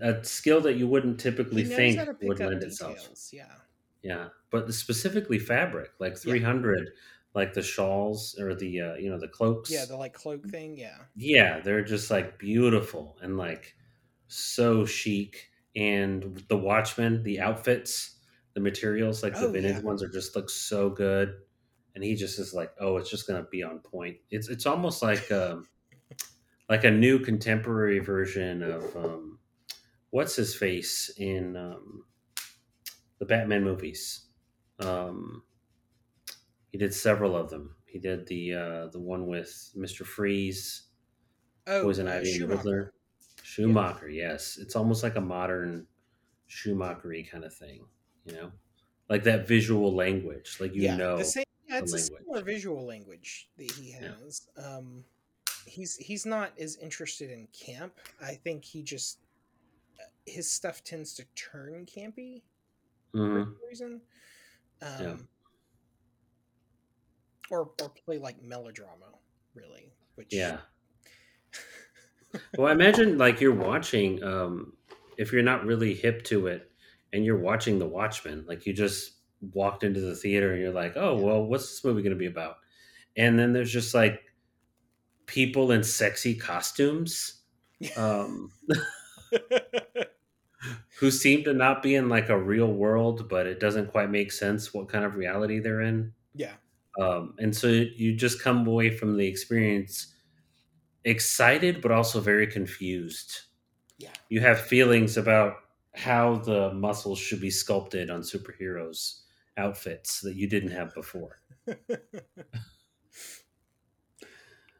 a 0.00 0.24
skill 0.24 0.60
that 0.62 0.74
you 0.74 0.88
wouldn't 0.88 1.20
typically 1.20 1.64
think 1.64 1.98
how 1.98 2.04
to 2.04 2.14
pick 2.14 2.28
would 2.28 2.38
lend 2.40 2.60
details. 2.60 3.08
itself. 3.10 3.32
Yeah. 3.32 3.54
Yeah, 4.02 4.28
but 4.50 4.72
specifically 4.74 5.38
fabric, 5.38 5.90
like 5.98 6.16
Yeah. 6.22 6.36
300, 6.40 6.90
like 7.34 7.52
the 7.54 7.62
shawls 7.62 8.38
or 8.38 8.54
the 8.54 8.80
uh, 8.80 8.94
you 8.96 9.10
know 9.10 9.18
the 9.18 9.28
cloaks. 9.28 9.70
Yeah, 9.70 9.84
the 9.84 9.96
like 9.96 10.14
cloak 10.14 10.48
thing, 10.48 10.76
yeah. 10.76 11.06
yeah, 11.14 11.60
they're 11.60 11.84
just 11.84 12.10
like 12.10 12.38
beautiful 12.38 13.18
and 13.22 13.36
like 13.36 13.74
so 14.28 14.84
chic. 14.86 15.50
And 15.76 16.44
the 16.48 16.56
Watchmen, 16.56 17.22
the 17.22 17.40
outfits, 17.40 18.16
the 18.54 18.60
materials, 18.60 19.22
like 19.22 19.38
the 19.38 19.46
Oh, 19.46 19.52
vintage 19.52 19.76
yeah. 19.76 19.82
ones, 19.82 20.02
are 20.02 20.08
just 20.08 20.34
look 20.34 20.50
so 20.50 20.90
good. 20.90 21.34
And 21.94 22.04
he 22.04 22.14
just 22.14 22.38
is 22.38 22.54
like, 22.54 22.72
oh, 22.80 22.96
it's 22.96 23.10
just 23.10 23.26
gonna 23.26 23.46
be 23.50 23.62
on 23.62 23.80
point. 23.80 24.18
It's 24.30 24.48
it's 24.48 24.66
almost 24.66 25.02
like 25.02 25.30
um, 25.32 25.66
like 26.68 26.84
a 26.84 26.90
new 26.90 27.18
contemporary 27.18 27.98
version 27.98 28.62
of 28.62 28.96
um, 28.96 29.38
what's 30.10 30.36
his 30.36 30.54
face 30.54 31.10
in 31.16 31.56
um, 31.56 32.04
the 33.18 33.24
Batman 33.24 33.64
movies. 33.64 34.26
Um, 34.78 35.42
he 36.70 36.78
did 36.78 36.94
several 36.94 37.34
of 37.34 37.50
them. 37.50 37.74
He 37.86 37.98
did 37.98 38.26
the 38.28 38.54
uh, 38.54 38.86
the 38.88 39.00
one 39.00 39.26
with 39.26 39.72
Mister 39.74 40.04
Freeze, 40.04 40.82
Oh, 41.66 41.82
Poison 41.82 42.06
uh, 42.06 42.12
Ivy, 42.12 42.30
and 42.30 42.36
Schumacher. 42.36 42.56
Riddler. 42.56 42.94
Schumacher, 43.42 44.08
yes, 44.10 44.58
it's 44.60 44.76
almost 44.76 45.02
like 45.02 45.16
a 45.16 45.20
modern 45.20 45.86
Schumachery 46.46 47.24
kind 47.24 47.44
of 47.44 47.54
thing. 47.54 47.86
You 48.24 48.34
know, 48.34 48.52
like 49.08 49.24
that 49.24 49.48
visual 49.48 49.94
language, 49.96 50.58
like 50.60 50.74
you 50.74 50.82
yeah, 50.82 50.96
know. 50.96 51.16
the 51.16 51.24
same, 51.24 51.44
yeah, 51.68 51.78
it's 51.78 51.92
a 51.92 51.98
similar 51.98 52.42
visual 52.42 52.84
language 52.86 53.50
that 53.56 53.70
he 53.72 53.90
Yeah. 53.92 54.14
has. 54.24 54.48
Um, 54.56 55.04
he's 55.66 55.96
he's 55.96 56.24
not 56.26 56.58
as 56.58 56.76
interested 56.76 57.30
in 57.30 57.46
camp. 57.48 57.98
I 58.20 58.34
think 58.34 58.64
he 58.64 58.82
just 58.82 59.18
uh, 60.00 60.04
his 60.26 60.50
stuff 60.50 60.82
tends 60.84 61.14
to 61.14 61.24
turn 61.34 61.86
campy 61.86 62.42
for 63.12 63.18
Mhm. 63.18 63.44
some 63.44 63.56
reason. 63.68 64.02
Um, 64.82 65.00
Yeah. 65.02 65.16
Or 67.50 67.70
or 67.80 67.88
play 67.90 68.18
like 68.18 68.42
melodrama, 68.42 69.12
really. 69.54 69.92
Which 70.16 70.32
Yeah. 70.34 70.60
well, 72.58 72.68
imagine 72.68 73.16
like 73.16 73.40
you're 73.40 73.54
watching, 73.54 74.22
um, 74.22 74.76
if 75.16 75.32
you're 75.32 75.42
not 75.42 75.64
really 75.64 75.94
hip 75.94 76.24
to 76.24 76.46
it, 76.48 76.70
and 77.12 77.24
you're 77.24 77.38
watching 77.38 77.78
The 77.78 77.86
Watchmen, 77.86 78.44
like 78.46 78.66
you 78.66 78.74
just 78.74 79.17
walked 79.52 79.84
into 79.84 80.00
the 80.00 80.14
theater 80.14 80.52
and 80.52 80.60
you're 80.60 80.72
like, 80.72 80.96
oh, 80.96 81.16
well, 81.16 81.42
what's 81.42 81.68
this 81.68 81.84
movie 81.84 82.02
going 82.02 82.14
to 82.14 82.18
be 82.18 82.26
about? 82.26 82.56
And 83.16 83.38
then 83.38 83.52
there's 83.52 83.72
just 83.72 83.94
like 83.94 84.20
people 85.26 85.72
in 85.72 85.82
sexy 85.82 86.34
costumes 86.34 87.42
um, 87.96 88.50
who 90.98 91.10
seem 91.10 91.44
to 91.44 91.52
not 91.52 91.82
be 91.82 91.94
in 91.94 92.08
like 92.08 92.28
a 92.28 92.38
real 92.38 92.72
world, 92.72 93.28
but 93.28 93.46
it 93.46 93.60
doesn't 93.60 93.90
quite 93.90 94.10
make 94.10 94.32
sense 94.32 94.74
what 94.74 94.88
kind 94.88 95.04
of 95.04 95.14
reality 95.14 95.60
they're 95.60 95.82
in. 95.82 96.12
yeah. 96.34 96.52
Um, 96.98 97.34
and 97.38 97.54
so 97.54 97.68
you 97.68 98.16
just 98.16 98.42
come 98.42 98.66
away 98.66 98.90
from 98.90 99.16
the 99.16 99.24
experience 99.24 100.14
excited, 101.04 101.80
but 101.80 101.92
also 101.92 102.20
very 102.20 102.46
confused. 102.46 103.42
Yeah. 103.98 104.10
You 104.30 104.40
have 104.40 104.60
feelings 104.60 105.16
about 105.16 105.58
how 105.94 106.36
the 106.38 106.72
muscles 106.74 107.20
should 107.20 107.40
be 107.40 107.50
sculpted 107.50 108.10
on 108.10 108.22
superheroes 108.22 109.20
outfits 109.58 110.20
that 110.22 110.36
you 110.36 110.48
didn't 110.48 110.70
have 110.72 110.94
before. 110.94 111.40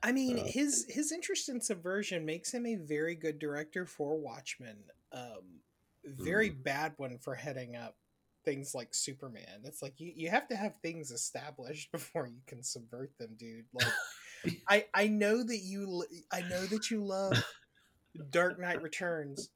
I 0.02 0.12
mean, 0.12 0.36
Uh, 0.36 0.44
his 0.46 0.86
his 0.88 1.10
interest 1.10 1.48
in 1.48 1.60
subversion 1.60 2.24
makes 2.24 2.52
him 2.54 2.66
a 2.66 2.76
very 2.76 3.14
good 3.16 3.38
director 3.38 3.84
for 3.84 4.16
Watchmen. 4.18 4.84
Um, 5.12 5.62
very 6.04 6.50
Mhm. 6.50 6.58
bad 6.64 6.94
one 6.98 7.18
for 7.18 7.34
heading 7.34 7.74
up 7.76 7.96
things 8.44 8.74
like 8.74 8.94
Superman. 8.94 9.62
It's 9.64 9.82
like 9.82 9.98
you, 9.98 10.12
you 10.14 10.30
have 10.30 10.46
to 10.48 10.56
have 10.56 10.76
things 10.76 11.10
established 11.10 11.90
before 11.92 12.26
you 12.28 12.42
can 12.46 12.62
subvert 12.62 13.16
them, 13.18 13.34
dude. 13.36 13.66
Like 13.72 13.96
I 14.68 14.86
I 14.94 15.08
know 15.08 15.42
that 15.44 15.58
you 15.58 16.06
I 16.32 16.42
know 16.42 16.66
that 16.68 16.90
you 16.90 17.04
love 17.04 17.44
Dark 18.30 18.58
Knight 18.60 18.82
Returns, 18.82 19.50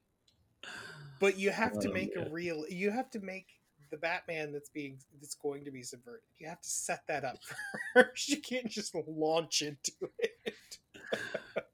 but 1.19 1.39
you 1.39 1.51
have 1.51 1.79
to 1.81 1.89
Oh, 1.89 1.89
make 1.89 2.17
a 2.17 2.21
real 2.21 2.67
you 2.69 2.91
have 2.91 3.11
to 3.11 3.21
make 3.21 3.62
the 3.93 3.99
Batman 3.99 4.51
that's 4.53 4.71
being 4.71 4.99
that's 5.21 5.37
going 5.37 5.65
to 5.67 5.71
be 5.71 5.83
subverted. 5.83 6.23
You 6.39 6.49
have 6.49 6.61
to 6.63 6.69
set 6.69 7.07
that 7.07 7.25
up 7.25 7.37
first. 7.95 8.29
You 8.29 8.39
can't 8.41 8.69
just 8.69 8.95
launch 9.07 9.63
into 9.63 9.93
it. 10.19 10.79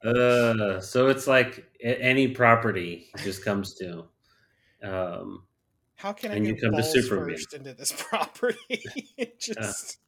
Uh, 0.03 0.81
so 0.81 1.07
it's 1.07 1.27
like 1.27 1.65
any 1.81 2.27
property 2.27 3.07
just 3.23 3.43
comes 3.43 3.73
to. 3.73 4.03
Um, 4.83 5.43
How 5.95 6.11
can 6.11 6.31
I 6.31 6.35
And 6.35 6.47
you 6.47 6.55
come 6.57 6.73
to 6.73 6.83
Superman. 6.83 7.29
first 7.35 7.53
into 7.53 7.73
this 7.73 7.91
property? 8.09 8.57
just 9.39 9.99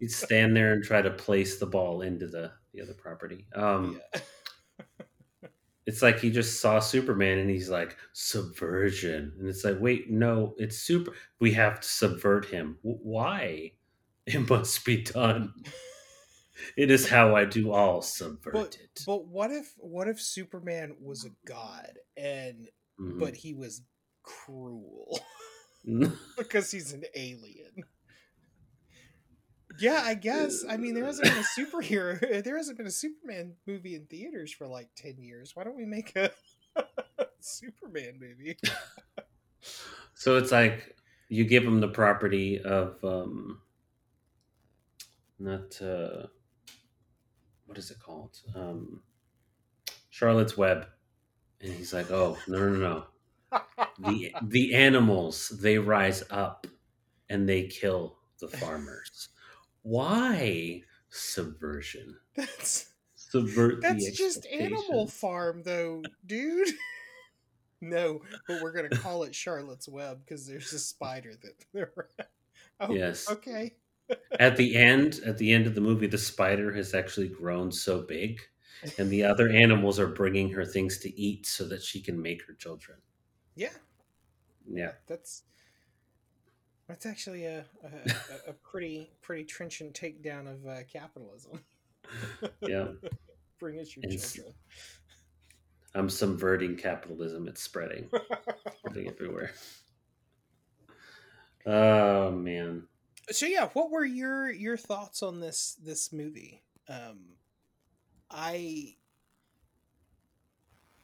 he'd 0.00 0.10
stand 0.10 0.56
there 0.56 0.72
and 0.72 0.82
try 0.82 1.02
to 1.02 1.10
place 1.10 1.58
the 1.58 1.66
ball 1.66 2.02
into 2.02 2.26
the, 2.26 2.50
the 2.72 2.80
other 2.82 2.94
property. 2.94 3.46
Um, 3.54 4.00
yeah. 4.14 4.20
It's 5.86 6.02
like 6.02 6.18
he 6.18 6.30
just 6.30 6.60
saw 6.60 6.80
Superman 6.80 7.38
and 7.38 7.48
he's 7.48 7.70
like, 7.70 7.96
subversion. 8.12 9.32
And 9.38 9.48
it's 9.48 9.64
like, 9.64 9.76
wait, 9.80 10.10
no, 10.10 10.54
it's 10.58 10.78
super. 10.78 11.12
We 11.38 11.52
have 11.52 11.80
to 11.80 11.88
subvert 11.88 12.46
him. 12.46 12.78
W- 12.82 13.00
Why? 13.02 13.72
It 14.26 14.50
must 14.50 14.84
be 14.84 15.02
done. 15.02 15.52
It 16.76 16.90
is 16.90 17.06
how 17.08 17.36
I 17.36 17.44
do 17.44 17.70
all 17.70 18.00
subvert 18.00 18.54
But 18.54 18.78
it. 18.82 19.02
but 19.06 19.26
what 19.26 19.50
if 19.52 19.74
what 19.76 20.08
if 20.08 20.18
Superman 20.20 20.96
was 21.00 21.24
a 21.26 21.30
god 21.46 21.98
and 22.16 22.68
Mhm. 22.98 23.18
but 23.20 23.36
he 23.36 23.52
was 23.52 23.82
cruel 24.22 25.20
because 26.38 26.70
he's 26.70 26.92
an 26.94 27.04
alien? 27.14 27.84
Yeah, 29.78 30.02
I 30.04 30.14
guess. 30.14 30.64
I 30.68 30.76
mean, 30.76 30.94
there 30.94 31.04
hasn't 31.04 31.28
been 31.28 31.38
a 31.38 31.60
superhero. 31.60 32.20
There 32.44 32.56
hasn't 32.56 32.78
been 32.78 32.86
a 32.86 32.90
Superman 32.90 33.54
movie 33.66 33.94
in 33.94 34.06
theaters 34.06 34.52
for 34.52 34.66
like 34.66 34.88
ten 34.96 35.16
years. 35.18 35.52
Why 35.54 35.64
don't 35.64 35.76
we 35.76 35.84
make 35.84 36.14
a 36.16 36.30
Superman 37.40 38.18
movie? 38.20 38.56
So 40.14 40.38
it's 40.38 40.50
like 40.52 40.96
you 41.28 41.44
give 41.44 41.64
him 41.64 41.80
the 41.80 41.88
property 41.88 42.60
of 42.60 43.04
um 43.04 43.60
not 45.38 45.80
uh 45.82 46.26
what 47.66 47.78
is 47.78 47.90
it 47.90 47.98
called? 47.98 48.38
Um 48.54 49.02
Charlotte's 50.10 50.56
Web. 50.56 50.86
And 51.60 51.72
he's 51.72 51.92
like, 51.92 52.10
"Oh, 52.10 52.38
no, 52.48 52.58
no, 52.68 52.76
no. 52.78 53.60
The 53.98 54.34
the 54.42 54.74
animals, 54.74 55.48
they 55.60 55.78
rise 55.78 56.22
up 56.30 56.66
and 57.28 57.48
they 57.48 57.66
kill 57.68 58.18
the 58.40 58.48
farmers. 58.48 59.30
Why 59.86 60.82
subversion? 61.10 62.16
That's 62.34 62.90
Subvert 63.14 63.76
the 63.76 63.82
That's 63.82 64.10
just 64.18 64.44
Animal. 64.46 65.06
Farm, 65.06 65.62
though, 65.64 66.02
dude. 66.26 66.70
no, 67.80 68.20
but 68.48 68.60
we're 68.60 68.72
gonna 68.72 68.88
call 68.88 69.22
it 69.22 69.32
Charlotte's 69.32 69.88
Web 69.88 70.18
because 70.24 70.44
there's 70.44 70.72
a 70.72 70.80
spider 70.80 71.34
that. 71.40 71.88
oh, 72.80 72.92
Yes. 72.92 73.30
Okay. 73.30 73.76
At 74.40 74.56
the 74.56 74.74
end, 74.74 75.20
at 75.24 75.38
the 75.38 75.52
end 75.52 75.68
of 75.68 75.76
the 75.76 75.80
movie, 75.80 76.08
the 76.08 76.18
spider 76.18 76.72
has 76.72 76.92
actually 76.92 77.28
grown 77.28 77.70
so 77.70 78.02
big, 78.02 78.40
and 78.98 79.08
the 79.08 79.22
other 79.22 79.50
animals 79.50 80.00
are 80.00 80.08
bringing 80.08 80.50
her 80.50 80.64
things 80.64 80.98
to 80.98 81.20
eat 81.20 81.46
so 81.46 81.64
that 81.68 81.82
she 81.82 82.00
can 82.00 82.20
make 82.20 82.44
her 82.48 82.54
children. 82.54 82.98
Yeah, 83.54 83.70
Yeah, 84.68 84.92
that's 85.06 85.44
that's 86.88 87.06
actually 87.06 87.44
a 87.46 87.64
a, 87.84 88.50
a- 88.50 88.52
pretty 88.52 89.10
pretty 89.22 89.44
trenchant 89.44 89.94
takedown 89.94 90.50
of 90.50 90.66
uh, 90.66 90.82
capitalism. 90.92 91.60
yeah. 92.62 92.88
Bring 93.58 93.80
us 93.80 93.96
your 93.96 94.04
And 94.04 94.12
children. 94.20 94.54
I'm 95.94 96.10
subverting 96.10 96.76
capitalism. 96.76 97.48
It's 97.48 97.62
spreading, 97.62 98.10
spreading 98.78 99.08
everywhere. 99.08 99.50
Oh 101.64 102.30
man. 102.30 102.82
so 103.30 103.46
yeah, 103.46 103.68
what 103.72 103.90
were 103.90 104.04
your 104.04 104.50
your 104.50 104.76
thoughts 104.76 105.22
on 105.22 105.40
this 105.40 105.76
this 105.82 106.12
movie? 106.12 106.62
Um, 106.88 107.20
I 108.30 108.96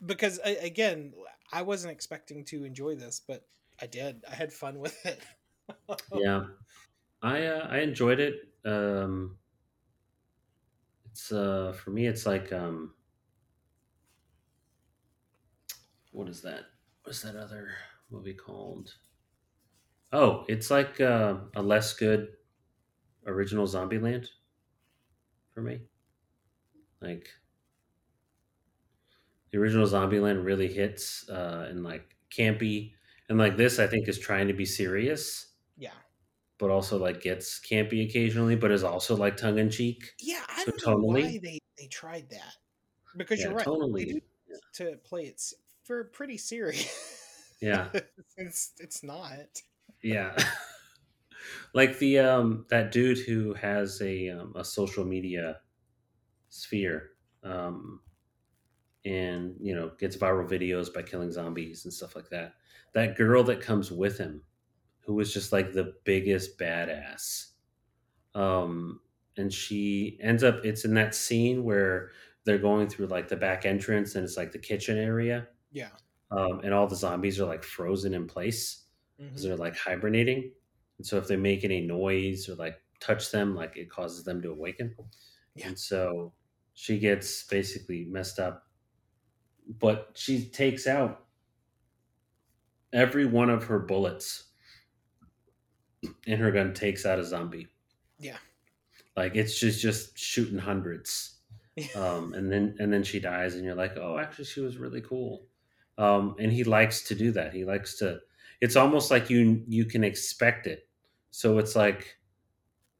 because 0.05 0.39
I, 0.45 0.51
again, 0.51 1.15
I 1.53 1.63
wasn't 1.63 1.93
expecting 1.93 2.45
to 2.47 2.65
enjoy 2.65 2.95
this, 2.95 3.21
but 3.27 3.47
I 3.81 3.87
did. 3.87 4.23
I 4.31 4.35
had 4.35 4.53
fun 4.53 4.79
with 4.79 5.05
it. 5.07 5.21
Yeah. 6.13 6.47
I 7.23 7.47
uh, 7.47 7.69
i 7.69 7.79
enjoyed 7.81 8.21
it. 8.21 8.37
Um 8.65 9.39
it's 11.05 11.33
uh 11.33 11.73
for 11.73 11.91
me 11.91 12.07
it's 12.07 12.27
like 12.27 12.53
um 12.53 12.95
what 16.13 16.29
is 16.29 16.43
that? 16.43 16.67
What's 17.03 17.23
that 17.23 17.37
other 17.37 17.75
movie 18.11 18.35
called? 18.35 18.95
Oh 20.13 20.45
it's 20.49 20.71
like 20.71 21.01
uh, 21.01 21.41
a 21.55 21.63
less 21.63 21.93
good 21.95 22.37
original 23.27 23.67
zombieland 23.67 24.29
for 25.55 25.63
me. 25.63 25.83
Like 27.03 27.29
the 29.51 29.59
original 29.59 29.87
zombieland 29.87 30.45
really 30.45 30.73
hits 30.73 31.29
uh 31.29 31.67
and 31.71 31.85
like 31.85 32.17
campy 32.31 32.95
and 33.29 33.39
like 33.39 33.57
this 33.57 33.79
i 33.79 33.87
think 33.87 34.09
is 34.09 34.19
trying 34.19 34.49
to 34.49 34.55
be 34.55 34.65
serious 34.65 35.52
Yeah, 35.83 35.99
but 36.59 36.71
also 36.71 36.99
like 36.99 37.21
gets 37.21 37.61
campy 37.61 38.09
occasionally 38.09 38.57
but 38.57 38.71
is 38.71 38.85
also 38.85 39.17
like 39.17 39.37
tongue-in-cheek 39.37 40.13
yeah. 40.21 40.45
I 40.49 40.65
So 40.65 40.73
don't 40.73 40.87
know 40.87 40.97
why 40.99 41.39
they 41.43 41.59
they 41.79 41.87
tried 41.89 42.31
that 42.31 42.57
because 43.17 43.41
yeah 43.41 43.47
you're 43.47 43.55
right. 43.55 43.67
They 43.67 43.71
tonally 43.71 44.07
do 44.07 44.21
to 44.75 44.97
play 45.05 45.25
it 45.27 45.43
for 45.85 46.05
pretty 46.05 46.39
serious. 46.39 47.57
Yeah. 47.61 47.89
it's 48.37 48.73
it's 48.79 49.03
not. 49.03 49.63
Yeah. 50.03 50.37
like 51.75 51.99
the 51.99 52.19
um 52.19 52.67
that 52.71 52.93
dude 52.93 53.19
who 53.19 53.55
has 53.55 54.01
a 54.01 54.29
um, 54.31 54.53
a 54.57 54.65
social 54.65 55.05
media 55.05 55.61
sphere 56.51 57.11
um 57.45 58.01
and 59.05 59.57
you 59.61 59.75
know 59.75 59.91
gets 59.99 60.17
viral 60.17 60.49
videos 60.49 60.93
by 60.93 61.03
killing 61.03 61.33
zombies 61.33 61.85
and 61.85 61.93
stuff 61.93 62.15
like 62.15 62.29
that. 62.31 62.55
That 62.95 63.17
girl 63.17 63.43
that 63.45 63.61
comes 63.61 63.91
with 63.91 64.19
him 64.19 64.43
who 65.05 65.15
was 65.15 65.33
just 65.33 65.53
like 65.53 65.73
the 65.73 65.95
biggest 66.05 66.59
badass. 66.59 67.53
Um 68.35 69.01
and 69.37 69.53
she 69.53 70.19
ends 70.23 70.45
up 70.45 70.65
it's 70.65 70.85
in 70.85 70.95
that 70.95 71.15
scene 71.15 71.65
where 71.65 72.13
they're 72.45 72.59
going 72.59 72.89
through 72.89 73.07
like 73.07 73.29
the 73.29 73.37
back 73.37 73.65
entrance 73.67 74.15
and 74.15 74.25
it's 74.25 74.37
like 74.37 74.53
the 74.53 74.59
kitchen 74.59 74.99
area 74.99 75.49
Yeah. 75.71 75.97
um, 76.31 76.61
and 76.65 76.75
all 76.75 76.87
the 76.87 76.97
zombies 76.97 77.41
are 77.41 77.47
like 77.47 77.65
frozen 77.65 78.15
in 78.15 78.27
place 78.27 78.87
because 79.31 79.45
Mhm. 79.45 79.47
they're 79.47 79.57
like 79.57 79.77
hibernating. 79.77 80.53
And 80.99 81.07
so 81.07 81.19
if 81.19 81.29
they 81.29 81.37
make 81.37 81.65
any 81.65 81.81
noise 81.83 82.49
or 82.49 82.55
like 82.57 82.81
touch 83.01 83.31
them, 83.31 83.55
like 83.55 83.77
it 83.77 83.91
causes 83.91 84.25
them 84.25 84.43
to 84.43 84.51
awaken. 84.51 84.97
Yeah. 85.55 85.69
And 85.69 85.79
so 85.79 86.35
she 86.75 86.99
gets 86.99 87.45
basically 87.47 88.05
messed 88.07 88.39
up. 88.39 88.69
But 89.67 90.13
she 90.17 90.49
takes 90.51 90.87
out 90.87 91.27
every 92.93 93.25
one 93.27 93.51
of 93.51 93.65
her 93.65 93.79
bullets 93.79 94.52
in 96.27 96.39
her 96.39 96.51
gun 96.51 96.75
takes 96.75 97.07
out 97.07 97.19
a 97.19 97.25
zombie. 97.25 97.69
Yeah. 98.19 98.39
Like 99.17 99.37
it's 99.37 99.59
just 99.59 99.81
just 99.81 100.19
shooting 100.19 100.59
hundreds. 100.59 101.39
Um, 101.95 102.35
and 102.35 102.53
then 102.53 102.77
and 102.79 102.93
then 102.93 103.03
she 103.03 103.21
dies 103.21 103.55
and 103.55 103.65
you're 103.65 103.75
like, 103.75 103.97
"Oh, 103.97 104.19
actually 104.19 104.45
she 104.45 104.61
was 104.61 104.77
really 104.79 105.01
cool." 105.01 105.47
Um, 105.99 106.37
and 106.39 106.53
he 106.53 106.65
likes 106.65 107.03
to 107.05 107.15
do 107.15 107.33
that. 107.33 107.53
He 107.55 107.65
likes 107.65 107.97
to 107.99 108.21
it's 108.61 108.77
almost 108.77 109.11
like 109.11 109.31
you 109.31 109.65
you 109.69 109.85
can 109.87 110.05
expect 110.05 110.67
it. 110.67 110.89
So 111.31 111.59
it's 111.59 111.75
like 111.77 112.17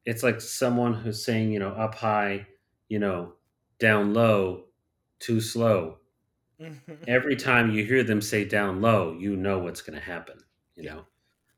it's 0.05 0.23
like 0.23 0.41
someone 0.41 0.95
who's 0.95 1.25
saying, 1.25 1.53
you 1.53 1.59
know, 1.61 1.71
up 1.71 1.95
high, 1.95 2.47
you 2.89 2.99
know, 2.99 3.35
down 3.79 4.15
low, 4.15 4.69
too 5.21 5.41
slow. 5.41 5.99
Mhm. 6.61 7.09
Every 7.09 7.37
time 7.37 7.71
you 7.71 7.85
hear 7.85 8.03
them 8.05 8.21
say 8.21 8.45
down 8.45 8.81
low, 8.81 9.13
you 9.19 9.37
know 9.37 9.59
what's 9.59 9.83
going 9.83 9.99
to 9.99 10.05
happen, 10.05 10.39
you 10.75 10.85
Yeah. 10.85 10.95
know. 10.95 11.07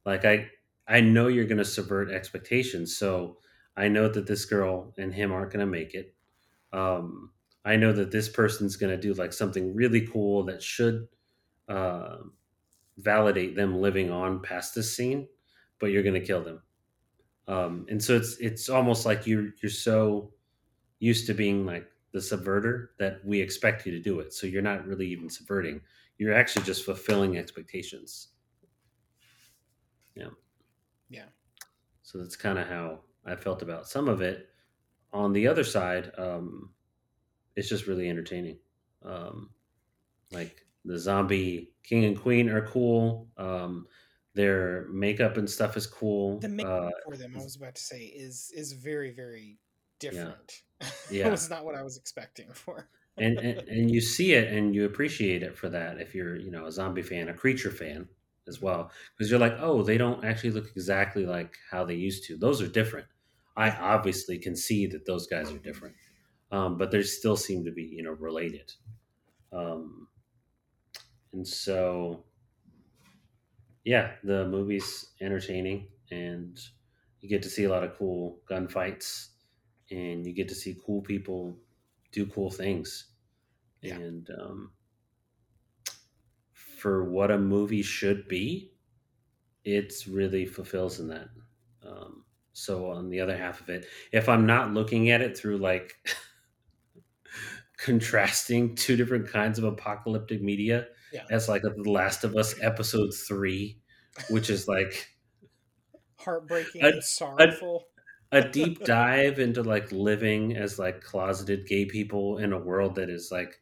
Like 0.07 0.25
I 0.25 0.51
I 0.87 1.01
know 1.01 1.29
you're 1.29 1.47
going 1.47 1.59
to 1.59 1.65
subvert 1.65 2.11
expectations, 2.11 2.97
so 2.97 3.39
I 3.77 3.89
know 3.89 4.09
that 4.09 4.27
this 4.27 4.45
girl 4.45 4.95
and 4.99 5.13
him 5.15 5.33
aren't 5.33 5.53
going 5.53 5.61
to 5.65 5.71
make 5.71 5.95
it. 5.95 6.15
Um 6.73 7.31
I 7.65 7.77
know 7.77 7.93
that 7.93 8.11
this 8.13 8.29
person's 8.29 8.77
going 8.77 8.95
to 8.95 9.01
do 9.01 9.15
like 9.15 9.33
something 9.33 9.75
really 9.75 10.07
cool 10.07 10.45
that 10.45 10.63
should 10.63 11.09
uh, 11.69 12.19
validate 12.99 13.57
them 13.57 13.81
living 13.81 14.11
on 14.11 14.43
past 14.43 14.75
this 14.75 14.97
scene. 14.97 15.29
but 15.81 15.89
you're 15.93 16.03
going 16.05 16.15
to 16.21 16.27
kill 16.27 16.43
them. 16.45 16.63
Um, 17.49 17.87
and 17.91 18.03
so 18.03 18.17
it's 18.17 18.37
it's 18.39 18.69
almost 18.69 19.07
like 19.07 19.27
you're 19.27 19.51
you're 19.63 19.71
so 19.71 20.33
used 21.01 21.27
to 21.29 21.35
being 21.35 21.67
like 21.67 21.91
the 22.13 22.21
subverter 22.21 22.89
that 22.99 23.25
we 23.25 23.41
expect 23.41 23.87
you 23.87 23.93
to 23.93 24.01
do 24.01 24.21
it. 24.21 24.33
So 24.35 24.47
you're 24.47 24.63
not 24.63 24.87
really 24.87 25.09
even 25.09 25.31
subverting. 25.31 25.83
You're 26.19 26.35
actually 26.35 26.65
just 26.65 26.85
fulfilling 26.85 27.39
expectations. 27.39 28.31
Yeah. 30.15 30.31
Yeah. 31.09 31.29
So 32.03 32.19
that's 32.19 32.37
kind 32.37 32.59
of 32.59 32.67
how 32.69 33.05
I 33.25 33.37
felt 33.37 33.63
about 33.63 33.89
some 33.89 34.09
of 34.09 34.21
it. 34.21 34.51
On 35.13 35.33
the 35.33 35.49
other 35.49 35.65
side, 35.65 36.13
um, 36.19 36.75
it's 37.57 37.69
just 37.69 37.87
really 37.87 38.11
entertaining. 38.11 38.61
Um, 39.03 39.55
like 40.31 40.67
the 40.85 40.99
zombie 40.99 41.75
king 41.85 42.05
and 42.07 42.21
queen 42.21 42.51
are 42.51 42.67
cool. 42.67 43.31
Um, 43.39 43.89
their 44.35 44.89
makeup 44.89 45.37
and 45.39 45.51
stuff 45.51 45.77
is 45.77 45.87
cool. 45.87 46.41
The 46.41 46.49
makeup 46.49 46.85
Uh, 46.85 46.91
for 47.03 47.17
them, 47.17 47.37
I 47.37 47.43
was 47.43 47.57
about 47.57 47.75
to 47.77 47.83
say, 47.83 48.05
is 48.07 48.51
is 48.55 48.73
very 48.73 49.11
very 49.11 49.59
different. 49.99 50.63
it 50.81 50.91
Yeah. 51.11 51.31
was 51.31 51.49
not 51.49 51.65
what 51.65 51.75
I 51.75 51.83
was 51.83 51.97
expecting 51.97 52.53
for. 52.53 52.89
and, 53.17 53.39
and 53.39 53.69
and 53.69 53.91
you 53.91 54.01
see 54.01 54.33
it 54.33 54.53
and 54.53 54.75
you 54.75 54.85
appreciate 54.85 55.43
it 55.43 55.57
for 55.57 55.69
that 55.69 56.01
if 56.01 56.15
you're 56.15 56.37
you 56.37 56.51
know 56.51 56.67
a 56.67 56.73
zombie 56.73 57.03
fan 57.03 57.29
a 57.29 57.35
creature 57.35 57.71
fan 57.71 58.09
as 58.47 58.61
well 58.61 58.91
because 59.17 59.31
you're 59.31 59.41
like 59.41 59.57
oh 59.61 59.83
they 59.83 59.97
don't 59.97 60.25
actually 60.25 60.51
look 60.51 60.67
exactly 60.77 61.25
like 61.27 61.57
how 61.71 61.85
they 61.85 61.95
used 61.95 62.25
to. 62.25 62.37
Those 62.37 62.61
are 62.63 62.69
different. 62.69 63.07
I 63.57 63.71
obviously 63.71 64.39
can 64.39 64.57
see 64.57 64.87
that 64.89 65.07
those 65.07 65.27
guys 65.27 65.53
are 65.53 65.59
different 65.59 65.95
um, 66.51 66.77
but 66.79 66.91
they 66.91 67.03
still 67.03 67.37
seem 67.37 67.65
to 67.65 67.73
be 67.73 67.83
you 67.85 68.03
know 68.03 68.13
related. 68.13 68.73
Um, 69.53 70.09
and 71.33 71.47
so 71.47 72.25
yeah 73.85 74.13
the 74.23 74.47
movie's 74.47 75.11
entertaining 75.21 75.89
and 76.11 76.59
you 77.21 77.29
get 77.29 77.43
to 77.43 77.49
see 77.51 77.65
a 77.65 77.71
lot 77.71 77.83
of 77.85 77.97
cool 77.97 78.39
gunfights 78.51 79.29
and 79.91 80.27
you 80.27 80.33
get 80.33 80.49
to 80.49 80.55
see 80.55 80.77
cool 80.85 81.03
people 81.03 81.57
do 82.13 82.27
cool 82.27 82.51
things. 82.51 83.09
Yeah. 83.83 83.97
and 83.97 84.29
um, 84.41 84.73
for 86.85 87.03
what 87.03 87.31
a 87.31 87.39
movie 87.39 87.81
should 87.81 88.29
be 88.29 88.71
it's 89.65 90.07
really 90.07 90.45
fulfills 90.45 91.01
in 91.01 91.09
that 91.09 91.29
um, 91.83 92.23
so 92.53 92.91
on 92.91 93.09
the 93.09 93.19
other 93.21 93.35
half 93.35 93.63
of 93.63 93.71
it 93.71 93.87
if 94.13 94.29
i'm 94.29 94.45
not 94.45 94.75
looking 94.75 95.09
at 95.09 95.23
it 95.23 95.35
through 95.35 95.57
like 95.57 95.95
contrasting 97.79 98.75
two 98.75 98.97
different 98.97 99.27
kinds 99.27 99.59
of 99.59 99.65
apocalyptic 99.65 100.43
media 100.43 100.87
Yeah. 101.11 101.23
as 101.31 101.49
like 101.49 101.63
the 101.63 101.91
last 101.91 102.23
of 102.23 102.37
us 102.37 102.55
episode 102.61 103.15
three 103.15 103.79
which 104.29 104.51
is 104.51 104.69
like 104.69 105.09
Heartbreaking 106.17 106.85
A- 106.85 106.89
and 106.89 107.03
sorrowful. 107.03 107.85
a 108.31 108.47
deep 108.47 108.85
dive 108.85 109.39
into 109.39 109.63
like 109.63 109.91
living 109.91 110.55
as 110.55 110.79
like 110.79 111.01
closeted 111.01 111.67
gay 111.67 111.87
people 111.87 112.37
in 112.37 112.53
a 112.53 112.59
world 112.59 112.97
that 112.97 113.09
is 113.09 113.31
like 113.33 113.59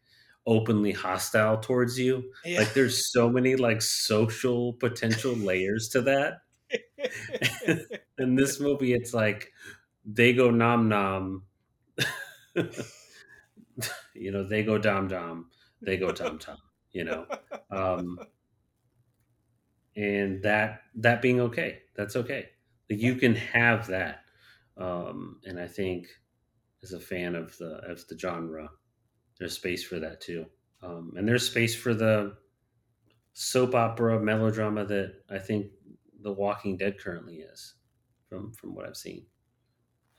openly 0.46 0.92
hostile 0.92 1.58
towards 1.58 1.98
you. 1.98 2.32
Yeah. 2.44 2.60
like 2.60 2.74
there's 2.74 3.12
so 3.12 3.30
many 3.30 3.56
like 3.56 3.82
social 3.82 4.74
potential 4.74 5.34
layers 5.34 5.88
to 5.90 6.02
that. 6.02 6.38
In 8.18 8.34
this 8.34 8.60
movie 8.60 8.94
it's 8.94 9.14
like 9.14 9.52
they 10.04 10.32
go 10.32 10.50
nom 10.50 10.88
nom. 10.88 11.44
You 14.14 14.30
know 14.30 14.44
they 14.46 14.62
go 14.62 14.78
dom 14.78 15.08
dom. 15.08 15.50
They 15.80 15.96
go 15.96 16.12
tom 16.12 16.38
tom 16.38 16.58
you 16.92 17.04
know? 17.04 17.26
Um 17.70 18.18
and 19.96 20.42
that 20.42 20.82
that 20.96 21.22
being 21.22 21.40
okay. 21.40 21.80
That's 21.96 22.16
okay. 22.16 22.50
Like 22.90 23.00
you 23.00 23.16
can 23.16 23.34
have 23.34 23.86
that. 23.88 24.20
Um 24.76 25.40
and 25.44 25.58
i 25.60 25.66
think 25.66 26.06
as 26.82 26.92
a 26.92 27.00
fan 27.00 27.34
of 27.34 27.56
the 27.58 27.76
of 27.90 28.06
the 28.08 28.18
genre 28.18 28.70
there's 29.42 29.56
space 29.56 29.84
for 29.84 29.98
that 29.98 30.20
too 30.20 30.46
um 30.82 31.12
and 31.16 31.28
there's 31.28 31.46
space 31.48 31.74
for 31.74 31.94
the 31.94 32.34
soap 33.32 33.74
opera 33.74 34.18
melodrama 34.20 34.84
that 34.84 35.14
i 35.30 35.38
think 35.38 35.66
the 36.22 36.32
walking 36.32 36.76
dead 36.76 36.98
currently 36.98 37.36
is 37.36 37.74
from 38.28 38.52
from 38.52 38.74
what 38.74 38.86
i've 38.86 38.96
seen 38.96 39.26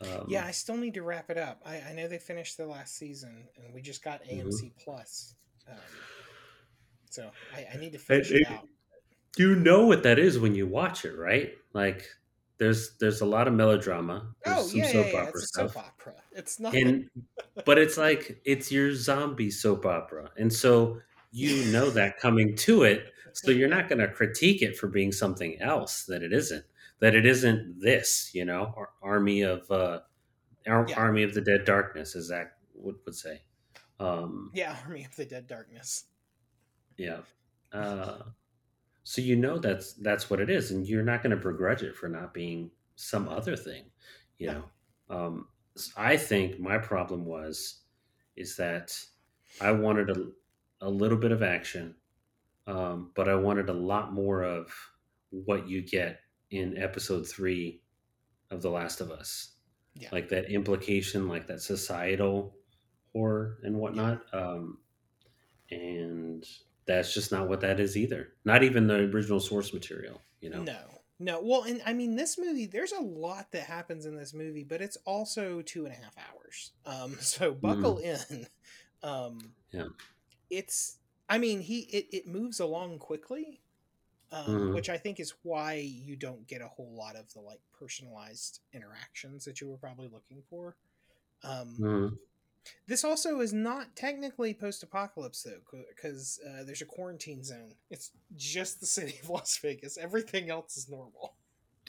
um, 0.01 0.25
yeah, 0.27 0.43
I 0.45 0.51
still 0.51 0.75
need 0.75 0.95
to 0.95 1.01
wrap 1.01 1.29
it 1.29 1.37
up. 1.37 1.61
I, 1.65 1.81
I 1.89 1.93
know 1.93 2.09
they 2.09 2.17
finished 2.17 2.57
the 2.57 2.65
last 2.65 2.97
season, 2.97 3.47
and 3.55 3.73
we 3.73 3.81
just 3.81 4.03
got. 4.03 4.21
AMC 4.25 4.71
Plus. 4.83 5.35
Um, 5.69 5.77
so 7.09 7.29
I, 7.55 7.67
I 7.73 7.77
need 7.77 7.93
to 7.93 7.99
finish 7.99 8.31
it, 8.31 8.41
it- 8.41 8.47
out. 8.47 8.67
you 9.37 9.55
know 9.55 9.85
what 9.85 10.03
that 10.03 10.19
is 10.19 10.39
when 10.39 10.55
you 10.55 10.67
watch 10.67 11.05
it 11.05 11.15
right 11.17 11.53
like 11.73 12.05
there's 12.63 12.95
there's 12.99 13.21
a 13.21 13.25
lot 13.25 13.47
of 13.47 13.53
melodrama 13.53 14.33
there's 14.45 14.57
Oh 14.57 14.67
some 14.67 14.79
yeah, 14.79 14.85
yeah, 14.85 14.91
soap 14.93 15.07
yeah. 15.13 15.19
opera 15.21 15.39
It's 15.41 15.47
stuff 15.49 15.73
soap 15.73 15.83
opera. 15.85 16.13
It's 16.31 16.59
not. 16.59 16.73
and 16.75 17.09
but 17.65 17.77
it's 17.77 17.97
like 17.97 18.41
it's 18.45 18.71
your 18.71 18.93
zombie 18.95 19.51
soap 19.51 19.85
opera 19.85 20.31
and 20.37 20.51
so 20.51 20.99
you 21.31 21.65
know 21.73 21.89
that 21.89 22.17
coming 22.19 22.55
to 22.55 22.83
it 22.83 23.11
so 23.33 23.51
you're 23.51 23.67
not 23.77 23.89
going 23.89 23.99
to 23.99 24.07
critique 24.07 24.61
it 24.61 24.77
for 24.77 24.87
being 24.87 25.11
something 25.11 25.59
else 25.61 26.03
that 26.05 26.21
it 26.23 26.31
isn't 26.31 26.63
that 26.99 27.15
it 27.15 27.25
isn't 27.25 27.79
this 27.81 28.29
you 28.33 28.45
know 28.45 28.73
army 29.01 29.41
of 29.41 29.69
uh 29.71 29.99
Ar- 30.65 30.85
Yeah. 30.87 30.97
army 30.99 31.23
of 31.23 31.33
the 31.33 31.41
dead 31.41 31.65
darkness 31.65 32.15
as 32.15 32.25
zach 32.27 32.53
would, 32.75 32.95
would 33.05 33.15
say 33.15 33.41
um 33.99 34.51
yeah, 34.53 34.77
Army 34.85 35.03
of 35.05 35.15
the 35.15 35.25
Dead 35.25 35.47
Darkness. 35.47 36.05
yeah 36.97 37.19
uh 37.73 38.19
so 39.03 39.21
you 39.21 39.35
know 39.35 39.59
that's 39.59 39.93
that's 39.95 40.29
what 40.29 40.39
it 40.39 40.49
is 40.49 40.71
and 40.71 40.87
you're 40.87 41.03
not 41.03 41.21
going 41.23 41.31
to 41.35 41.37
begrudge 41.37 41.83
it 41.83 41.95
for 41.95 42.07
not 42.09 42.33
being 42.33 42.71
some 42.95 43.27
other 43.27 43.55
thing 43.55 43.91
you 44.37 44.47
No. 44.47 44.53
know 44.53 44.69
um 45.09 45.49
i 45.97 46.15
think 46.17 46.59
my 46.59 46.77
problem 46.77 47.25
was 47.25 47.85
is 48.35 48.55
that 48.57 48.97
i 49.59 49.71
wanted 49.71 50.09
a, 50.09 50.31
a 50.81 50.89
little 50.89 51.17
bit 51.17 51.31
of 51.31 51.43
action 51.43 51.95
um 52.67 53.11
but 53.15 53.29
i 53.29 53.35
wanted 53.35 53.69
a 53.69 53.73
lot 53.73 54.13
more 54.13 54.43
of 54.43 54.73
what 55.31 55.67
you 55.67 55.81
get 55.81 56.21
in 56.51 56.77
episode 56.77 57.27
3 57.27 57.83
of 58.51 58.61
the 58.61 58.69
last 58.69 59.01
of 59.01 59.11
us 59.11 59.57
Yeah. 59.95 60.11
like 60.11 60.29
that 60.29 60.51
implication 60.51 61.27
like 61.27 61.47
that 61.47 61.61
societal 61.61 62.57
horror 63.13 63.59
and 63.63 63.77
whatnot 63.79 64.33
um 64.33 64.83
and 65.71 66.45
that's 66.85 67.13
just 67.13 67.31
not 67.31 67.47
what 67.49 67.61
that 67.61 67.79
is 67.79 67.97
either 67.97 68.33
not 68.45 68.63
even 68.63 68.87
the 68.87 68.95
original 68.95 69.39
source 69.39 69.73
material 69.73 70.21
you 70.41 70.49
know 70.49 70.63
No, 70.63 71.01
no. 71.19 71.41
Well, 71.41 71.63
and 71.63 71.81
I 71.85 71.93
mean, 71.93 72.15
this 72.15 72.37
movie. 72.37 72.65
There's 72.67 72.91
a 72.91 73.01
lot 73.01 73.51
that 73.51 73.63
happens 73.63 74.05
in 74.05 74.15
this 74.15 74.33
movie, 74.33 74.63
but 74.63 74.81
it's 74.81 74.97
also 75.05 75.61
two 75.61 75.85
and 75.85 75.93
a 75.93 75.97
half 75.97 76.15
hours. 76.17 76.73
Um, 76.85 77.13
so 77.19 77.53
buckle 77.53 77.97
in. 77.99 78.47
Um, 79.05 79.55
Yeah. 79.71 79.87
It's. 80.49 80.99
I 81.29 81.37
mean, 81.39 81.61
he 81.61 81.81
it, 81.81 82.07
it 82.13 82.27
moves 82.27 82.59
along 82.59 82.99
quickly, 82.99 83.63
um, 84.31 84.53
Mhm. 84.53 84.73
which 84.73 84.89
I 84.89 84.97
think 84.97 85.19
is 85.19 85.35
why 85.43 85.75
you 85.75 86.15
don't 86.17 86.47
get 86.47 86.61
a 86.61 86.67
whole 86.67 86.95
lot 86.95 87.15
of 87.15 87.33
the 87.33 87.41
like 87.41 87.61
personalized 87.73 88.61
interactions 88.73 89.45
that 89.45 89.61
you 89.61 89.69
were 89.69 89.77
probably 89.77 90.09
looking 90.09 90.43
for. 90.49 90.77
Um, 91.43 91.85
Mhm. 91.85 92.17
This 92.87 93.03
also 93.03 93.39
is 93.41 93.53
not 93.53 93.95
technically 93.95 94.53
post-apocalypse 94.53 95.43
though, 95.43 95.59
because 95.95 96.39
uh, 96.47 96.63
there's 96.63 96.81
a 96.81 96.85
quarantine 96.85 97.43
zone. 97.43 97.73
It's 97.89 98.11
just 98.35 98.79
the 98.79 98.85
city 98.85 99.19
of 99.23 99.29
Las 99.29 99.57
Vegas. 99.61 99.97
Everything 99.97 100.49
else 100.49 100.77
is 100.77 100.89
normal. 100.89 101.35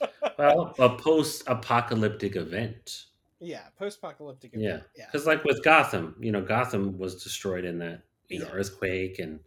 well 0.38 0.74
a 0.80 0.96
post-apocalyptic 0.96 2.34
event 2.36 3.06
Yeah, 3.38 3.66
post-apocalyptic. 3.78 4.50
yeah 4.54 4.68
event, 4.70 4.84
yeah, 4.96 5.06
because 5.06 5.24
like 5.26 5.44
with 5.44 5.62
gotham 5.62 6.16
you 6.18 6.32
know 6.32 6.42
gotham 6.42 6.98
was 6.98 7.22
destroyed 7.22 7.64
in 7.64 7.78
that 7.78 8.02
you 8.28 8.40
know 8.40 8.46
Yeah. 8.46 8.52
earthquake 8.54 9.20
and 9.20 9.38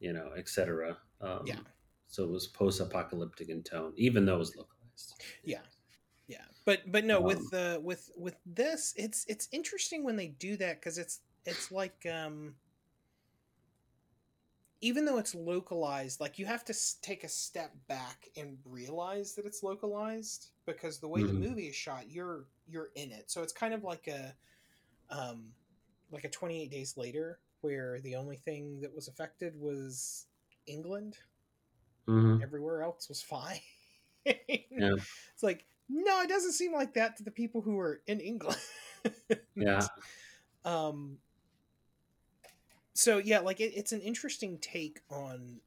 you 0.00 0.12
know 0.12 0.32
etc 0.36 0.96
um, 1.20 1.42
Yeah. 1.46 1.60
so 2.08 2.24
it 2.24 2.30
was 2.30 2.48
post-apocalyptic 2.48 3.50
in 3.50 3.62
tone 3.62 3.92
even 3.96 4.26
though 4.26 4.34
it 4.34 4.38
was 4.40 4.56
localized 4.56 5.14
yeah, 5.44 5.58
yeah. 5.58 5.66
But 6.64 6.90
but 6.90 7.04
no, 7.04 7.20
Um, 7.20 7.26
with 7.26 7.50
the 7.50 7.80
with 7.82 8.10
with 8.16 8.36
this, 8.46 8.94
it's 8.96 9.24
it's 9.28 9.48
interesting 9.52 10.04
when 10.04 10.16
they 10.16 10.28
do 10.28 10.56
that 10.58 10.80
because 10.80 10.98
it's 10.98 11.20
it's 11.44 11.70
like 11.72 12.06
um. 12.06 12.56
Even 14.80 15.04
though 15.04 15.18
it's 15.18 15.34
localized, 15.34 16.20
like 16.20 16.38
you 16.38 16.46
have 16.46 16.64
to 16.64 16.74
take 17.02 17.22
a 17.22 17.28
step 17.28 17.72
back 17.86 18.28
and 18.36 18.58
realize 18.64 19.34
that 19.34 19.46
it's 19.46 19.62
localized 19.62 20.50
because 20.66 20.98
the 20.98 21.08
way 21.08 21.22
the 21.22 21.32
Mhm. 21.32 21.40
movie 21.40 21.68
is 21.68 21.76
shot, 21.76 22.10
you're 22.10 22.48
you're 22.66 22.90
in 22.96 23.12
it. 23.12 23.30
So 23.30 23.42
it's 23.42 23.52
kind 23.52 23.74
of 23.74 23.84
like 23.84 24.08
a, 24.08 24.36
um, 25.10 25.54
like 26.10 26.24
a 26.24 26.30
Twenty 26.30 26.62
Eight 26.62 26.70
Days 26.70 26.96
Later, 26.96 27.40
where 27.62 28.00
the 28.00 28.16
only 28.16 28.36
thing 28.38 28.80
that 28.80 28.94
was 28.94 29.08
affected 29.08 29.56
was 29.56 30.26
England. 30.66 31.18
Mhm. 32.06 32.42
Everywhere 32.42 32.82
else 32.82 33.08
was 33.08 33.22
fine. 33.22 33.60
Yeah. 34.76 34.96
It's 35.34 35.42
like 35.42 35.66
no, 35.88 36.22
it 36.22 36.28
doesn't 36.28 36.52
seem 36.52 36.72
like 36.72 36.94
that 36.94 37.16
to 37.16 37.22
the 37.22 37.30
people 37.30 37.60
who 37.60 37.78
are 37.78 38.00
in 38.06 38.20
England. 38.20 38.58
yeah 39.54 39.86
um 40.64 41.18
so 42.94 43.18
yeah 43.18 43.40
like 43.40 43.60
it, 43.60 43.72
it's 43.74 43.92
an 43.92 44.00
interesting 44.00 44.58
take 44.58 45.00
on 45.10 45.60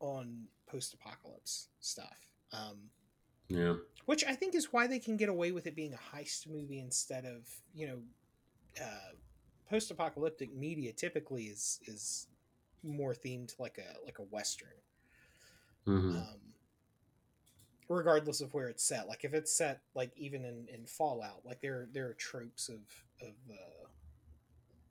on 0.00 0.44
post-apocalypse 0.66 1.68
stuff 1.80 2.16
um 2.52 2.90
Yeah. 3.48 3.74
which 4.06 4.24
I 4.24 4.34
think 4.34 4.54
is 4.54 4.72
why 4.72 4.86
they 4.86 4.98
can 4.98 5.16
get 5.16 5.28
away 5.28 5.52
with 5.52 5.66
it 5.66 5.74
being 5.76 5.94
a 5.94 6.16
heist 6.16 6.48
movie 6.48 6.78
instead 6.80 7.24
of 7.24 7.48
you 7.74 7.86
know, 7.86 7.98
uh, 8.82 9.12
post-apocalyptic 9.70 10.54
media 10.54 10.92
typically 10.92 11.44
is 11.44 11.80
is 11.86 12.28
more 12.82 13.14
themed 13.14 13.58
like 13.58 13.78
a 13.78 14.04
like 14.04 14.18
a 14.18 14.22
western, 14.22 14.68
hmm 15.86 16.16
um, 16.16 16.43
regardless 17.88 18.40
of 18.40 18.52
where 18.54 18.68
it's 18.68 18.84
set. 18.84 19.08
Like 19.08 19.24
if 19.24 19.34
it's 19.34 19.56
set 19.56 19.80
like 19.94 20.12
even 20.16 20.44
in 20.44 20.66
in 20.72 20.86
Fallout, 20.86 21.40
like 21.44 21.60
there 21.60 21.88
there 21.92 22.06
are 22.08 22.14
tropes 22.14 22.68
of 22.68 22.80
of 23.20 23.34
uh, 23.50 23.88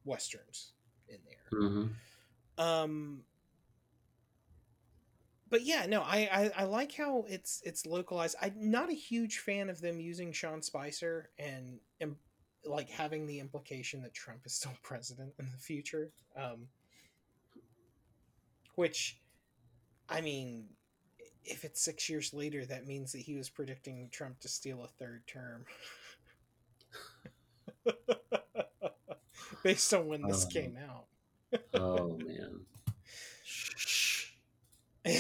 westerns 0.05 0.73
in 1.07 1.17
there. 1.25 1.59
hmm 1.59 1.85
Um, 2.57 3.23
but 5.49 5.63
yeah, 5.63 5.85
no, 5.85 6.01
I, 6.01 6.29
I 6.31 6.51
I 6.57 6.63
like 6.65 6.95
how 6.95 7.25
it's 7.27 7.61
it's 7.65 7.85
localized. 7.85 8.35
I'm 8.41 8.53
not 8.57 8.89
a 8.89 8.95
huge 8.95 9.39
fan 9.39 9.69
of 9.69 9.81
them 9.81 9.99
using 9.99 10.31
Sean 10.31 10.61
Spicer 10.61 11.29
and 11.37 11.79
and 12.01 12.15
like 12.65 12.89
having 12.89 13.27
the 13.27 13.39
implication 13.39 14.01
that 14.01 14.13
Trump 14.13 14.45
is 14.45 14.53
still 14.53 14.73
president 14.83 15.33
in 15.39 15.45
the 15.51 15.57
future. 15.57 16.11
Um, 16.35 16.67
which, 18.75 19.19
I 20.09 20.21
mean, 20.21 20.65
if 21.45 21.63
it's 21.63 21.81
six 21.81 22.09
years 22.09 22.33
later, 22.33 22.65
that 22.65 22.87
means 22.87 23.11
that 23.11 23.19
he 23.21 23.35
was 23.35 23.49
predicting 23.49 24.09
Trump 24.11 24.39
to 24.41 24.47
steal 24.47 24.83
a 24.83 24.87
third 24.87 25.23
term. 25.27 25.65
Based 29.63 29.93
on 29.93 30.07
when 30.07 30.21
this 30.21 30.45
Oh. 30.45 30.49
came 30.49 30.77
out. 30.77 31.05
Oh 31.73 32.17
man. 32.25 32.61
Shh. 33.43 34.31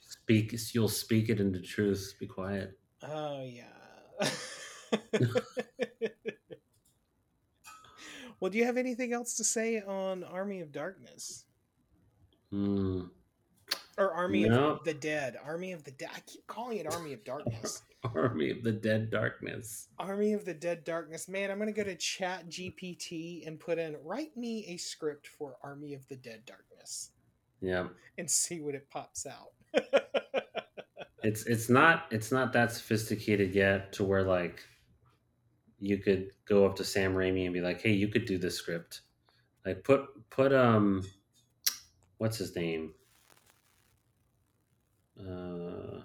Speak. 0.00 0.54
You'll 0.74 0.88
speak 0.88 1.28
it 1.30 1.40
into 1.40 1.60
truth. 1.60 2.14
Be 2.20 2.26
quiet. 2.26 2.78
Oh 3.02 3.44
yeah. 3.44 3.64
well, 8.40 8.50
do 8.50 8.58
you 8.58 8.64
have 8.64 8.76
anything 8.76 9.12
else 9.12 9.34
to 9.36 9.44
say 9.44 9.80
on 9.80 10.24
Army 10.24 10.60
of 10.60 10.72
Darkness 10.72 11.44
Hmm. 12.50 13.02
Or 13.98 14.12
Army 14.12 14.48
No. 14.48 14.70
of 14.70 14.84
the 14.84 14.94
Dead? 14.94 15.36
Army 15.44 15.72
of 15.72 15.84
the 15.84 15.90
Dead. 15.90 16.10
I 16.14 16.20
keep 16.20 16.46
calling 16.46 16.78
it 16.78 16.86
Army 16.92 17.12
of 17.12 17.24
Darkness. 17.24 17.82
Army 18.14 18.50
of 18.50 18.62
the 18.62 18.72
Dead 18.72 19.10
Darkness. 19.10 19.88
Army 19.98 20.32
of 20.32 20.44
the 20.44 20.54
Dead 20.54 20.84
Darkness. 20.84 21.28
Man, 21.28 21.50
I'm 21.50 21.58
gonna 21.58 21.72
go 21.72 21.82
to 21.84 21.96
Chat 21.96 22.48
GPT 22.48 23.46
and 23.46 23.58
put 23.58 23.78
in 23.78 23.96
write 24.04 24.36
me 24.36 24.64
a 24.68 24.76
script 24.76 25.26
for 25.26 25.56
Army 25.62 25.94
of 25.94 26.06
the 26.08 26.16
Dead 26.16 26.44
Darkness 26.46 27.10
Yeah. 27.60 27.88
and 28.16 28.30
see 28.30 28.60
what 28.60 28.74
it 28.74 28.88
pops 28.90 29.26
out. 29.26 29.52
It's 31.24 31.44
it's 31.46 31.68
not 31.68 32.04
it's 32.12 32.30
not 32.30 32.52
that 32.52 32.70
sophisticated 32.70 33.52
yet 33.52 33.92
to 33.94 34.04
where 34.04 34.22
like 34.22 34.62
you 35.80 35.98
could 35.98 36.30
go 36.44 36.64
up 36.64 36.76
to 36.76 36.84
Sam 36.84 37.12
Raimi 37.14 37.44
and 37.44 37.52
be 37.52 37.60
like, 37.60 37.80
"Hey, 37.82 37.90
you 37.92 38.06
could 38.06 38.24
do 38.24 38.38
this 38.38 38.54
script." 38.54 39.00
Like 39.66 39.82
put 39.82 40.06
put 40.30 40.52
um 40.52 41.02
what's 42.18 42.38
his 42.38 42.54
name? 42.54 42.94
Uh 45.20 46.02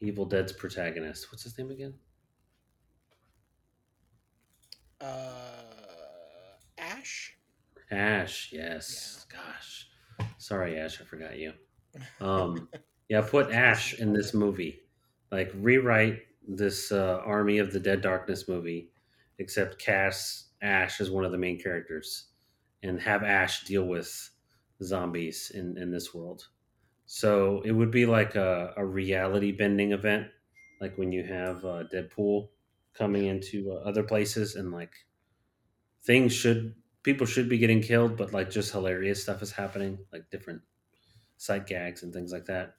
Evil 0.00 0.24
Dead's 0.24 0.52
protagonist. 0.52 1.30
What's 1.30 1.44
his 1.44 1.56
name 1.56 1.70
again? 1.70 1.94
uh, 5.02 5.06
Ash. 6.78 7.36
Ash, 7.90 8.50
yes. 8.52 9.26
Gosh. 9.30 9.88
Sorry, 10.38 10.78
Ash, 10.78 11.00
I 11.00 11.04
forgot 11.04 11.38
you. 11.38 11.52
Um, 12.20 12.68
yeah, 13.08 13.20
put 13.20 13.50
Ash 13.52 13.94
in 13.94 14.12
this 14.12 14.32
movie. 14.32 14.80
Like 15.30 15.50
rewrite 15.54 16.20
this 16.46 16.92
uh, 16.92 17.20
Army 17.24 17.58
of 17.58 17.72
the 17.72 17.80
Dead 17.80 18.00
Darkness 18.00 18.48
movie, 18.48 18.90
except 19.38 19.78
cast 19.78 20.48
Ash 20.62 21.00
as 21.00 21.10
one 21.10 21.24
of 21.24 21.32
the 21.32 21.38
main 21.38 21.58
characters, 21.60 22.26
and 22.82 23.00
have 23.00 23.22
Ash 23.22 23.64
deal 23.64 23.84
with 23.84 24.30
zombies 24.82 25.50
in 25.54 25.76
in 25.78 25.90
this 25.90 26.14
world. 26.14 26.48
So 27.14 27.60
it 27.66 27.72
would 27.72 27.90
be 27.90 28.06
like 28.06 28.36
a, 28.36 28.72
a 28.74 28.86
reality 28.86 29.52
bending 29.52 29.92
event, 29.92 30.28
like 30.80 30.96
when 30.96 31.12
you 31.12 31.22
have 31.24 31.62
uh, 31.62 31.84
Deadpool 31.92 32.48
coming 32.94 33.26
into 33.26 33.70
uh, 33.70 33.86
other 33.86 34.02
places, 34.02 34.54
and 34.54 34.72
like 34.72 34.94
things 36.04 36.32
should 36.32 36.74
people 37.02 37.26
should 37.26 37.50
be 37.50 37.58
getting 37.58 37.82
killed, 37.82 38.16
but 38.16 38.32
like 38.32 38.48
just 38.50 38.72
hilarious 38.72 39.22
stuff 39.22 39.42
is 39.42 39.52
happening, 39.52 39.98
like 40.10 40.30
different 40.30 40.62
sight 41.36 41.66
gags 41.66 42.02
and 42.02 42.14
things 42.14 42.32
like 42.32 42.46
that. 42.46 42.76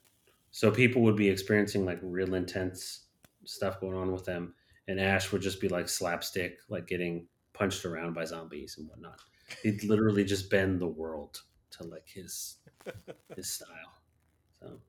So 0.49 0.71
people 0.71 1.03
would 1.03 1.15
be 1.15 1.29
experiencing 1.29 1.85
like 1.85 1.99
real 2.01 2.33
intense 2.33 3.05
stuff 3.45 3.79
going 3.79 3.95
on 3.95 4.11
with 4.11 4.25
them, 4.25 4.55
and 4.87 4.99
Ash 4.99 5.31
would 5.31 5.43
just 5.43 5.61
be 5.61 5.69
like 5.69 5.87
slapstick, 5.87 6.57
like 6.69 6.87
getting 6.87 7.27
punched 7.53 7.85
around 7.85 8.15
by 8.15 8.25
zombies 8.25 8.79
and 8.79 8.89
whatnot. 8.89 9.19
He'd 9.61 9.83
literally 9.83 10.23
just 10.23 10.49
bend 10.49 10.79
the 10.79 10.87
world 10.87 11.39
to 11.77 11.83
like 11.83 12.07
his 12.07 12.57
his 13.35 13.51
style. 13.51 14.02
So 14.63 14.79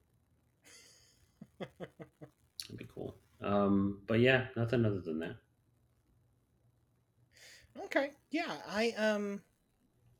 that'd 2.62 2.78
be 2.78 2.86
cool. 2.94 3.16
Um, 3.42 4.00
but 4.06 4.20
yeah, 4.20 4.46
nothing 4.56 4.84
other 4.84 5.00
than 5.00 5.18
that. 5.20 5.36
Okay. 7.86 8.12
Yeah, 8.30 8.52
I 8.68 8.90
um 8.92 9.42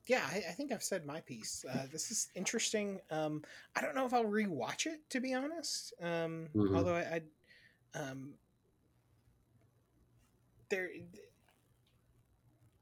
yeah, 0.07 0.27
I, 0.31 0.39
I 0.51 0.53
think 0.53 0.73
I've 0.73 0.83
said 0.83 1.07
my 1.07 1.21
piece. 1.23 1.65
Uh, 1.71 1.87
this 1.93 2.11
is 2.11 2.29
interesting. 2.35 3.01
Um, 3.11 3.43
I 3.77 3.81
don't 3.83 3.95
know 3.95 4.07
if 4.07 4.15
I'll 4.15 4.25
rewatch 4.25 4.87
it 4.87 5.09
to 5.11 5.21
be 5.21 5.35
honest. 5.35 5.95
Um, 6.03 6.51
Mhm. 6.55 6.75
Although 6.77 6.97
I, 6.97 7.23
I 7.97 7.99
um, 7.99 8.35
there, 10.69 10.91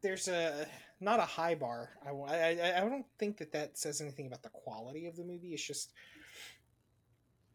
there's 0.03 0.28
a 0.28 0.66
not 1.01 1.20
a 1.20 1.24
high 1.24 1.55
bar. 1.55 1.90
I, 2.05 2.11
I 2.11 2.59
I 2.62 2.77
I 2.78 2.81
don't 2.89 3.07
think 3.19 3.39
that 3.39 3.53
that 3.53 3.78
says 3.78 4.01
anything 4.01 4.27
about 4.27 4.43
the 4.43 4.51
quality 4.51 5.07
of 5.07 5.16
the 5.16 5.24
movie. 5.24 5.55
It's 5.55 5.62
just, 5.66 5.93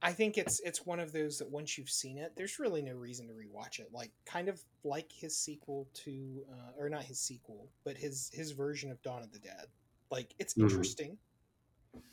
I 0.02 0.14
think 0.14 0.38
it's 0.38 0.60
it's 0.60 0.86
one 0.86 1.00
of 1.00 1.12
those 1.12 1.40
that 1.40 1.50
once 1.50 1.78
you've 1.78 1.90
seen 1.90 2.18
it, 2.18 2.34
there's 2.36 2.60
really 2.60 2.82
no 2.82 2.94
reason 2.94 3.28
to 3.28 3.34
rewatch 3.34 3.80
it. 3.80 3.88
Like 3.92 4.12
kind 4.26 4.48
of 4.48 4.62
like 4.84 5.12
his 5.12 5.38
sequel 5.38 5.88
to, 6.06 6.44
uh, 6.52 6.72
or 6.78 6.88
not 6.90 7.04
his 7.04 7.20
sequel, 7.20 7.72
but 7.84 7.98
his 7.98 8.30
his 8.34 8.52
version 8.52 8.92
of 8.92 9.02
Dawn 9.02 9.24
of 9.24 9.32
the 9.32 9.40
Dead. 9.40 9.66
Like 10.12 10.34
it's 10.40 10.54
Mhm. 10.54 10.64
interesting. 10.64 11.18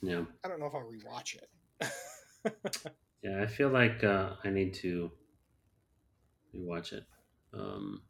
Yeah, 0.01 0.25
I 0.43 0.47
don't 0.47 0.59
know 0.59 0.65
if 0.65 0.73
I'll 0.73 0.81
rewatch 0.89 1.35
it. 1.35 1.49
yeah. 3.23 3.41
I 3.43 3.45
feel 3.45 3.69
like 3.69 4.03
uh, 4.03 4.35
I 4.43 4.49
need 4.49 4.73
to 4.75 5.11
rewatch 6.55 6.91
it. 6.93 7.03
Um, 7.53 8.01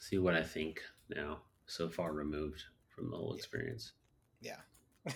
see 0.00 0.18
what 0.18 0.34
I 0.34 0.42
think 0.42 0.80
now. 1.08 1.42
So 1.66 1.88
far 1.88 2.12
removed 2.12 2.62
from 2.88 3.10
the 3.10 3.16
whole 3.16 3.32
Yeah. 3.34 3.38
experience. 3.38 3.92
yeah. 4.40 4.60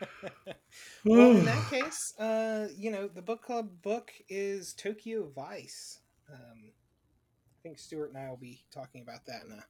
well, 1.04 1.30
in 1.32 1.44
that 1.44 1.70
case, 1.70 2.14
uh, 2.18 2.68
you 2.76 2.90
know, 2.90 3.08
the 3.08 3.22
book 3.22 3.42
club 3.42 3.68
book 3.82 4.12
is 4.28 4.72
Tokyo 4.74 5.28
Vice. 5.34 6.00
Um, 6.32 6.72
I 6.72 7.56
think 7.62 7.78
Stuart 7.78 8.10
and 8.10 8.18
I 8.18 8.28
will 8.28 8.36
be 8.36 8.64
talking 8.72 9.02
about 9.02 9.26
that 9.26 9.44
in 9.44 9.52
a 9.52 9.64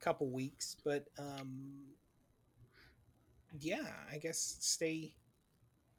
couple 0.00 0.30
weeks, 0.30 0.76
but 0.84 1.06
um, 1.18 1.82
yeah, 3.60 3.90
I 4.12 4.18
guess 4.18 4.56
stay 4.60 5.14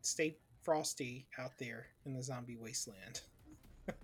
stay 0.01 0.37
frosty 0.61 1.27
out 1.37 1.51
there 1.59 1.87
in 2.05 2.13
the 2.13 2.23
zombie 2.23 2.57
wasteland. 2.57 3.21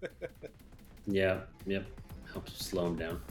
Yeah, 1.07 1.41
yep. 1.65 1.85
Helps 2.31 2.65
slow 2.65 2.87
him 2.87 2.95
down. 2.95 3.21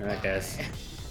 All 0.00 0.06
right, 0.06 0.22
guys. 0.22 0.58